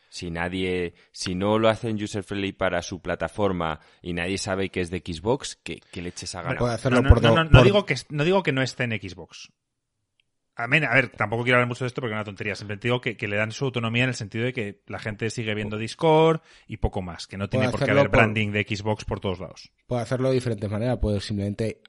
Si 0.10 0.32
nadie, 0.32 0.94
si 1.12 1.36
no 1.36 1.60
lo 1.60 1.68
hacen 1.70 2.02
user 2.02 2.24
friendly 2.24 2.54
para 2.54 2.82
su 2.82 3.02
plataforma 3.02 3.80
y 4.02 4.14
nadie 4.14 4.38
sabe 4.38 4.70
que 4.70 4.82
es 4.82 4.90
de 4.90 5.00
Xbox, 5.06 5.60
¿qué, 5.64 5.80
qué 5.92 6.02
leches 6.02 6.34
ha 6.36 6.42
ganado? 6.42 6.60
Puede 6.60 6.74
hacerlo 6.76 7.02
no, 7.02 7.10
por 7.10 7.22
no, 7.22 7.36
no, 7.36 7.44
no 7.44 7.50
por- 7.52 7.64
digo 7.64 7.86
que, 7.86 7.96
no 8.10 8.24
digo 8.24 8.42
que 8.42 8.52
no 8.54 8.62
esté 8.62 8.86
en 8.86 8.92
Xbox. 9.00 9.50
A, 10.56 10.66
men- 10.66 10.86
a 10.86 10.94
ver, 10.96 11.10
tampoco 11.10 11.44
quiero 11.44 11.58
hablar 11.58 11.68
mucho 11.68 11.84
de 11.84 11.88
esto 11.90 12.02
porque 12.02 12.14
es 12.14 12.18
una 12.18 12.24
tontería. 12.24 12.56
Simplemente 12.56 12.88
digo 12.88 13.00
que, 13.00 13.16
que 13.16 13.28
le 13.28 13.36
dan 13.36 13.52
su 13.52 13.66
autonomía 13.66 14.04
en 14.06 14.10
el 14.10 14.16
sentido 14.16 14.46
de 14.46 14.54
que 14.54 14.82
la 14.88 14.98
gente 14.98 15.30
sigue 15.30 15.54
viendo 15.54 15.78
Discord 15.78 16.42
y 16.68 16.78
poco 16.78 17.04
más. 17.04 17.28
Que 17.28 17.38
no 17.38 17.48
tiene 17.48 17.70
por 17.70 17.84
qué 17.84 17.92
haber 17.92 18.10
por- 18.10 18.18
branding 18.18 18.52
de 18.52 18.64
Xbox 18.68 19.06
por 19.06 19.20
todos 19.20 19.40
lados. 19.40 19.72
Puede 19.86 20.02
hacerlo 20.02 20.30
de 20.30 20.36
diferentes 20.36 20.72
maneras. 20.72 20.98
Puede 21.00 21.20
simplemente 21.20 21.82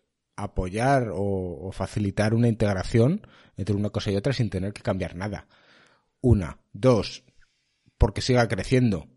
apoyar 0.43 1.11
o, 1.13 1.71
facilitar 1.73 2.35
una 2.35 2.49
integración 2.49 3.27
entre 3.57 3.75
una 3.75 3.91
cosa 3.91 4.11
y 4.11 4.17
otra 4.17 4.33
sin 4.33 4.51
tener 4.51 4.73
que 4.73 4.83
cambiar 4.83 5.15
nada. 5.17 5.47
Una. 6.21 6.59
Dos. 6.73 7.25
Porque 7.97 8.21
siga 8.21 8.47
creciendo 8.49 9.09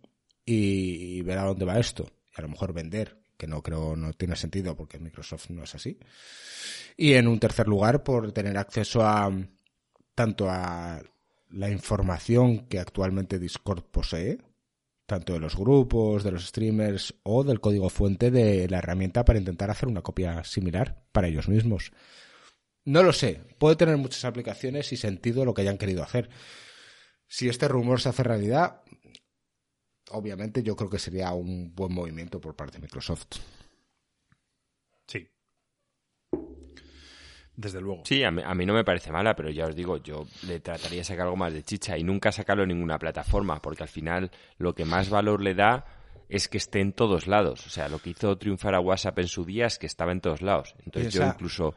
y, 0.45 1.17
y 1.17 1.21
ver 1.21 1.37
a 1.37 1.45
dónde 1.45 1.65
va 1.65 1.79
esto. 1.79 2.11
Y 2.35 2.39
a 2.39 2.41
lo 2.41 2.49
mejor 2.49 2.73
vender, 2.73 3.19
que 3.37 3.47
no 3.47 3.61
creo 3.61 3.95
no 3.95 4.13
tiene 4.13 4.35
sentido 4.35 4.75
porque 4.75 4.99
Microsoft 4.99 5.49
no 5.49 5.63
es 5.63 5.75
así. 5.75 5.99
Y 6.97 7.13
en 7.13 7.27
un 7.27 7.39
tercer 7.39 7.67
lugar, 7.67 8.03
por 8.03 8.31
tener 8.31 8.57
acceso 8.57 9.05
a 9.05 9.31
tanto 10.15 10.49
a 10.49 11.01
la 11.49 11.69
información 11.69 12.67
que 12.67 12.79
actualmente 12.79 13.39
Discord 13.39 13.83
posee, 13.83 14.39
tanto 15.11 15.33
de 15.33 15.41
los 15.41 15.57
grupos, 15.57 16.23
de 16.23 16.31
los 16.31 16.47
streamers 16.47 17.15
o 17.23 17.43
del 17.43 17.59
código 17.59 17.89
fuente 17.89 18.31
de 18.31 18.69
la 18.69 18.77
herramienta 18.77 19.25
para 19.25 19.39
intentar 19.39 19.69
hacer 19.69 19.89
una 19.89 20.01
copia 20.01 20.41
similar 20.45 21.03
para 21.11 21.27
ellos 21.27 21.49
mismos. 21.49 21.91
No 22.85 23.03
lo 23.03 23.11
sé, 23.11 23.41
puede 23.59 23.75
tener 23.75 23.97
muchas 23.97 24.23
aplicaciones 24.23 24.93
y 24.93 24.95
sentido 24.95 25.43
lo 25.43 25.53
que 25.53 25.63
hayan 25.63 25.77
querido 25.77 26.01
hacer. 26.01 26.29
Si 27.27 27.49
este 27.49 27.67
rumor 27.67 27.99
se 27.99 28.07
hace 28.07 28.23
realidad, 28.23 28.83
obviamente 30.11 30.63
yo 30.63 30.77
creo 30.77 30.89
que 30.89 30.97
sería 30.97 31.33
un 31.33 31.75
buen 31.75 31.93
movimiento 31.93 32.39
por 32.39 32.55
parte 32.55 32.77
de 32.77 32.83
Microsoft. 32.83 33.27
Sí. 35.07 35.27
Desde 37.55 37.81
luego. 37.81 38.03
Sí, 38.05 38.23
a 38.23 38.31
mí, 38.31 38.41
a 38.45 38.55
mí 38.55 38.65
no 38.65 38.73
me 38.73 38.83
parece 38.83 39.11
mala, 39.11 39.35
pero 39.35 39.49
ya 39.49 39.65
os 39.65 39.75
digo, 39.75 39.97
yo 39.97 40.25
le 40.47 40.59
trataría 40.59 40.99
de 40.99 41.03
sacar 41.03 41.25
algo 41.25 41.37
más 41.37 41.53
de 41.53 41.63
chicha 41.63 41.97
y 41.97 42.03
nunca 42.03 42.31
sacarlo 42.31 42.63
en 42.63 42.69
ninguna 42.69 42.97
plataforma, 42.97 43.61
porque 43.61 43.83
al 43.83 43.89
final 43.89 44.31
lo 44.57 44.73
que 44.73 44.85
más 44.85 45.09
valor 45.09 45.41
le 45.41 45.53
da 45.53 45.85
es 46.31 46.47
que 46.47 46.57
esté 46.57 46.79
en 46.79 46.93
todos 46.93 47.27
lados. 47.27 47.67
O 47.67 47.69
sea, 47.69 47.89
lo 47.89 47.99
que 47.99 48.11
hizo 48.11 48.37
triunfar 48.37 48.73
a 48.73 48.79
WhatsApp 48.79 49.19
en 49.19 49.27
su 49.27 49.43
día 49.43 49.65
es 49.65 49.77
que 49.77 49.85
estaba 49.85 50.13
en 50.13 50.21
todos 50.21 50.41
lados. 50.41 50.75
Entonces 50.85 51.13
yo 51.13 51.25
incluso, 51.25 51.75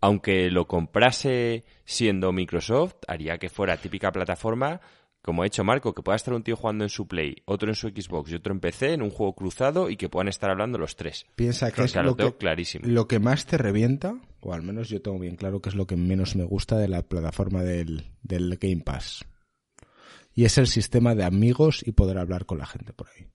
aunque 0.00 0.50
lo 0.50 0.66
comprase 0.66 1.64
siendo 1.84 2.32
Microsoft, 2.32 2.94
haría 3.06 3.36
que 3.36 3.50
fuera 3.50 3.76
típica 3.76 4.10
plataforma, 4.10 4.80
como 5.26 5.42
ha 5.42 5.46
hecho 5.46 5.64
Marco, 5.64 5.92
que 5.92 6.02
pueda 6.02 6.14
estar 6.14 6.32
un 6.32 6.44
tío 6.44 6.54
jugando 6.54 6.84
en 6.84 6.88
su 6.88 7.08
Play, 7.08 7.42
otro 7.46 7.68
en 7.68 7.74
su 7.74 7.88
Xbox 7.88 8.30
y 8.30 8.36
otro 8.36 8.52
en 8.52 8.60
PC, 8.60 8.92
en 8.92 9.02
un 9.02 9.10
juego 9.10 9.34
cruzado 9.34 9.90
y 9.90 9.96
que 9.96 10.08
puedan 10.08 10.28
estar 10.28 10.50
hablando 10.50 10.78
los 10.78 10.94
tres. 10.94 11.26
Piensa 11.34 11.72
que 11.72 11.82
es 11.82 11.96
lo 11.96 12.16
que, 12.16 12.32
clarísimo. 12.36 12.86
lo 12.86 13.08
que 13.08 13.18
más 13.18 13.44
te 13.44 13.58
revienta, 13.58 14.20
o 14.38 14.54
al 14.54 14.62
menos 14.62 14.88
yo 14.88 15.02
tengo 15.02 15.18
bien 15.18 15.34
claro 15.34 15.60
que 15.60 15.68
es 15.68 15.74
lo 15.74 15.88
que 15.88 15.96
menos 15.96 16.36
me 16.36 16.44
gusta 16.44 16.78
de 16.78 16.86
la 16.86 17.02
plataforma 17.02 17.64
del, 17.64 18.04
del 18.22 18.56
Game 18.56 18.82
Pass. 18.84 19.24
Y 20.32 20.44
es 20.44 20.58
el 20.58 20.68
sistema 20.68 21.16
de 21.16 21.24
amigos 21.24 21.82
y 21.84 21.90
poder 21.90 22.18
hablar 22.18 22.46
con 22.46 22.58
la 22.58 22.66
gente 22.66 22.92
por 22.92 23.08
ahí. 23.08 23.26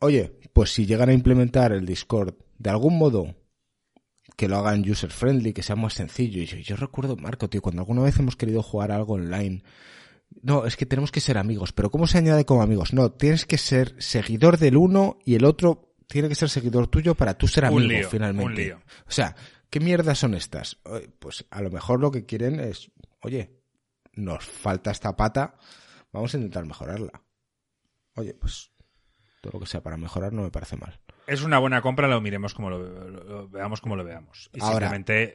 Oye, 0.00 0.40
pues 0.52 0.72
si 0.72 0.86
llegan 0.86 1.08
a 1.08 1.12
implementar 1.12 1.70
el 1.70 1.86
Discord 1.86 2.34
de 2.58 2.70
algún 2.70 2.98
modo 2.98 3.36
que 4.36 4.48
lo 4.48 4.58
hagan 4.58 4.88
user 4.88 5.10
friendly, 5.10 5.52
que 5.52 5.62
sea 5.62 5.76
más 5.76 5.94
sencillo. 5.94 6.42
Y 6.42 6.46
yo, 6.46 6.58
yo 6.58 6.76
recuerdo, 6.76 7.16
Marco, 7.16 7.48
tío, 7.48 7.62
cuando 7.62 7.82
alguna 7.82 8.02
vez 8.02 8.18
hemos 8.18 8.36
querido 8.36 8.62
jugar 8.62 8.92
algo 8.92 9.14
online, 9.14 9.62
no, 10.42 10.66
es 10.66 10.76
que 10.76 10.86
tenemos 10.86 11.10
que 11.10 11.20
ser 11.20 11.38
amigos, 11.38 11.72
pero 11.72 11.90
¿cómo 11.90 12.06
se 12.06 12.18
añade 12.18 12.44
como 12.44 12.62
amigos? 12.62 12.92
No, 12.92 13.10
tienes 13.12 13.46
que 13.46 13.58
ser 13.58 13.94
seguidor 13.98 14.58
del 14.58 14.76
uno 14.76 15.18
y 15.24 15.34
el 15.34 15.44
otro 15.44 15.94
tiene 16.06 16.28
que 16.28 16.34
ser 16.34 16.48
seguidor 16.48 16.88
tuyo 16.88 17.14
para 17.14 17.34
tú 17.34 17.48
ser 17.48 17.64
Un 17.64 17.68
amigo 17.68 17.88
lío, 17.88 18.10
finalmente. 18.10 18.46
un 18.46 18.54
lío. 18.54 18.76
O 19.08 19.10
sea, 19.10 19.34
¿qué 19.70 19.80
mierdas 19.80 20.18
son 20.18 20.34
estas? 20.34 20.78
Pues 21.18 21.46
a 21.50 21.62
lo 21.62 21.70
mejor 21.70 22.00
lo 22.00 22.10
que 22.10 22.26
quieren 22.26 22.60
es, 22.60 22.90
oye, 23.22 23.56
nos 24.12 24.44
falta 24.44 24.90
esta 24.90 25.16
pata, 25.16 25.56
vamos 26.12 26.34
a 26.34 26.36
intentar 26.36 26.64
mejorarla. 26.66 27.22
Oye, 28.14 28.34
pues 28.34 28.70
todo 29.40 29.54
lo 29.54 29.60
que 29.60 29.66
sea 29.66 29.82
para 29.82 29.96
mejorar 29.96 30.32
no 30.32 30.42
me 30.42 30.50
parece 30.50 30.76
mal. 30.76 31.00
Es 31.26 31.42
una 31.42 31.58
buena 31.58 31.82
compra, 31.82 32.06
lo 32.08 32.20
miremos 32.20 32.54
como 32.54 32.70
lo, 32.70 32.78
lo- 32.78 33.24
lo 33.24 33.48
veamos 33.48 33.80
como 33.80 33.96
lo 33.96 34.04
veamos. 34.04 34.50
Y 34.52 34.60
Ahora, 34.60 34.72
simplemente 34.88 35.34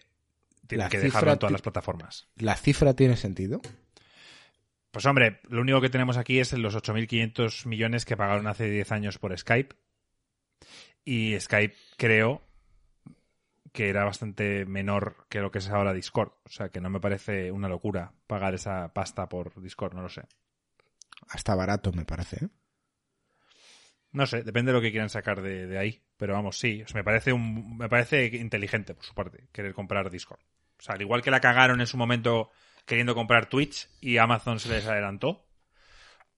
tiene 0.68 0.84
que 0.90 1.00
dejarlo 1.00 1.32
en 1.34 1.40
todas 1.40 1.52
las 1.52 1.62
plataformas. 1.62 2.28
¿La 2.38 2.56
cifra 2.56 2.94
tiene 2.96 3.18
sentido? 3.18 3.62
Pues 4.92 5.06
hombre, 5.06 5.40
lo 5.50 5.62
único 5.62 5.80
que 5.82 5.90
tenemos 5.90 6.18
aquí 6.18 6.40
es 6.40 6.52
los 6.54 6.76
8.500 6.76 7.66
millones 7.66 8.06
que 8.06 8.18
pagaron 8.18 8.48
hace 8.48 8.70
10 8.70 8.92
años 8.92 9.18
por 9.18 9.38
Skype. 9.38 9.76
Y 11.04 11.40
Skype 11.40 11.76
creo 11.98 12.42
que 13.72 13.90
era 13.90 14.04
bastante 14.04 14.66
menor 14.66 15.26
que 15.30 15.40
lo 15.40 15.50
que 15.52 15.60
es 15.60 15.70
ahora 15.70 15.94
Discord. 15.94 16.32
O 16.46 16.50
sea 16.50 16.70
que 16.70 16.82
no 16.82 16.90
me 16.90 17.00
parece 17.00 17.52
una 17.52 17.70
locura 17.70 18.12
pagar 18.28 18.54
esa 18.54 18.94
pasta 18.94 19.28
por 19.30 19.62
Discord, 19.62 19.94
no 19.94 20.02
lo 20.02 20.10
sé. 20.10 20.24
Hasta 21.30 21.56
barato, 21.56 21.92
me 21.94 22.04
parece. 22.06 22.46
¿eh? 22.46 22.50
No 24.12 24.26
sé, 24.26 24.44
depende 24.44 24.72
de 24.72 24.78
lo 24.78 24.82
que 24.82 24.92
quieran 24.92 25.10
sacar 25.10 25.42
de, 25.42 25.68
de 25.68 25.78
ahí. 25.78 26.02
Pero 26.18 26.34
vamos, 26.34 26.60
sí, 26.60 26.84
o 26.84 26.88
sea, 26.88 27.00
me 27.00 27.04
parece 27.04 27.34
un, 27.34 27.78
me 27.78 27.90
parece 27.90 28.26
inteligente 28.26 28.94
por 28.94 29.06
su 29.06 29.14
parte 29.14 29.48
querer 29.52 29.74
comprar 29.74 30.10
Discord. 30.10 30.42
O 30.80 30.84
sea, 30.84 30.96
al 30.96 31.02
igual 31.02 31.22
que 31.22 31.32
la 31.32 31.40
cagaron 31.40 31.80
en 31.80 31.88
su 31.88 31.98
momento 31.98 32.50
queriendo 32.86 33.16
comprar 33.16 33.48
Twitch 33.48 33.90
y 34.02 34.18
Amazon 34.18 34.60
se 34.60 34.70
les 34.70 34.86
adelantó, 34.86 35.46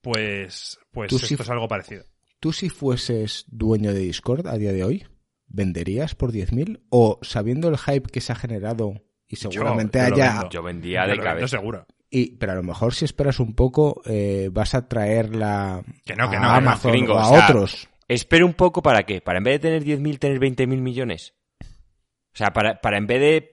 pues, 0.00 0.78
pues 0.92 1.12
esto 1.12 1.42
es 1.42 1.50
algo 1.50 1.66
parecido. 1.66 2.04
¿Tú 2.40 2.52
si 2.52 2.68
fueses 2.68 3.46
dueño 3.48 3.92
de 3.92 4.00
Discord 4.00 4.46
a 4.46 4.58
día 4.58 4.72
de 4.72 4.84
hoy, 4.84 5.06
venderías 5.46 6.14
por 6.14 6.30
10.000? 6.30 6.82
¿O 6.90 7.18
sabiendo 7.22 7.68
el 7.68 7.78
hype 7.78 8.10
que 8.10 8.20
se 8.20 8.32
ha 8.32 8.36
generado 8.36 9.02
y 9.26 9.36
seguramente 9.36 9.98
yo 9.98 10.14
haya... 10.14 10.48
Yo 10.50 10.62
vendía 10.62 11.06
de 11.06 11.18
cabeza. 11.18 11.48
seguro. 11.48 11.86
Y, 12.16 12.36
pero 12.36 12.52
a 12.52 12.54
lo 12.54 12.62
mejor 12.62 12.94
si 12.94 13.04
esperas 13.04 13.40
un 13.40 13.54
poco, 13.54 14.00
eh, 14.06 14.48
vas 14.52 14.74
a 14.74 14.86
traerla 14.86 15.82
Que 16.04 16.14
no, 16.14 16.30
que 16.30 16.36
a 16.36 16.40
no, 16.40 16.46
que 16.46 16.46
no, 16.46 16.50
Amazon 16.52 16.92
gringo, 16.92 17.14
o 17.14 17.18
a 17.18 17.28
o 17.28 17.34
sea, 17.34 17.44
otros. 17.48 17.88
Espera 18.06 18.44
un 18.44 18.54
poco 18.54 18.82
para 18.82 19.02
qué? 19.02 19.20
Para 19.20 19.38
en 19.38 19.44
vez 19.44 19.54
de 19.60 19.68
tener 19.68 19.82
10.000, 19.82 20.18
tener 20.20 20.38
20.000 20.38 20.66
millones. 20.80 21.34
O 21.60 22.36
sea, 22.36 22.52
para, 22.52 22.80
para 22.80 22.98
en 22.98 23.06
vez 23.08 23.20
de... 23.20 23.52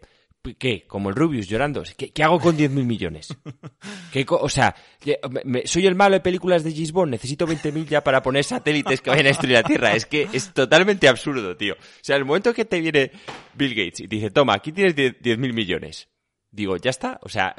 ¿Qué? 0.60 0.86
Como 0.88 1.10
el 1.10 1.16
Rubius 1.16 1.48
llorando. 1.48 1.82
¿Qué, 1.98 2.12
qué 2.12 2.24
hago 2.24 2.40
con 2.40 2.56
10.000 2.58 2.70
millones? 2.84 3.30
¿Qué 4.12 4.26
o 4.28 4.50
sea, 4.50 4.76
que- 5.00 5.20
me- 5.30 5.42
me- 5.46 5.68
soy 5.68 5.88
el 5.88 5.96
malo 5.96 6.14
de 6.16 6.20
películas 6.22 6.64
de 6.64 6.92
Bond. 6.92 7.12
Necesito 7.12 7.48
20.000 7.48 7.86
ya 7.88 8.04
para 8.04 8.22
poner 8.22 8.44
satélites 8.44 9.02
que 9.02 9.10
vayan 9.10 9.26
a 9.26 9.30
destruir 9.30 9.54
la 9.56 9.64
Tierra. 9.64 9.96
Es 9.96 10.06
que 10.06 10.28
es 10.34 10.54
totalmente 10.54 11.08
absurdo, 11.08 11.58
tío. 11.58 11.74
O 11.74 12.04
sea, 12.04 12.16
el 12.16 12.26
momento 12.26 12.54
que 12.54 12.66
te 12.66 12.80
viene 12.80 13.12
Bill 13.56 13.74
Gates 13.74 14.02
y 14.02 14.08
te 14.08 14.16
dice, 14.18 14.30
toma, 14.30 14.54
aquí 14.54 14.72
tienes 14.72 14.96
10 14.96 15.20
10.000 15.22 15.54
millones. 15.54 16.10
Digo, 16.52 16.76
ya 16.78 16.90
está. 16.90 17.20
O 17.24 17.30
sea, 17.30 17.56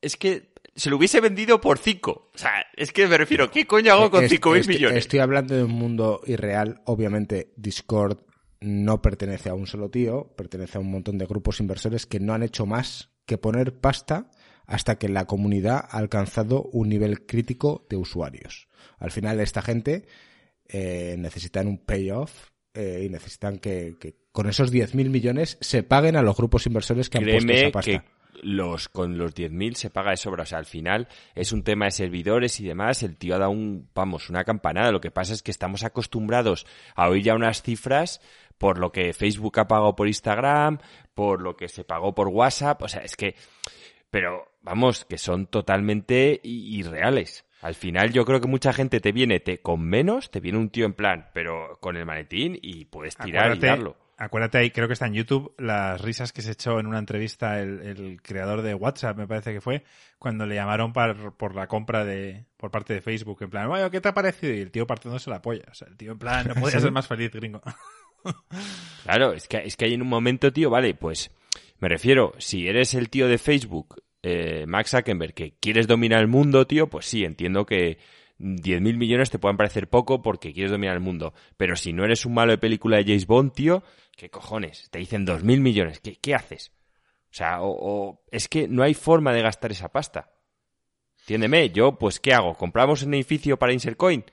es 0.00 0.16
que 0.16 0.52
se 0.74 0.90
lo 0.90 0.96
hubiese 0.96 1.20
vendido 1.20 1.60
por 1.60 1.78
5. 1.78 2.30
O 2.34 2.38
sea, 2.38 2.66
es 2.76 2.92
que 2.92 3.06
me 3.06 3.16
refiero, 3.16 3.50
¿qué 3.50 3.66
coño 3.66 3.92
hago 3.94 4.10
con 4.10 4.24
Est- 4.24 4.32
5.000 4.34 4.60
estoy- 4.60 4.74
millones? 4.74 4.98
Estoy 4.98 5.18
hablando 5.20 5.54
de 5.56 5.64
un 5.64 5.72
mundo 5.72 6.20
irreal. 6.26 6.82
Obviamente, 6.84 7.52
Discord 7.56 8.18
no 8.60 9.00
pertenece 9.02 9.48
a 9.48 9.54
un 9.54 9.66
solo 9.66 9.90
tío, 9.90 10.34
pertenece 10.36 10.78
a 10.78 10.80
un 10.80 10.90
montón 10.90 11.18
de 11.18 11.26
grupos 11.26 11.60
inversores 11.60 12.06
que 12.06 12.20
no 12.20 12.34
han 12.34 12.42
hecho 12.42 12.66
más 12.66 13.10
que 13.26 13.38
poner 13.38 13.78
pasta 13.78 14.30
hasta 14.66 14.98
que 14.98 15.08
la 15.08 15.26
comunidad 15.26 15.76
ha 15.90 15.98
alcanzado 15.98 16.62
un 16.72 16.88
nivel 16.88 17.24
crítico 17.26 17.86
de 17.88 17.96
usuarios. 17.96 18.68
Al 18.98 19.10
final, 19.12 19.40
esta 19.40 19.62
gente 19.62 20.06
eh, 20.68 21.16
necesitan 21.18 21.68
un 21.68 21.78
payoff 21.78 22.50
eh, 22.74 23.02
y 23.04 23.08
necesitan 23.08 23.58
que, 23.58 23.96
que 24.00 24.16
con 24.32 24.48
esos 24.48 24.72
10.000 24.72 25.08
millones 25.08 25.56
se 25.60 25.82
paguen 25.82 26.16
a 26.16 26.22
los 26.22 26.36
grupos 26.36 26.66
inversores 26.66 27.08
que 27.08 27.18
han 27.18 27.24
puesto 27.24 27.52
esa 27.52 27.70
pasta. 27.70 27.90
que 27.90 28.15
los, 28.42 28.88
con 28.88 29.18
los 29.18 29.34
10.000 29.34 29.74
se 29.74 29.90
paga 29.90 30.10
de 30.10 30.16
sobra. 30.16 30.42
O 30.42 30.46
sea, 30.46 30.58
al 30.58 30.66
final 30.66 31.08
es 31.34 31.52
un 31.52 31.62
tema 31.62 31.86
de 31.86 31.90
servidores 31.90 32.60
y 32.60 32.66
demás. 32.66 33.02
El 33.02 33.16
tío 33.16 33.34
ha 33.34 33.38
dado 33.38 33.50
un, 33.50 33.88
vamos, 33.94 34.30
una 34.30 34.44
campanada. 34.44 34.92
Lo 34.92 35.00
que 35.00 35.10
pasa 35.10 35.32
es 35.32 35.42
que 35.42 35.50
estamos 35.50 35.84
acostumbrados 35.84 36.66
a 36.94 37.08
oír 37.08 37.22
ya 37.22 37.34
unas 37.34 37.62
cifras 37.62 38.20
por 38.58 38.78
lo 38.78 38.90
que 38.90 39.12
Facebook 39.12 39.58
ha 39.58 39.68
pagado 39.68 39.94
por 39.96 40.06
Instagram, 40.06 40.78
por 41.14 41.42
lo 41.42 41.56
que 41.56 41.68
se 41.68 41.84
pagó 41.84 42.14
por 42.14 42.28
WhatsApp. 42.28 42.82
O 42.82 42.88
sea, 42.88 43.02
es 43.02 43.16
que, 43.16 43.34
pero 44.10 44.48
vamos, 44.62 45.04
que 45.04 45.18
son 45.18 45.46
totalmente 45.46 46.40
irreales. 46.42 47.44
Al 47.62 47.74
final 47.74 48.12
yo 48.12 48.24
creo 48.24 48.40
que 48.40 48.48
mucha 48.48 48.72
gente 48.72 49.00
te 49.00 49.12
viene 49.12 49.40
te, 49.40 49.58
con 49.58 49.82
menos, 49.82 50.30
te 50.30 50.40
viene 50.40 50.58
un 50.58 50.70
tío 50.70 50.86
en 50.86 50.92
plan, 50.92 51.30
pero 51.32 51.78
con 51.80 51.96
el 51.96 52.04
maletín 52.04 52.58
y 52.60 52.84
puedes 52.84 53.16
tirar 53.16 53.44
Acuérdate 53.44 53.66
y 53.66 53.70
darlo. 53.70 54.05
Acuérdate 54.16 54.58
ahí, 54.58 54.70
creo 54.70 54.86
que 54.86 54.94
está 54.94 55.06
en 55.06 55.14
YouTube, 55.14 55.54
las 55.58 56.00
risas 56.00 56.32
que 56.32 56.42
se 56.42 56.52
echó 56.52 56.78
en 56.80 56.86
una 56.86 56.98
entrevista 56.98 57.60
el, 57.60 57.80
el 57.80 58.22
creador 58.22 58.62
de 58.62 58.74
WhatsApp, 58.74 59.16
me 59.18 59.26
parece 59.26 59.52
que 59.52 59.60
fue, 59.60 59.84
cuando 60.18 60.46
le 60.46 60.54
llamaron 60.54 60.92
par- 60.92 61.32
por 61.36 61.54
la 61.54 61.66
compra 61.66 62.04
de 62.04 62.44
por 62.56 62.70
parte 62.70 62.94
de 62.94 63.00
Facebook, 63.02 63.38
en 63.42 63.50
plan, 63.50 63.66
"Oye, 63.70 63.90
¿qué 63.90 64.00
te 64.00 64.08
ha 64.08 64.14
parecido? 64.14 64.54
Y 64.54 64.60
el 64.60 64.70
tío 64.70 64.86
partiéndose 64.86 65.28
la 65.30 65.42
polla. 65.42 65.64
O 65.70 65.74
sea, 65.74 65.88
el 65.88 65.96
tío 65.96 66.12
en 66.12 66.18
plan, 66.18 66.46
no 66.48 66.54
podía 66.54 66.80
ser 66.80 66.92
más 66.92 67.06
feliz, 67.06 67.30
gringo. 67.32 67.60
Claro, 69.04 69.32
es 69.32 69.46
que, 69.48 69.58
es 69.58 69.76
que 69.76 69.84
hay 69.84 69.94
en 69.94 70.02
un 70.02 70.08
momento, 70.08 70.52
tío, 70.52 70.70
vale, 70.70 70.94
pues 70.94 71.30
me 71.78 71.88
refiero, 71.88 72.32
si 72.38 72.66
eres 72.68 72.94
el 72.94 73.08
tío 73.08 73.28
de 73.28 73.38
Facebook, 73.38 74.02
eh, 74.22 74.64
Max 74.66 74.90
Zuckerberg, 74.90 75.32
que 75.34 75.54
quieres 75.60 75.86
dominar 75.86 76.20
el 76.20 76.26
mundo, 76.26 76.66
tío, 76.66 76.88
pues 76.88 77.06
sí, 77.06 77.24
entiendo 77.24 77.66
que 77.66 77.98
10.000 78.38 78.96
millones 78.96 79.30
te 79.30 79.38
puedan 79.38 79.56
parecer 79.56 79.88
poco 79.88 80.22
porque 80.22 80.52
quieres 80.52 80.72
dominar 80.72 80.94
el 80.96 81.00
mundo. 81.02 81.34
Pero 81.56 81.76
si 81.76 81.92
no 81.92 82.04
eres 82.04 82.26
un 82.26 82.34
malo 82.34 82.50
de 82.52 82.58
película 82.58 82.96
de 82.96 83.04
James 83.04 83.26
Bond, 83.26 83.52
tío, 83.52 83.82
¿qué 84.16 84.30
cojones? 84.30 84.88
Te 84.90 84.98
dicen 84.98 85.26
2.000 85.26 85.60
millones, 85.60 86.00
¿qué, 86.00 86.16
qué 86.16 86.34
haces? 86.34 86.72
O 87.30 87.34
sea, 87.36 87.60
o, 87.62 87.68
o- 87.70 88.24
es 88.30 88.48
que 88.48 88.66
no 88.68 88.82
hay 88.82 88.94
forma 88.94 89.32
de 89.32 89.42
gastar 89.42 89.70
esa 89.72 89.88
pasta. 89.90 90.30
Entiéndeme, 91.20 91.70
yo, 91.70 91.98
pues, 91.98 92.20
¿qué 92.20 92.32
hago? 92.34 92.54
¿Compramos 92.54 93.02
un 93.02 93.14
edificio 93.14 93.58
para 93.58 93.72
Insercoin? 93.72 94.24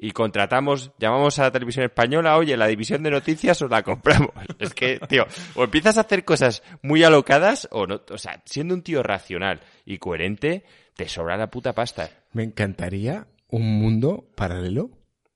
Y 0.00 0.12
contratamos, 0.12 0.92
llamamos 0.98 1.38
a 1.38 1.42
la 1.42 1.50
televisión 1.52 1.84
española, 1.84 2.36
oye, 2.36 2.56
la 2.56 2.68
división 2.68 3.02
de 3.02 3.10
noticias 3.10 3.60
os 3.62 3.70
la 3.70 3.82
compramos. 3.82 4.30
Es 4.58 4.72
que, 4.72 5.00
tío, 5.08 5.26
o 5.56 5.64
empiezas 5.64 5.98
a 5.98 6.02
hacer 6.02 6.24
cosas 6.24 6.62
muy 6.82 7.02
alocadas 7.02 7.68
o 7.72 7.86
no, 7.86 8.00
o 8.10 8.18
sea, 8.18 8.40
siendo 8.44 8.74
un 8.74 8.82
tío 8.82 9.02
racional 9.02 9.60
y 9.84 9.98
coherente, 9.98 10.64
te 10.94 11.08
sobra 11.08 11.36
la 11.36 11.50
puta 11.50 11.74
pasta. 11.74 12.10
Me 12.32 12.44
encantaría 12.44 13.26
un 13.48 13.80
mundo 13.80 14.30
paralelo 14.36 14.90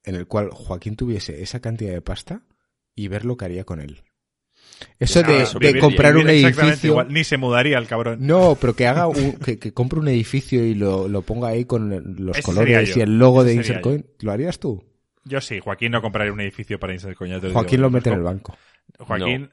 en 0.05 0.15
el 0.15 0.27
cual 0.29 0.51
Joaquín 0.51 0.95
tuviese 0.97 1.43
esa 1.43 1.61
cantidad 1.61 1.93
de 1.93 2.01
pasta 2.03 2.43
y 2.95 3.09
ver 3.09 3.25
lo 3.25 3.37
que 3.37 3.45
haría 3.45 3.65
con 3.65 3.81
él. 3.81 4.03
Eso 4.99 5.23
Nada, 5.23 5.45
de, 5.61 5.79
comprar 5.79 6.17
un 6.17 6.29
edificio. 6.29 6.91
igual, 6.91 7.13
Ni 7.13 7.23
se 7.25 7.37
mudaría 7.37 7.79
el 7.79 7.87
cabrón. 7.87 8.19
No, 8.27 8.57
pero 8.61 8.75
que 8.75 8.87
haga 8.87 9.07
un, 9.07 9.35
que, 9.35 9.59
que 9.59 9.73
compre 9.73 10.01
un 10.01 10.09
edificio 10.09 10.65
y 10.65 10.75
lo, 10.75 11.07
lo 11.07 11.23
ponga 11.23 11.49
ahí 11.49 11.65
con 11.65 12.17
los 12.19 12.37
Ese 12.37 12.45
colores 12.45 12.97
y 12.97 13.01
el 13.01 13.19
logo 13.19 13.45
de 13.45 13.53
Ese 13.53 13.59
Insercoin. 13.61 14.07
¿Lo 14.21 14.33
harías 14.33 14.59
tú? 14.59 14.85
Yo 15.25 15.41
sí, 15.41 15.61
Joaquín 15.61 15.93
no 15.93 16.03
compraría 16.03 16.33
un 16.33 16.41
edificio 16.41 16.81
para 16.81 16.93
Insert 16.93 17.17
Coin, 17.17 17.31
ya 17.31 17.41
te 17.41 17.51
Joaquín 17.51 17.71
digo. 17.79 17.83
lo 17.83 17.91
mete 17.91 18.09
en 18.11 18.17
el 18.17 18.23
banco. 18.23 18.57
Joaquín, 18.99 19.51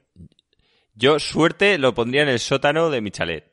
Yo, 0.94 1.20
suerte, 1.20 1.78
lo 1.78 1.94
pondría 1.94 2.22
en 2.22 2.28
el 2.28 2.40
sótano 2.40 2.90
de 2.90 3.00
mi 3.00 3.10
chalet. 3.10 3.44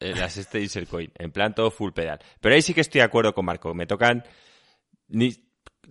En 0.00 0.18
las 0.18 0.36
este 0.36 0.60
Insercoin, 0.60 1.12
en 1.16 1.30
plan 1.30 1.54
todo 1.54 1.70
full 1.70 1.92
pedal. 1.92 2.18
Pero 2.40 2.54
ahí 2.54 2.62
sí 2.62 2.74
que 2.74 2.80
estoy 2.80 3.00
de 3.00 3.04
acuerdo 3.04 3.34
con 3.34 3.44
Marco. 3.44 3.72
Me 3.74 3.86
tocan 3.86 4.24
ni, 5.08 5.32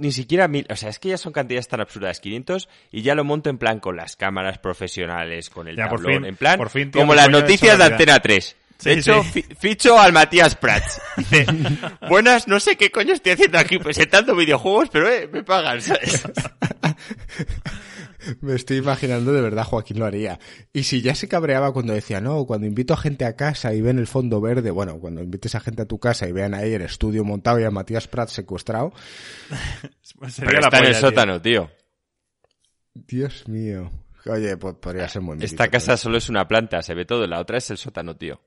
ni 0.01 0.11
siquiera 0.11 0.47
mil, 0.47 0.65
o 0.69 0.75
sea, 0.75 0.89
es 0.89 0.99
que 0.99 1.09
ya 1.09 1.17
son 1.17 1.31
cantidades 1.31 1.67
tan 1.69 1.79
absurdas, 1.79 2.19
500, 2.19 2.67
y 2.91 3.01
ya 3.03 3.15
lo 3.15 3.23
monto 3.23 3.49
en 3.49 3.57
plan 3.57 3.79
con 3.79 3.95
las 3.95 4.15
cámaras 4.17 4.57
profesionales, 4.57 5.49
con 5.49 5.67
el 5.67 5.75
Ya, 5.77 5.87
por 5.87 5.99
tablón, 5.99 6.21
fin, 6.23 6.25
en 6.25 6.35
plan, 6.35 6.57
por 6.57 6.69
fin, 6.69 6.91
tío, 6.91 7.01
como 7.01 7.15
las 7.15 7.29
noticias 7.29 7.75
hecho 7.75 7.77
de. 7.77 7.91
Antena 7.91 8.19
3. 8.19 8.55
De 8.83 8.93
Sí, 8.95 8.99
hecho, 8.99 9.21
sí. 9.23 9.43
fi- 9.43 9.55
ficho 9.59 9.99
al 9.99 10.11
Matías 10.11 10.55
Prats. 10.55 10.99
Dice, 11.15 11.45
buenas, 12.09 12.47
no 12.47 12.59
sé 12.59 12.75
qué 12.77 12.89
coño 12.89 13.13
estoy 13.13 13.33
haciendo 13.33 13.59
aquí 13.59 13.77
presentando 13.77 14.35
videojuegos, 14.35 14.89
pero 14.91 15.07
eh, 15.07 15.29
me 15.31 15.43
pagan, 15.43 15.79
¿sabes? 15.81 16.23
Me 18.41 18.53
estoy 18.55 18.77
imaginando 18.77 19.33
de 19.33 19.41
verdad 19.41 19.63
Joaquín 19.63 19.99
lo 19.99 20.05
haría. 20.05 20.39
Y 20.73 20.83
si 20.83 21.01
ya 21.01 21.15
se 21.15 21.27
cabreaba 21.27 21.73
cuando 21.73 21.93
decía, 21.93 22.21
no, 22.21 22.45
cuando 22.45 22.67
invito 22.67 22.93
a 22.93 22.97
gente 22.97 23.25
a 23.25 23.35
casa 23.35 23.73
y 23.73 23.81
ven 23.81 23.97
el 23.99 24.07
fondo 24.07 24.39
verde, 24.41 24.71
bueno, 24.71 24.99
cuando 24.99 25.21
invites 25.23 25.55
a 25.55 25.59
gente 25.59 25.81
a 25.83 25.85
tu 25.87 25.99
casa 25.99 26.27
y 26.27 26.31
vean 26.31 26.53
ahí 26.53 26.73
el 26.73 26.81
estudio 26.83 27.23
montado 27.23 27.59
y 27.59 27.63
a 27.63 27.71
Matías 27.71 28.07
Prats 28.07 28.33
secuestrado, 28.33 28.93
sería 30.29 30.51
Pero 30.51 30.61
la 30.61 30.69
está 30.69 30.79
en 30.79 30.85
el 30.85 30.93
tío. 30.93 31.01
sótano, 31.09 31.41
tío. 31.41 31.71
Dios 32.93 33.47
mío. 33.47 33.91
Oye, 34.25 34.55
pues 34.57 34.75
podría 34.75 35.07
ser 35.07 35.21
muy 35.21 35.37
Esta 35.41 35.63
mítico, 35.65 35.71
casa 35.71 35.93
¿eh? 35.93 35.97
solo 35.97 36.17
es 36.17 36.29
una 36.29 36.47
planta, 36.47 36.81
se 36.83 36.93
ve 36.93 37.05
todo. 37.05 37.25
La 37.25 37.39
otra 37.39 37.57
es 37.57 37.69
el 37.71 37.77
sótano, 37.77 38.15
tío. 38.17 38.39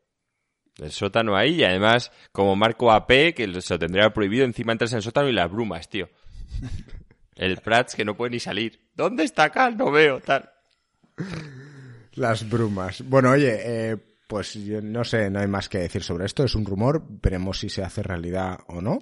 El 0.79 0.93
sótano 0.93 1.37
ahí 1.37 1.57
y 1.57 1.65
además, 1.65 2.13
como 2.33 2.57
Marco 2.57 2.93
AP, 2.93 3.35
que 3.35 3.61
se 3.61 3.75
lo 3.75 3.79
tendría 3.79 4.11
prohibido, 4.13 4.45
encima 4.45 4.73
entras 4.73 4.93
en 4.93 4.99
el 4.99 5.03
sótano 5.03 5.29
y 5.29 5.33
las 5.33 5.51
brumas, 5.51 5.89
tío. 5.89 6.09
El 7.35 7.57
Prats 7.59 7.95
que 7.95 8.05
no 8.05 8.17
puede 8.17 8.31
ni 8.33 8.41
salir. 8.41 8.84
¿Dónde 8.95 9.25
está 9.25 9.45
acá? 9.45 9.71
No 9.71 9.91
veo, 9.91 10.21
tal. 10.21 10.51
Las 12.15 12.49
brumas. 12.49 13.03
Bueno, 13.03 13.31
oye, 13.31 13.57
eh, 13.63 13.97
pues 14.27 14.55
yo 14.55 14.81
no 14.81 15.05
sé, 15.05 15.31
no 15.31 15.41
hay 15.41 15.49
más 15.49 15.69
que 15.69 15.79
decir 15.79 16.03
sobre 16.03 16.27
esto. 16.27 16.45
Es 16.45 16.55
un 16.55 16.65
rumor, 16.65 17.03
veremos 17.09 17.59
si 17.59 17.69
se 17.69 17.83
hace 17.83 18.03
realidad 18.03 18.59
o 18.69 18.81
no. 18.81 19.01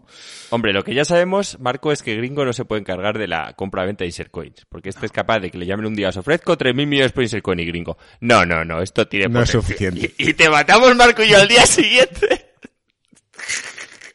Hombre, 0.50 0.72
lo 0.72 0.82
que 0.82 0.94
ya 0.94 1.04
sabemos, 1.04 1.58
Marco, 1.60 1.92
es 1.92 2.02
que 2.02 2.16
Gringo 2.16 2.44
no 2.44 2.52
se 2.52 2.64
puede 2.64 2.80
encargar 2.80 3.18
de 3.18 3.28
la 3.28 3.52
compra-venta 3.54 4.04
de 4.04 4.08
Insercoins. 4.08 4.64
Porque 4.68 4.88
este 4.88 5.06
es 5.06 5.12
capaz 5.12 5.40
de 5.40 5.50
que 5.50 5.58
le 5.58 5.66
llamen 5.66 5.86
un 5.86 5.94
día, 5.94 6.08
os 6.08 6.16
ofrezco 6.16 6.56
3.000 6.56 6.86
millones 6.86 7.12
por 7.12 7.22
Insercoin 7.22 7.60
y 7.60 7.66
Gringo. 7.66 7.98
No, 8.20 8.44
no, 8.46 8.64
no, 8.64 8.80
esto 8.82 9.06
tiene 9.06 9.28
No 9.28 9.42
es 9.42 9.50
suficiente. 9.50 10.14
Y, 10.18 10.30
y 10.30 10.34
te 10.34 10.48
matamos, 10.48 10.96
Marco 10.96 11.22
y 11.22 11.28
yo, 11.28 11.38
al 11.38 11.48
día 11.48 11.66
siguiente. 11.66 12.52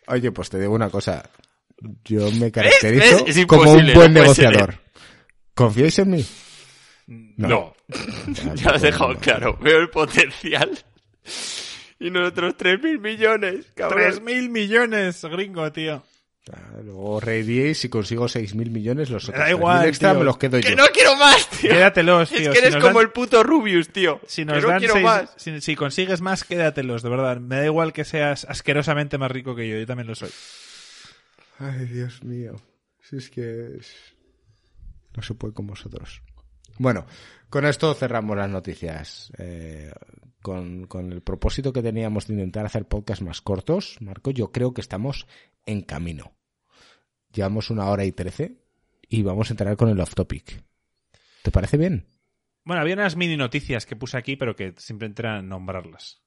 Oye, 0.08 0.32
pues 0.32 0.50
te 0.50 0.60
digo 0.60 0.74
una 0.74 0.90
cosa. 0.90 1.30
Yo 2.04 2.32
me 2.32 2.52
caracterizo 2.52 3.26
¿Ves? 3.26 3.38
Es 3.38 3.46
como 3.46 3.72
un 3.72 3.94
buen 3.94 4.14
no 4.14 4.34
ser. 4.34 4.46
negociador. 4.46 4.80
¿Confíais 5.58 5.98
en 6.00 6.10
mí? 6.12 6.26
No. 7.08 7.74
Ya 8.56 8.70
lo 8.70 8.76
has 8.76 8.82
pues 8.82 8.82
dejado 8.84 9.14
no. 9.14 9.20
claro. 9.20 9.58
Veo 9.60 9.80
el 9.80 9.90
potencial. 9.90 10.70
Y 12.00 12.12
nosotros 12.12 12.56
3.000 12.58 13.00
millones, 13.00 13.66
cabrón. 13.74 14.00
Tres 14.04 14.22
mil 14.22 14.50
millones, 14.50 15.24
gringo, 15.26 15.72
tío. 15.72 16.04
Luego 16.84 17.20
reiríais 17.20 17.78
si 17.80 17.90
consigo 17.90 18.26
6.000 18.28 18.70
millones, 18.70 19.10
los 19.10 19.28
otros 19.28 19.44
da 19.44 19.50
igual, 19.50 19.82
3.000 19.86 19.88
extra 19.90 20.12
tío. 20.12 20.20
me 20.20 20.26
los 20.26 20.38
quedo 20.38 20.60
yo. 20.60 20.70
¡Que 20.70 20.76
no 20.76 20.86
quiero 20.94 21.16
más, 21.18 21.50
tío! 21.50 21.72
Quédatelos, 21.72 22.30
tío. 22.30 22.40
es 22.40 22.60
que 22.60 22.60
eres 22.60 22.76
como 22.76 23.00
dan- 23.00 23.02
el 23.08 23.10
puto 23.10 23.44
Rubius, 23.44 23.90
tío. 23.90 24.22
Si 24.28 24.46
que 24.46 24.54
no 24.54 24.62
dan 24.62 24.78
quiero 24.80 24.94
seis- 24.94 25.06
más. 25.06 25.34
Si, 25.38 25.60
si 25.60 25.76
consigues 25.76 26.22
más, 26.22 26.44
quédatelos, 26.44 27.02
de 27.04 27.10
verdad. 27.10 27.38
Me 27.40 27.58
da 27.58 27.66
igual 27.66 27.92
que 27.94 28.06
seas 28.06 28.46
asquerosamente 28.48 29.18
más 29.18 29.32
rico 29.32 29.56
que 29.56 29.68
yo. 29.68 29.78
Yo 29.78 29.86
también 29.88 30.08
lo 30.08 30.16
soy. 30.16 30.30
Ay, 31.60 31.86
Dios 31.88 32.24
mío. 32.24 32.56
Si 33.02 33.18
es 33.18 33.30
que 33.30 33.78
es- 33.80 33.96
no 35.18 35.24
se 35.24 35.34
puede 35.34 35.54
con 35.54 35.68
vosotros. 35.68 36.22
Bueno, 36.78 37.06
con 37.50 37.66
esto 37.66 37.94
cerramos 37.94 38.38
las 38.38 38.50
noticias. 38.50 39.32
Eh, 39.38 39.92
con, 40.42 40.86
con 40.86 41.12
el 41.12 41.22
propósito 41.22 41.74
que 41.74 41.82
teníamos 41.82 42.28
de 42.28 42.36
intentar 42.36 42.66
hacer 42.66 42.88
podcasts 42.88 43.24
más 43.24 43.42
cortos, 43.42 43.98
Marco, 44.00 44.32
yo 44.32 44.52
creo 44.52 44.74
que 44.74 44.82
estamos 44.82 45.28
en 45.66 45.82
camino. 45.82 46.38
Llevamos 47.34 47.70
una 47.70 47.90
hora 47.90 48.06
y 48.06 48.12
trece 48.14 48.62
y 49.10 49.24
vamos 49.24 49.50
a 49.50 49.54
entrar 49.54 49.76
con 49.76 49.90
el 49.90 50.00
off 50.00 50.14
topic. 50.14 50.64
¿Te 51.44 51.52
parece 51.52 51.78
bien? 51.78 52.08
Bueno, 52.64 52.82
había 52.82 52.96
unas 52.96 53.16
mini 53.16 53.38
noticias 53.38 53.86
que 53.86 53.96
puse 53.96 54.18
aquí, 54.18 54.36
pero 54.36 54.56
que 54.56 54.74
simplemente 54.78 55.22
era 55.24 55.42
nombrarlas. 55.42 56.22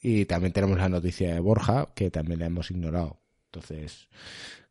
Y 0.00 0.26
también 0.26 0.52
tenemos 0.52 0.76
la 0.78 0.88
noticia 0.88 1.32
de 1.32 1.40
Borja, 1.40 1.92
que 1.94 2.10
también 2.10 2.40
la 2.40 2.46
hemos 2.46 2.70
ignorado. 2.70 3.22
Entonces, 3.46 4.08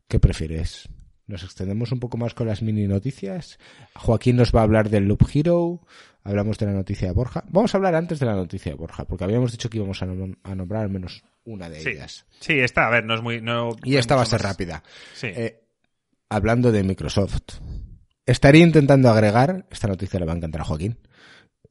¿qué 0.06 0.20
prefieres? 0.20 0.88
¿Nos 1.28 1.44
extendemos 1.44 1.92
un 1.92 2.00
poco 2.00 2.16
más 2.16 2.34
con 2.34 2.48
las 2.48 2.62
mini 2.62 2.86
noticias? 2.88 3.58
Joaquín 3.94 4.34
nos 4.36 4.52
va 4.52 4.60
a 4.60 4.62
hablar 4.64 4.88
del 4.90 5.04
Loop 5.04 5.22
Hero. 5.32 5.80
Hablamos 6.24 6.58
de 6.58 6.66
la 6.66 6.72
noticia 6.72 7.06
de 7.08 7.14
Borja. 7.14 7.44
Vamos 7.48 7.72
a 7.72 7.78
hablar 7.78 7.94
antes 7.94 8.18
de 8.18 8.26
la 8.26 8.34
noticia 8.34 8.72
de 8.72 8.76
Borja, 8.78 9.04
porque 9.04 9.24
habíamos 9.24 9.52
dicho 9.52 9.70
que 9.70 9.76
íbamos 9.78 10.02
a, 10.02 10.06
nom- 10.06 10.36
a 10.42 10.54
nombrar 10.54 10.82
al 10.82 10.90
menos 10.90 11.22
una 11.44 11.68
de 11.70 11.80
Sí. 11.80 11.90
ellas. 11.90 12.26
Sí, 12.40 12.58
esta, 12.58 12.86
a 12.86 12.90
ver, 12.90 13.04
no 13.04 13.14
es 13.14 13.22
muy. 13.22 13.40
No, 13.40 13.70
Y 13.84 13.96
esta 13.96 14.16
va 14.16 14.22
a 14.22 14.26
ser 14.26 14.42
más. 14.42 14.50
rápida. 14.52 14.82
Sí. 15.14 15.28
Eh, 15.28 15.60
hablando 16.28 16.72
de 16.72 16.82
Microsoft. 16.82 17.60
Estaría 18.26 18.62
intentando 18.64 19.08
agregar, 19.10 19.66
esta 19.70 19.86
noticia 19.88 20.18
le 20.20 20.26
va 20.26 20.32
a 20.32 20.36
encantar 20.36 20.60
a 20.62 20.64
Joaquín, 20.64 20.98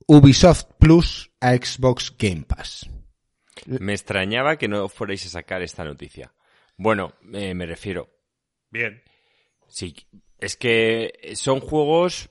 Ubisoft 0.07 0.65
Plus 0.79 1.31
a 1.39 1.53
Xbox 1.55 2.15
Game 2.17 2.43
Pass. 2.47 2.89
Me 3.65 3.93
extrañaba 3.93 4.57
que 4.57 4.67
no 4.67 4.87
fuerais 4.87 5.25
a 5.25 5.29
sacar 5.29 5.61
esta 5.61 5.83
noticia. 5.83 6.33
Bueno, 6.77 7.13
eh, 7.33 7.53
me 7.53 7.65
refiero. 7.65 8.09
Bien. 8.71 9.01
Sí, 9.67 9.95
es 10.39 10.55
que 10.55 11.33
son 11.35 11.59
juegos, 11.59 12.29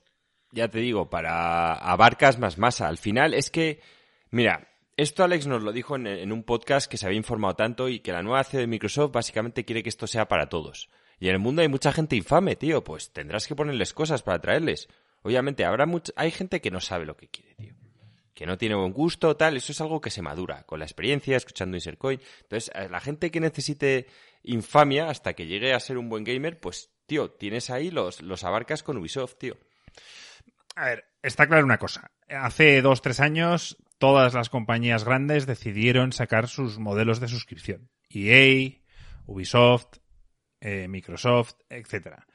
ya 0.52 0.68
te 0.68 0.78
digo, 0.78 1.10
para 1.10 1.74
abarcas 1.74 2.38
más 2.38 2.58
masa. 2.58 2.88
Al 2.88 2.98
final 2.98 3.34
es 3.34 3.50
que, 3.50 3.80
mira, 4.30 4.68
esto 4.96 5.24
Alex 5.24 5.46
nos 5.46 5.62
lo 5.62 5.72
dijo 5.72 5.96
en, 5.96 6.32
un 6.32 6.42
podcast 6.42 6.90
que 6.90 6.96
se 6.96 7.06
había 7.06 7.18
informado 7.18 7.54
tanto 7.54 7.88
y 7.88 8.00
que 8.00 8.12
la 8.12 8.22
nueva 8.22 8.44
CEO 8.44 8.60
de 8.60 8.66
Microsoft 8.66 9.12
básicamente 9.12 9.64
quiere 9.64 9.82
que 9.82 9.90
esto 9.90 10.06
sea 10.06 10.28
para 10.28 10.48
todos. 10.48 10.88
Y 11.18 11.28
en 11.28 11.34
el 11.34 11.38
mundo 11.38 11.62
hay 11.62 11.68
mucha 11.68 11.92
gente 11.92 12.16
infame, 12.16 12.56
tío, 12.56 12.82
pues 12.82 13.12
tendrás 13.12 13.46
que 13.46 13.54
ponerles 13.54 13.92
cosas 13.92 14.22
para 14.22 14.40
traerles. 14.40 14.88
Obviamente 15.22 15.64
habrá 15.64 15.86
hay 16.16 16.30
gente 16.30 16.60
que 16.60 16.70
no 16.70 16.80
sabe 16.80 17.04
lo 17.04 17.16
que 17.16 17.28
quiere, 17.28 17.54
tío. 17.56 17.74
Que 18.32 18.46
no 18.46 18.58
tiene 18.58 18.74
buen 18.74 18.92
gusto, 18.92 19.36
tal, 19.36 19.56
eso 19.56 19.72
es 19.72 19.80
algo 19.80 20.00
que 20.00 20.10
se 20.10 20.20
madura 20.20 20.62
con 20.64 20.78
la 20.78 20.84
experiencia, 20.84 21.36
escuchando 21.36 21.76
Insercoin. 21.76 22.20
Entonces, 22.42 22.70
a 22.74 22.86
la 22.88 23.00
gente 23.00 23.30
que 23.30 23.40
necesite 23.40 24.06
infamia 24.42 25.08
hasta 25.08 25.32
que 25.32 25.46
llegue 25.46 25.72
a 25.72 25.80
ser 25.80 25.96
un 25.96 26.10
buen 26.10 26.22
gamer, 26.22 26.60
pues, 26.60 26.90
tío, 27.06 27.30
tienes 27.30 27.70
ahí 27.70 27.90
los, 27.90 28.22
los 28.22 28.44
abarcas 28.44 28.82
con 28.82 28.96
Ubisoft, 28.98 29.36
tío. 29.38 29.56
A 30.74 30.86
ver, 30.86 31.04
está 31.22 31.46
claro 31.46 31.64
una 31.64 31.78
cosa. 31.78 32.10
Hace 32.28 32.82
dos, 32.82 33.02
tres 33.02 33.20
años, 33.20 33.78
todas 33.98 34.34
las 34.34 34.50
compañías 34.50 35.04
grandes 35.04 35.46
decidieron 35.46 36.12
sacar 36.12 36.48
sus 36.48 36.78
modelos 36.78 37.20
de 37.20 37.28
suscripción. 37.28 37.90
EA, 38.10 38.72
Ubisoft, 39.26 39.98
eh, 40.60 40.88
Microsoft, 40.88 41.54
etcétera. 41.68 42.26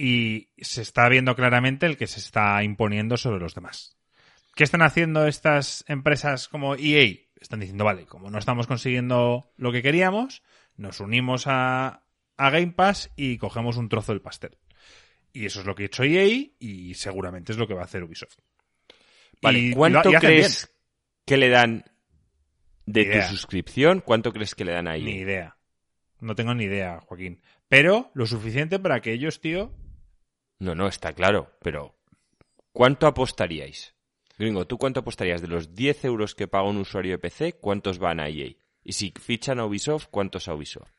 y 0.00 0.50
se 0.58 0.82
está 0.82 1.08
viendo 1.08 1.34
claramente 1.34 1.84
el 1.84 1.96
que 1.96 2.06
se 2.06 2.20
está 2.20 2.62
imponiendo 2.62 3.16
sobre 3.16 3.40
los 3.40 3.56
demás. 3.56 3.98
¿Qué 4.58 4.64
están 4.64 4.82
haciendo 4.82 5.28
estas 5.28 5.84
empresas 5.86 6.48
como 6.48 6.74
EA? 6.74 7.14
Están 7.40 7.60
diciendo, 7.60 7.84
vale, 7.84 8.06
como 8.06 8.28
no 8.28 8.38
estamos 8.38 8.66
consiguiendo 8.66 9.52
lo 9.56 9.70
que 9.70 9.82
queríamos, 9.82 10.42
nos 10.76 10.98
unimos 10.98 11.44
a, 11.46 12.02
a 12.38 12.50
Game 12.50 12.72
Pass 12.72 13.10
y 13.16 13.36
cogemos 13.38 13.76
un 13.76 13.88
trozo 13.88 14.12
del 14.12 14.22
pastel. 14.22 14.56
Y 15.32 15.44
eso 15.46 15.60
es 15.60 15.66
lo 15.66 15.74
que 15.74 15.82
ha 15.84 15.86
hecho 15.86 16.04
EA 16.04 16.24
y 16.58 16.94
seguramente 16.94 17.52
es 17.52 17.58
lo 17.58 17.68
que 17.68 17.74
va 17.74 17.82
a 17.82 17.84
hacer 17.84 18.02
Ubisoft. 18.02 18.38
Vale, 19.42 19.58
Y- 19.58 19.72
¿cuánto 19.72 20.10
lo- 20.10 20.18
crees 20.18 20.74
que 21.26 21.36
le 21.36 21.48
dan 21.50 21.84
de 22.86 23.00
Ni 23.00 23.06
tu 23.06 23.12
idea. 23.12 23.28
suscripción? 23.28 24.00
¿Cuánto 24.00 24.32
crees 24.32 24.54
que 24.54 24.64
le 24.64 24.72
dan 24.72 24.88
ahí? 24.88 25.02
Ni 25.04 25.16
idea. 25.16 25.56
No 26.20 26.34
tengo 26.34 26.54
ni 26.54 26.64
idea, 26.64 27.00
Joaquín. 27.06 27.40
Pero 27.68 28.10
lo 28.14 28.26
suficiente 28.26 28.78
para 28.78 29.00
que 29.00 29.12
ellos, 29.12 29.40
tío, 29.40 29.72
No, 30.60 30.74
no, 30.74 30.88
está 30.88 31.12
claro, 31.12 31.52
pero 31.62 31.94
¿cuánto 32.72 33.06
apostaríais? 33.06 33.94
Gringo, 34.38 34.66
¿tú 34.66 34.76
cuánto 34.78 35.00
apostarías? 35.00 35.40
De 35.40 35.46
los 35.46 35.74
10 35.76 36.04
euros 36.04 36.34
que 36.34 36.48
paga 36.48 36.68
un 36.68 36.78
usuario 36.78 37.12
de 37.12 37.18
PC, 37.18 37.52
¿cuántos 37.52 37.98
van 38.00 38.18
a 38.18 38.28
EA? 38.28 38.56
Y 38.82 38.92
si 38.94 39.12
fichan 39.20 39.60
a 39.60 39.66
Ubisoft, 39.66 40.06
¿cuántos 40.10 40.48
a 40.48 40.54
Ubisoft? 40.54 40.90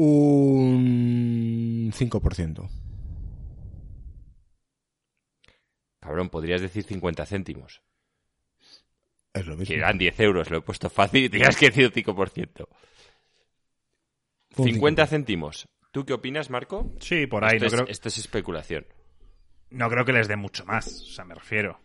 Un 0.00 1.92
5%. 1.92 2.68
Cabrón, 6.00 6.28
podrías 6.30 6.60
decir 6.60 6.84
50 6.84 7.26
céntimos. 7.26 7.82
Es 9.34 9.44
lo 9.46 9.54
Que 9.54 9.60
mismo. 9.60 9.74
eran 9.76 9.98
10 9.98 10.20
euros, 10.20 10.50
lo 10.50 10.58
he 10.58 10.62
puesto 10.62 10.88
fácil 10.88 11.24
y 11.24 11.28
tenías 11.28 11.56
que 11.56 11.66
decir 11.66 11.92
5%. 11.92 12.68
Un 14.56 14.64
50 14.64 15.06
céntimos. 15.06 15.68
¿Tú 15.92 16.04
qué 16.04 16.12
opinas, 16.12 16.48
Marco? 16.50 16.92
sí, 17.00 17.26
por 17.26 17.44
ahí. 17.44 17.56
esto, 17.56 17.64
No 17.64 17.66
es, 17.66 17.72
creo, 17.74 17.86
esto 17.88 18.08
es 18.08 18.18
especulación. 18.18 18.86
no 19.70 19.88
creo 19.90 20.04
que 20.04 20.12
les 20.12 20.28
dé 20.28 20.36
mucho 20.36 20.64
más. 20.64 20.86
O 20.86 21.06
sea, 21.06 21.24
me 21.24 21.34
refiero. 21.34 21.80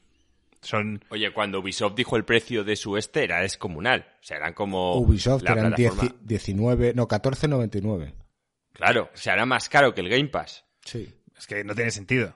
Son. 0.63 1.03
Oye, 1.09 1.31
cuando 1.33 1.59
Ubisoft 1.59 1.95
dijo 1.95 2.15
el 2.17 2.25
precio 2.25 2.63
de 2.63 2.75
su 2.75 2.97
este 2.97 3.23
era 3.23 3.41
descomunal. 3.41 4.07
O 4.21 4.23
sea, 4.23 4.37
eran 4.37 4.53
como 4.53 4.95
Ubisoft 4.97 5.43
la 5.43 5.51
eran 5.51 5.73
10 5.75 5.91
plataforma- 5.93 6.21
19, 6.23 6.93
no, 6.95 7.07
14.99. 7.07 8.13
Claro, 8.73 9.09
o 9.13 9.17
sea, 9.17 9.33
era 9.33 9.45
más 9.45 9.69
caro 9.69 9.93
que 9.93 10.01
el 10.01 10.09
Game 10.09 10.29
Pass. 10.29 10.65
Sí. 10.83 11.13
Es 11.37 11.45
que 11.47 11.63
no 11.63 11.75
tiene 11.75 11.91
sentido. 11.91 12.35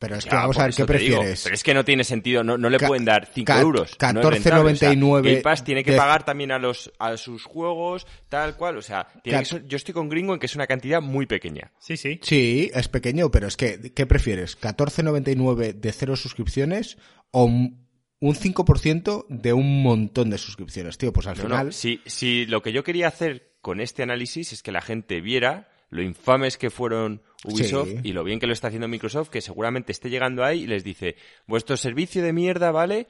Pero 0.00 0.14
es 0.14 0.24
Ya, 0.26 0.30
que 0.30 0.36
vamos 0.36 0.56
a 0.58 0.62
ver 0.62 0.70
qué 0.70 0.76
digo. 0.82 0.86
prefieres. 0.86 1.42
Pero 1.42 1.54
es 1.56 1.62
que 1.64 1.74
no 1.74 1.84
tiene 1.84 2.04
sentido, 2.04 2.44
no, 2.44 2.56
no 2.56 2.70
le 2.70 2.78
Ca- 2.78 2.86
pueden 2.86 3.04
dar 3.04 3.26
5 3.26 3.46
ca- 3.46 3.60
euros. 3.60 3.90
no 4.00 4.20
es 4.20 4.26
rentable, 4.26 4.28
o 4.28 4.76
sea, 4.76 4.90
14,99 4.90 5.22
Game 5.32 5.42
Pass 5.42 5.64
tiene 5.64 5.82
que 5.82 5.90
de- 5.90 5.96
pagar 5.96 6.24
también 6.24 6.52
a 6.52 6.58
los 6.60 6.92
a 7.00 7.16
sus 7.16 7.42
juegos, 7.42 8.06
tal 8.28 8.56
cual. 8.56 8.76
O 8.76 8.82
sea, 8.82 9.08
tiene 9.24 9.38
Ca- 9.38 9.42
que 9.42 9.44
ser- 9.48 9.66
yo 9.66 9.76
estoy 9.76 9.94
con 9.94 10.08
Gringo 10.08 10.34
en 10.34 10.38
que 10.38 10.46
es 10.46 10.54
una 10.54 10.68
cantidad 10.68 11.00
muy 11.02 11.26
pequeña. 11.26 11.72
Sí, 11.80 11.96
sí. 11.96 12.20
Sí, 12.22 12.70
es 12.72 12.86
pequeño, 12.86 13.32
pero 13.32 13.48
es 13.48 13.56
que, 13.56 13.92
¿qué 13.92 14.06
prefieres? 14.06 14.56
¿14.99 14.60 15.72
de 15.72 15.90
cero 15.92 16.14
suscripciones 16.14 16.96
o 17.30 17.44
un 17.44 17.88
un 18.20 18.34
5% 18.34 19.26
de 19.28 19.52
un 19.52 19.80
montón 19.82 20.28
de 20.30 20.38
suscripciones, 20.38 20.98
tío? 20.98 21.12
Pues 21.12 21.28
al 21.28 21.36
No, 21.36 21.42
final... 21.44 21.66
no, 21.66 21.72
si, 21.72 22.00
si 22.04 22.46
lo 22.46 22.62
que 22.62 22.72
yo 22.72 22.82
quería 22.82 23.06
hacer 23.06 23.52
con 23.60 23.80
este 23.80 24.02
análisis 24.02 24.52
es 24.52 24.60
que 24.62 24.72
la 24.72 24.80
gente 24.80 25.20
viera 25.20 25.68
lo 25.90 26.02
infames 26.02 26.58
que 26.58 26.68
fueron 26.70 27.22
Ubisoft 27.44 27.88
Sí. 27.88 27.96
y 28.02 28.12
lo 28.12 28.24
bien 28.24 28.40
que 28.40 28.48
lo 28.48 28.52
está 28.52 28.66
haciendo 28.66 28.88
Microsoft, 28.88 29.28
que 29.30 29.40
seguramente 29.40 29.92
esté 29.92 30.10
llegando 30.10 30.44
ahí 30.44 30.62
y 30.62 30.66
les 30.66 30.82
dice, 30.82 31.14
vuestro 31.46 31.76
servicio 31.76 32.20
de 32.22 32.32
mierda 32.32 32.72
vale 32.72 33.06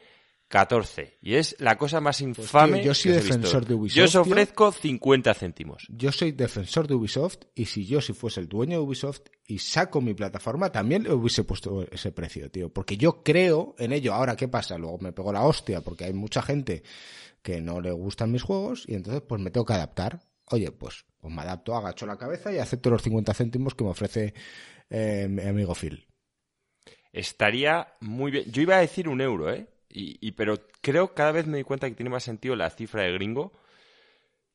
14. 0.48 1.18
Y 1.20 1.34
es 1.34 1.54
la 1.58 1.76
cosa 1.76 2.00
más 2.00 2.20
infame 2.22 2.80
Pues, 2.82 2.82
tío, 2.82 2.86
yo 2.88 2.94
soy 2.94 3.12
que 3.12 3.16
defensor 3.18 3.66
de 3.66 3.74
Ubisoft, 3.74 3.96
Yo 3.96 4.04
os 4.04 4.12
tío. 4.12 4.20
ofrezco 4.22 4.72
50 4.72 5.34
céntimos. 5.34 5.86
Yo 5.90 6.10
soy 6.10 6.32
defensor 6.32 6.88
de 6.88 6.94
Ubisoft 6.94 7.44
y 7.54 7.66
si 7.66 7.86
yo 7.86 8.00
si 8.00 8.14
fuese 8.14 8.40
el 8.40 8.48
dueño 8.48 8.78
de 8.78 8.84
Ubisoft 8.84 9.20
y 9.46 9.58
saco 9.58 10.00
mi 10.00 10.14
plataforma, 10.14 10.72
también 10.72 11.02
le 11.02 11.12
hubiese 11.12 11.44
puesto 11.44 11.82
ese 11.90 12.12
precio, 12.12 12.50
tío. 12.50 12.72
Porque 12.72 12.96
yo 12.96 13.22
creo 13.22 13.74
en 13.78 13.92
ello. 13.92 14.14
Ahora, 14.14 14.36
¿qué 14.36 14.48
pasa? 14.48 14.78
Luego 14.78 14.98
me 14.98 15.12
pego 15.12 15.32
la 15.32 15.42
hostia 15.42 15.82
porque 15.82 16.04
hay 16.04 16.14
mucha 16.14 16.40
gente 16.40 16.82
que 17.42 17.60
no 17.60 17.80
le 17.80 17.92
gustan 17.92 18.32
mis 18.32 18.42
juegos 18.42 18.84
y 18.86 18.94
entonces 18.94 19.22
pues 19.28 19.40
me 19.40 19.50
tengo 19.50 19.66
que 19.66 19.74
adaptar. 19.74 20.20
Oye, 20.50 20.72
pues, 20.72 21.04
pues 21.20 21.32
me 21.34 21.42
adapto, 21.42 21.76
agacho 21.76 22.06
la 22.06 22.16
cabeza 22.16 22.50
y 22.50 22.58
acepto 22.58 22.88
los 22.88 23.02
50 23.02 23.34
céntimos 23.34 23.74
que 23.74 23.84
me 23.84 23.90
ofrece 23.90 24.32
eh, 24.88 25.26
mi 25.28 25.42
amigo 25.42 25.74
Phil. 25.74 26.06
Estaría 27.12 27.94
muy 28.00 28.30
bien. 28.30 28.50
Yo 28.50 28.62
iba 28.62 28.76
a 28.76 28.80
decir 28.80 29.08
un 29.08 29.20
euro, 29.20 29.52
¿eh? 29.52 29.66
Y, 29.98 30.16
y- 30.20 30.32
pero 30.32 30.58
creo 30.80 31.14
cada 31.14 31.32
vez 31.32 31.46
me 31.46 31.54
doy 31.54 31.64
cuenta 31.64 31.88
que 31.88 31.94
tiene 31.96 32.10
más 32.10 32.22
sentido 32.22 32.54
la 32.56 32.70
cifra 32.70 33.02
de 33.02 33.12
gringo. 33.12 33.52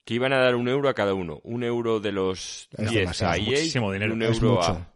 Que 0.05 0.15
iban 0.15 0.33
a 0.33 0.37
dar 0.37 0.55
un 0.55 0.67
euro 0.67 0.89
a 0.89 0.93
cada 0.93 1.13
uno. 1.13 1.39
Un 1.43 1.63
euro 1.63 1.99
de 1.99 2.11
los 2.11 2.67
Es 2.77 2.89
10 2.89 2.93
demasiado, 2.93 3.33
a 3.33 3.37
es 3.37 3.41
EA 3.41 3.45
muchísimo 3.51 3.91
dinero. 3.91 4.13
un 4.13 4.21
Es 4.23 4.35
euro 4.37 4.55
mucho. 4.55 4.71
a... 4.71 4.89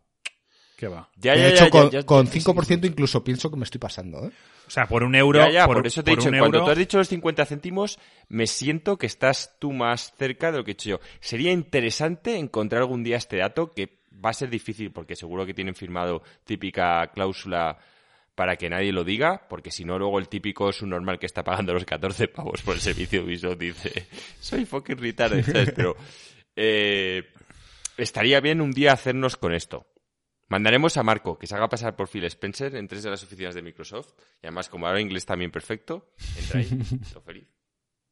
¿Qué 0.76 0.88
va? 0.88 1.10
Ya, 1.16 1.34
de 1.34 1.40
ya, 1.42 1.48
hecho, 1.50 1.64
ya, 1.66 1.70
con, 1.72 1.90
ya, 1.90 2.00
ya, 2.02 2.06
con 2.06 2.28
sí, 2.28 2.34
sí, 2.40 2.46
5% 2.46 2.82
sí. 2.82 2.88
incluso 2.92 3.24
pienso 3.24 3.50
que 3.50 3.58
me 3.58 3.64
estoy 3.64 3.80
pasando, 3.80 4.26
¿eh? 4.26 4.32
O 4.68 4.70
sea, 4.70 4.86
por 4.86 5.04
un 5.04 5.16
euro. 5.16 5.40
Ya, 5.40 5.50
ya, 5.50 5.66
por, 5.66 5.78
por, 5.78 5.88
eso 5.88 6.04
te 6.04 6.12
he 6.12 6.16
por 6.16 6.24
dicho, 6.24 6.30
cuando 6.38 6.58
euro- 6.58 6.66
tú 6.66 6.72
has 6.72 6.78
dicho 6.78 6.98
los 6.98 7.08
50 7.08 7.46
céntimos, 7.46 8.00
me 8.28 8.46
siento 8.48 8.98
que 8.98 9.08
estás 9.08 9.56
tú 9.60 9.72
más 9.74 10.14
cerca 10.18 10.52
de 10.52 10.58
lo 10.60 10.64
que 10.64 10.72
he 10.72 10.74
hecho 10.74 10.90
yo. 10.90 11.00
Sería 11.20 11.52
interesante 11.52 12.38
encontrar 12.38 12.82
algún 12.82 13.04
día 13.04 13.18
este 13.18 13.38
dato, 13.38 13.72
que 13.74 13.98
va 14.24 14.32
a 14.32 14.34
ser 14.34 14.50
difícil 14.50 14.92
porque 14.92 15.16
seguro 15.16 15.46
que 15.46 15.54
tienen 15.54 15.74
firmado 15.74 16.22
típica 16.44 17.08
cláusula 17.14 17.78
para 18.38 18.56
que 18.56 18.70
nadie 18.70 18.92
lo 18.92 19.04
diga, 19.04 19.48
porque 19.50 19.72
si 19.72 19.84
no, 19.84 19.98
luego 19.98 20.20
el 20.20 20.30
típico 20.30 20.72
subnormal 20.72 21.18
que 21.18 21.26
está 21.26 21.44
pagando 21.44 21.74
los 21.74 21.86
14 21.86 22.28
pavos 22.28 22.62
por 22.62 22.76
el 22.76 22.82
servicio 22.82 23.22
de 23.22 23.26
Ubisoft 23.26 23.58
dice, 23.58 24.08
soy 24.40 24.64
fucking 24.64 25.00
retarded, 25.00 25.44
¿sabes? 25.44 25.72
Pero 25.76 25.98
eh, 26.56 27.34
estaría 27.98 28.40
bien 28.40 28.62
un 28.62 28.70
día 28.70 28.94
hacernos 28.94 29.38
con 29.38 29.56
esto. 29.56 29.88
Mandaremos 30.50 30.98
a 30.98 31.04
Marco, 31.04 31.40
que 31.40 31.48
se 31.48 31.56
haga 31.56 31.68
pasar 31.68 31.96
por 31.96 32.10
Phil 32.10 32.26
Spencer 32.26 32.76
en 32.76 32.88
tres 32.88 33.02
de 33.02 33.10
las 33.10 33.24
oficinas 33.24 33.56
de 33.56 33.64
Microsoft. 33.64 34.14
Y 34.44 34.46
además, 34.46 34.70
como 34.70 34.86
habla 34.86 35.02
inglés 35.02 35.26
también 35.26 35.50
perfecto, 35.50 36.14
entra 36.40 36.60
ahí, 36.60 36.70
todo 37.12 37.22
feliz. 37.24 37.48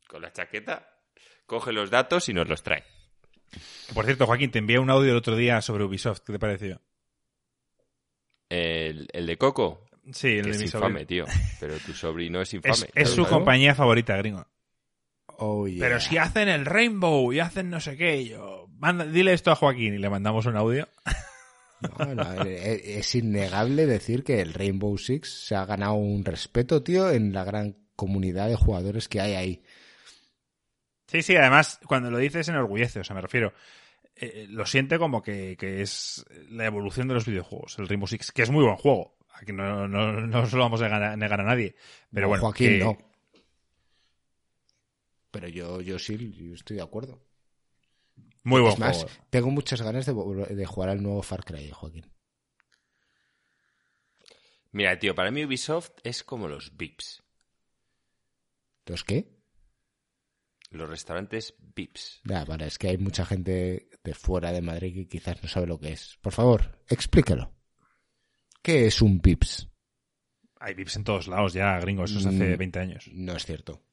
Con 0.07 0.23
la 0.23 0.33
chaqueta, 0.33 1.01
coge 1.45 1.71
los 1.71 1.91
datos 1.91 2.29
y 2.29 2.33
nos 2.33 2.49
los 2.49 2.63
trae. 2.63 2.83
Por 3.93 4.05
cierto, 4.05 4.25
Joaquín, 4.25 4.49
te 4.49 4.57
envié 4.57 4.79
un 4.79 4.89
audio 4.89 5.11
el 5.11 5.17
otro 5.17 5.35
día 5.35 5.61
sobre 5.61 5.83
Ubisoft. 5.83 6.21
¿Qué 6.21 6.33
te 6.33 6.39
pareció? 6.39 6.81
El, 8.49 9.07
el 9.13 9.27
de 9.27 9.37
Coco, 9.37 9.84
Sí, 10.11 10.27
el 10.37 10.43
que 10.43 10.49
de 10.49 10.55
es 10.55 10.57
mi 10.59 10.65
infame, 10.65 11.01
sobrino. 11.01 11.05
tío. 11.07 11.25
Pero 11.59 11.77
tu 11.79 11.93
sobrino 11.93 12.41
es 12.41 12.53
infame. 12.53 12.89
Es, 12.93 13.09
su 13.09 13.25
compañía 13.25 13.73
favorita, 13.75 14.15
gringo. 14.17 14.45
Oh, 15.37 15.67
yeah. 15.67 15.79
Pero 15.79 15.99
si 15.99 16.17
hacen 16.17 16.47
el 16.47 16.65
Rainbow 16.65 17.33
y 17.33 17.39
hacen 17.39 17.69
no 17.69 17.79
sé 17.79 17.97
qué, 17.97 18.25
yo. 18.25 18.67
Manda, 18.77 19.05
dile 19.05 19.33
esto 19.33 19.51
a 19.51 19.55
Joaquín 19.55 19.93
y 19.95 19.97
le 19.97 20.09
mandamos 20.09 20.45
un 20.45 20.55
audio. 20.57 20.87
No, 21.99 22.15
no, 22.15 22.43
es 22.43 22.81
es 22.85 23.15
innegable 23.15 23.85
decir 23.85 24.23
que 24.23 24.41
el 24.41 24.53
Rainbow 24.53 24.97
Six 24.97 25.45
se 25.47 25.55
ha 25.55 25.65
ganado 25.65 25.93
un 25.95 26.23
respeto, 26.23 26.81
tío, 26.83 27.11
en 27.11 27.33
la 27.33 27.43
gran 27.43 27.75
comunidad 27.95 28.47
de 28.47 28.55
jugadores 28.55 29.07
que 29.07 29.21
hay 29.21 29.33
ahí. 29.33 29.63
Sí, 31.07 31.21
sí, 31.21 31.35
además, 31.35 31.79
cuando 31.85 32.09
lo 32.11 32.17
dices, 32.17 32.47
enorgullece. 32.47 32.99
O 33.01 33.03
sea, 33.03 33.15
me 33.15 33.21
refiero. 33.21 33.53
eh, 34.15 34.47
lo 34.49 34.65
siente 34.65 34.97
como 34.97 35.21
que, 35.21 35.57
que 35.57 35.81
es 35.81 36.25
la 36.49 36.65
evolución 36.65 37.07
de 37.07 37.13
los 37.15 37.25
videojuegos, 37.25 37.77
el 37.79 37.87
Rainbow 37.87 38.07
Six, 38.07 38.31
que 38.31 38.43
es 38.43 38.49
muy 38.49 38.63
buen 38.63 38.77
juego. 38.77 39.14
Aquí 39.35 39.51
no, 39.53 39.87
no, 39.87 40.21
no 40.21 40.45
se 40.45 40.55
lo 40.55 40.63
vamos 40.63 40.81
a 40.81 40.85
negar, 40.89 41.17
negar 41.17 41.41
a 41.41 41.43
nadie. 41.43 41.75
Pero 42.11 42.25
No, 42.25 42.29
bueno, 42.29 42.41
Joaquín, 42.43 42.67
que- 42.69 42.79
no. 42.79 42.97
Pero 45.31 45.47
yo, 45.49 45.81
yo 45.81 45.99
sí, 45.99 46.31
yo 46.33 46.53
estoy 46.53 46.77
de 46.77 46.83
acuerdo. 46.83 47.21
muy 48.43 48.61
buen 48.61 48.73
es 48.73 48.79
más, 48.79 48.97
juego. 49.03 49.11
tengo 49.29 49.51
muchas 49.51 49.81
ganas 49.81 50.05
de, 50.05 50.13
de 50.13 50.65
jugar 50.65 50.89
al 50.89 51.03
nuevo 51.03 51.21
Far 51.21 51.43
Cry, 51.43 51.69
Joaquín. 51.71 52.05
Mira, 54.71 54.97
tío, 54.99 55.15
para 55.15 55.31
mí 55.31 55.43
Ubisoft 55.45 55.91
es 56.03 56.23
como 56.23 56.47
los 56.47 56.75
VIPs. 56.75 57.23
¿Los 58.87 59.03
qué? 59.03 59.33
Los 60.71 60.89
restaurantes 60.89 61.55
VIPs. 61.59 62.21
Ya, 62.25 62.43
vale, 62.45 62.67
es 62.67 62.77
que 62.77 62.89
hay 62.89 62.97
mucha 62.97 63.25
gente 63.25 63.89
de 64.03 64.13
fuera 64.13 64.51
de 64.51 64.61
Madrid 64.61 64.93
que 64.93 65.07
quizás 65.07 65.41
no 65.41 65.47
sabe 65.49 65.67
lo 65.67 65.79
que 65.79 65.93
es. 65.93 66.17
Por 66.21 66.33
favor, 66.33 66.79
explícalo. 66.89 67.54
¿Qué 68.65 68.87
es 68.87 68.99
un 69.03 69.19
Pips? 69.19 69.67
Hay 70.59 70.73
VIPs 70.73 70.95
en 70.95 71.03
todos 71.03 71.27
lados 71.27 71.53
ya, 71.53 71.77
gringo. 71.79 72.03
Eso 72.05 72.17
es 72.17 72.25
hace 72.25 72.55
Mm. 72.55 72.57
20 72.57 72.79
años. 72.79 73.07
No 73.13 73.35
es 73.35 73.45
cierto. 73.45 73.83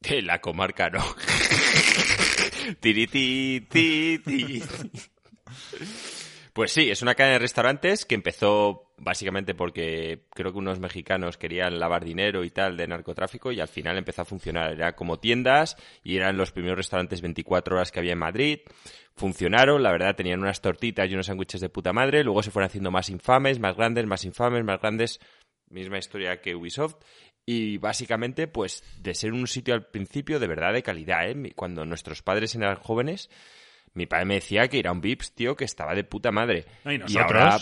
De 0.00 0.20
la 0.20 0.38
comarca, 0.38 0.90
no. 0.90 1.02
Tiriti, 2.80 3.66
ti, 3.70 4.18
ti. 4.22 4.62
Pues 6.56 6.72
sí, 6.72 6.90
es 6.90 7.02
una 7.02 7.14
cadena 7.14 7.34
de 7.34 7.40
restaurantes 7.40 8.06
que 8.06 8.14
empezó 8.14 8.90
básicamente 8.96 9.54
porque 9.54 10.24
creo 10.30 10.52
que 10.52 10.58
unos 10.58 10.80
mexicanos 10.80 11.36
querían 11.36 11.78
lavar 11.78 12.02
dinero 12.02 12.44
y 12.44 12.50
tal 12.50 12.78
de 12.78 12.88
narcotráfico 12.88 13.52
y 13.52 13.60
al 13.60 13.68
final 13.68 13.98
empezó 13.98 14.22
a 14.22 14.24
funcionar. 14.24 14.72
Era 14.72 14.96
como 14.96 15.18
tiendas 15.18 15.76
y 16.02 16.16
eran 16.16 16.38
los 16.38 16.52
primeros 16.52 16.78
restaurantes 16.78 17.20
24 17.20 17.76
horas 17.76 17.92
que 17.92 17.98
había 17.98 18.14
en 18.14 18.20
Madrid. 18.20 18.60
Funcionaron, 19.16 19.82
la 19.82 19.92
verdad, 19.92 20.16
tenían 20.16 20.40
unas 20.40 20.62
tortitas 20.62 21.10
y 21.10 21.12
unos 21.12 21.26
sándwiches 21.26 21.60
de 21.60 21.68
puta 21.68 21.92
madre. 21.92 22.24
Luego 22.24 22.42
se 22.42 22.50
fueron 22.50 22.68
haciendo 22.68 22.90
más 22.90 23.10
infames, 23.10 23.58
más 23.58 23.76
grandes, 23.76 24.06
más 24.06 24.24
infames, 24.24 24.64
más 24.64 24.80
grandes. 24.80 25.20
Misma 25.68 25.98
historia 25.98 26.40
que 26.40 26.54
Ubisoft. 26.54 26.96
Y 27.44 27.76
básicamente, 27.76 28.48
pues, 28.48 28.82
de 28.98 29.12
ser 29.12 29.34
un 29.34 29.46
sitio 29.46 29.74
al 29.74 29.88
principio 29.88 30.40
de 30.40 30.46
verdad 30.46 30.72
de 30.72 30.82
calidad, 30.82 31.28
¿eh? 31.28 31.52
Cuando 31.54 31.84
nuestros 31.84 32.22
padres 32.22 32.54
eran 32.54 32.76
jóvenes, 32.76 33.28
Mi 33.96 34.06
padre 34.06 34.24
me 34.26 34.34
decía 34.34 34.68
que 34.68 34.78
era 34.78 34.92
un 34.92 35.00
Vips, 35.00 35.34
tío, 35.34 35.56
que 35.56 35.64
estaba 35.64 35.94
de 35.94 36.04
puta 36.04 36.30
madre. 36.30 36.64
No, 36.84 36.92
y 36.92 36.96
Y 36.96 36.98
nosotros. 36.98 37.32
ahora, 37.42 37.58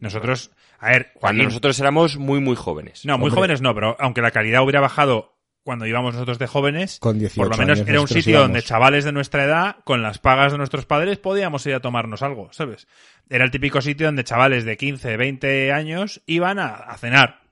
Nosotros. 0.00 0.50
A 0.78 0.88
ver, 0.90 1.12
cuando 1.14 1.44
nosotros 1.44 1.78
éramos 1.78 2.16
muy, 2.16 2.40
muy 2.40 2.56
jóvenes. 2.56 3.04
No, 3.04 3.16
muy 3.18 3.26
Hombre. 3.28 3.36
jóvenes 3.36 3.60
no, 3.60 3.72
pero 3.74 3.96
aunque 4.00 4.20
la 4.20 4.32
calidad 4.32 4.62
hubiera 4.62 4.80
bajado 4.80 5.38
cuando 5.62 5.86
íbamos 5.86 6.14
nosotros 6.14 6.40
de 6.40 6.48
jóvenes, 6.48 6.98
Con 6.98 7.20
18 7.20 7.36
por 7.40 7.48
lo 7.50 7.56
menos 7.56 7.78
años 7.78 7.88
era 7.88 8.00
un 8.00 8.08
sitio 8.08 8.30
íbamos. 8.32 8.48
donde 8.48 8.62
chavales 8.62 9.04
de 9.04 9.12
nuestra 9.12 9.44
edad, 9.44 9.76
con 9.84 10.02
las 10.02 10.18
pagas 10.18 10.50
de 10.50 10.58
nuestros 10.58 10.86
padres, 10.86 11.18
podíamos 11.18 11.64
ir 11.66 11.74
a 11.74 11.80
tomarnos 11.80 12.22
algo, 12.22 12.52
¿sabes? 12.52 12.88
Era 13.30 13.44
el 13.44 13.52
típico 13.52 13.80
sitio 13.80 14.06
donde 14.06 14.24
chavales 14.24 14.64
de 14.64 14.76
15, 14.76 15.16
20 15.16 15.72
años 15.72 16.20
iban 16.26 16.58
a, 16.58 16.66
a 16.74 16.98
cenar. 16.98 17.42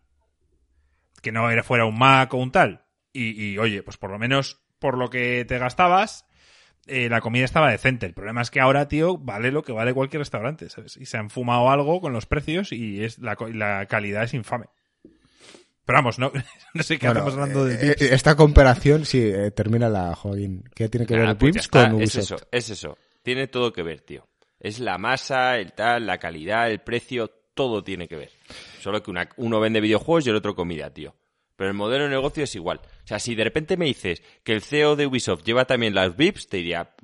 Que 1.23 1.31
no 1.31 1.51
era 1.51 1.63
fuera 1.63 1.85
un 1.85 1.97
Mac 1.99 2.35
o 2.35 2.39
un 2.39 2.51
tal. 2.51 2.83
Y, 3.13 3.53
y, 3.53 3.59
oye, 3.59 3.85
pues 3.85 3.97
por 3.97 4.11
lo 4.11 4.19
menos 4.19 4.61
por 4.81 4.99
lo 4.99 5.09
que 5.09 5.45
te 5.45 5.59
gastabas, 5.59 6.25
eh, 6.91 7.09
la 7.09 7.21
comida 7.21 7.45
estaba 7.45 7.71
decente. 7.71 8.05
El 8.07 8.13
problema 8.15 8.43
es 8.43 8.51
que 8.51 8.61
ahora, 8.61 8.89
tío, 8.89 9.17
vale 9.17 9.51
lo 9.53 9.63
que 9.63 9.73
vale 9.73 9.95
cualquier 9.95 10.21
restaurante, 10.21 10.69
¿sabes? 10.69 10.97
Y 10.97 11.07
se 11.07 11.17
han 11.17 11.31
fumado 11.31 11.71
algo 11.71 12.01
con 12.01 12.13
los 12.13 12.27
precios 12.27 12.73
y 12.73 13.03
es 13.05 13.19
la, 13.19 13.37
calidad 13.87 14.25
es 14.25 14.35
infame. 14.35 14.67
Pero 15.85 15.99
vamos, 15.99 16.19
no, 16.19 16.31
no 16.75 16.83
sé 16.83 16.99
qué 16.99 17.07
Bueno, 17.07 17.21
hacemos 17.23 17.35
hablando 17.35 17.67
eh, 17.69 17.77
del 17.77 17.89
Vips. 17.91 18.03
eh, 18.03 18.15
esta 18.15 18.37
comparación, 18.37 19.05
sí, 19.05 19.21
eh, 19.23 19.51
termina 19.51 19.89
la 19.89 20.15
Joaquín. 20.15 20.65
¿Qué 20.75 20.89
tiene 20.89 21.07
que 21.07 21.15
ver 21.17 21.27
Ah, 21.27 21.31
el 21.31 21.37
pues 21.37 21.69
con 21.69 21.83
es 22.03 22.15
Ubisoft? 22.15 22.21
eso, 22.43 22.49
es 22.53 22.71
eso. 22.71 22.99
Tiene 23.23 23.47
todo 23.49 23.73
que 23.73 23.83
ver, 23.83 24.01
tío. 24.01 24.27
Es 24.61 24.79
la 24.79 24.99
masa, 24.99 25.59
el 25.59 25.73
tal, 25.73 26.07
la 26.07 26.19
calidad, 26.19 26.71
el 26.71 26.81
precio, 26.81 27.31
todo 27.55 27.83
tiene 27.83 28.09
que 28.09 28.17
ver. 28.17 28.31
Solo 28.81 29.03
que 29.03 29.11
una- 29.11 29.29
uno 29.37 29.59
vende 29.61 29.81
videojuegos 29.81 30.27
y 30.27 30.31
el 30.31 30.37
otro 30.37 30.55
comida, 30.55 30.91
tío. 30.91 31.15
Pero 31.57 31.69
el 31.71 31.77
modelo 31.77 32.05
de 32.05 32.11
negocio 32.11 32.45
es 32.45 32.55
igual. 32.55 32.81
O 33.11 33.13
sea, 33.13 33.19
si 33.19 33.35
de 33.35 33.43
repente 33.43 33.77
me 33.77 33.87
dices 33.87 34.23
que 34.45 34.53
el 34.53 34.63
CEO 34.63 34.95
de 34.95 35.05
Ubisoft 35.05 35.43
lleva 35.43 35.65
también 35.65 35.97
las 35.97 36.17
VIPs, 36.17 36.49
te 36.49 36.59
diría, 36.59 36.95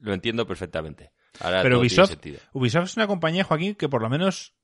lo 0.00 0.14
entiendo 0.14 0.46
perfectamente. 0.46 1.10
Ahora 1.40 1.60
Pero 1.62 1.80
Ubisoft, 1.80 2.08
sentido. 2.08 2.40
Ubisoft 2.54 2.84
es 2.84 2.96
una 2.96 3.06
compañía, 3.06 3.44
Joaquín, 3.44 3.74
que 3.74 3.90
por 3.90 4.00
lo 4.00 4.08
menos 4.08 4.54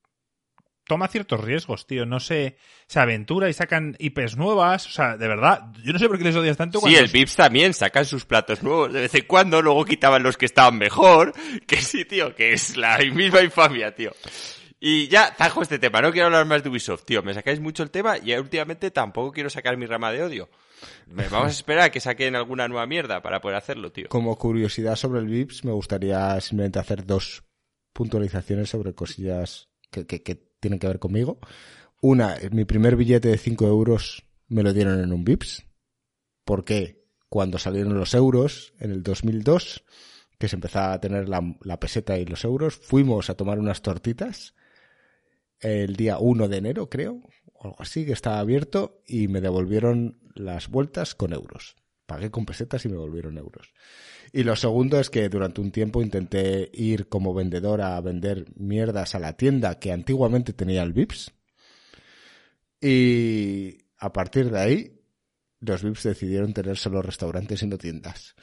toma 0.87 1.09
ciertos 1.09 1.45
riesgos, 1.45 1.87
tío. 1.87 2.07
No 2.07 2.19
se, 2.19 2.57
se 2.87 2.99
aventura 2.99 3.51
y 3.51 3.53
sacan 3.53 3.95
IPs 3.99 4.39
nuevas. 4.39 4.87
O 4.87 4.91
sea, 4.91 5.19
de 5.19 5.29
verdad, 5.29 5.67
yo 5.83 5.93
no 5.93 5.99
sé 5.99 6.09
por 6.09 6.17
qué 6.17 6.25
les 6.25 6.37
odias 6.37 6.57
tanto 6.57 6.79
Sí, 6.79 6.85
cuando... 6.85 6.99
el 6.99 7.09
VIPs 7.09 7.37
también 7.37 7.75
sacan 7.75 8.07
sus 8.07 8.25
platos 8.25 8.63
nuevos 8.63 8.91
de 8.91 9.03
vez 9.03 9.15
en 9.15 9.27
cuando, 9.27 9.61
luego 9.61 9.85
quitaban 9.85 10.23
los 10.23 10.39
que 10.39 10.47
estaban 10.47 10.79
mejor. 10.79 11.35
Que 11.67 11.77
sí, 11.77 12.07
tío, 12.07 12.35
que 12.35 12.55
es 12.55 12.79
la 12.79 12.97
misma 12.99 13.43
infamia, 13.43 13.95
tío. 13.95 14.13
Y 14.87 15.09
ya, 15.09 15.35
tajo 15.35 15.63
este 15.63 15.79
tema, 15.79 16.03
no 16.03 16.13
quiero 16.13 16.27
hablar 16.27 16.45
más 16.45 16.63
de 16.63 16.69
Ubisoft, 16.69 17.05
tío. 17.07 17.23
Me 17.23 17.33
sacáis 17.33 17.59
mucho 17.59 17.83
el 17.83 17.91
tema 17.91 18.19
y 18.19 18.35
últimamente 18.35 18.91
tampoco 18.91 19.33
quiero 19.33 19.49
sacar 19.49 19.79
mi 19.79 19.87
rama 19.87 20.13
de 20.13 20.23
odio. 20.23 20.51
Vamos 21.07 21.47
a 21.49 21.51
esperar 21.51 21.85
a 21.85 21.91
que 21.91 22.01
saquen 22.01 22.37
alguna 22.37 22.69
nueva 22.69 22.87
mierda 22.87 23.23
para 23.23 23.41
poder 23.41 23.57
hacerlo, 23.57 23.93
tío. 23.93 24.09
Como 24.11 24.37
curiosidad 24.37 24.97
sobre 24.97 25.21
el 25.21 25.27
Vips, 25.27 25.65
me 25.65 25.73
gustaría 25.73 26.39
simplemente 26.43 26.79
hacer 26.81 27.07
dos 27.07 27.45
puntualizaciones 27.95 28.69
sobre 28.69 28.93
cosillas 28.93 29.71
que, 29.91 30.07
que- 30.07 30.23
que 30.23 30.35
tienen 30.61 30.79
que 30.79 30.87
ver 30.89 30.99
conmigo. 30.99 31.39
Una, 32.03 32.37
mi 32.51 32.67
primer 32.67 32.97
billete 32.97 33.29
de 33.29 33.39
5 33.39 33.67
euros 33.67 34.27
me 34.49 34.63
lo 34.63 34.75
dieron 34.75 35.01
en 35.01 35.15
un 35.15 35.25
Vips. 35.25 35.65
Porque 36.45 37.07
cuando 37.31 37.57
salieron 37.59 37.95
los 37.99 38.13
euros, 38.13 38.75
en 38.79 38.91
el 38.91 39.03
2002, 39.03 39.83
que 40.39 40.49
se 40.49 40.57
empezaba 40.57 40.93
a 40.93 41.01
tener 41.01 41.29
la, 41.29 41.41
la 41.63 41.81
peseta 41.81 42.19
y 42.19 42.27
los 42.27 42.45
euros, 42.45 42.77
fuimos 42.77 43.31
a 43.31 43.35
tomar 43.35 43.59
unas 43.59 43.81
tortitas 43.81 44.55
el 45.61 45.97
día 45.97 46.19
1 46.19 46.49
de 46.49 46.57
enero, 46.57 46.89
creo, 46.89 47.23
o 47.53 47.65
algo 47.65 47.77
así, 47.79 48.05
que 48.05 48.13
estaba 48.13 48.39
abierto, 48.39 49.03
y 49.07 49.29
me 49.29 49.41
devolvieron 49.41 50.19
las 50.35 50.69
vueltas 50.69 51.15
con 51.15 51.33
euros. 51.33 51.77
Pagué 52.07 52.31
con 52.31 52.45
pesetas 52.45 52.85
y 52.85 52.89
me 52.89 52.97
volvieron 52.97 53.39
euros. 53.39 53.73
Y 54.33 54.43
lo 54.43 54.57
segundo 54.57 54.99
es 54.99 55.11
que 55.11 55.29
durante 55.29 55.61
un 55.61 55.71
tiempo 55.71 56.03
intenté 56.03 56.71
ir 56.75 57.09
como 57.09 57.33
vendedor 57.33 57.81
a 57.81 58.01
vender 58.01 58.47
mierdas 58.57 59.15
a 59.15 59.21
la 59.21 59.35
tienda 59.35 59.79
que 59.79 59.93
antiguamente 59.93 60.53
tenía 60.53 60.83
el 60.83 60.93
Vips. 60.93 61.33
Y 62.81 63.79
a 63.97 64.13
partir 64.13 64.51
de 64.51 64.61
ahí, 64.61 65.01
los 65.61 65.83
Vips 65.83 66.03
decidieron 66.03 66.53
tener 66.53 66.77
solo 66.77 67.01
restaurantes 67.01 67.63
y 67.63 67.67
no 67.67 67.79
tiendas. 67.79 68.35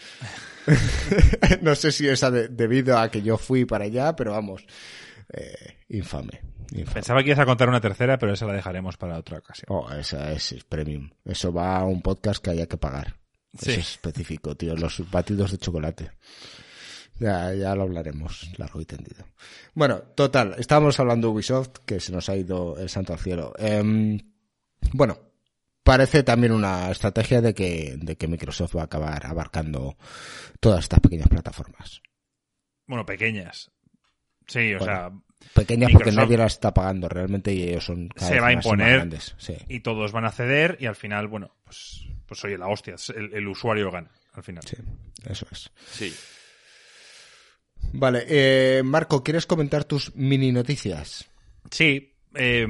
no 1.61 1.75
sé 1.75 1.91
si 1.91 2.07
es 2.07 2.21
debido 2.51 2.97
a 2.97 3.11
que 3.11 3.21
yo 3.21 3.37
fui 3.37 3.65
para 3.65 3.85
allá, 3.85 4.15
pero 4.15 4.31
vamos, 4.31 4.65
eh, 5.33 5.77
infame. 5.89 6.41
Pensaba 6.93 7.21
que 7.21 7.29
ibas 7.29 7.39
a 7.39 7.45
contar 7.45 7.67
una 7.67 7.81
tercera, 7.81 8.17
pero 8.17 8.33
esa 8.33 8.45
la 8.45 8.53
dejaremos 8.53 8.95
para 8.97 9.17
otra 9.17 9.39
ocasión. 9.39 9.65
Oh, 9.69 9.91
esa 9.91 10.31
es, 10.31 10.53
es 10.53 10.63
premium. 10.63 11.09
Eso 11.25 11.51
va 11.51 11.77
a 11.79 11.85
un 11.85 12.01
podcast 12.01 12.43
que 12.43 12.51
haya 12.51 12.65
que 12.67 12.77
pagar. 12.77 13.15
Sí. 13.57 13.71
Eso 13.71 13.79
es 13.81 13.91
específico, 13.91 14.55
tío. 14.55 14.75
Los 14.75 15.09
batidos 15.11 15.51
de 15.51 15.57
chocolate. 15.57 16.11
Ya, 17.19 17.53
ya 17.53 17.75
lo 17.75 17.83
hablaremos 17.83 18.49
largo 18.57 18.79
y 18.81 18.85
tendido. 18.85 19.25
Bueno, 19.73 19.99
total. 20.15 20.55
Estábamos 20.57 20.99
hablando 20.99 21.27
de 21.27 21.33
Ubisoft, 21.33 21.79
que 21.85 21.99
se 21.99 22.11
nos 22.11 22.29
ha 22.29 22.35
ido 22.37 22.77
el 22.79 22.89
santo 22.89 23.13
al 23.13 23.19
cielo. 23.19 23.53
Em, 23.57 24.17
bueno, 24.93 25.19
parece 25.83 26.23
también 26.23 26.53
una 26.53 26.89
estrategia 26.89 27.41
de 27.41 27.53
que, 27.53 27.95
de 27.97 28.15
que 28.15 28.27
Microsoft 28.27 28.75
va 28.77 28.81
a 28.81 28.85
acabar 28.85 29.25
abarcando 29.25 29.97
todas 30.59 30.79
estas 30.79 31.01
pequeñas 31.01 31.27
plataformas. 31.27 32.01
Bueno, 32.87 33.05
pequeñas. 33.05 33.69
Sí, 34.47 34.73
o 34.73 34.79
Bueno, 34.79 34.93
sea, 34.93 35.11
Pequeñas 35.53 35.91
porque 35.91 36.11
nadie 36.11 36.37
las 36.37 36.53
está 36.53 36.73
pagando 36.73 37.09
realmente 37.09 37.53
y 37.53 37.63
ellos 37.63 37.85
son 37.85 38.07
cada 38.09 38.27
Se 38.27 38.33
vez 38.35 38.43
va 38.43 38.47
a 38.49 38.55
más 38.55 38.65
imponer. 38.65 38.93
grandes. 38.95 39.35
Sí. 39.37 39.55
y 39.67 39.79
todos 39.81 40.11
van 40.11 40.25
a 40.25 40.31
ceder 40.31 40.77
y 40.79 40.85
al 40.85 40.95
final, 40.95 41.27
bueno, 41.27 41.55
pues, 41.65 42.05
pues 42.25 42.43
oye, 42.45 42.57
la 42.57 42.67
hostia, 42.67 42.95
el, 43.15 43.33
el 43.33 43.47
usuario 43.47 43.91
gana 43.91 44.09
al 44.33 44.43
final. 44.43 44.63
sí, 44.65 44.77
eso 45.29 45.45
es. 45.51 45.69
Sí. 45.91 46.13
Vale, 47.93 48.25
eh, 48.27 48.83
Marco, 48.83 49.23
¿quieres 49.23 49.45
comentar 49.45 49.83
tus 49.83 50.15
mini 50.15 50.51
noticias? 50.51 51.29
Sí, 51.69 52.13
eh, 52.35 52.65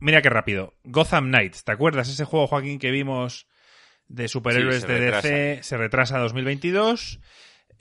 mira 0.00 0.22
qué 0.22 0.30
rápido. 0.30 0.74
Gotham 0.84 1.26
Knights, 1.28 1.64
¿te 1.64 1.72
acuerdas 1.72 2.08
ese 2.08 2.24
juego, 2.24 2.46
Joaquín, 2.46 2.78
que 2.78 2.90
vimos 2.90 3.46
de 4.08 4.26
superhéroes 4.28 4.82
Sí, 4.82 4.88
de 4.88 5.00
DC? 5.00 5.62
Se 5.62 5.76
retrasa 5.76 6.16
a 6.16 6.20
2022. 6.20 7.20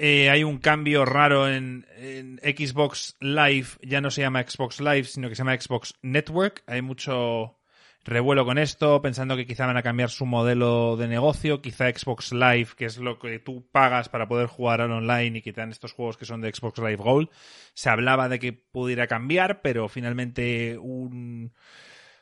Eh, 0.01 0.29
hay 0.29 0.45
un 0.45 0.59
cambio 0.59 1.03
raro 1.03 1.49
en, 1.49 1.85
en 1.97 2.39
Xbox 2.39 3.17
Live, 3.19 3.67
ya 3.81 3.99
no 3.99 4.09
se 4.11 4.21
llama 4.21 4.41
Xbox 4.47 4.79
Live, 4.79 5.03
sino 5.03 5.27
que 5.27 5.35
se 5.35 5.41
llama 5.41 5.59
Xbox 5.59 5.93
Network. 6.01 6.63
Hay 6.67 6.81
mucho 6.81 7.59
revuelo 8.05 8.45
con 8.45 8.57
esto, 8.57 9.01
pensando 9.01 9.35
que 9.35 9.45
quizá 9.45 9.65
van 9.65 9.75
a 9.75 9.83
cambiar 9.83 10.09
su 10.09 10.25
modelo 10.25 10.95
de 10.95 11.09
negocio, 11.09 11.61
quizá 11.61 11.89
Xbox 11.89 12.31
Live, 12.31 12.69
que 12.77 12.85
es 12.85 12.97
lo 12.97 13.19
que 13.19 13.39
tú 13.39 13.67
pagas 13.73 14.07
para 14.07 14.29
poder 14.29 14.47
jugar 14.47 14.79
al 14.79 14.91
online 14.91 15.41
y 15.43 15.51
dan 15.51 15.71
estos 15.71 15.91
juegos 15.91 16.15
que 16.15 16.23
son 16.23 16.39
de 16.39 16.53
Xbox 16.53 16.79
Live 16.79 16.95
Gold. 16.95 17.29
Se 17.73 17.89
hablaba 17.89 18.29
de 18.29 18.39
que 18.39 18.53
pudiera 18.53 19.05
cambiar, 19.07 19.61
pero 19.61 19.89
finalmente 19.89 20.77
un 20.77 21.51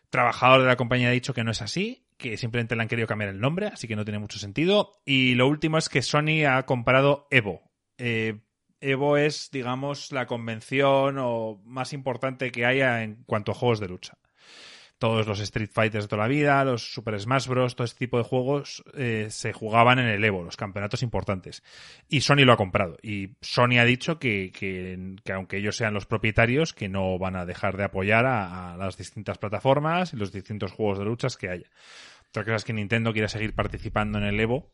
trabajador 0.10 0.62
de 0.62 0.68
la 0.68 0.78
compañía 0.78 1.10
ha 1.10 1.12
dicho 1.12 1.36
que 1.36 1.44
no 1.44 1.52
es 1.52 1.62
así, 1.62 2.07
que 2.18 2.38
simplemente 2.38 2.76
le 2.76 2.82
han 2.82 2.88
querido 2.88 3.08
cambiar 3.08 3.30
el 3.30 3.40
nombre, 3.40 3.68
así 3.68 3.88
que 3.88 3.96
no 3.96 4.06
tiene 4.06 4.20
mucho 4.20 4.40
sentido. 4.40 5.00
Y 5.06 5.36
lo 5.36 5.48
último 5.48 5.78
es 5.78 5.90
que 5.90 6.02
Sony 6.02 6.46
ha 6.48 6.66
comprado 6.66 7.28
Evo. 7.32 7.72
Eh, 7.98 8.40
Evo 8.82 9.18
es, 9.18 9.50
digamos, 9.52 10.12
la 10.12 10.28
convención 10.28 11.18
o 11.20 11.62
más 11.66 11.94
importante 11.94 12.52
que 12.52 12.66
haya 12.66 13.04
en 13.04 13.24
cuanto 13.26 13.52
a 13.52 13.56
juegos 13.56 13.80
de 13.80 13.88
lucha. 13.88 14.18
Todos 14.98 15.28
los 15.28 15.40
Street 15.40 15.70
Fighters 15.72 16.06
de 16.06 16.10
toda 16.10 16.24
la 16.24 16.28
vida, 16.28 16.64
los 16.66 16.94
Super 16.94 17.20
Smash 17.20 17.48
Bros., 17.48 17.76
todo 17.76 17.86
este 17.86 18.00
tipo 18.00 18.18
de 18.18 18.24
juegos 18.24 18.84
eh, 18.96 19.28
se 19.30 19.54
jugaban 19.54 20.00
en 20.00 20.08
el 20.08 20.24
Evo, 20.24 20.44
los 20.44 20.58
campeonatos 20.58 21.04
importantes. 21.04 21.64
Y 22.10 22.22
Sony 22.22 22.46
lo 22.46 22.54
ha 22.54 22.58
comprado. 22.58 22.98
Y 23.04 23.36
Sony 23.42 23.80
ha 23.80 23.86
dicho 23.86 24.18
que, 24.18 24.52
que, 24.52 25.16
que 25.24 25.34
aunque 25.34 25.58
ellos 25.58 25.76
sean 25.76 25.94
los 25.94 26.06
propietarios, 26.06 26.74
que 26.74 26.90
no 26.90 27.20
van 27.20 27.36
a 27.36 27.46
dejar 27.46 27.78
de 27.78 27.84
apoyar 27.84 28.26
a, 28.26 28.74
a 28.74 28.78
las 28.78 28.98
distintas 28.98 29.38
plataformas 29.38 30.14
y 30.14 30.18
los 30.18 30.32
distintos 30.32 30.72
juegos 30.72 30.98
de 30.98 31.06
luchas 31.06 31.38
que 31.38 31.50
haya. 31.50 31.70
Otra 32.30 32.44
cosa 32.44 32.56
es 32.58 32.66
que 32.66 32.74
Nintendo 32.74 33.14
quiera 33.14 33.28
seguir 33.28 33.54
participando 33.54 34.18
en 34.18 34.26
el 34.26 34.40
Evo 34.40 34.72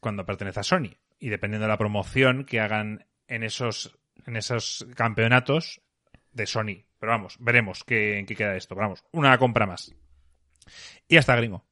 cuando 0.00 0.24
pertenece 0.24 0.60
a 0.60 0.64
Sony. 0.64 0.96
Y 1.18 1.28
dependiendo 1.28 1.66
de 1.66 1.70
la 1.70 1.78
promoción 1.78 2.44
que 2.44 2.60
hagan 2.60 3.06
en 3.28 3.42
esos, 3.42 3.98
en 4.26 4.36
esos 4.36 4.86
campeonatos 4.94 5.82
de 6.32 6.46
Sony. 6.46 6.84
Pero 7.00 7.12
vamos, 7.12 7.36
veremos 7.40 7.82
qué, 7.82 8.18
en 8.18 8.26
qué 8.26 8.36
queda 8.36 8.54
esto. 8.54 8.74
Pero 8.74 8.86
vamos, 8.86 9.04
una 9.12 9.36
compra 9.38 9.66
más. 9.66 9.92
Y 11.08 11.16
hasta 11.16 11.34
gringo. 11.34 11.64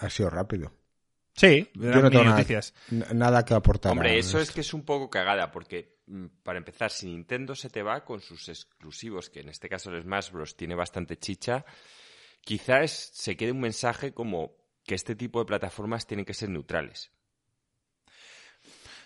Ha 0.00 0.10
sido 0.10 0.28
rápido. 0.28 0.72
Sí, 1.34 1.68
Yo 1.74 2.00
no 2.00 2.10
tengo 2.10 2.24
nada, 2.24 2.36
noticias. 2.36 2.74
nada 2.90 3.44
que 3.44 3.54
aportar. 3.54 3.90
Hombre, 3.90 4.18
eso 4.18 4.38
es 4.38 4.52
que 4.52 4.60
es 4.60 4.72
un 4.72 4.84
poco 4.84 5.10
cagada, 5.10 5.50
porque 5.50 5.98
mm, 6.06 6.26
para 6.44 6.58
empezar, 6.58 6.90
si 6.90 7.06
Nintendo 7.06 7.56
se 7.56 7.70
te 7.70 7.82
va 7.82 8.04
con 8.04 8.20
sus 8.20 8.48
exclusivos, 8.48 9.30
que 9.30 9.40
en 9.40 9.48
este 9.48 9.68
caso 9.68 9.90
el 9.90 10.02
Smash 10.02 10.30
Bros. 10.30 10.56
tiene 10.56 10.76
bastante 10.76 11.18
chicha, 11.18 11.64
quizás 12.42 12.92
se 12.92 13.36
quede 13.36 13.50
un 13.50 13.60
mensaje 13.60 14.12
como 14.12 14.56
que 14.84 14.94
este 14.94 15.16
tipo 15.16 15.40
de 15.40 15.46
plataformas 15.46 16.06
tienen 16.06 16.26
que 16.26 16.34
ser 16.34 16.50
neutrales. 16.50 17.10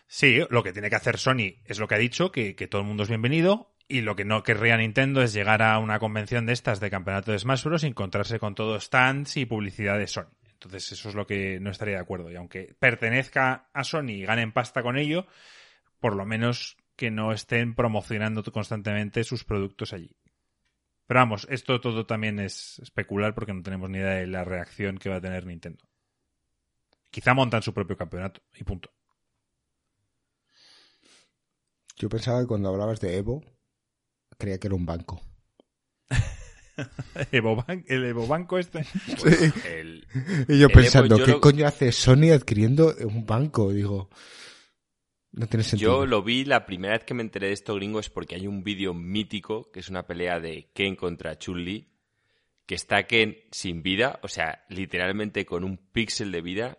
Sí, 0.06 0.40
lo 0.50 0.62
que 0.62 0.72
tiene 0.72 0.90
que 0.90 0.96
hacer 0.96 1.18
Sony 1.18 1.62
es 1.64 1.78
lo 1.78 1.86
que 1.86 1.94
ha 1.94 1.98
dicho, 1.98 2.32
que, 2.32 2.56
que 2.56 2.66
todo 2.66 2.82
el 2.82 2.88
mundo 2.88 3.04
es 3.04 3.08
bienvenido. 3.08 3.74
Y 3.90 4.02
lo 4.02 4.14
que 4.14 4.26
no 4.26 4.42
querría 4.42 4.76
Nintendo 4.76 5.22
es 5.22 5.32
llegar 5.32 5.62
a 5.62 5.78
una 5.78 5.98
convención 5.98 6.44
de 6.44 6.52
estas 6.52 6.78
de 6.78 6.90
campeonato 6.90 7.32
de 7.32 7.38
Smash 7.38 7.64
Bros. 7.64 7.84
y 7.84 7.86
encontrarse 7.86 8.38
con 8.38 8.54
todo 8.54 8.78
stands 8.78 9.38
y 9.38 9.46
publicidad 9.46 9.98
de 9.98 10.06
Sony. 10.06 10.28
Entonces 10.52 10.92
eso 10.92 11.08
es 11.08 11.14
lo 11.14 11.26
que 11.26 11.58
no 11.58 11.70
estaría 11.70 11.94
de 11.94 12.02
acuerdo. 12.02 12.30
Y 12.30 12.36
aunque 12.36 12.74
pertenezca 12.78 13.70
a 13.72 13.84
Sony 13.84 14.10
y 14.10 14.24
ganen 14.26 14.52
pasta 14.52 14.82
con 14.82 14.98
ello, 14.98 15.26
por 16.00 16.16
lo 16.16 16.26
menos 16.26 16.76
que 16.96 17.10
no 17.10 17.32
estén 17.32 17.74
promocionando 17.74 18.42
constantemente 18.52 19.24
sus 19.24 19.44
productos 19.44 19.94
allí. 19.94 20.14
Pero 21.06 21.20
vamos, 21.20 21.46
esto 21.48 21.80
todo 21.80 22.04
también 22.04 22.38
es 22.38 22.80
especular 22.80 23.34
porque 23.34 23.54
no 23.54 23.62
tenemos 23.62 23.88
ni 23.88 23.98
idea 23.98 24.16
de 24.16 24.26
la 24.26 24.44
reacción 24.44 24.98
que 24.98 25.08
va 25.08 25.16
a 25.16 25.20
tener 25.20 25.46
Nintendo. 25.46 25.82
Quizá 27.10 27.32
montan 27.32 27.62
su 27.62 27.72
propio 27.72 27.96
campeonato 27.96 28.42
y 28.54 28.64
punto. 28.64 28.90
Yo 31.96 32.08
pensaba 32.10 32.40
que 32.40 32.46
cuando 32.46 32.68
hablabas 32.68 33.00
de 33.00 33.16
Evo, 33.16 33.42
creía 34.38 34.58
que 34.58 34.68
era 34.68 34.76
un 34.76 34.86
banco. 34.86 35.20
Evo 37.32 37.56
Ban- 37.66 37.84
el 37.88 38.04
Evo 38.04 38.26
Banco 38.26 38.58
este. 38.58 38.84
El- 39.66 40.06
Y 40.48 40.58
yo 40.58 40.68
pensando, 40.68 41.16
Evo, 41.16 41.18
yo 41.18 41.24
¿qué 41.26 41.30
lo- 41.32 41.40
coño 41.40 41.66
hace 41.66 41.92
Sony 41.92 42.30
adquiriendo 42.32 42.94
un 43.04 43.26
banco? 43.26 43.72
Digo, 43.72 44.08
no 45.32 45.46
tiene 45.48 45.64
sentido. 45.64 46.00
Yo 46.00 46.06
lo 46.06 46.22
vi 46.22 46.44
la 46.44 46.64
primera 46.66 46.94
vez 46.94 47.04
que 47.04 47.14
me 47.14 47.22
enteré 47.22 47.48
de 47.48 47.52
esto 47.52 47.74
gringo 47.74 47.98
es 48.00 48.08
porque 48.10 48.36
hay 48.36 48.46
un 48.46 48.62
vídeo 48.62 48.94
mítico 48.94 49.70
que 49.72 49.80
es 49.80 49.88
una 49.88 50.06
pelea 50.06 50.38
de 50.40 50.70
Ken 50.72 50.94
contra 50.96 51.36
Chun-Li 51.36 51.88
que 52.66 52.74
está 52.74 53.06
Ken 53.06 53.38
sin 53.50 53.82
vida, 53.82 54.20
o 54.22 54.28
sea, 54.28 54.64
literalmente 54.68 55.46
con 55.46 55.64
un 55.64 55.78
píxel 55.78 56.30
de 56.30 56.42
vida 56.42 56.78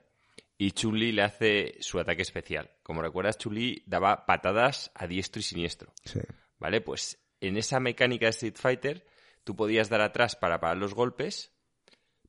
y 0.55 0.71
Chun-Li 0.71 1.11
le 1.11 1.23
hace 1.23 1.75
su 1.79 1.99
ataque 1.99 2.21
especial. 2.21 2.69
Como 2.83 3.01
recuerdas, 3.01 3.37
Chun-Li 3.39 3.83
daba 3.87 4.25
patadas 4.27 4.91
a 4.93 5.07
diestro 5.07 5.39
y 5.39 5.43
siniestro. 5.43 5.91
Sí. 6.05 6.19
¿Vale? 6.59 6.81
Pues 6.81 7.17
en 7.41 7.57
esa 7.57 7.79
mecánica 7.79 8.25
de 8.25 8.31
Street 8.31 8.55
Fighter, 8.57 9.05
tú 9.43 9.55
podías 9.55 9.89
dar 9.89 10.01
atrás 10.01 10.35
para 10.35 10.59
parar 10.59 10.77
los 10.77 10.93
golpes, 10.93 11.53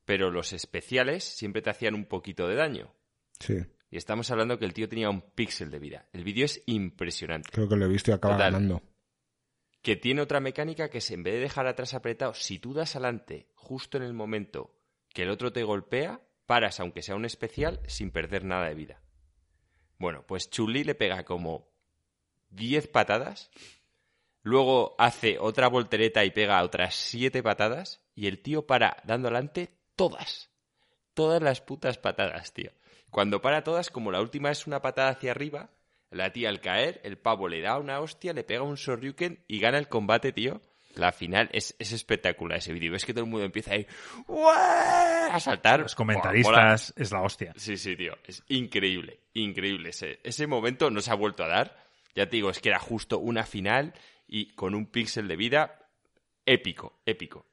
pero 0.05 0.31
los 0.31 0.53
especiales 0.53 1.25
siempre 1.25 1.63
te 1.63 1.71
hacían 1.71 1.95
un 1.95 2.07
poquito 2.07 2.49
de 2.49 2.57
daño. 2.57 2.95
Sí, 3.39 3.59
Y 3.91 3.97
estamos 3.97 4.31
hablando 4.31 4.59
que 4.59 4.65
el 4.67 4.75
tío 4.75 4.89
tenía 4.89 5.11
un 5.11 5.23
píxel 5.23 5.71
de 5.71 5.79
vida. 5.79 6.09
El 6.13 6.25
vídeo 6.25 6.45
es 6.45 6.63
impresionante. 6.67 7.49
creo 7.53 7.69
que 7.69 7.77
lo 7.77 7.87
he 7.87 7.89
visto 7.89 8.11
y 8.11 8.15
acaba 8.15 8.35
Total. 8.35 8.53
ganando. 8.53 8.83
Que 9.83 9.97
tiene 9.97 10.21
otra 10.21 10.41
mecánica 10.41 10.91
que 10.91 10.99
es 10.99 11.11
en 11.11 11.23
vez 11.23 11.35
de 11.35 11.41
dejar 11.41 11.67
atrás 11.67 11.95
apretado, 11.95 12.35
si 12.35 12.59
tú 12.59 12.75
das 12.75 12.97
adelante 12.97 13.49
justo 13.55 13.97
en 13.97 14.03
el 14.05 14.13
momento 14.13 14.77
que 15.15 15.23
el 15.23 15.31
otro 15.31 15.53
te 15.53 15.63
golpea, 15.65 16.21
paras 16.47 16.81
aunque 16.81 17.03
sea 17.03 17.17
un 17.17 17.25
especial 17.25 17.81
sin 17.87 18.11
perder 18.11 18.45
nada 18.45 18.69
de 18.69 18.75
vida. 18.75 19.03
Bueno, 19.99 20.25
pues 20.27 20.51
Chun-Li 20.51 20.85
le 20.85 20.95
pega 20.95 21.25
como 21.25 21.69
10 22.51 22.89
patadas, 22.89 23.51
luego 24.43 24.95
hace 24.99 25.39
otra 25.39 25.69
voltereta 25.69 26.25
y 26.25 26.31
pega 26.31 26.63
otras 26.63 26.95
7 26.95 27.43
patadas 27.43 28.01
y 28.15 28.27
el 28.27 28.43
tío 28.43 28.67
para 28.67 28.97
dando 29.05 29.29
adelante 29.29 29.71
todas. 29.97 30.51
Todas 31.15 31.43
las 31.43 31.61
putas 31.61 31.99
patadas, 31.99 32.53
tío. 32.53 32.71
Cuando 33.11 33.41
para 33.41 33.65
todas, 33.65 33.91
como 33.91 34.13
la 34.13 34.21
última 34.21 34.51
es 34.51 34.67
una 34.67 34.81
patada 34.81 35.11
hacia 35.11 35.33
arriba, 35.33 35.71
la 36.11 36.33
tía 36.33 36.49
al 36.49 36.61
caer, 36.61 37.01
el 37.05 37.19
pavo 37.19 37.49
le 37.49 37.61
da 37.61 37.79
una 37.79 38.01
hostia, 38.01 38.33
le 38.33 38.45
pega 38.45 38.63
un 38.63 38.77
Shoryuken 38.77 39.45
y 39.49 39.61
gana 39.61 39.79
el 39.79 39.89
combate, 39.89 40.33
tío. 40.33 40.61
La 40.95 41.13
final 41.13 41.49
es, 41.53 41.77
es 41.79 41.93
espectacular 41.93 42.59
ese 42.59 42.73
vídeo. 42.73 42.97
Es 42.97 43.05
que 43.05 43.13
todo 43.13 43.25
el 43.25 43.31
mundo 43.31 43.47
empieza 43.47 43.75
ahí 43.75 43.87
a 44.29 45.39
saltar. 45.39 45.81
Los 45.81 45.95
comentaristas 45.95 46.93
es 46.97 47.13
la 47.13 47.23
hostia. 47.23 47.53
Sí, 47.57 47.77
sí, 47.77 47.95
tío. 47.95 48.15
Es 48.25 48.43
increíble, 48.49 49.21
increíble. 49.35 49.91
Ese, 49.91 50.19
ese 50.25 50.49
momento 50.49 50.91
no 50.91 51.01
se 51.01 51.13
ha 51.13 51.15
vuelto 51.15 51.45
a 51.45 51.49
dar. 51.49 51.77
Ya 52.17 52.27
te 52.27 52.37
digo, 52.37 52.51
es 52.51 52.59
que 52.59 52.71
era 52.71 52.81
justo 52.81 53.19
una 53.21 53.45
final 53.45 53.95
y 54.31 54.55
con 54.55 54.75
un 54.75 54.87
píxel 54.87 55.27
de 55.27 55.37
vida 55.37 55.91
épico, 56.47 57.01
épico. 57.05 57.47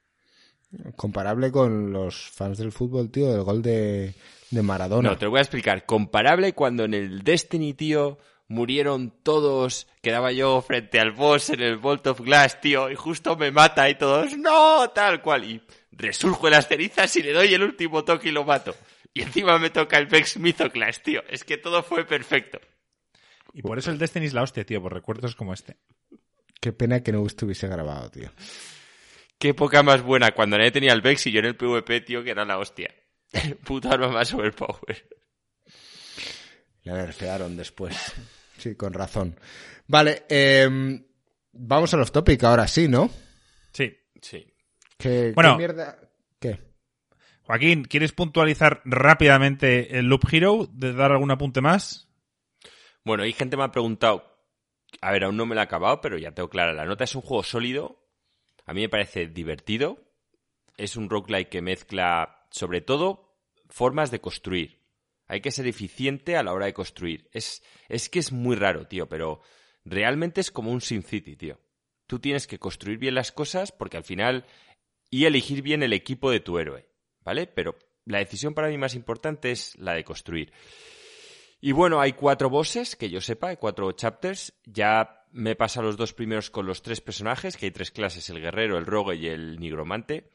Comparable 0.96 1.50
con 1.50 1.92
los 1.92 2.30
fans 2.30 2.58
del 2.58 2.72
fútbol, 2.72 3.10
tío, 3.10 3.32
del 3.32 3.42
gol 3.42 3.62
de, 3.62 4.14
de 4.50 4.62
Maradona. 4.62 5.10
No, 5.10 5.18
te 5.18 5.24
lo 5.24 5.32
voy 5.32 5.38
a 5.38 5.42
explicar. 5.42 5.86
Comparable 5.86 6.52
cuando 6.52 6.84
en 6.84 6.94
el 6.94 7.22
Destiny, 7.22 7.74
tío, 7.74 8.18
murieron 8.46 9.12
todos. 9.22 9.88
Quedaba 10.02 10.30
yo 10.30 10.60
frente 10.60 11.00
al 11.00 11.12
boss 11.12 11.50
en 11.50 11.62
el 11.62 11.78
Vault 11.78 12.06
of 12.06 12.20
Glass, 12.20 12.60
tío, 12.60 12.90
y 12.90 12.94
justo 12.94 13.36
me 13.36 13.50
mata 13.50 13.88
y 13.90 13.96
todos, 13.96 14.36
no, 14.36 14.90
tal 14.90 15.20
cual. 15.20 15.44
Y 15.44 15.62
resurjo 15.90 16.46
en 16.46 16.52
las 16.52 16.68
cenizas 16.68 17.16
y 17.16 17.22
le 17.22 17.32
doy 17.32 17.52
el 17.54 17.62
último 17.62 18.04
toque 18.04 18.28
y 18.28 18.32
lo 18.32 18.44
mato. 18.44 18.74
Y 19.14 19.22
encima 19.22 19.58
me 19.58 19.70
toca 19.70 19.98
el 19.98 20.06
Vex 20.06 20.38
Mythoclast, 20.38 21.02
tío. 21.02 21.22
Es 21.28 21.42
que 21.42 21.56
todo 21.56 21.82
fue 21.82 22.04
perfecto. 22.04 22.60
Y 23.52 23.62
por 23.62 23.78
eso 23.78 23.90
el 23.90 23.98
Destiny 23.98 24.26
es 24.26 24.34
la 24.34 24.42
hostia, 24.42 24.64
tío, 24.64 24.80
por 24.80 24.92
recuerdos 24.92 25.34
como 25.34 25.54
este. 25.54 25.76
Qué 26.60 26.72
pena 26.72 27.02
que 27.02 27.12
no 27.12 27.24
estuviese 27.26 27.68
grabado, 27.68 28.10
tío. 28.10 28.30
Qué 29.38 29.50
época 29.50 29.82
más 29.82 30.02
buena 30.02 30.32
cuando 30.32 30.58
nadie 30.58 30.72
tenía 30.72 30.92
el 30.92 31.00
Vex 31.00 31.26
y 31.28 31.32
yo 31.32 31.38
en 31.38 31.46
el 31.46 31.56
PvP, 31.56 32.00
tío, 32.00 32.24
que 32.24 32.30
era 32.30 32.44
la 32.44 32.58
hostia. 32.58 32.92
Puta 33.64 33.90
arma 33.90 34.08
más 34.08 34.32
overpower. 34.34 35.08
Le 36.82 36.92
nerfearon 36.92 37.56
después. 37.56 37.96
Sí, 38.56 38.74
con 38.74 38.92
razón. 38.92 39.38
Vale, 39.86 40.24
em, 40.28 41.04
vamos 41.52 41.94
a 41.94 41.96
los 41.96 42.10
topic 42.10 42.42
ahora 42.44 42.66
sí, 42.66 42.88
¿no? 42.88 43.10
Sí. 43.72 43.96
Sí. 44.20 44.52
¿Qué, 44.96 45.32
Bueno. 45.34 45.52
qué 45.52 45.58
mierda? 45.58 45.98
¿Qué? 46.40 46.60
Joaquín, 47.42 47.84
¿quieres 47.84 48.12
puntualizar 48.12 48.82
rápidamente 48.84 49.98
el 49.98 50.06
Loop 50.06 50.22
Hero? 50.32 50.68
¿De 50.72 50.92
dar 50.92 51.12
algún 51.12 51.30
apunte 51.30 51.60
más? 51.60 52.08
Bueno, 53.04 53.22
hay 53.22 53.32
gente 53.32 53.52
que 53.52 53.58
me 53.58 53.64
ha 53.64 53.70
preguntado. 53.70 54.37
A 55.00 55.12
ver, 55.12 55.24
aún 55.24 55.36
no 55.36 55.46
me 55.46 55.54
lo 55.54 55.60
he 55.60 55.64
acabado, 55.64 56.00
pero 56.00 56.18
ya 56.18 56.32
tengo 56.32 56.48
clara. 56.48 56.72
La 56.72 56.84
nota 56.84 57.04
es 57.04 57.14
un 57.14 57.22
juego 57.22 57.42
sólido. 57.42 58.04
A 58.64 58.74
mí 58.74 58.80
me 58.80 58.88
parece 58.88 59.26
divertido. 59.26 59.98
Es 60.76 60.96
un 60.96 61.10
roguelike 61.10 61.48
que 61.48 61.62
mezcla, 61.62 62.46
sobre 62.50 62.80
todo, 62.80 63.36
formas 63.68 64.10
de 64.10 64.20
construir. 64.20 64.78
Hay 65.26 65.40
que 65.40 65.50
ser 65.50 65.66
eficiente 65.66 66.36
a 66.36 66.42
la 66.42 66.52
hora 66.52 66.66
de 66.66 66.72
construir. 66.72 67.28
Es, 67.32 67.62
es 67.88 68.08
que 68.08 68.18
es 68.18 68.32
muy 68.32 68.56
raro, 68.56 68.86
tío, 68.86 69.08
pero 69.08 69.42
realmente 69.84 70.40
es 70.40 70.50
como 70.50 70.70
un 70.70 70.80
SimCity, 70.80 71.36
tío. 71.36 71.60
Tú 72.06 72.18
tienes 72.18 72.46
que 72.46 72.58
construir 72.58 72.98
bien 72.98 73.14
las 73.14 73.32
cosas 73.32 73.72
porque 73.72 73.98
al 73.98 74.04
final. 74.04 74.46
y 75.10 75.24
elegir 75.24 75.62
bien 75.62 75.82
el 75.82 75.92
equipo 75.92 76.30
de 76.30 76.40
tu 76.40 76.58
héroe, 76.58 76.88
¿vale? 77.20 77.46
Pero 77.46 77.76
la 78.04 78.18
decisión 78.18 78.54
para 78.54 78.68
mí 78.68 78.78
más 78.78 78.94
importante 78.94 79.50
es 79.50 79.76
la 79.78 79.92
de 79.92 80.04
construir. 80.04 80.52
Y 81.60 81.72
bueno, 81.72 82.00
hay 82.00 82.12
cuatro 82.12 82.50
bosses, 82.50 82.94
que 82.94 83.10
yo 83.10 83.20
sepa, 83.20 83.48
hay 83.48 83.56
cuatro 83.56 83.90
chapters. 83.92 84.54
Ya 84.64 85.24
me 85.32 85.56
pasa 85.56 85.82
los 85.82 85.96
dos 85.96 86.12
primeros 86.12 86.50
con 86.50 86.66
los 86.66 86.82
tres 86.82 87.00
personajes, 87.00 87.56
que 87.56 87.66
hay 87.66 87.72
tres 87.72 87.90
clases, 87.90 88.28
el 88.30 88.40
guerrero, 88.40 88.78
el 88.78 88.86
rogue 88.86 89.16
y 89.16 89.26
el 89.26 89.58
nigromante. 89.58 90.30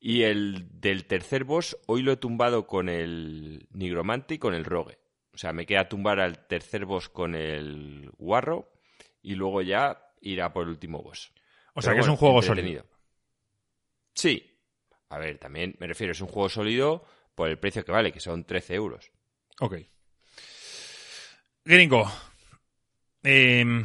Y 0.00 0.22
el 0.22 0.80
del 0.80 1.04
tercer 1.06 1.44
boss, 1.44 1.76
hoy 1.86 2.02
lo 2.02 2.12
he 2.12 2.16
tumbado 2.16 2.66
con 2.66 2.88
el 2.88 3.68
nigromante 3.70 4.34
y 4.34 4.38
con 4.38 4.54
el 4.54 4.64
rogue. 4.64 4.98
O 5.32 5.38
sea, 5.38 5.52
me 5.52 5.66
queda 5.66 5.88
tumbar 5.88 6.20
al 6.20 6.46
tercer 6.46 6.84
boss 6.84 7.08
con 7.08 7.34
el 7.34 8.10
guarro 8.18 8.72
y 9.22 9.34
luego 9.34 9.62
ya 9.62 10.12
irá 10.20 10.52
por 10.52 10.64
el 10.64 10.70
último 10.70 11.02
boss. 11.02 11.32
O 11.74 11.82
sea 11.82 11.92
Pero 11.92 12.02
que 12.02 12.06
es 12.06 12.08
un 12.08 12.16
juego 12.16 12.42
sólido. 12.42 12.86
Sí. 14.14 14.58
A 15.10 15.18
ver, 15.18 15.38
también 15.38 15.76
me 15.78 15.86
refiero, 15.86 16.12
es 16.12 16.20
un 16.20 16.28
juego 16.28 16.48
sólido 16.48 17.04
por 17.34 17.48
el 17.48 17.58
precio 17.58 17.84
que 17.84 17.92
vale, 17.92 18.12
que 18.12 18.20
son 18.20 18.44
13 18.44 18.74
euros. 18.74 19.10
Ok. 19.60 19.76
Gringo. 21.64 22.10
Em, 23.22 23.82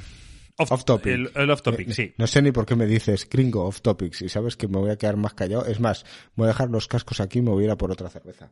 off, 0.58 0.72
Off 0.72 0.86
topic. 0.86 1.14
El, 1.14 1.32
el 1.36 1.50
off 1.52 1.62
topic, 1.62 1.90
Eh, 1.90 1.94
sí. 1.94 2.14
No 2.18 2.28
sé 2.28 2.42
ni 2.42 2.52
por 2.52 2.66
qué 2.66 2.76
me 2.76 2.86
dices 2.86 3.28
gringo 3.30 3.66
off 3.66 3.82
topics 3.82 4.22
y 4.22 4.30
sabes 4.30 4.56
que 4.56 4.68
me 4.68 4.78
voy 4.78 4.92
a 4.92 4.98
quedar 4.98 5.18
más 5.18 5.34
callado. 5.34 5.66
Es 5.66 5.80
más, 5.80 6.06
voy 6.36 6.46
a 6.46 6.48
dejar 6.50 6.70
los 6.70 6.88
cascos 6.88 7.20
aquí 7.20 7.40
y 7.40 7.42
me 7.42 7.52
voy 7.52 7.64
a 7.64 7.66
ir 7.68 7.72
a 7.72 7.78
por 7.78 7.92
otra 7.92 8.10
cerveza. 8.10 8.52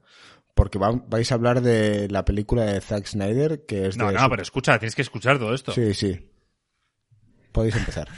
Porque 0.54 0.78
va- 0.78 0.92
vais 1.08 1.32
a 1.32 1.36
hablar 1.36 1.62
de 1.62 2.10
la 2.10 2.26
película 2.26 2.66
de 2.66 2.82
Zack 2.82 3.06
Snyder, 3.08 3.66
que 3.66 3.88
es 3.88 3.98
No, 3.98 4.08
de 4.08 4.14
no, 4.14 4.20
su- 4.24 4.30
pero 4.30 4.42
escucha, 4.42 4.78
tienes 4.78 4.96
que 4.96 5.02
escuchar 5.02 5.40
todo 5.40 5.54
esto. 5.54 5.72
Sí, 5.72 5.94
sí. 5.94 6.30
Podéis 7.52 7.76
empezar. 7.76 8.08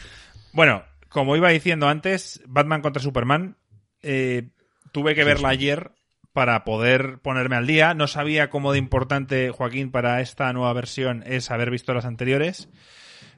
Bueno, 0.54 0.86
como 1.10 1.36
iba 1.36 1.50
diciendo 1.50 1.90
antes, 1.90 2.42
Batman 2.48 2.82
contra 2.82 3.04
Superman, 3.04 3.58
eh, 4.02 4.52
tuve 4.94 5.14
que 5.16 5.26
verla 5.26 5.50
ayer 5.50 5.92
para 6.36 6.66
poder 6.66 7.20
ponerme 7.20 7.56
al 7.56 7.66
día. 7.66 7.94
No 7.94 8.08
sabía 8.08 8.50
cómo 8.50 8.74
de 8.74 8.78
importante, 8.78 9.52
Joaquín, 9.52 9.90
para 9.90 10.20
esta 10.20 10.52
nueva 10.52 10.74
versión 10.74 11.24
es 11.26 11.50
haber 11.50 11.72
visto 11.72 11.94
las 11.94 12.04
anteriores. 12.04 12.68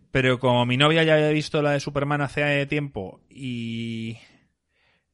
Pero 0.10 0.40
como 0.40 0.66
mi 0.66 0.78
novia 0.78 1.04
ya 1.04 1.14
había 1.14 1.30
visto 1.30 1.62
la 1.62 1.74
de 1.74 1.80
Superman 1.80 2.22
hace 2.22 2.66
tiempo 2.66 3.22
y 3.30 4.18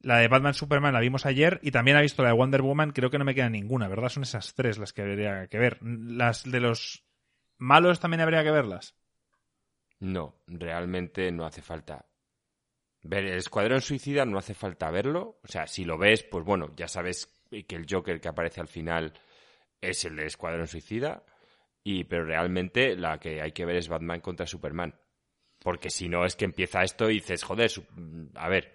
la 0.00 0.16
de 0.16 0.28
Batman 0.28 0.54
Superman 0.54 0.94
la 0.94 1.00
vimos 1.00 1.26
ayer 1.26 1.60
y 1.62 1.72
también 1.72 1.98
ha 1.98 2.00
visto 2.00 2.22
la 2.22 2.30
de 2.30 2.34
Wonder 2.34 2.62
Woman, 2.62 2.92
creo 2.92 3.10
que 3.10 3.18
no 3.18 3.26
me 3.26 3.34
queda 3.34 3.50
ninguna, 3.50 3.86
¿verdad? 3.86 4.08
Son 4.08 4.22
esas 4.22 4.54
tres 4.54 4.78
las 4.78 4.94
que 4.94 5.02
habría 5.02 5.46
que 5.48 5.58
ver. 5.58 5.78
Las 5.82 6.50
de 6.50 6.60
los 6.60 7.04
malos 7.58 8.00
también 8.00 8.22
habría 8.22 8.42
que 8.44 8.50
verlas. 8.50 8.94
No, 10.00 10.40
realmente 10.46 11.30
no 11.32 11.44
hace 11.44 11.60
falta. 11.60 12.06
Ver 13.02 13.26
el 13.26 13.36
Escuadrón 13.36 13.82
Suicida 13.82 14.24
no 14.24 14.38
hace 14.38 14.54
falta 14.54 14.90
verlo. 14.90 15.38
O 15.44 15.48
sea, 15.48 15.66
si 15.66 15.84
lo 15.84 15.98
ves, 15.98 16.22
pues 16.22 16.46
bueno, 16.46 16.72
ya 16.74 16.88
sabes 16.88 17.33
que 17.50 17.76
el 17.76 17.86
Joker 17.88 18.20
que 18.20 18.28
aparece 18.28 18.60
al 18.60 18.68
final 18.68 19.12
es 19.80 20.04
el 20.04 20.16
de 20.16 20.26
Escuadrón 20.26 20.66
Suicida. 20.66 21.22
Y, 21.82 22.04
pero 22.04 22.24
realmente 22.24 22.96
la 22.96 23.18
que 23.20 23.42
hay 23.42 23.52
que 23.52 23.66
ver 23.66 23.76
es 23.76 23.88
Batman 23.88 24.20
contra 24.20 24.46
Superman. 24.46 24.94
Porque 25.58 25.90
si 25.90 26.08
no, 26.08 26.24
es 26.24 26.34
que 26.36 26.44
empieza 26.46 26.82
esto 26.82 27.10
y 27.10 27.14
dices, 27.14 27.42
joder, 27.42 27.70
a 28.34 28.48
ver, 28.48 28.74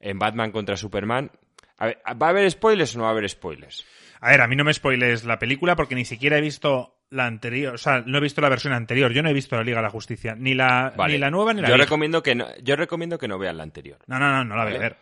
en 0.00 0.18
Batman 0.18 0.50
contra 0.50 0.76
Superman. 0.76 1.30
a 1.78 1.86
ver, 1.86 1.98
¿Va 2.20 2.26
a 2.26 2.30
haber 2.30 2.50
spoilers 2.50 2.94
o 2.94 2.98
no 2.98 3.04
va 3.04 3.10
a 3.10 3.12
haber 3.12 3.28
spoilers? 3.28 3.86
A 4.20 4.30
ver, 4.30 4.40
a 4.40 4.46
mí 4.48 4.56
no 4.56 4.64
me 4.64 4.72
spoiles 4.72 5.24
la 5.24 5.38
película 5.38 5.74
porque 5.76 5.94
ni 5.94 6.04
siquiera 6.04 6.38
he 6.38 6.40
visto 6.40 7.00
la 7.10 7.26
anterior, 7.26 7.74
o 7.74 7.78
sea, 7.78 8.02
no 8.06 8.16
he 8.18 8.20
visto 8.22 8.40
la 8.40 8.48
versión 8.48 8.72
anterior. 8.72 9.12
Yo 9.12 9.22
no 9.22 9.28
he 9.28 9.34
visto 9.34 9.56
la 9.56 9.62
Liga 9.64 9.78
de 9.78 9.82
la 9.82 9.90
Justicia, 9.90 10.34
ni 10.34 10.54
la, 10.54 10.92
Vale. 10.96 11.12
ni 11.14 11.18
la 11.18 11.30
nueva 11.30 11.52
ni 11.52 11.60
la 11.60 11.68
yo 11.68 11.74
vieja. 11.74 11.84
recomiendo 11.86 12.22
que 12.22 12.34
no, 12.34 12.46
yo 12.62 12.76
recomiendo 12.76 13.18
que 13.18 13.28
no 13.28 13.38
vean 13.38 13.56
la 13.58 13.62
anterior, 13.64 13.98
No, 14.06 14.18
no, 14.18 14.30
no, 14.30 14.44
no 14.44 14.56
la 14.56 14.64
voy 14.64 14.72
a 14.72 14.76
Vale. 14.76 14.88
ver. 14.90 14.96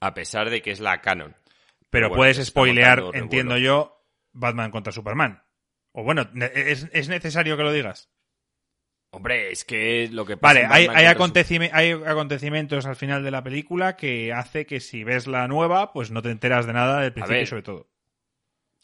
a 0.00 0.14
pesar 0.14 0.48
de 0.50 0.62
que 0.62 0.70
es 0.70 0.80
la 0.80 1.00
canon. 1.02 1.34
Pero 1.90 2.08
bueno, 2.08 2.18
puedes 2.20 2.44
spoilear, 2.46 3.02
entiendo 3.14 3.56
yo, 3.58 4.04
Batman 4.32 4.70
contra 4.70 4.92
Superman. 4.92 5.42
O 5.92 6.04
bueno, 6.04 6.28
¿es, 6.54 6.88
es 6.92 7.08
necesario 7.08 7.56
que 7.56 7.62
lo 7.62 7.72
digas? 7.72 8.10
Hombre, 9.10 9.50
es 9.50 9.64
que 9.64 10.08
lo 10.12 10.26
que 10.26 10.36
pasa 10.36 10.54
Vale, 10.54 10.66
hay, 10.70 10.86
hay, 10.94 11.06
acontecime- 11.06 11.70
hay 11.72 11.92
acontecimientos 11.92 12.84
al 12.84 12.94
final 12.94 13.24
de 13.24 13.30
la 13.30 13.42
película 13.42 13.96
que 13.96 14.34
hace 14.34 14.66
que 14.66 14.80
si 14.80 15.02
ves 15.02 15.26
la 15.26 15.48
nueva, 15.48 15.92
pues 15.94 16.10
no 16.10 16.20
te 16.20 16.30
enteras 16.30 16.66
de 16.66 16.74
nada 16.74 17.00
del 17.00 17.12
principio 17.14 17.38
ver. 17.38 17.46
sobre 17.46 17.62
todo. 17.62 17.88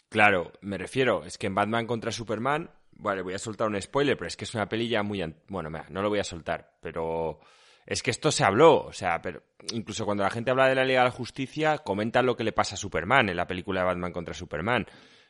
Claro, 0.08 0.52
me 0.62 0.78
refiero, 0.78 1.24
es 1.24 1.36
que 1.36 1.46
en 1.46 1.54
Batman 1.54 1.86
contra 1.86 2.10
Superman, 2.12 2.70
vale, 2.92 3.20
voy 3.22 3.34
a 3.34 3.38
soltar 3.38 3.68
un 3.68 3.80
spoiler, 3.80 4.16
pero 4.16 4.28
es 4.28 4.36
que 4.36 4.44
es 4.44 4.54
una 4.54 4.68
peli 4.68 4.88
ya 4.88 5.02
muy... 5.02 5.22
Bueno, 5.48 5.68
mira, 5.70 5.84
no 5.90 6.00
lo 6.02 6.08
voy 6.08 6.20
a 6.20 6.24
soltar, 6.24 6.78
pero 6.80 7.40
es 7.86 8.02
que 8.02 8.10
esto 8.10 8.32
se 8.32 8.44
habló, 8.44 8.84
o 8.84 8.92
sea, 8.92 9.20
pero 9.20 9.42
incluso 9.72 10.04
cuando 10.04 10.22
la 10.22 10.30
gente 10.30 10.50
habla 10.50 10.68
de 10.68 10.74
la 10.74 10.84
Liga 10.84 11.00
de 11.00 11.08
la 11.08 11.10
Justicia, 11.10 11.78
comentan 11.78 12.26
lo 12.26 12.36
que 12.36 12.44
le 12.44 12.52
pasa 12.52 12.74
a 12.74 12.78
Superman 12.78 13.28
en 13.28 13.36
la 13.36 13.46
película 13.46 13.80
de 13.80 13.86
Batman 13.86 14.12
contra 14.12 14.34
Superman. 14.34 14.86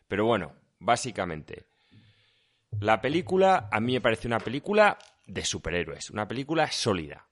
Pero 0.06 0.26
bueno, 0.26 0.55
básicamente, 0.78 1.66
la 2.81 3.01
película 3.01 3.68
a 3.70 3.81
mí 3.81 3.94
me 3.94 4.01
parece 4.01 4.28
una 4.28 4.39
película 4.39 4.98
de 5.26 5.44
superhéroes, 5.44 6.10
una 6.10 6.28
película 6.28 6.70
sólida. 6.70 7.26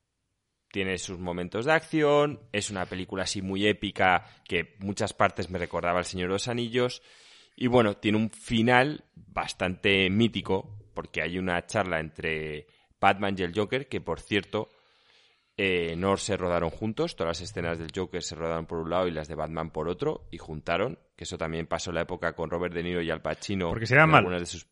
Tiene 0.71 0.97
sus 0.99 1.19
momentos 1.19 1.67
de 1.67 1.73
acción, 1.73 2.41
es 2.51 2.71
una 2.71 2.87
película 2.87 3.25
así 3.25 3.43
muy 3.43 3.67
épica 3.67 4.27
que 4.45 4.77
muchas 4.79 5.13
partes 5.13 5.51
me 5.51 5.59
recordaba 5.59 5.99
El 5.99 6.07
Señor 6.07 6.29
de 6.29 6.35
los 6.35 6.49
Anillos. 6.49 7.03
Y 7.55 7.67
bueno, 7.67 7.99
tiene 7.99 8.17
un 8.17 8.31
final 8.31 9.05
bastante 9.15 10.09
mítico, 10.09 10.79
porque 10.95 11.21
hay 11.21 11.39
una 11.39 11.67
charla 11.67 12.01
entre 12.01 12.67
Batman 12.99 13.37
y 13.39 13.43
el 13.43 13.55
Joker, 13.55 13.87
que 13.89 14.01
por 14.01 14.21
cierto, 14.21 14.71
eh, 15.57 15.95
no 15.97 16.17
se 16.17 16.37
rodaron 16.37 16.71
juntos, 16.71 17.15
todas 17.17 17.41
las 17.41 17.49
escenas 17.49 17.79
del 17.79 17.91
Joker 17.95 18.23
se 18.23 18.35
rodaron 18.35 18.67
por 18.67 18.79
un 18.79 18.91
lado 18.91 19.07
y 19.07 19.11
las 19.11 19.29
de 19.29 19.35
Batman 19.35 19.71
por 19.71 19.89
otro, 19.89 20.27
y 20.31 20.39
juntaron, 20.39 20.99
que 21.17 21.25
eso 21.25 21.37
también 21.39 21.67
pasó 21.67 21.91
en 21.91 21.97
la 21.97 22.03
época 22.03 22.35
con 22.35 22.51
Robert 22.51 22.75
De 22.75 22.83
Niro 22.83 23.03
y 23.03 23.11
Al 23.11 23.23
Pacino. 23.23 23.69
Porque 23.71 23.87
se 23.87 23.95
en 23.97 24.09
mal. 24.09 24.39
de 24.39 24.47
sus 24.47 24.67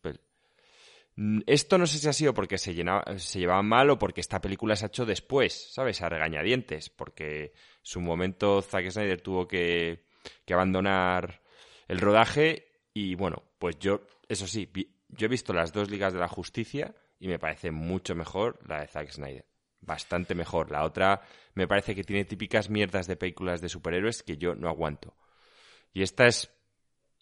Mm, 1.15 1.41
Esto 1.45 1.77
no 1.77 1.85
sé 1.85 1.97
si 1.97 2.07
ha 2.07 2.13
sido 2.13 2.33
porque 2.33 2.57
se, 2.57 2.73
llenaba- 2.73 3.03
se 3.19 3.39
llevaban 3.39 3.65
mal 3.65 3.89
o 3.89 3.99
porque 3.99 4.21
esta 4.21 4.39
película 4.39 4.75
se 4.75 4.85
ha 4.85 4.87
hecho 4.87 5.05
después, 5.05 5.73
¿sabes? 5.73 6.01
A 6.01 6.09
regañadientes, 6.09 6.89
porque 6.89 7.53
su 7.81 7.99
momento 7.99 8.61
Zack 8.61 8.89
Snyder 8.89 9.19
tuvo 9.21 9.47
que, 9.47 10.05
que 10.45 10.53
abandonar 10.53 11.41
el 11.89 11.99
rodaje 11.99 12.67
y 12.93 13.15
bueno, 13.15 13.43
pues 13.59 13.77
yo, 13.79 14.01
eso 14.29 14.47
sí, 14.47 14.69
vi- 14.71 14.89
yo 15.09 15.25
he 15.25 15.29
visto 15.29 15.51
las 15.53 15.73
dos 15.73 15.89
ligas 15.91 16.13
de 16.13 16.19
la 16.19 16.29
justicia 16.29 16.95
y 17.19 17.27
me 17.27 17.39
parece 17.39 17.71
mucho 17.71 18.15
mejor 18.15 18.59
la 18.67 18.79
de 18.79 18.87
Zack 18.87 19.11
Snyder. 19.11 19.45
Bastante 19.81 20.35
mejor. 20.35 20.71
La 20.71 20.83
otra 20.83 21.21
me 21.55 21.67
parece 21.67 21.95
que 21.95 22.03
tiene 22.03 22.25
típicas 22.25 22.69
mierdas 22.69 23.07
de 23.07 23.15
películas 23.15 23.61
de 23.61 23.69
superhéroes 23.69 24.23
que 24.23 24.37
yo 24.37 24.55
no 24.55 24.69
aguanto. 24.69 25.15
Y 25.93 26.03
esta 26.03 26.27
es, 26.27 26.51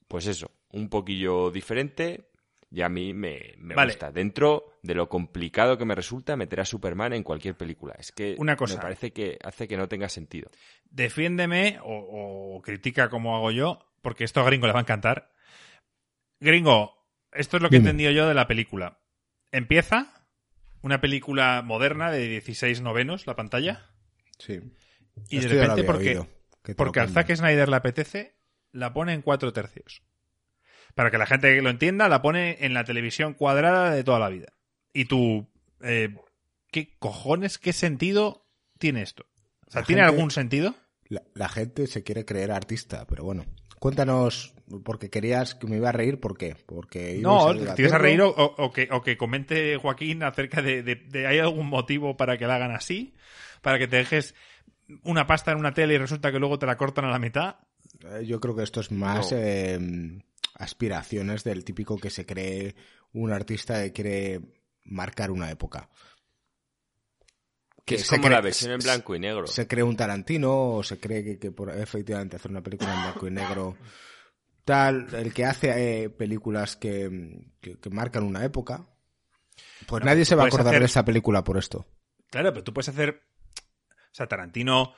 pues 0.07 0.27
eso, 0.27 0.52
un 0.72 0.90
poquillo 0.90 1.49
diferente 1.52 2.30
y 2.72 2.81
a 2.81 2.90
mí 2.90 3.14
me, 3.14 3.56
me 3.57 3.73
Vale. 3.73 3.94
gusta. 3.94 4.11
Dentro 4.11 4.73
de 4.84 4.94
lo 4.94 5.10
complicado 5.10 5.77
que 5.77 5.86
me 5.86 5.95
resulta 5.95 6.36
meter 6.36 6.60
a 6.60 6.65
Superman 6.65 7.14
en 7.14 7.23
cualquier 7.23 7.56
película. 7.57 7.95
Es 7.98 8.11
que 8.11 8.36
Una 8.38 8.56
cosa. 8.56 8.76
me 8.76 8.81
parece 8.81 9.11
que 9.11 9.40
hace 9.44 9.68
que 9.68 9.77
no 9.77 9.88
tenga 9.88 10.07
sentido. 10.10 10.52
Defiéndeme 10.90 11.80
o, 11.84 12.56
o 12.57 12.61
critica 12.61 13.10
como 13.10 13.36
hago 13.36 13.52
yo, 13.52 13.80
porque 14.02 14.23
esto 14.23 14.41
a 14.41 14.44
Gringo 14.44 14.68
le 14.68 14.73
va 14.73 14.80
a 14.80 14.84
encantar. 14.84 15.31
Gringo, 16.40 16.95
esto 17.31 17.57
es 17.57 17.64
lo 17.64 17.69
que 17.69 17.77
he 17.77 17.80
entendido 17.80 18.11
yo 18.11 18.27
de 18.27 18.34
la 18.34 18.48
película. 18.48 18.99
Empieza 19.52 20.14
una 20.81 21.01
película 21.01 21.61
moderna 21.64 22.11
de 22.11 22.27
16 22.27 22.81
novenos, 22.81 23.27
la 23.27 23.35
pantalla, 23.35 23.89
Sí. 24.38 24.60
y 25.30 25.39
de 25.39 25.45
Esto 25.45 25.60
repente 25.61 25.84
porque, 25.84 26.10
oído, 26.10 26.27
que 26.64 26.76
porque 26.76 26.99
al 26.99 27.10
Zack. 27.10 27.35
Snyder 27.35 27.69
le 27.69 27.76
apetece, 27.76 28.35
la 28.72 28.93
pone 28.93 29.14
en 29.14 29.22
cuatro 29.22 29.51
tercios. 29.53 30.01
Para 30.95 31.11
que 31.11 31.18
la 31.18 31.26
gente 31.26 31.61
lo 31.61 31.69
entienda, 31.69 32.10
la 32.10 32.22
pone 32.22 32.57
en 32.61 32.73
la 32.73 32.84
televisión 32.84 33.34
cuadrada 33.34 33.91
de 33.91 34.03
toda 34.03 34.19
la 34.19 34.30
vida. 34.30 34.53
Y 34.93 35.06
tú, 35.06 35.47
eh, 35.81 36.15
¿qué 36.72 36.95
cojones, 36.99 37.57
qué 37.57 37.73
sentido 37.73 38.47
tiene 38.80 39.01
esto? 39.01 39.26
O 39.68 39.72
sea, 39.72 39.84
¿tiene 39.84 40.01
gente- 40.01 40.15
algún 40.15 40.31
sentido? 40.31 40.76
La, 41.07 41.23
la 41.35 41.49
gente 41.49 41.88
se 41.88 42.03
quiere 42.03 42.26
creer 42.26 42.51
artista, 42.51 43.06
pero 43.07 43.23
bueno. 43.23 43.45
Cuéntanos, 43.80 44.53
porque 44.84 45.10
querías 45.10 45.56
que 45.56 45.68
me 45.68 45.77
iba 45.77 45.89
a 45.89 45.93
reír, 45.93 46.19
¿por 46.19 46.38
qué? 46.38 46.56
Porque 46.65 47.18
No, 47.22 47.53
te 47.76 47.81
ibas 47.81 47.93
a 47.93 47.97
reír 47.97 48.22
o, 48.22 48.72
que, 48.73 48.89
o 48.91 49.01
que 49.01 49.18
comente 49.18 49.77
Joaquín 49.77 50.22
acerca 50.23 50.61
de, 50.61 50.84
de- 50.84 50.95
de- 50.95 51.27
¿hay 51.27 51.39
algún 51.39 51.68
motivo 51.68 52.18
para 52.18 52.38
que 52.38 52.45
la 52.45 52.56
hagan 52.56 52.72
así? 52.76 53.14
Para 53.61 53.80
que 53.80 53.88
te 53.88 53.97
dejes 53.97 54.35
una 55.03 55.26
pasta 55.27 55.51
en 55.51 55.60
una 55.60 55.73
tele 55.73 55.93
y 55.93 55.97
resulta 55.97 56.31
que 56.31 56.39
luego 56.39 56.60
te 56.60 56.65
la 56.65 56.76
cortan 56.77 57.06
a 57.06 57.10
la 57.11 57.19
mitad. 57.19 57.56
Eh, 58.03 58.26
Yo 58.26 58.39
creo 58.39 58.56
que 58.56 58.64
esto 58.64 58.81
es 58.81 58.91
más 58.91 59.31
No. 59.31 59.38
eh, 59.39 60.19
aspiraciones 60.56 61.43
del 61.43 61.64
típico 61.64 61.97
que 61.97 62.10
se 62.10 62.26
cree 62.26 62.76
un 63.14 63.31
artista 63.31 63.81
que 63.84 63.93
quiere 63.93 64.41
marcar 64.84 65.31
una 65.31 65.49
época. 65.51 65.89
Que 67.90 67.95
es 67.95 68.07
se 68.07 68.16
como 68.18 68.28
cree- 68.28 68.36
la 68.36 68.41
versión 68.41 68.72
en 68.72 68.80
blanco 68.80 69.16
y 69.16 69.20
negro. 69.20 69.48
Se 69.48 69.68
cree 69.68 69.84
un 69.84 69.95
Tarantino 69.98 70.76
o 70.76 70.84
se 70.84 70.99
cree 70.99 71.24
que, 71.24 71.38
que 71.40 71.52
por 71.52 71.70
efectivamente 71.70 72.36
hacer 72.38 72.52
una 72.52 72.61
película 72.61 72.94
en 72.94 73.02
blanco 73.02 73.28
y 73.28 73.32
negro 73.32 73.78
tal, 74.66 75.07
el 75.16 75.34
que 75.34 75.45
hace 75.45 76.03
eh, 76.03 76.10
películas 76.10 76.76
que, 76.76 77.41
que- 77.61 77.78
que 77.80 77.90
marcan 77.90 78.24
una 78.24 78.44
época, 78.45 78.86
pues 79.88 80.02
No, 80.03 80.06
nadie 80.10 80.26
se 80.26 80.36
va 80.36 80.44
a 80.44 80.48
acordar 80.48 80.68
hacer- 80.68 80.80
de 80.82 80.86
esa 80.86 81.03
película 81.06 81.44
por 81.44 81.57
esto. 81.57 81.86
Claro, 82.30 82.52
pero 82.53 82.64
tú 82.64 82.74
puedes 82.74 82.90
hacer. 82.90 83.24
O 83.91 84.14
sea, 84.14 84.28
Tarantino. 84.28 84.94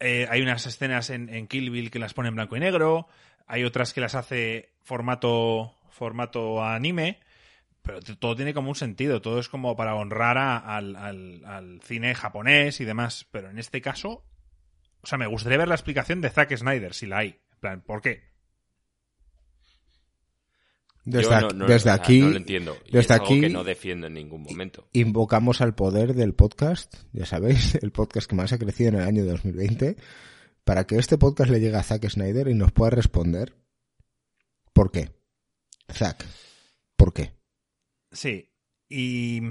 eh, 0.00 0.26
hay 0.28 0.42
unas 0.42 0.66
escenas 0.66 1.10
en, 1.10 1.28
en 1.32 1.46
Kill 1.46 1.70
Bill 1.70 1.90
que 1.90 1.98
las 2.00 2.14
pone 2.14 2.28
en 2.28 2.34
blanco 2.34 2.56
y 2.56 2.60
negro. 2.60 3.06
Hay 3.46 3.62
otras 3.64 3.92
que 3.92 4.00
las 4.00 4.14
hace 4.16 4.72
formato, 4.82 5.76
formato 5.90 6.62
anime. 6.64 7.20
Pero 7.84 8.00
todo 8.00 8.34
tiene 8.34 8.54
como 8.54 8.70
un 8.70 8.74
sentido. 8.74 9.20
Todo 9.22 9.38
es 9.38 9.48
como 9.48 9.76
para 9.76 9.94
honrar 9.94 10.38
a- 10.38 10.56
al, 10.58 10.96
al- 10.96 11.44
al 11.44 11.80
cine 11.82 12.14
japonés 12.14 12.80
y 12.80 12.84
demás. 12.84 13.26
Pero 13.30 13.50
en 13.50 13.58
este 13.58 13.80
caso. 13.80 14.24
O 15.02 15.06
sea, 15.06 15.18
me 15.18 15.26
gustaría 15.26 15.58
ver 15.58 15.68
la 15.68 15.74
explicación 15.74 16.20
de 16.22 16.30
Zack 16.30 16.56
Snyder, 16.56 16.94
si 16.94 17.06
la 17.06 17.18
hay. 17.18 17.28
En 17.52 17.58
plan, 17.60 17.82
¿por 17.82 18.00
qué? 18.00 18.22
Desde, 21.04 21.24
Yo 21.30 21.34
aquí, 21.36 21.44
no- 21.48 21.58
no- 21.58 21.66
desde 21.66 21.90
o 21.90 21.92
sea, 21.92 21.94
aquí 21.94 22.20
no 22.20 22.28
lo 22.30 22.36
entiendo. 22.38 22.76
Y 22.86 22.92
desde 22.92 22.98
es 23.00 23.10
algo 23.10 23.24
aquí- 23.26 23.40
que 23.42 23.48
no 23.50 23.64
defiendo 23.64 24.06
en 24.06 24.14
ningún 24.14 24.42
momento. 24.42 24.88
invocamos 24.94 25.60
al 25.60 25.74
poder 25.74 26.14
del 26.14 26.32
podcast, 26.34 26.94
ya 27.12 27.26
sabéis, 27.26 27.74
el 27.82 27.92
podcast 27.92 28.26
que 28.28 28.34
más 28.36 28.52
ha 28.54 28.58
crecido 28.58 28.88
en 28.88 28.94
el 28.96 29.02
año 29.02 29.24
2020, 29.26 29.96
para 30.64 30.86
que 30.86 30.96
este 30.96 31.18
podcast 31.18 31.50
le 31.50 31.60
llegue 31.60 31.76
a 31.76 31.82
Zack 31.82 32.08
Snyder 32.08 32.48
y 32.48 32.54
nos 32.54 32.72
pueda 32.72 32.88
responder. 32.90 33.54
¿Por 34.72 34.90
qué? 34.90 35.10
Zack, 35.92 36.24
¿por 36.96 37.12
qué? 37.12 37.34
Sí. 38.14 38.50
Y. 38.88 39.42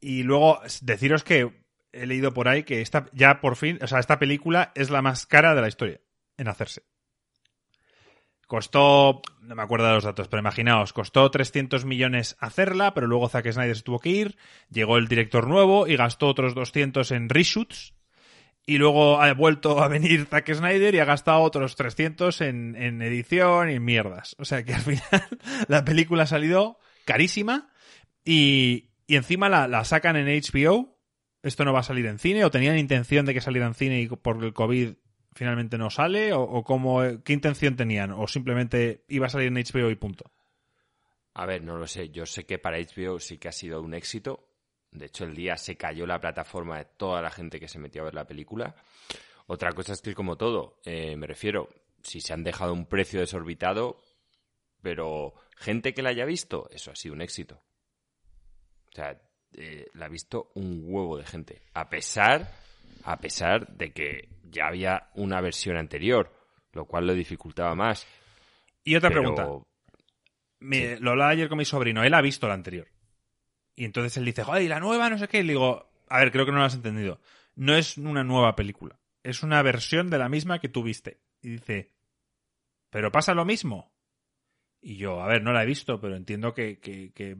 Y 0.00 0.22
luego 0.22 0.60
deciros 0.80 1.22
que 1.24 1.52
he 1.92 2.06
leído 2.06 2.32
por 2.32 2.48
ahí 2.48 2.64
que 2.64 2.80
esta 2.80 3.06
ya 3.12 3.40
por 3.40 3.56
fin, 3.56 3.78
o 3.82 3.86
sea, 3.86 4.00
esta 4.00 4.18
película 4.18 4.72
es 4.74 4.90
la 4.90 5.02
más 5.02 5.26
cara 5.26 5.54
de 5.54 5.60
la 5.60 5.68
historia 5.68 6.00
en 6.36 6.48
hacerse. 6.48 6.82
Costó, 8.46 9.22
no 9.40 9.54
me 9.54 9.62
acuerdo 9.62 9.86
de 9.86 9.94
los 9.94 10.04
datos, 10.04 10.28
pero 10.28 10.40
imaginaos, 10.40 10.92
costó 10.92 11.30
300 11.30 11.84
millones 11.84 12.36
hacerla, 12.40 12.92
pero 12.92 13.06
luego 13.06 13.28
Zack 13.28 13.50
Snyder 13.50 13.76
se 13.76 13.82
tuvo 13.82 14.00
que 14.00 14.10
ir, 14.10 14.36
llegó 14.70 14.98
el 14.98 15.08
director 15.08 15.46
nuevo 15.46 15.86
y 15.86 15.96
gastó 15.96 16.28
otros 16.28 16.54
200 16.54 17.12
en 17.12 17.28
reshoots, 17.28 17.94
y 18.66 18.78
luego 18.78 19.20
ha 19.20 19.32
vuelto 19.32 19.82
a 19.82 19.88
venir 19.88 20.26
Zack 20.26 20.52
Snyder 20.54 20.94
y 20.94 20.98
ha 20.98 21.04
gastado 21.04 21.40
otros 21.40 21.76
300 21.76 22.40
en, 22.42 22.76
en 22.76 23.02
edición 23.02 23.70
y 23.70 23.74
en 23.74 23.84
mierdas. 23.84 24.36
O 24.38 24.44
sea 24.44 24.64
que 24.64 24.74
al 24.74 24.82
final 24.82 25.28
la 25.68 25.84
película 25.84 26.24
ha 26.24 26.26
salido 26.26 26.78
carísima 27.04 27.70
y, 28.24 28.90
y 29.06 29.16
encima 29.16 29.48
la, 29.48 29.68
la 29.68 29.84
sacan 29.84 30.16
en 30.16 30.26
HBO. 30.26 30.98
Esto 31.42 31.64
no 31.64 31.72
va 31.72 31.80
a 31.80 31.84
salir 31.84 32.06
en 32.06 32.18
cine 32.18 32.44
o 32.44 32.50
tenían 32.50 32.78
intención 32.78 33.26
de 33.26 33.34
que 33.34 33.40
saliera 33.40 33.66
en 33.66 33.74
cine 33.74 34.00
y 34.00 34.08
por 34.08 34.44
el 34.44 34.52
COVID 34.52 34.94
finalmente 35.34 35.78
no 35.78 35.90
sale 35.90 36.32
o, 36.32 36.62
cómo, 36.62 37.00
qué 37.24 37.32
intención 37.32 37.76
tenían 37.76 38.12
o 38.12 38.26
simplemente 38.26 39.04
iba 39.08 39.26
a 39.26 39.30
salir 39.30 39.48
en 39.48 39.54
HBO 39.54 39.90
y 39.90 39.96
punto. 39.96 40.30
A 41.34 41.46
ver, 41.46 41.62
no 41.62 41.76
lo 41.76 41.86
sé. 41.86 42.10
Yo 42.10 42.26
sé 42.26 42.44
que 42.44 42.58
para 42.58 42.78
HBO 42.78 43.18
sí 43.18 43.38
que 43.38 43.48
ha 43.48 43.52
sido 43.52 43.80
un 43.80 43.94
éxito. 43.94 44.48
De 44.90 45.06
hecho, 45.06 45.24
el 45.24 45.34
día 45.34 45.56
se 45.56 45.76
cayó 45.76 46.06
la 46.06 46.20
plataforma 46.20 46.78
de 46.78 46.84
toda 46.84 47.22
la 47.22 47.30
gente 47.30 47.58
que 47.58 47.68
se 47.68 47.78
metió 47.78 48.02
a 48.02 48.06
ver 48.06 48.14
la 48.14 48.26
película. 48.26 48.74
Otra 49.46 49.72
cosa 49.72 49.94
es 49.94 50.02
que, 50.02 50.14
como 50.14 50.36
todo, 50.36 50.80
eh, 50.84 51.16
me 51.16 51.26
refiero, 51.26 51.70
si 52.02 52.20
se 52.20 52.34
han 52.34 52.44
dejado 52.44 52.74
un 52.74 52.84
precio 52.84 53.20
desorbitado, 53.20 53.98
pero 54.82 55.34
gente 55.56 55.94
que 55.94 56.02
la 56.02 56.10
haya 56.10 56.24
visto, 56.24 56.68
eso 56.70 56.90
ha 56.90 56.96
sido 56.96 57.14
un 57.14 57.22
éxito. 57.22 57.62
O 58.90 58.94
sea, 58.94 59.20
eh, 59.54 59.86
la 59.94 60.06
ha 60.06 60.08
visto 60.08 60.50
un 60.54 60.82
huevo 60.86 61.16
de 61.16 61.24
gente. 61.24 61.62
A 61.74 61.88
pesar, 61.88 62.52
a 63.04 63.18
pesar 63.18 63.66
de 63.76 63.92
que 63.92 64.28
ya 64.44 64.66
había 64.66 65.08
una 65.14 65.40
versión 65.40 65.76
anterior, 65.76 66.30
lo 66.72 66.84
cual 66.86 67.06
lo 67.06 67.14
dificultaba 67.14 67.74
más. 67.74 68.06
Y 68.84 68.96
otra 68.96 69.08
Pero- 69.10 69.20
pregunta. 69.34 69.48
Me- 70.60 70.98
Lo 71.00 71.10
hablaba 71.10 71.30
ayer 71.30 71.48
con 71.48 71.58
mi 71.58 71.64
sobrino. 71.64 72.04
Él 72.04 72.14
ha 72.14 72.20
visto 72.20 72.46
la 72.46 72.54
anterior. 72.54 72.88
Y 73.74 73.84
entonces 73.84 74.16
él 74.16 74.24
dice, 74.24 74.44
joder, 74.44 74.62
¿y 74.62 74.68
la 74.68 74.78
nueva? 74.80 75.10
No 75.10 75.18
sé 75.18 75.26
qué. 75.26 75.38
Y 75.40 75.42
le 75.42 75.54
digo, 75.54 75.90
a 76.08 76.18
ver, 76.20 76.30
creo 76.30 76.44
que 76.44 76.52
no 76.52 76.58
lo 76.58 76.64
has 76.64 76.74
entendido. 76.74 77.20
No 77.56 77.74
es 77.74 77.96
una 77.98 78.22
nueva 78.22 78.54
película. 78.54 78.98
Es 79.24 79.42
una 79.42 79.60
versión 79.62 80.08
de 80.10 80.18
la 80.18 80.28
misma 80.28 80.60
que 80.60 80.68
tú 80.68 80.82
viste. 80.82 81.20
Y 81.42 81.50
dice, 81.50 81.90
¿pero 82.90 83.10
pasa 83.10 83.34
lo 83.34 83.44
mismo? 83.44 83.91
Y 84.82 84.96
yo, 84.96 85.22
a 85.22 85.28
ver, 85.28 85.42
no 85.42 85.52
la 85.52 85.62
he 85.62 85.66
visto, 85.66 86.00
pero 86.00 86.16
entiendo 86.16 86.52
que, 86.54 86.78
que- 86.80 87.12
que 87.14 87.36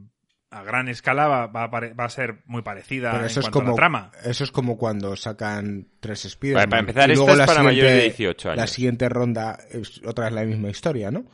a 0.49 0.63
gran 0.63 0.87
escala 0.87 1.27
va, 1.27 1.47
va 1.47 1.63
a 1.63 1.67
va 1.67 2.05
a 2.05 2.09
ser 2.09 2.43
muy 2.45 2.61
parecida 2.61 3.09
Pero 3.11 3.23
en 3.23 3.27
eso 3.27 3.39
es 3.39 3.45
cuanto 3.45 3.59
a 3.59 3.61
como 3.63 3.71
la 3.71 3.75
trama. 3.75 4.11
eso 4.23 4.43
es 4.43 4.51
como 4.51 4.77
cuando 4.77 5.15
sacan 5.15 5.87
tres 5.99 6.25
Spider. 6.25 6.55
Vale, 6.55 6.67
para 6.67 6.79
empezar, 6.81 7.11
esto 7.11 7.27
es 7.27 7.45
para 7.47 7.63
mayores 7.63 7.91
de 7.93 8.01
18 8.03 8.49
La 8.49 8.53
años. 8.63 8.69
siguiente 8.69 9.09
ronda 9.09 9.57
es 9.71 9.99
otra 10.05 10.25
vez 10.25 10.33
la 10.35 10.43
misma 10.45 10.69
historia, 10.69 11.09
¿no? 11.11 11.25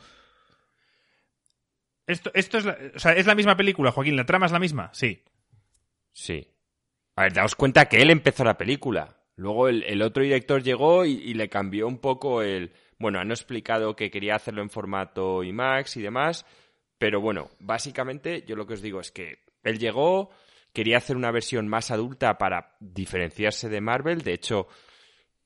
Esto, 2.06 2.30
esto 2.34 2.58
es, 2.58 2.64
la, 2.64 2.76
o 2.96 2.98
sea, 2.98 3.12
es 3.12 3.26
la 3.26 3.34
misma 3.34 3.56
película, 3.56 3.92
Joaquín. 3.92 4.16
¿La 4.16 4.26
trama 4.26 4.46
es 4.46 4.52
la 4.52 4.58
misma? 4.58 4.90
Sí. 4.92 5.22
Sí. 6.12 6.48
A 7.16 7.22
ver, 7.24 7.32
daos 7.32 7.54
cuenta 7.54 7.86
que 7.88 7.98
él 8.02 8.10
empezó 8.10 8.42
la 8.42 8.58
película. 8.58 9.16
Luego 9.36 9.68
el, 9.68 9.84
el 9.84 10.02
otro 10.02 10.22
director 10.22 10.62
llegó 10.62 11.04
y, 11.04 11.12
y 11.12 11.34
le 11.34 11.48
cambió 11.48 11.86
un 11.86 11.98
poco 11.98 12.42
el... 12.42 12.72
Bueno, 13.00 13.18
han 13.18 13.30
explicado 13.30 13.96
que 13.96 14.10
quería 14.10 14.34
hacerlo 14.34 14.60
en 14.60 14.68
formato 14.68 15.42
IMAX 15.42 15.96
y 15.96 16.02
demás, 16.02 16.44
pero 16.98 17.18
bueno, 17.22 17.48
básicamente 17.58 18.44
yo 18.46 18.56
lo 18.56 18.66
que 18.66 18.74
os 18.74 18.82
digo 18.82 19.00
es 19.00 19.10
que 19.10 19.38
él 19.64 19.78
llegó, 19.78 20.28
quería 20.74 20.98
hacer 20.98 21.16
una 21.16 21.30
versión 21.30 21.66
más 21.66 21.90
adulta 21.90 22.36
para 22.36 22.76
diferenciarse 22.78 23.70
de 23.70 23.80
Marvel. 23.80 24.20
De 24.20 24.34
hecho, 24.34 24.68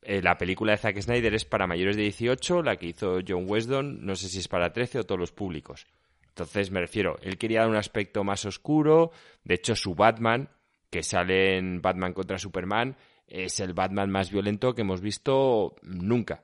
eh, 0.03 0.21
la 0.21 0.37
película 0.37 0.73
de 0.73 0.79
Zack 0.79 1.01
Snyder 1.01 1.33
es 1.33 1.45
para 1.45 1.69
mayores 1.69 1.97
de 1.97 2.03
18, 2.03 2.61
la 2.63 2.75
que 2.75 2.87
hizo 2.87 3.21
John 3.27 3.45
Weston, 3.49 4.05
no 4.05 4.17
sé 4.17 4.29
si 4.29 4.41
es 4.41 4.49
para 4.49 4.73
13 4.73 4.99
o 4.99 5.05
todos 5.05 5.21
los 5.21 5.31
públicos. 5.31 5.87
Entonces 6.27 6.73
me 6.73 6.81
refiero, 6.81 7.19
él 7.23 7.39
quería 7.39 7.61
dar 7.61 7.71
un 7.71 7.77
aspecto 7.77 8.25
más 8.25 8.45
oscuro, 8.47 9.13
de 9.45 9.55
hecho 9.55 9.77
su 9.77 9.95
Batman, 9.95 10.49
que 10.91 11.05
sale 11.05 11.57
en 11.57 11.81
Batman 11.81 12.15
contra 12.15 12.37
Superman, 12.37 12.97
es 13.29 13.61
el 13.61 13.75
Batman 13.75 14.11
más 14.11 14.33
violento 14.33 14.75
que 14.75 14.83
hemos 14.83 15.01
visto 15.01 15.77
nunca. 15.83 16.43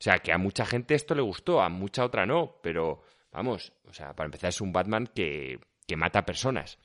O 0.00 0.02
sea, 0.02 0.20
que 0.20 0.32
a 0.32 0.38
mucha 0.38 0.64
gente 0.64 0.94
esto 0.94 1.14
le 1.14 1.20
gustó, 1.20 1.60
a 1.60 1.68
mucha 1.68 2.06
otra 2.06 2.24
no, 2.24 2.56
pero 2.62 3.02
vamos, 3.30 3.74
o 3.86 3.92
sea, 3.92 4.16
para 4.16 4.28
empezar 4.28 4.48
es 4.48 4.62
un 4.62 4.72
Batman 4.72 5.06
que, 5.14 5.60
que 5.86 5.94
mata 5.94 6.24
personas. 6.24 6.78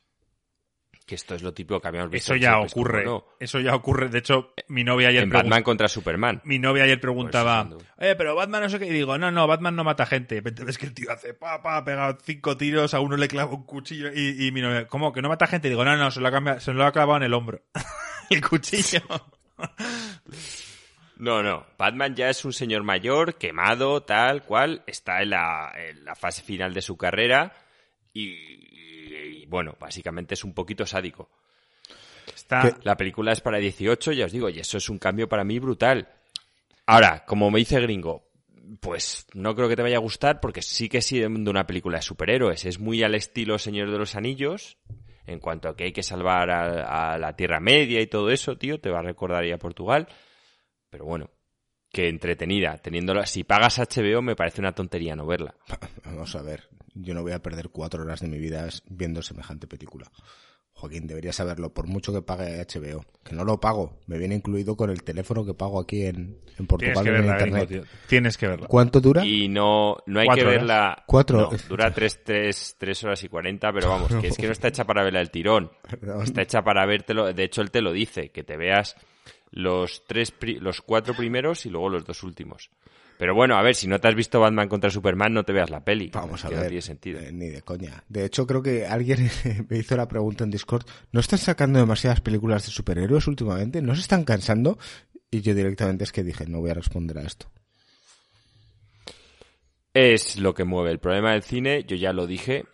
Que 1.06 1.16
esto 1.16 1.34
es 1.34 1.42
lo 1.42 1.54
típico 1.54 1.80
que 1.80 1.88
habíamos 1.88 2.12
visto. 2.12 2.34
Eso 2.34 2.42
ya 2.42 2.60
ocurre. 2.60 3.06
¿cómo 3.06 3.18
no? 3.20 3.26
Eso 3.40 3.62
ya 3.62 3.74
ocurre. 3.74 4.10
De 4.10 4.20
hecho, 4.20 4.54
mi 4.68 4.84
novia 4.84 5.10
ayer 5.10 5.24
En 5.24 5.30
Batman 5.30 5.64
contra 5.64 5.88
Superman. 5.88 6.42
Mi 6.44 6.60
novia 6.60 6.84
ayer 6.84 7.00
preguntaba, 7.00 7.70
eh, 8.00 8.16
pero 8.18 8.36
Batman 8.36 8.64
no 8.64 8.70
sé 8.70 8.80
qué. 8.80 8.88
Y 8.88 8.92
digo, 8.92 9.18
no, 9.18 9.32
no, 9.32 9.48
Batman 9.48 9.78
no 9.78 9.86
mata 9.86 10.06
gente. 10.06 10.42
Ves 10.42 10.78
que 10.78 10.88
el 10.88 10.94
tío 10.94 11.10
hace 11.12 11.34
pa, 11.34 11.62
pa, 11.62 11.78
ha 11.78 11.86
pegado 11.86 12.18
cinco 12.22 12.58
tiros, 12.58 12.94
a 12.96 13.00
uno 13.00 13.16
le 13.16 13.30
clava 13.30 13.54
un 13.54 13.64
cuchillo. 13.64 14.10
Y, 14.14 14.46
y 14.46 14.52
mi 14.52 14.62
novia, 14.62 14.88
¿cómo? 14.88 15.14
¿Que 15.14 15.22
no 15.22 15.30
mata 15.30 15.48
gente? 15.48 15.70
Y 15.70 15.72
digo, 15.72 15.86
no, 15.86 15.96
no, 15.96 16.12
se 16.12 16.20
lo 16.20 16.28
ha, 16.28 16.60
se 16.60 16.74
lo 16.74 16.84
ha 16.84 16.92
clavado 16.92 17.18
en 17.18 17.24
el 17.24 17.34
hombro. 17.34 17.62
el 18.30 18.42
cuchillo. 18.42 19.02
No, 21.18 21.42
no. 21.42 21.66
Batman 21.78 22.16
ya 22.16 22.30
es 22.30 22.44
un 22.46 22.54
señor 22.54 22.84
mayor, 22.84 23.36
quemado, 23.36 24.04
tal 24.04 24.44
cual. 24.44 24.84
Está 24.88 25.22
en 25.22 25.30
la, 25.32 25.72
en 25.76 26.04
la 26.06 26.16
fase 26.16 26.42
final 26.44 26.74
de 26.74 26.82
su 26.82 26.98
carrera. 26.98 27.54
Y, 28.14 28.24
y- 28.30 29.42
y, 29.44 29.46
bueno, 29.46 29.76
básicamente 29.80 30.34
es 30.34 30.44
un 30.44 30.54
poquito 30.54 30.86
sádico. 30.86 31.30
Está. 32.34 32.78
La 32.84 32.98
película 32.98 33.32
es 33.32 33.42
para 33.42 33.58
18, 33.60 34.12
ya 34.12 34.26
os 34.26 34.32
digo, 34.32 34.50
y 34.50 34.60
eso 34.60 34.78
es 34.78 34.90
un 34.90 34.98
cambio 35.00 35.30
para 35.30 35.44
mí 35.44 35.60
brutal. 35.60 36.10
Ahora, 36.86 37.24
como 37.26 37.50
me 37.52 37.60
dice 37.60 37.80
Gringo, 37.80 38.28
pues 38.82 39.28
no 39.34 39.56
creo 39.56 39.70
que 39.70 39.76
te 39.76 39.82
vaya 39.84 39.98
a 39.98 40.02
gustar 40.02 40.40
porque 40.42 40.62
sí 40.62 40.90
que 40.90 41.02
sí 41.02 41.20
de 41.20 41.28
una 41.28 41.66
película 41.68 41.98
de 41.98 42.02
superhéroes. 42.04 42.66
Es 42.66 42.80
muy 42.80 43.04
al 43.04 43.16
estilo 43.16 43.58
Señor 43.60 43.92
de 43.92 43.98
los 43.98 44.16
Anillos, 44.16 44.78
en 45.28 45.40
cuanto 45.40 45.70
a 45.70 45.76
que 45.76 45.86
hay 45.86 45.92
que 45.94 46.04
salvar 46.04 46.50
a, 46.50 47.14
a 47.14 47.18
la 47.18 47.36
Tierra 47.36 47.60
Media 47.60 48.02
y 48.02 48.08
todo 48.08 48.30
eso, 48.32 48.58
tío, 48.58 48.80
te 48.80 48.90
va 48.90 49.00
a 49.00 49.04
recordar 49.04 49.46
ya 49.46 49.56
a 49.56 49.60
Portugal. 49.60 50.08
Pero 50.96 51.08
bueno, 51.08 51.30
que 51.92 52.08
entretenida, 52.08 52.78
teniéndola. 52.78 53.26
Si 53.26 53.44
pagas 53.44 53.80
HBO 53.80 54.22
me 54.22 54.34
parece 54.34 54.62
una 54.62 54.72
tontería 54.72 55.14
no 55.14 55.28
verla. 55.28 55.54
Vamos 56.06 56.34
a 56.38 56.42
ver, 56.42 56.70
yo 56.94 57.14
no 57.14 57.22
voy 57.22 57.34
a 57.34 57.42
perder 57.42 57.68
cuatro 57.68 58.04
horas 58.04 58.22
de 58.22 58.30
mi 58.30 58.38
vida 58.38 58.66
viendo 58.88 59.22
semejante 59.22 59.68
película. 59.68 60.10
Joaquín, 60.72 61.06
deberías 61.06 61.36
saberlo, 61.36 61.74
por 61.74 61.88
mucho 61.88 62.14
que 62.14 62.22
pague 62.22 62.66
HBO. 62.66 63.04
Que 63.26 63.36
no 63.36 63.44
lo 63.44 63.60
pago, 63.60 64.00
me 64.08 64.18
viene 64.18 64.36
incluido 64.36 64.78
con 64.78 64.90
el 64.90 65.04
teléfono 65.04 65.46
que 65.46 65.54
pago 65.54 65.82
aquí 65.82 66.04
en, 66.06 66.40
en 66.58 66.66
Tienes 66.66 66.68
Portugal 66.68 67.04
que 67.04 67.10
en 67.10 67.16
verla, 67.16 67.32
internet. 67.34 67.70
Gringo, 67.70 67.84
tío. 67.84 67.94
Tienes 68.08 68.38
que 68.38 68.48
verla. 68.48 68.68
¿Cuánto 68.68 69.02
dura? 69.02 69.26
Y 69.26 69.50
no, 69.50 69.98
no 70.06 70.22
hay 70.22 70.28
que 70.30 70.44
horas. 70.44 70.54
verla. 70.54 71.04
Cuatro. 71.06 71.52
No, 71.52 71.58
dura 71.68 71.92
tres, 71.94 72.24
tres, 72.24 72.78
tres 72.80 73.04
horas 73.04 73.22
y 73.22 73.28
cuarenta, 73.28 73.74
pero 73.74 73.90
vamos, 73.90 74.16
que 74.16 74.28
es 74.28 74.38
que 74.38 74.46
no 74.46 74.54
está 74.54 74.70
hecha 74.70 74.86
para 74.86 75.04
verla 75.04 75.20
el 75.20 75.30
tirón. 75.30 75.72
Está 76.24 76.42
hecha 76.42 76.62
para 76.64 76.86
vértelo. 76.86 77.34
De 77.34 77.44
hecho, 77.44 77.62
él 77.62 77.70
te 77.70 77.82
lo 77.82 77.92
dice, 77.92 78.30
que 78.32 78.46
te 78.46 78.56
veas 78.56 78.96
los 79.56 80.06
tres, 80.06 80.30
pri- 80.30 80.60
los 80.60 80.82
cuatro 80.82 81.16
primeros 81.16 81.66
y 81.66 81.70
luego 81.72 81.90
los 81.90 82.06
dos 82.06 82.22
últimos. 82.22 82.70
Pero 83.18 83.34
bueno, 83.34 83.56
a 83.58 83.62
ver, 83.64 83.74
si 83.76 83.88
no 83.88 84.00
te 84.00 84.10
has 84.10 84.14
visto 84.16 84.42
Batman 84.42 84.68
contra 84.68 84.90
Superman, 84.90 85.34
no 85.34 85.44
te 85.46 85.54
veas 85.54 85.70
la 85.70 85.84
peli. 85.86 86.12
Vamos 86.14 86.44
a 86.44 86.50
ver. 86.50 86.58
No 86.60 86.66
tiene 86.66 86.82
sentido. 86.82 87.22
eh, 87.22 87.32
ni 87.32 87.48
de 87.48 87.62
coña. 87.62 88.04
De 88.10 88.26
hecho, 88.26 88.46
creo 88.46 88.62
que 88.62 88.86
alguien 88.86 89.30
me 89.70 89.78
hizo 89.78 89.96
la 89.96 90.08
pregunta 90.08 90.44
en 90.44 90.52
Discord. 90.52 90.86
¿No 91.14 91.22
están 91.22 91.40
sacando 91.40 91.80
demasiadas 91.80 92.20
películas 92.22 92.66
de 92.66 92.72
superhéroes 92.74 93.26
últimamente? 93.28 93.82
¿No 93.82 93.96
se 93.96 94.02
están 94.02 94.26
cansando? 94.26 94.78
Y 95.32 95.40
yo 95.42 95.56
directamente 95.56 96.04
es 96.04 96.12
que 96.12 96.24
dije, 96.26 96.46
no 96.46 96.60
voy 96.60 96.72
a 96.72 96.76
responder 96.76 97.18
a 97.18 97.24
esto. 97.24 97.50
Es 99.94 100.38
lo 100.38 100.54
que 100.54 100.66
mueve. 100.66 100.92
El 100.92 101.00
problema 101.00 101.32
del 101.32 101.44
cine, 101.44 101.86
yo 101.88 101.96
ya 101.96 102.12
lo 102.12 102.28
dije, 102.28 102.66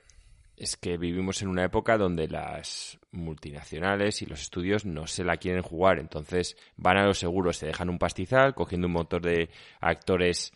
es 0.62 0.78
que 0.78 0.96
vivimos 0.96 1.42
en 1.42 1.48
una 1.48 1.64
época 1.64 1.98
donde 1.98 2.28
las 2.28 3.00
multinacionales 3.12 4.22
y 4.22 4.28
los 4.28 4.42
estudios 4.42 4.86
no 4.86 5.08
se 5.08 5.24
la 5.24 5.38
quieren 5.38 5.64
jugar. 5.64 5.98
Entonces 5.98 6.56
van 6.78 6.98
a 6.98 7.06
los 7.08 7.18
seguros, 7.18 7.58
se 7.58 7.66
dejan 7.66 7.90
un 7.90 7.98
pastizal, 7.98 8.54
cogiendo 8.54 8.86
un 8.86 8.94
montón 8.94 9.24
de 9.24 9.50
actores. 9.80 10.54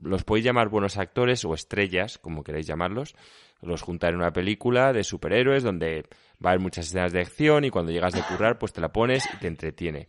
Los 0.00 0.24
podéis 0.24 0.46
llamar 0.46 0.70
buenos 0.70 0.96
actores 0.96 1.44
o 1.44 1.52
estrellas, 1.52 2.16
como 2.16 2.42
queráis 2.42 2.66
llamarlos. 2.66 3.14
Los 3.60 3.82
juntan 3.82 4.14
en 4.14 4.20
una 4.20 4.32
película 4.32 4.94
de 4.94 5.04
superhéroes 5.04 5.62
donde 5.62 6.06
va 6.42 6.48
a 6.48 6.52
haber 6.52 6.60
muchas 6.60 6.86
escenas 6.86 7.12
de 7.12 7.20
acción 7.20 7.64
y 7.64 7.70
cuando 7.70 7.92
llegas 7.92 8.14
de 8.14 8.22
currar, 8.22 8.58
pues 8.58 8.72
te 8.72 8.80
la 8.80 8.90
pones 8.90 9.28
y 9.34 9.36
te 9.36 9.48
entretiene. 9.48 10.08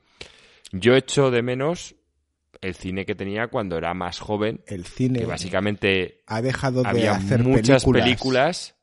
Yo 0.72 0.95
echo 0.95 1.32
de 1.32 1.41
menos 1.41 1.95
el 2.62 2.76
cine 2.76 3.06
que 3.06 3.16
tenía 3.16 3.48
cuando 3.48 3.78
era 3.78 3.94
más 3.94 4.20
joven, 4.20 4.62
El 4.68 4.86
cine 4.86 5.20
que 5.20 5.26
básicamente 5.26 6.22
ha 6.26 6.42
dejado 6.42 6.84
de 6.84 6.90
había 6.90 7.14
hacer 7.14 7.44
muchas 7.44 7.84
películas. 7.84 8.04
películas 8.04 8.78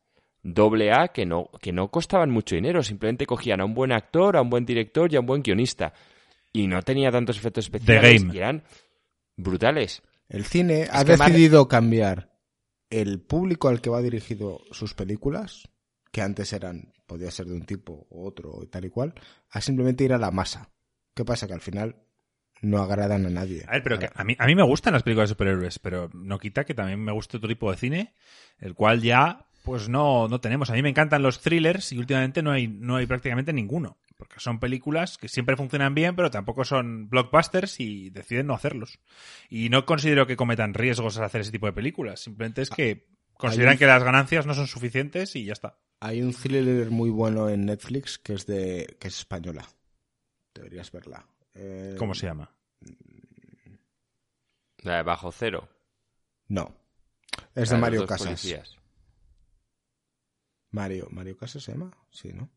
doble 0.44 0.92
A 0.92 1.08
que 1.08 1.24
no, 1.26 1.50
que 1.60 1.72
no 1.72 1.90
costaban 1.90 2.30
mucho 2.30 2.54
dinero, 2.54 2.82
simplemente 2.82 3.26
cogían 3.26 3.60
a 3.60 3.64
un 3.64 3.74
buen 3.74 3.92
actor, 3.92 4.36
a 4.36 4.42
un 4.42 4.50
buen 4.50 4.64
director 4.64 5.12
y 5.12 5.16
a 5.16 5.20
un 5.20 5.26
buen 5.26 5.42
guionista. 5.42 5.92
Y 6.52 6.68
no 6.68 6.82
tenía 6.82 7.10
tantos 7.10 7.36
efectos 7.36 7.64
especiales 7.64 8.22
Game. 8.22 8.34
y 8.34 8.38
eran 8.38 8.62
brutales. 9.36 10.02
El 10.28 10.44
cine 10.44 10.86
ha 10.90 11.02
decidido 11.02 11.66
cambiar 11.66 12.30
el 12.90 13.20
público 13.20 13.68
al 13.68 13.80
que 13.80 13.90
va 13.90 14.02
dirigido 14.02 14.60
sus 14.70 14.94
películas, 14.94 15.68
que 16.12 16.20
antes 16.20 16.52
eran, 16.52 16.92
podía 17.06 17.30
ser 17.30 17.46
de 17.46 17.54
un 17.54 17.64
tipo 17.64 18.06
u 18.10 18.24
otro 18.24 18.60
y 18.62 18.66
tal 18.68 18.84
y 18.84 18.90
cual, 18.90 19.14
a 19.50 19.60
simplemente 19.60 20.04
ir 20.04 20.12
a 20.12 20.18
la 20.18 20.30
masa. 20.30 20.70
¿Qué 21.14 21.24
pasa? 21.24 21.46
Que 21.46 21.54
al 21.54 21.60
final 21.60 21.96
no 22.64 22.82
agradan 22.82 23.26
a 23.26 23.30
nadie. 23.30 23.64
A 23.68 23.72
ver, 23.72 23.82
pero 23.82 23.98
que 23.98 24.10
a 24.14 24.24
mí, 24.24 24.36
a 24.38 24.46
mí 24.46 24.54
me 24.54 24.62
gustan 24.62 24.92
las 24.92 25.02
películas 25.02 25.28
de 25.28 25.34
superhéroes, 25.34 25.78
pero 25.78 26.10
no 26.12 26.38
quita 26.38 26.64
que 26.64 26.74
también 26.74 27.02
me 27.02 27.12
guste 27.12 27.36
otro 27.36 27.48
tipo 27.48 27.70
de 27.70 27.76
cine, 27.76 28.14
el 28.58 28.74
cual 28.74 29.02
ya 29.02 29.46
pues 29.64 29.88
no, 29.88 30.28
no 30.28 30.40
tenemos. 30.40 30.68
A 30.68 30.74
mí 30.74 30.82
me 30.82 30.90
encantan 30.90 31.22
los 31.22 31.40
thrillers 31.40 31.90
y 31.92 31.98
últimamente 31.98 32.42
no 32.42 32.52
hay, 32.52 32.68
no 32.68 32.96
hay 32.96 33.06
prácticamente 33.06 33.52
ninguno. 33.52 33.96
Porque 34.16 34.38
son 34.38 34.60
películas 34.60 35.16
que 35.16 35.28
siempre 35.28 35.56
funcionan 35.56 35.94
bien, 35.94 36.14
pero 36.14 36.30
tampoco 36.30 36.64
son 36.64 37.08
blockbusters 37.08 37.80
y 37.80 38.10
deciden 38.10 38.46
no 38.46 38.54
hacerlos. 38.54 39.00
Y 39.48 39.70
no 39.70 39.86
considero 39.86 40.26
que 40.26 40.36
cometan 40.36 40.74
riesgos 40.74 41.16
al 41.18 41.24
hacer 41.24 41.40
ese 41.40 41.50
tipo 41.50 41.66
de 41.66 41.72
películas. 41.72 42.20
Simplemente 42.20 42.62
es 42.62 42.70
que 42.70 43.08
consideran 43.32 43.78
que 43.78 43.86
las 43.86 44.04
ganancias 44.04 44.46
no 44.46 44.54
son 44.54 44.66
suficientes 44.66 45.34
y 45.34 45.46
ya 45.46 45.54
está. 45.54 45.78
Hay 45.98 46.22
un 46.22 46.34
thriller 46.34 46.90
muy 46.90 47.08
bueno 47.08 47.48
en 47.48 47.64
Netflix 47.64 48.18
que 48.18 48.34
es 48.34 48.46
de 48.46 48.96
que 49.00 49.08
es 49.08 49.18
española. 49.18 49.66
Deberías 50.54 50.92
verla. 50.92 51.26
Eh, 51.54 51.96
¿Cómo 51.98 52.14
se 52.14 52.26
llama? 52.26 52.53
La 54.84 54.98
de 54.98 55.02
Bajo 55.02 55.32
Cero. 55.32 55.68
No. 56.48 56.72
Es 57.54 57.70
la 57.70 57.76
de 57.76 57.80
Mario 57.80 58.06
Casas. 58.06 58.26
policías. 58.26 58.76
Mario, 60.70 61.08
Mario 61.10 61.36
Casas 61.36 61.62
se 61.62 61.72
llama, 61.72 61.90
sí, 62.10 62.32
¿no? 62.32 62.50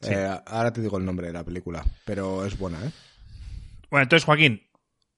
Sí. 0.00 0.12
Eh, 0.12 0.40
ahora 0.46 0.72
te 0.72 0.80
digo 0.80 0.98
el 0.98 1.04
nombre 1.04 1.28
de 1.28 1.32
la 1.32 1.44
película, 1.44 1.84
pero 2.04 2.44
es 2.44 2.58
buena, 2.58 2.84
¿eh? 2.84 2.90
Bueno, 3.90 4.02
entonces, 4.04 4.24
Joaquín, 4.24 4.66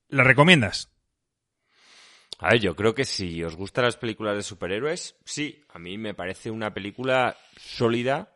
¿la 0.08 0.24
recomiendas? 0.24 0.90
A 2.40 2.50
ver, 2.50 2.60
yo 2.60 2.74
creo 2.74 2.94
que 2.94 3.04
si 3.04 3.42
os 3.42 3.56
gustan 3.56 3.84
las 3.84 3.96
películas 3.96 4.36
de 4.36 4.42
superhéroes, 4.42 5.16
sí, 5.24 5.62
a 5.68 5.78
mí 5.78 5.96
me 5.96 6.12
parece 6.14 6.50
una 6.50 6.74
película 6.74 7.36
sólida. 7.56 8.34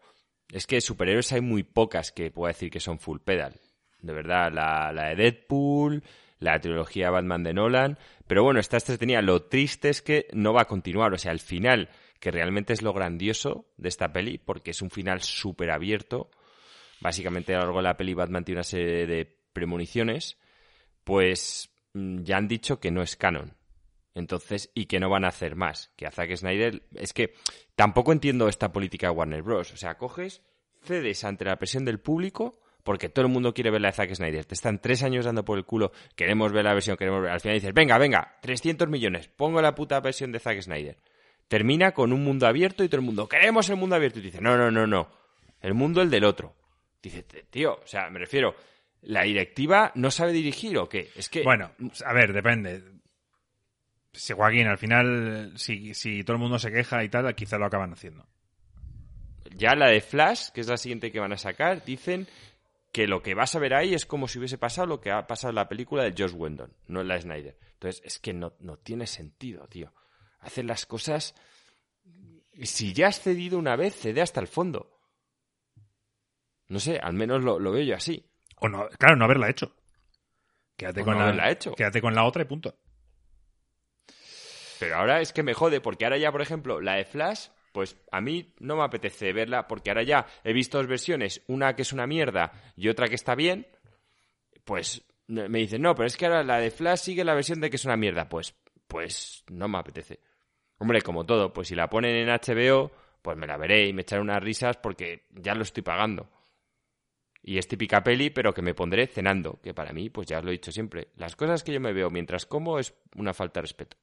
Es 0.51 0.67
que 0.67 0.81
superhéroes 0.81 1.33
hay 1.33 1.41
muy 1.41 1.65
pocas 1.65 2.13
que 2.13 2.31
pueda 2.31 2.53
decir 2.53 2.71
que 2.71 2.81
son 2.81 3.01
full 3.01 3.19
pedal. 3.19 3.61
De 4.01 4.13
verdad, 4.13 4.51
la, 4.53 4.93
la 4.93 5.09
de 5.09 5.17
Deadpool, 5.17 6.03
la 6.41 6.61
trilogía 6.61 7.11
Batman 7.11 7.43
de 7.43 7.55
Nolan. 7.55 7.99
Pero 8.27 8.43
bueno, 8.45 8.61
esta 8.61 8.79
tenía 8.81 9.23
Lo 9.23 9.43
triste 9.43 9.89
es 9.89 10.03
que 10.03 10.27
no 10.33 10.53
va 10.53 10.63
a 10.63 10.69
continuar. 10.69 11.13
O 11.13 11.19
sea, 11.19 11.33
el 11.33 11.41
final, 11.41 11.89
que 12.21 12.31
realmente 12.31 12.73
es 12.73 12.83
lo 12.83 12.93
grandioso 12.93 13.67
de 13.77 13.89
esta 13.89 14.13
peli, 14.13 14.39
porque 14.39 14.71
es 14.71 14.83
un 14.83 14.91
final 14.91 15.23
súper 15.23 15.71
abierto. 15.71 16.31
Básicamente 17.01 17.55
a 17.55 17.59
lo 17.59 17.65
largo 17.65 17.79
de 17.79 17.85
la 17.85 17.97
peli 17.97 18.15
Batman 18.15 18.45
tiene 18.45 18.59
una 18.59 18.65
serie 18.65 19.07
de 19.07 19.37
premoniciones. 19.53 20.39
Pues 21.05 21.71
mm, 21.95 22.23
ya 22.23 22.37
han 22.37 22.49
dicho 22.49 22.81
que 22.81 22.91
no 22.91 23.03
es 23.03 23.17
canon. 23.17 23.55
Entonces, 24.15 24.71
y 24.75 24.87
que 24.87 24.99
no 24.99 25.09
van 25.09 25.25
a 25.25 25.29
hacer 25.29 25.55
más. 25.55 25.93
Que 25.97 26.07
a 26.07 26.11
Zack 26.11 26.35
Snyder. 26.37 26.83
Es 26.95 27.13
que 27.13 27.35
tampoco 27.77 28.13
entiendo 28.13 28.49
esta 28.49 28.73
política 28.73 29.09
de 29.09 29.13
Warner 29.13 29.43
Bros. 29.43 29.73
O 29.73 29.77
sea, 29.77 29.97
coges, 29.97 30.43
cedes 30.83 31.25
ante 31.25 31.45
la 31.45 31.57
presión 31.57 31.85
del 31.85 32.01
público, 32.01 32.61
porque 32.89 33.11
todo 33.11 33.27
el 33.27 33.31
mundo 33.31 33.53
quiere 33.53 33.71
ver 33.71 33.83
la 33.83 33.89
de 33.89 33.93
Zack 33.93 34.15
Snyder. 34.15 34.47
Te 34.47 34.55
están 34.55 34.79
tres 34.79 35.03
años 35.03 35.27
dando 35.27 35.45
por 35.45 35.59
el 35.59 35.67
culo, 35.67 35.93
queremos 36.17 36.53
ver 36.53 36.65
la 36.65 36.73
versión, 36.73 36.97
queremos 36.97 37.21
ver. 37.21 37.33
Al 37.33 37.41
final 37.41 37.57
dices, 37.57 37.75
venga, 37.75 37.99
venga, 37.99 38.39
300 38.41 38.89
millones, 38.89 39.29
pongo 39.29 39.61
la 39.61 39.75
puta 39.75 40.01
versión 40.01 40.33
de 40.33 40.39
Zack 40.39 40.63
Snyder. 40.63 40.97
Termina 41.49 41.93
con 41.93 42.15
un 42.15 42.25
mundo 42.25 42.47
abierto 42.47 42.83
y 42.83 42.89
todo 42.89 43.01
el 43.01 43.05
mundo, 43.05 43.29
queremos 43.29 43.69
el 43.69 43.77
mundo 43.77 43.95
abierto. 43.95 44.21
Y 44.21 44.23
dice, 44.23 44.41
no, 44.41 44.57
no, 44.57 44.71
no, 44.71 44.87
no. 44.87 45.07
El 45.61 45.75
mundo 45.75 46.01
el 46.01 46.09
del 46.09 46.25
otro. 46.25 46.57
Dice, 47.03 47.25
tío, 47.51 47.75
o 47.75 47.87
sea, 47.87 48.09
me 48.09 48.21
refiero, 48.21 48.55
¿la 49.03 49.25
directiva 49.25 49.93
no 49.95 50.11
sabe 50.11 50.33
dirigir 50.33 50.79
o 50.79 50.89
qué? 50.89 51.11
Es 51.15 51.29
que. 51.29 51.43
Bueno, 51.43 51.73
a 52.07 52.15
ver, 52.15 52.33
depende 52.33 52.83
si 54.15 54.33
Joaquín, 54.33 54.67
al 54.67 54.79
final, 54.79 55.53
si, 55.57 55.93
si 55.93 56.25
todo 56.25 56.37
el 56.37 56.41
mundo 56.41 56.59
se 56.59 56.73
queja 56.73 57.05
y 57.05 57.11
tal, 57.11 57.35
quizá 57.35 57.59
lo 57.59 57.67
acaban 57.67 57.93
haciendo. 57.93 58.27
Ya 59.55 59.75
la 59.75 59.89
de 59.89 60.01
Flash, 60.01 60.53
que 60.55 60.63
es 60.63 60.69
la 60.69 60.79
siguiente 60.79 61.13
que 61.13 61.21
van 61.21 61.35
a 61.35 61.37
sacar, 61.37 61.85
dicen 61.85 62.27
que 62.99 63.07
lo 63.07 63.23
que 63.23 63.35
vas 63.35 63.55
a 63.55 63.61
ver 63.61 63.75
ahí 63.75 63.95
es 63.95 64.07
como 64.07 64.27
si 64.27 64.41
hubiese 64.41 64.59
pasado 64.59 64.89
lo 64.89 65.01
que 65.01 65.13
ha 65.13 65.25
pasado 65.29 65.51
en 65.51 65.55
la 65.55 65.69
película 65.69 66.03
de 66.03 66.13
Josh 66.19 66.35
Wendon, 66.35 66.75
no 66.89 67.01
en 67.01 67.07
la 67.07 67.21
Snyder. 67.21 67.57
Entonces, 67.75 68.03
es 68.05 68.19
que 68.19 68.33
no, 68.33 68.55
no 68.59 68.77
tiene 68.77 69.07
sentido, 69.07 69.69
tío. 69.69 69.95
Hacer 70.41 70.65
las 70.65 70.85
cosas... 70.85 71.37
Si 72.61 72.93
ya 72.95 73.07
has 73.07 73.21
cedido 73.21 73.57
una 73.57 73.77
vez, 73.77 73.95
cede 73.95 74.21
hasta 74.21 74.41
el 74.41 74.49
fondo. 74.49 74.99
No 76.67 76.81
sé, 76.81 76.99
al 76.99 77.13
menos 77.13 77.45
lo, 77.45 77.61
veo 77.71 77.85
yo 77.85 77.95
así. 77.95 78.29
O 78.57 78.69
no, 78.69 78.89
claro, 78.99 79.15
no 79.15 79.27
haberla 79.27 79.49
hecho. 79.49 79.73
Quédate, 80.77 81.05
con 81.05 81.13
no 81.13 81.21
la, 81.21 81.27
haberla 81.27 81.51
hecho. 81.53 81.75
quédate 81.77 82.01
con 82.01 82.17
la 82.17 82.25
otra 82.25 82.43
y 82.43 82.47
punto. 82.47 82.81
Pero 84.81 84.97
ahora 84.97 85.21
es 85.21 85.33
que 85.33 85.45
me 85.45 85.55
jode, 85.55 85.81
porque 85.81 86.05
ahora 86.05 86.19
ya, 86.19 86.33
por 86.33 86.43
ejemplo, 86.43 86.81
la 86.81 86.95
de 86.95 87.05
Flash, 87.05 87.47
pues 87.79 87.97
a 88.11 88.21
mí 88.21 88.57
no 88.59 88.75
me 88.75 88.83
apetece 88.83 89.33
verla, 89.33 89.69
porque 89.69 89.91
ahora 89.91 90.03
ya 90.03 90.27
he 90.43 90.53
visto 90.53 90.79
dos 90.79 90.89
versiones, 90.89 91.45
una 91.47 91.77
que 91.77 91.83
es 91.83 91.93
una 91.93 92.09
mierda 92.09 92.51
y 92.75 92.89
otra 92.89 93.07
que 93.07 93.15
está 93.15 93.37
bien, 93.37 93.69
pues 94.65 95.07
me 95.29 95.61
dicen, 95.61 95.81
no, 95.81 95.95
pero 95.95 96.09
es 96.09 96.17
que 96.17 96.27
ahora 96.27 96.43
la 96.43 96.59
de 96.59 96.73
Flash 96.73 96.99
sigue 96.99 97.23
la 97.23 97.35
versión 97.35 97.61
de 97.61 97.71
que 97.71 97.77
es 97.77 97.85
una 97.85 97.97
mierda. 97.97 98.29
Pues, 98.29 98.53
pues 98.89 99.45
no 99.49 99.69
me 99.69 99.79
apetece. 99.79 100.19
Hombre, 100.79 101.03
como 101.03 101.25
todo, 101.25 101.53
pues 101.53 101.69
si 101.69 101.77
la 101.77 101.89
ponen 101.89 102.17
en 102.17 102.31
HBO, 102.31 102.91
pues 103.23 103.37
me 103.37 103.47
la 103.47 103.57
veré 103.57 103.87
y 103.87 103.93
me 103.93 104.03
echaré 104.03 104.23
unas 104.23 104.43
risas 104.43 104.77
porque 104.79 105.29
ya 105.31 105.55
lo 105.55 105.63
estoy 105.63 105.85
pagando. 105.85 106.29
Y 107.45 107.59
es 107.59 107.69
típica 107.69 108.03
peli, 108.03 108.31
pero 108.31 108.53
que 108.53 108.61
me 108.61 108.75
pondré 108.75 109.07
cenando, 109.07 109.61
que 109.63 109.73
para 109.73 109.93
mí, 109.93 110.11
pues 110.11 110.27
ya 110.27 110.39
os 110.39 110.45
lo 110.45 110.51
he 110.51 110.59
dicho 110.59 110.73
siempre, 110.73 111.13
las 111.15 111.37
cosas 111.37 111.63
que 111.63 111.73
yo 111.73 111.79
me 111.79 111.93
veo 111.93 112.11
mientras 112.11 112.45
como 112.45 112.81
es 112.81 112.93
una 113.15 113.33
falta 113.35 113.61
de 113.61 113.63
respeto. 113.63 113.97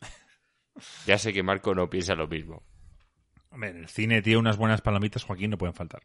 Ya 1.06 1.18
sé 1.18 1.32
que 1.32 1.42
Marco 1.42 1.74
no 1.74 1.90
piensa 1.90 2.14
lo 2.14 2.28
mismo. 2.28 2.69
Hombre, 3.50 3.70
en 3.70 3.76
el 3.78 3.88
cine, 3.88 4.22
tío, 4.22 4.38
unas 4.38 4.56
buenas 4.56 4.80
palomitas, 4.80 5.24
Joaquín, 5.24 5.50
no 5.50 5.58
pueden 5.58 5.74
faltar. 5.74 6.02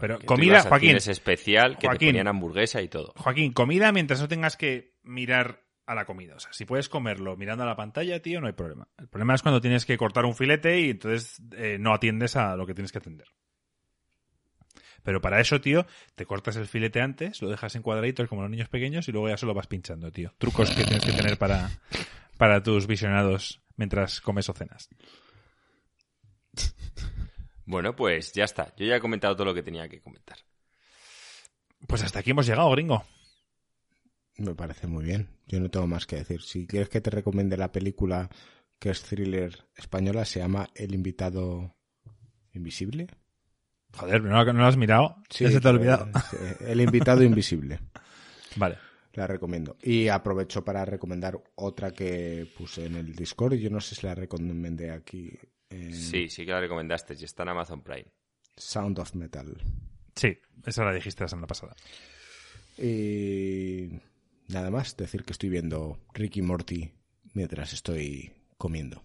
Pero 0.00 0.18
comida, 0.20 0.62
Joaquín. 0.62 0.96
Es 0.96 1.08
especial 1.08 1.78
que 1.78 1.88
te 1.88 2.06
ponían 2.06 2.28
hamburguesa 2.28 2.82
y 2.82 2.88
todo. 2.88 3.12
Joaquín, 3.16 3.52
comida 3.52 3.92
mientras 3.92 4.20
no 4.20 4.28
tengas 4.28 4.56
que 4.56 4.94
mirar 5.02 5.64
a 5.86 5.94
la 5.94 6.04
comida. 6.04 6.36
O 6.36 6.40
sea, 6.40 6.52
si 6.52 6.64
puedes 6.64 6.88
comerlo 6.88 7.36
mirando 7.36 7.64
a 7.64 7.66
la 7.66 7.76
pantalla, 7.76 8.20
tío, 8.20 8.40
no 8.40 8.46
hay 8.46 8.52
problema. 8.52 8.88
El 8.98 9.08
problema 9.08 9.34
es 9.34 9.42
cuando 9.42 9.60
tienes 9.60 9.84
que 9.86 9.96
cortar 9.96 10.24
un 10.24 10.34
filete 10.34 10.80
y 10.80 10.90
entonces 10.90 11.42
eh, 11.56 11.76
no 11.78 11.92
atiendes 11.94 12.36
a 12.36 12.56
lo 12.56 12.66
que 12.66 12.74
tienes 12.74 12.92
que 12.92 12.98
atender. 12.98 13.28
Pero 15.02 15.20
para 15.20 15.40
eso, 15.40 15.60
tío, 15.60 15.84
te 16.14 16.26
cortas 16.26 16.56
el 16.56 16.68
filete 16.68 17.00
antes, 17.00 17.42
lo 17.42 17.50
dejas 17.50 17.74
en 17.74 17.82
cuadraditos 17.82 18.28
como 18.28 18.42
los 18.42 18.50
niños 18.50 18.68
pequeños 18.68 19.08
y 19.08 19.12
luego 19.12 19.28
ya 19.28 19.36
se 19.36 19.46
lo 19.46 19.54
vas 19.54 19.66
pinchando, 19.66 20.12
tío. 20.12 20.32
Trucos 20.38 20.70
que 20.70 20.84
tienes 20.84 21.04
que 21.04 21.12
tener 21.12 21.36
para, 21.38 21.70
para 22.36 22.62
tus 22.62 22.86
visionados 22.86 23.62
mientras 23.76 24.20
comes 24.20 24.48
o 24.48 24.52
cenas. 24.52 24.88
Bueno, 27.64 27.94
pues 27.94 28.32
ya 28.32 28.44
está. 28.44 28.74
Yo 28.76 28.86
ya 28.86 28.96
he 28.96 29.00
comentado 29.00 29.34
todo 29.34 29.46
lo 29.46 29.54
que 29.54 29.62
tenía 29.62 29.88
que 29.88 30.00
comentar. 30.00 30.36
Pues 31.86 32.02
hasta 32.02 32.18
aquí 32.18 32.30
hemos 32.30 32.46
llegado, 32.46 32.70
gringo. 32.70 33.04
Me 34.36 34.54
parece 34.54 34.86
muy 34.86 35.04
bien. 35.04 35.28
Yo 35.46 35.60
no 35.60 35.70
tengo 35.70 35.86
más 35.86 36.06
que 36.06 36.16
decir. 36.16 36.42
Si 36.42 36.66
quieres 36.66 36.88
que 36.88 37.00
te 37.00 37.10
recomiende 37.10 37.56
la 37.56 37.72
película 37.72 38.28
que 38.78 38.90
es 38.90 39.02
thriller 39.02 39.66
española, 39.76 40.24
se 40.24 40.40
llama 40.40 40.68
El 40.74 40.94
invitado 40.94 41.76
invisible. 42.52 43.06
Joder, 43.94 44.22
¿no, 44.22 44.44
lo 44.44 44.66
has 44.66 44.76
mirado? 44.76 45.16
Sí, 45.30 45.46
se 45.48 45.60
te 45.60 45.68
ha 45.68 45.70
olvidado. 45.70 46.08
El 46.60 46.80
invitado 46.80 47.22
invisible. 47.24 47.80
Vale 48.56 48.91
la 49.14 49.26
recomiendo. 49.26 49.76
Y 49.82 50.08
aprovecho 50.08 50.64
para 50.64 50.84
recomendar 50.84 51.42
otra 51.54 51.92
que 51.92 52.46
puse 52.56 52.86
en 52.86 52.96
el 52.96 53.14
Discord. 53.14 53.54
Yo 53.54 53.70
no 53.70 53.80
sé 53.80 53.94
si 53.94 54.06
la 54.06 54.14
recomendé 54.14 54.90
aquí. 54.90 55.38
Sí, 55.68 56.28
sí 56.28 56.44
que 56.44 56.52
la 56.52 56.60
recomendaste. 56.60 57.14
Y 57.18 57.24
está 57.24 57.42
en 57.42 57.50
Amazon 57.50 57.82
Prime. 57.82 58.06
Sound 58.56 58.98
of 58.98 59.14
Metal. 59.14 59.56
Sí, 60.14 60.38
esa 60.66 60.84
la 60.84 60.92
dijiste 60.92 61.24
la 61.24 61.28
semana 61.28 61.46
pasada. 61.46 61.74
Y 62.78 63.90
nada 64.48 64.70
más, 64.70 64.96
decir 64.96 65.24
que 65.24 65.32
estoy 65.32 65.48
viendo 65.48 65.98
Ricky 66.12 66.42
Morty 66.42 66.90
mientras 67.34 67.72
estoy 67.72 68.32
comiendo. 68.58 69.02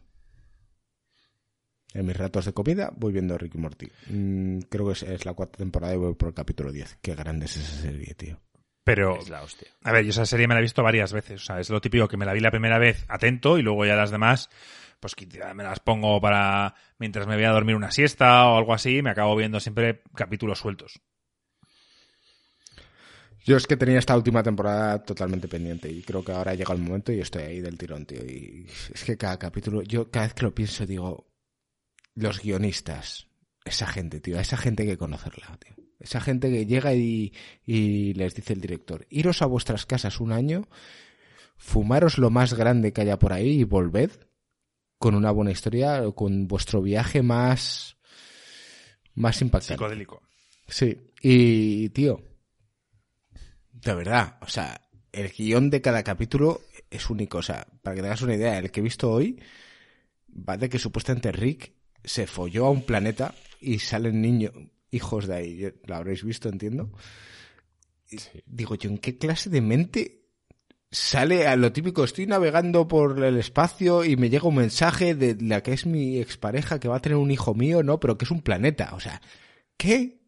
En 1.93 2.05
mis 2.05 2.17
ratos 2.17 2.45
de 2.45 2.53
comida 2.53 2.91
voy 2.95 3.13
viendo 3.13 3.38
Ricky 3.38 3.57
Morty. 3.57 3.88
Mm, 4.09 4.59
creo 4.69 4.88
que 4.88 4.93
es, 4.93 5.03
es, 5.03 5.25
la 5.25 5.34
cuarta 5.34 5.57
temporada 5.57 5.95
y 5.95 5.97
voy 5.97 6.13
por 6.15 6.29
el 6.29 6.34
capítulo 6.34 6.71
10. 6.71 6.99
Qué 7.01 7.15
grande 7.15 7.45
es 7.45 7.57
esa 7.57 7.81
serie, 7.81 8.13
tío. 8.13 8.39
Pero, 8.88 9.19
a 9.84 9.91
ver, 9.91 10.05
yo 10.05 10.11
esa 10.11 10.26
serie 10.26 10.47
me 10.47 10.53
la 10.53 10.61
he 10.61 10.64
visto 10.64 10.81
varias 10.81 11.11
veces. 11.11 11.41
O 11.41 11.45
sea, 11.45 11.59
es 11.59 11.69
lo 11.69 11.81
típico 11.81 12.07
que 12.07 12.15
me 12.15 12.26
la 12.26 12.31
vi 12.31 12.39
la 12.39 12.51
primera 12.51 12.80
vez 12.80 13.03
atento 13.09 13.57
y 13.57 13.61
luego 13.61 13.85
ya 13.85 13.97
las 13.97 14.11
demás, 14.11 14.49
pues 15.01 15.14
me 15.55 15.64
las 15.65 15.81
pongo 15.81 16.22
para 16.22 16.73
mientras 16.97 17.27
me 17.27 17.35
voy 17.35 17.43
a 17.43 17.51
dormir 17.51 17.76
una 17.76 17.91
siesta 17.91 18.47
o 18.47 18.57
algo 18.57 18.73
así. 18.73 19.01
Me 19.01 19.09
acabo 19.09 19.35
viendo 19.35 19.59
siempre 19.59 20.03
capítulos 20.15 20.59
sueltos. 20.59 21.01
Yo 23.43 23.57
es 23.57 23.68
que 23.68 23.76
tenía 23.76 23.99
esta 23.99 24.15
última 24.15 24.41
temporada 24.41 25.03
totalmente 25.03 25.49
pendiente 25.49 25.91
y 25.91 26.01
creo 26.01 26.23
que 26.23 26.31
ahora 26.31 26.53
llega 26.53 26.73
el 26.73 26.80
momento 26.80 27.11
y 27.11 27.19
estoy 27.19 27.43
ahí 27.43 27.59
del 27.59 27.77
tirón, 27.77 28.05
tío. 28.05 28.23
Y 28.23 28.68
es 28.93 29.03
que 29.03 29.18
cada 29.18 29.38
capítulo, 29.38 29.81
yo 29.81 30.09
cada 30.09 30.27
vez 30.27 30.34
que 30.34 30.43
lo 30.43 30.55
pienso 30.55 30.85
digo, 30.85 31.27
los 32.15 32.41
guionistas, 32.41 33.27
esa 33.65 33.88
gente, 33.88 34.22
tío, 34.22 34.39
esa 34.39 34.55
gente 34.55 34.84
hay 34.84 34.89
que 34.91 34.97
conocerla, 34.97 35.57
tío. 35.57 35.76
Esa 35.99 36.21
gente 36.21 36.49
que 36.49 36.65
llega 36.65 36.93
y, 36.93 37.33
les 37.65 38.35
dice 38.35 38.53
el 38.53 38.61
director, 38.61 39.07
iros 39.09 39.41
a 39.41 39.45
vuestras 39.45 39.85
casas 39.85 40.19
un 40.19 40.31
año, 40.31 40.67
fumaros 41.57 42.17
lo 42.17 42.29
más 42.29 42.53
grande 42.53 42.93
que 42.93 43.01
haya 43.01 43.17
por 43.17 43.33
ahí 43.33 43.61
y 43.61 43.63
volved 43.63 44.11
con 44.99 45.15
una 45.15 45.31
buena 45.31 45.51
historia, 45.51 46.03
con 46.15 46.47
vuestro 46.47 46.81
viaje 46.81 47.21
más, 47.21 47.97
más 49.15 49.41
impactante. 49.41 49.75
Psicodélico. 49.75 50.21
Sí, 50.67 51.11
y 51.21 51.89
tío, 51.89 52.21
de 53.71 53.93
verdad, 53.95 54.37
o 54.41 54.47
sea, 54.47 54.81
el 55.11 55.29
guion 55.29 55.69
de 55.69 55.81
cada 55.81 56.03
capítulo 56.03 56.61
es 56.89 57.09
único. 57.09 57.39
O 57.39 57.43
sea, 57.43 57.67
para 57.81 57.95
que 57.95 58.01
tengas 58.01 58.21
una 58.21 58.35
idea, 58.35 58.57
el 58.57 58.71
que 58.71 58.79
he 58.79 58.83
visto 58.83 59.11
hoy 59.11 59.39
va 60.27 60.57
de 60.57 60.69
que 60.69 60.79
supuestamente 60.79 61.31
Rick 61.31 61.73
se 62.03 62.27
folló 62.27 62.65
a 62.65 62.71
un 62.71 62.83
planeta 62.83 63.33
y 63.59 63.79
salen 63.79 64.21
niños, 64.21 64.53
hijos 64.91 65.27
de 65.27 65.35
ahí. 65.35 65.73
Lo 65.85 65.95
habréis 65.95 66.23
visto, 66.23 66.49
entiendo. 66.49 66.91
Digo 68.45 68.76
yo, 68.76 68.89
¿en 68.89 68.97
qué 68.97 69.18
clase 69.18 69.49
de 69.49 69.61
mente 69.61 70.22
sale 70.91 71.47
a 71.47 71.55
lo 71.55 71.72
típico? 71.72 72.03
Estoy 72.03 72.26
navegando 72.26 72.88
por 72.88 73.23
el 73.23 73.38
espacio 73.38 74.05
y 74.05 74.15
me 74.15 74.30
llega 74.30 74.47
un 74.47 74.55
mensaje 74.55 75.15
de 75.15 75.38
la 75.41 75.61
que 75.61 75.73
es 75.73 75.85
mi 75.85 76.19
expareja 76.19 76.80
que 76.80 76.88
va 76.88 76.97
a 76.97 77.01
tener 77.01 77.18
un 77.18 77.31
hijo 77.31 77.53
mío, 77.53 77.84
¿no? 77.84 77.99
Pero 77.99 78.18
que 78.18 78.26
es 78.26 78.31
un 78.31 78.41
planeta. 78.41 78.91
O 78.93 78.99
sea, 78.99 79.22
¿qué? 79.76 80.22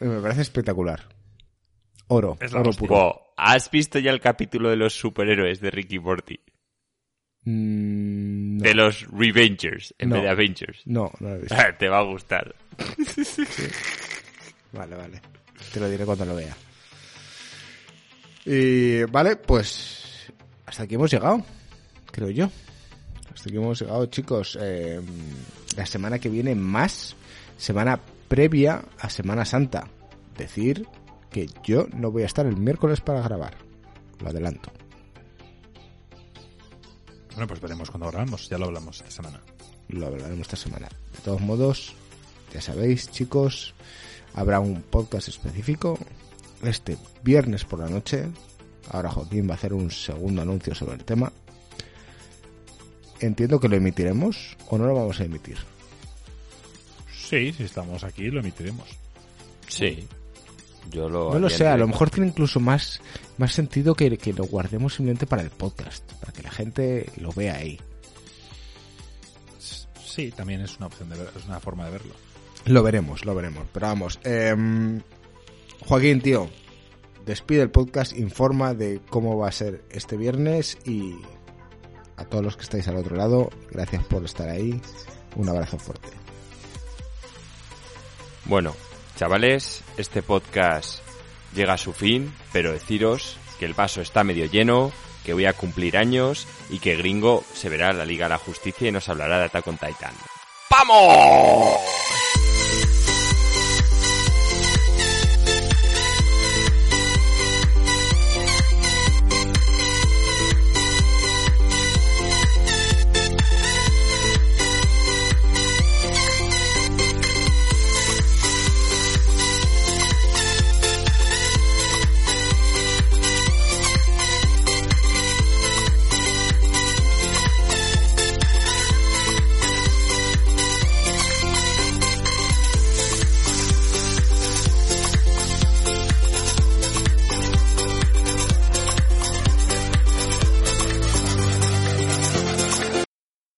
Me 0.00 0.20
parece 0.20 0.42
espectacular. 0.42 1.08
Oro, 2.08 2.36
oro 2.52 2.72
puro. 2.72 3.20
¿Has 3.36 3.70
visto 3.70 3.98
ya 3.98 4.10
el 4.10 4.20
capítulo 4.20 4.70
de 4.70 4.76
los 4.76 4.94
superhéroes 4.94 5.60
de 5.60 5.70
Ricky 5.70 5.98
Morty? 5.98 6.38
Mm, 7.46 8.58
de 8.58 8.74
los 8.74 9.06
Revengers 9.10 9.94
en 9.98 10.10
vez 10.10 10.22
de 10.22 10.28
Avengers. 10.28 10.82
No, 10.86 11.12
no 11.20 11.28
lo 11.28 11.34
he 11.36 11.38
visto. 11.40 11.56
Te 11.78 11.88
va 11.88 11.98
a 11.98 12.02
gustar. 12.02 12.54
Vale, 14.72 14.96
vale. 14.96 15.22
Te 15.72 15.80
lo 15.80 15.88
diré 15.88 16.04
cuando 16.04 16.24
lo 16.24 16.34
vea. 16.34 16.56
Y 18.44 19.04
vale, 19.04 19.36
pues 19.36 20.32
hasta 20.66 20.82
aquí 20.82 20.96
hemos 20.96 21.10
llegado, 21.10 21.44
creo 22.10 22.30
yo. 22.30 22.50
Hasta 23.32 23.48
aquí 23.48 23.56
hemos 23.56 23.80
llegado, 23.80 24.06
chicos. 24.06 24.58
Eh, 24.60 25.00
la 25.76 25.86
semana 25.86 26.18
que 26.18 26.28
viene 26.28 26.54
más, 26.54 27.16
semana 27.56 28.00
previa 28.28 28.84
a 28.98 29.08
Semana 29.08 29.44
Santa. 29.44 29.88
Decir 30.36 30.86
que 31.30 31.48
yo 31.62 31.86
no 31.94 32.10
voy 32.10 32.22
a 32.22 32.26
estar 32.26 32.46
el 32.46 32.56
miércoles 32.56 33.00
para 33.00 33.22
grabar. 33.22 33.56
Lo 34.20 34.28
adelanto. 34.28 34.72
Bueno, 37.34 37.48
pues 37.48 37.60
veremos 37.60 37.90
cuando 37.90 38.08
grabamos, 38.10 38.48
ya 38.48 38.58
lo 38.58 38.66
hablamos 38.66 38.98
esta 38.98 39.10
semana. 39.10 39.40
Lo 39.88 40.06
hablaremos 40.06 40.40
esta 40.40 40.56
semana. 40.56 40.88
De 41.12 41.18
todos 41.24 41.40
modos, 41.40 41.94
ya 42.54 42.60
sabéis, 42.62 43.10
chicos, 43.10 43.74
habrá 44.34 44.60
un 44.60 44.80
podcast 44.82 45.28
específico 45.28 45.98
este 46.62 46.96
viernes 47.22 47.64
por 47.64 47.80
la 47.80 47.88
noche. 47.88 48.26
Ahora 48.90 49.10
Joaquín 49.10 49.48
va 49.48 49.52
a 49.52 49.56
hacer 49.56 49.72
un 49.74 49.90
segundo 49.90 50.40
anuncio 50.42 50.74
sobre 50.74 50.94
el 50.96 51.04
tema. 51.04 51.32
Entiendo 53.20 53.58
que 53.60 53.68
lo 53.68 53.76
emitiremos 53.76 54.56
o 54.68 54.78
no 54.78 54.86
lo 54.86 54.94
vamos 54.94 55.20
a 55.20 55.24
emitir. 55.24 55.56
Sí, 57.16 57.52
si 57.52 57.62
estamos 57.64 58.04
aquí 58.04 58.30
lo 58.30 58.40
emitiremos. 58.40 58.88
Sí. 59.68 60.06
Yo 60.90 61.08
lo 61.08 61.32
No 61.32 61.38
lo 61.38 61.48
sé, 61.48 61.66
a 61.66 61.76
lo 61.78 61.88
mejor 61.88 62.10
tiene 62.10 62.28
incluso 62.28 62.60
más, 62.60 63.00
más 63.38 63.52
sentido 63.54 63.94
que, 63.94 64.18
que 64.18 64.34
lo 64.34 64.44
guardemos 64.44 64.94
simplemente 64.94 65.26
para 65.26 65.40
el 65.42 65.48
podcast, 65.50 66.04
para 66.20 66.32
que 66.32 66.42
la 66.42 66.50
gente 66.50 67.10
lo 67.16 67.32
vea 67.32 67.54
ahí. 67.56 67.80
Sí, 70.04 70.30
también 70.30 70.60
es 70.60 70.76
una 70.76 70.86
opción 70.86 71.08
de 71.08 71.16
ver- 71.16 71.30
es 71.36 71.44
una 71.46 71.58
forma 71.60 71.86
de 71.86 71.90
verlo. 71.92 72.14
Lo 72.66 72.82
veremos, 72.82 73.24
lo 73.24 73.34
veremos. 73.34 73.66
Pero 73.72 73.86
vamos, 73.86 74.20
em, 74.24 75.00
Joaquín, 75.86 76.20
tío, 76.20 76.48
despide 77.26 77.62
el 77.62 77.70
podcast, 77.70 78.16
informa 78.16 78.74
de 78.74 79.00
cómo 79.08 79.36
va 79.36 79.48
a 79.48 79.52
ser 79.52 79.84
este 79.90 80.16
viernes 80.16 80.78
y 80.84 81.14
a 82.16 82.24
todos 82.24 82.44
los 82.44 82.56
que 82.56 82.62
estáis 82.62 82.88
al 82.88 82.96
otro 82.96 83.16
lado, 83.16 83.50
gracias 83.70 84.04
por 84.04 84.24
estar 84.24 84.48
ahí. 84.48 84.80
Un 85.36 85.48
abrazo 85.48 85.78
fuerte. 85.78 86.08
Bueno, 88.46 88.74
chavales, 89.16 89.82
este 89.96 90.22
podcast 90.22 91.00
llega 91.54 91.74
a 91.74 91.78
su 91.78 91.92
fin, 91.92 92.32
pero 92.52 92.72
deciros 92.72 93.36
que 93.58 93.64
el 93.64 93.74
vaso 93.74 94.00
está 94.00 94.22
medio 94.22 94.46
lleno, 94.46 94.92
que 95.24 95.32
voy 95.32 95.46
a 95.46 95.54
cumplir 95.54 95.96
años 95.96 96.46
y 96.70 96.78
que 96.78 96.96
Gringo 96.96 97.42
se 97.54 97.68
verá 97.68 97.90
en 97.90 97.98
la 97.98 98.04
Liga 98.04 98.26
de 98.26 98.30
la 98.30 98.38
Justicia 98.38 98.88
y 98.88 98.92
nos 98.92 99.08
hablará 99.08 99.38
de 99.38 99.44
Attack 99.44 99.64
Titan. 99.64 100.14
¡Vamos! 100.70 101.80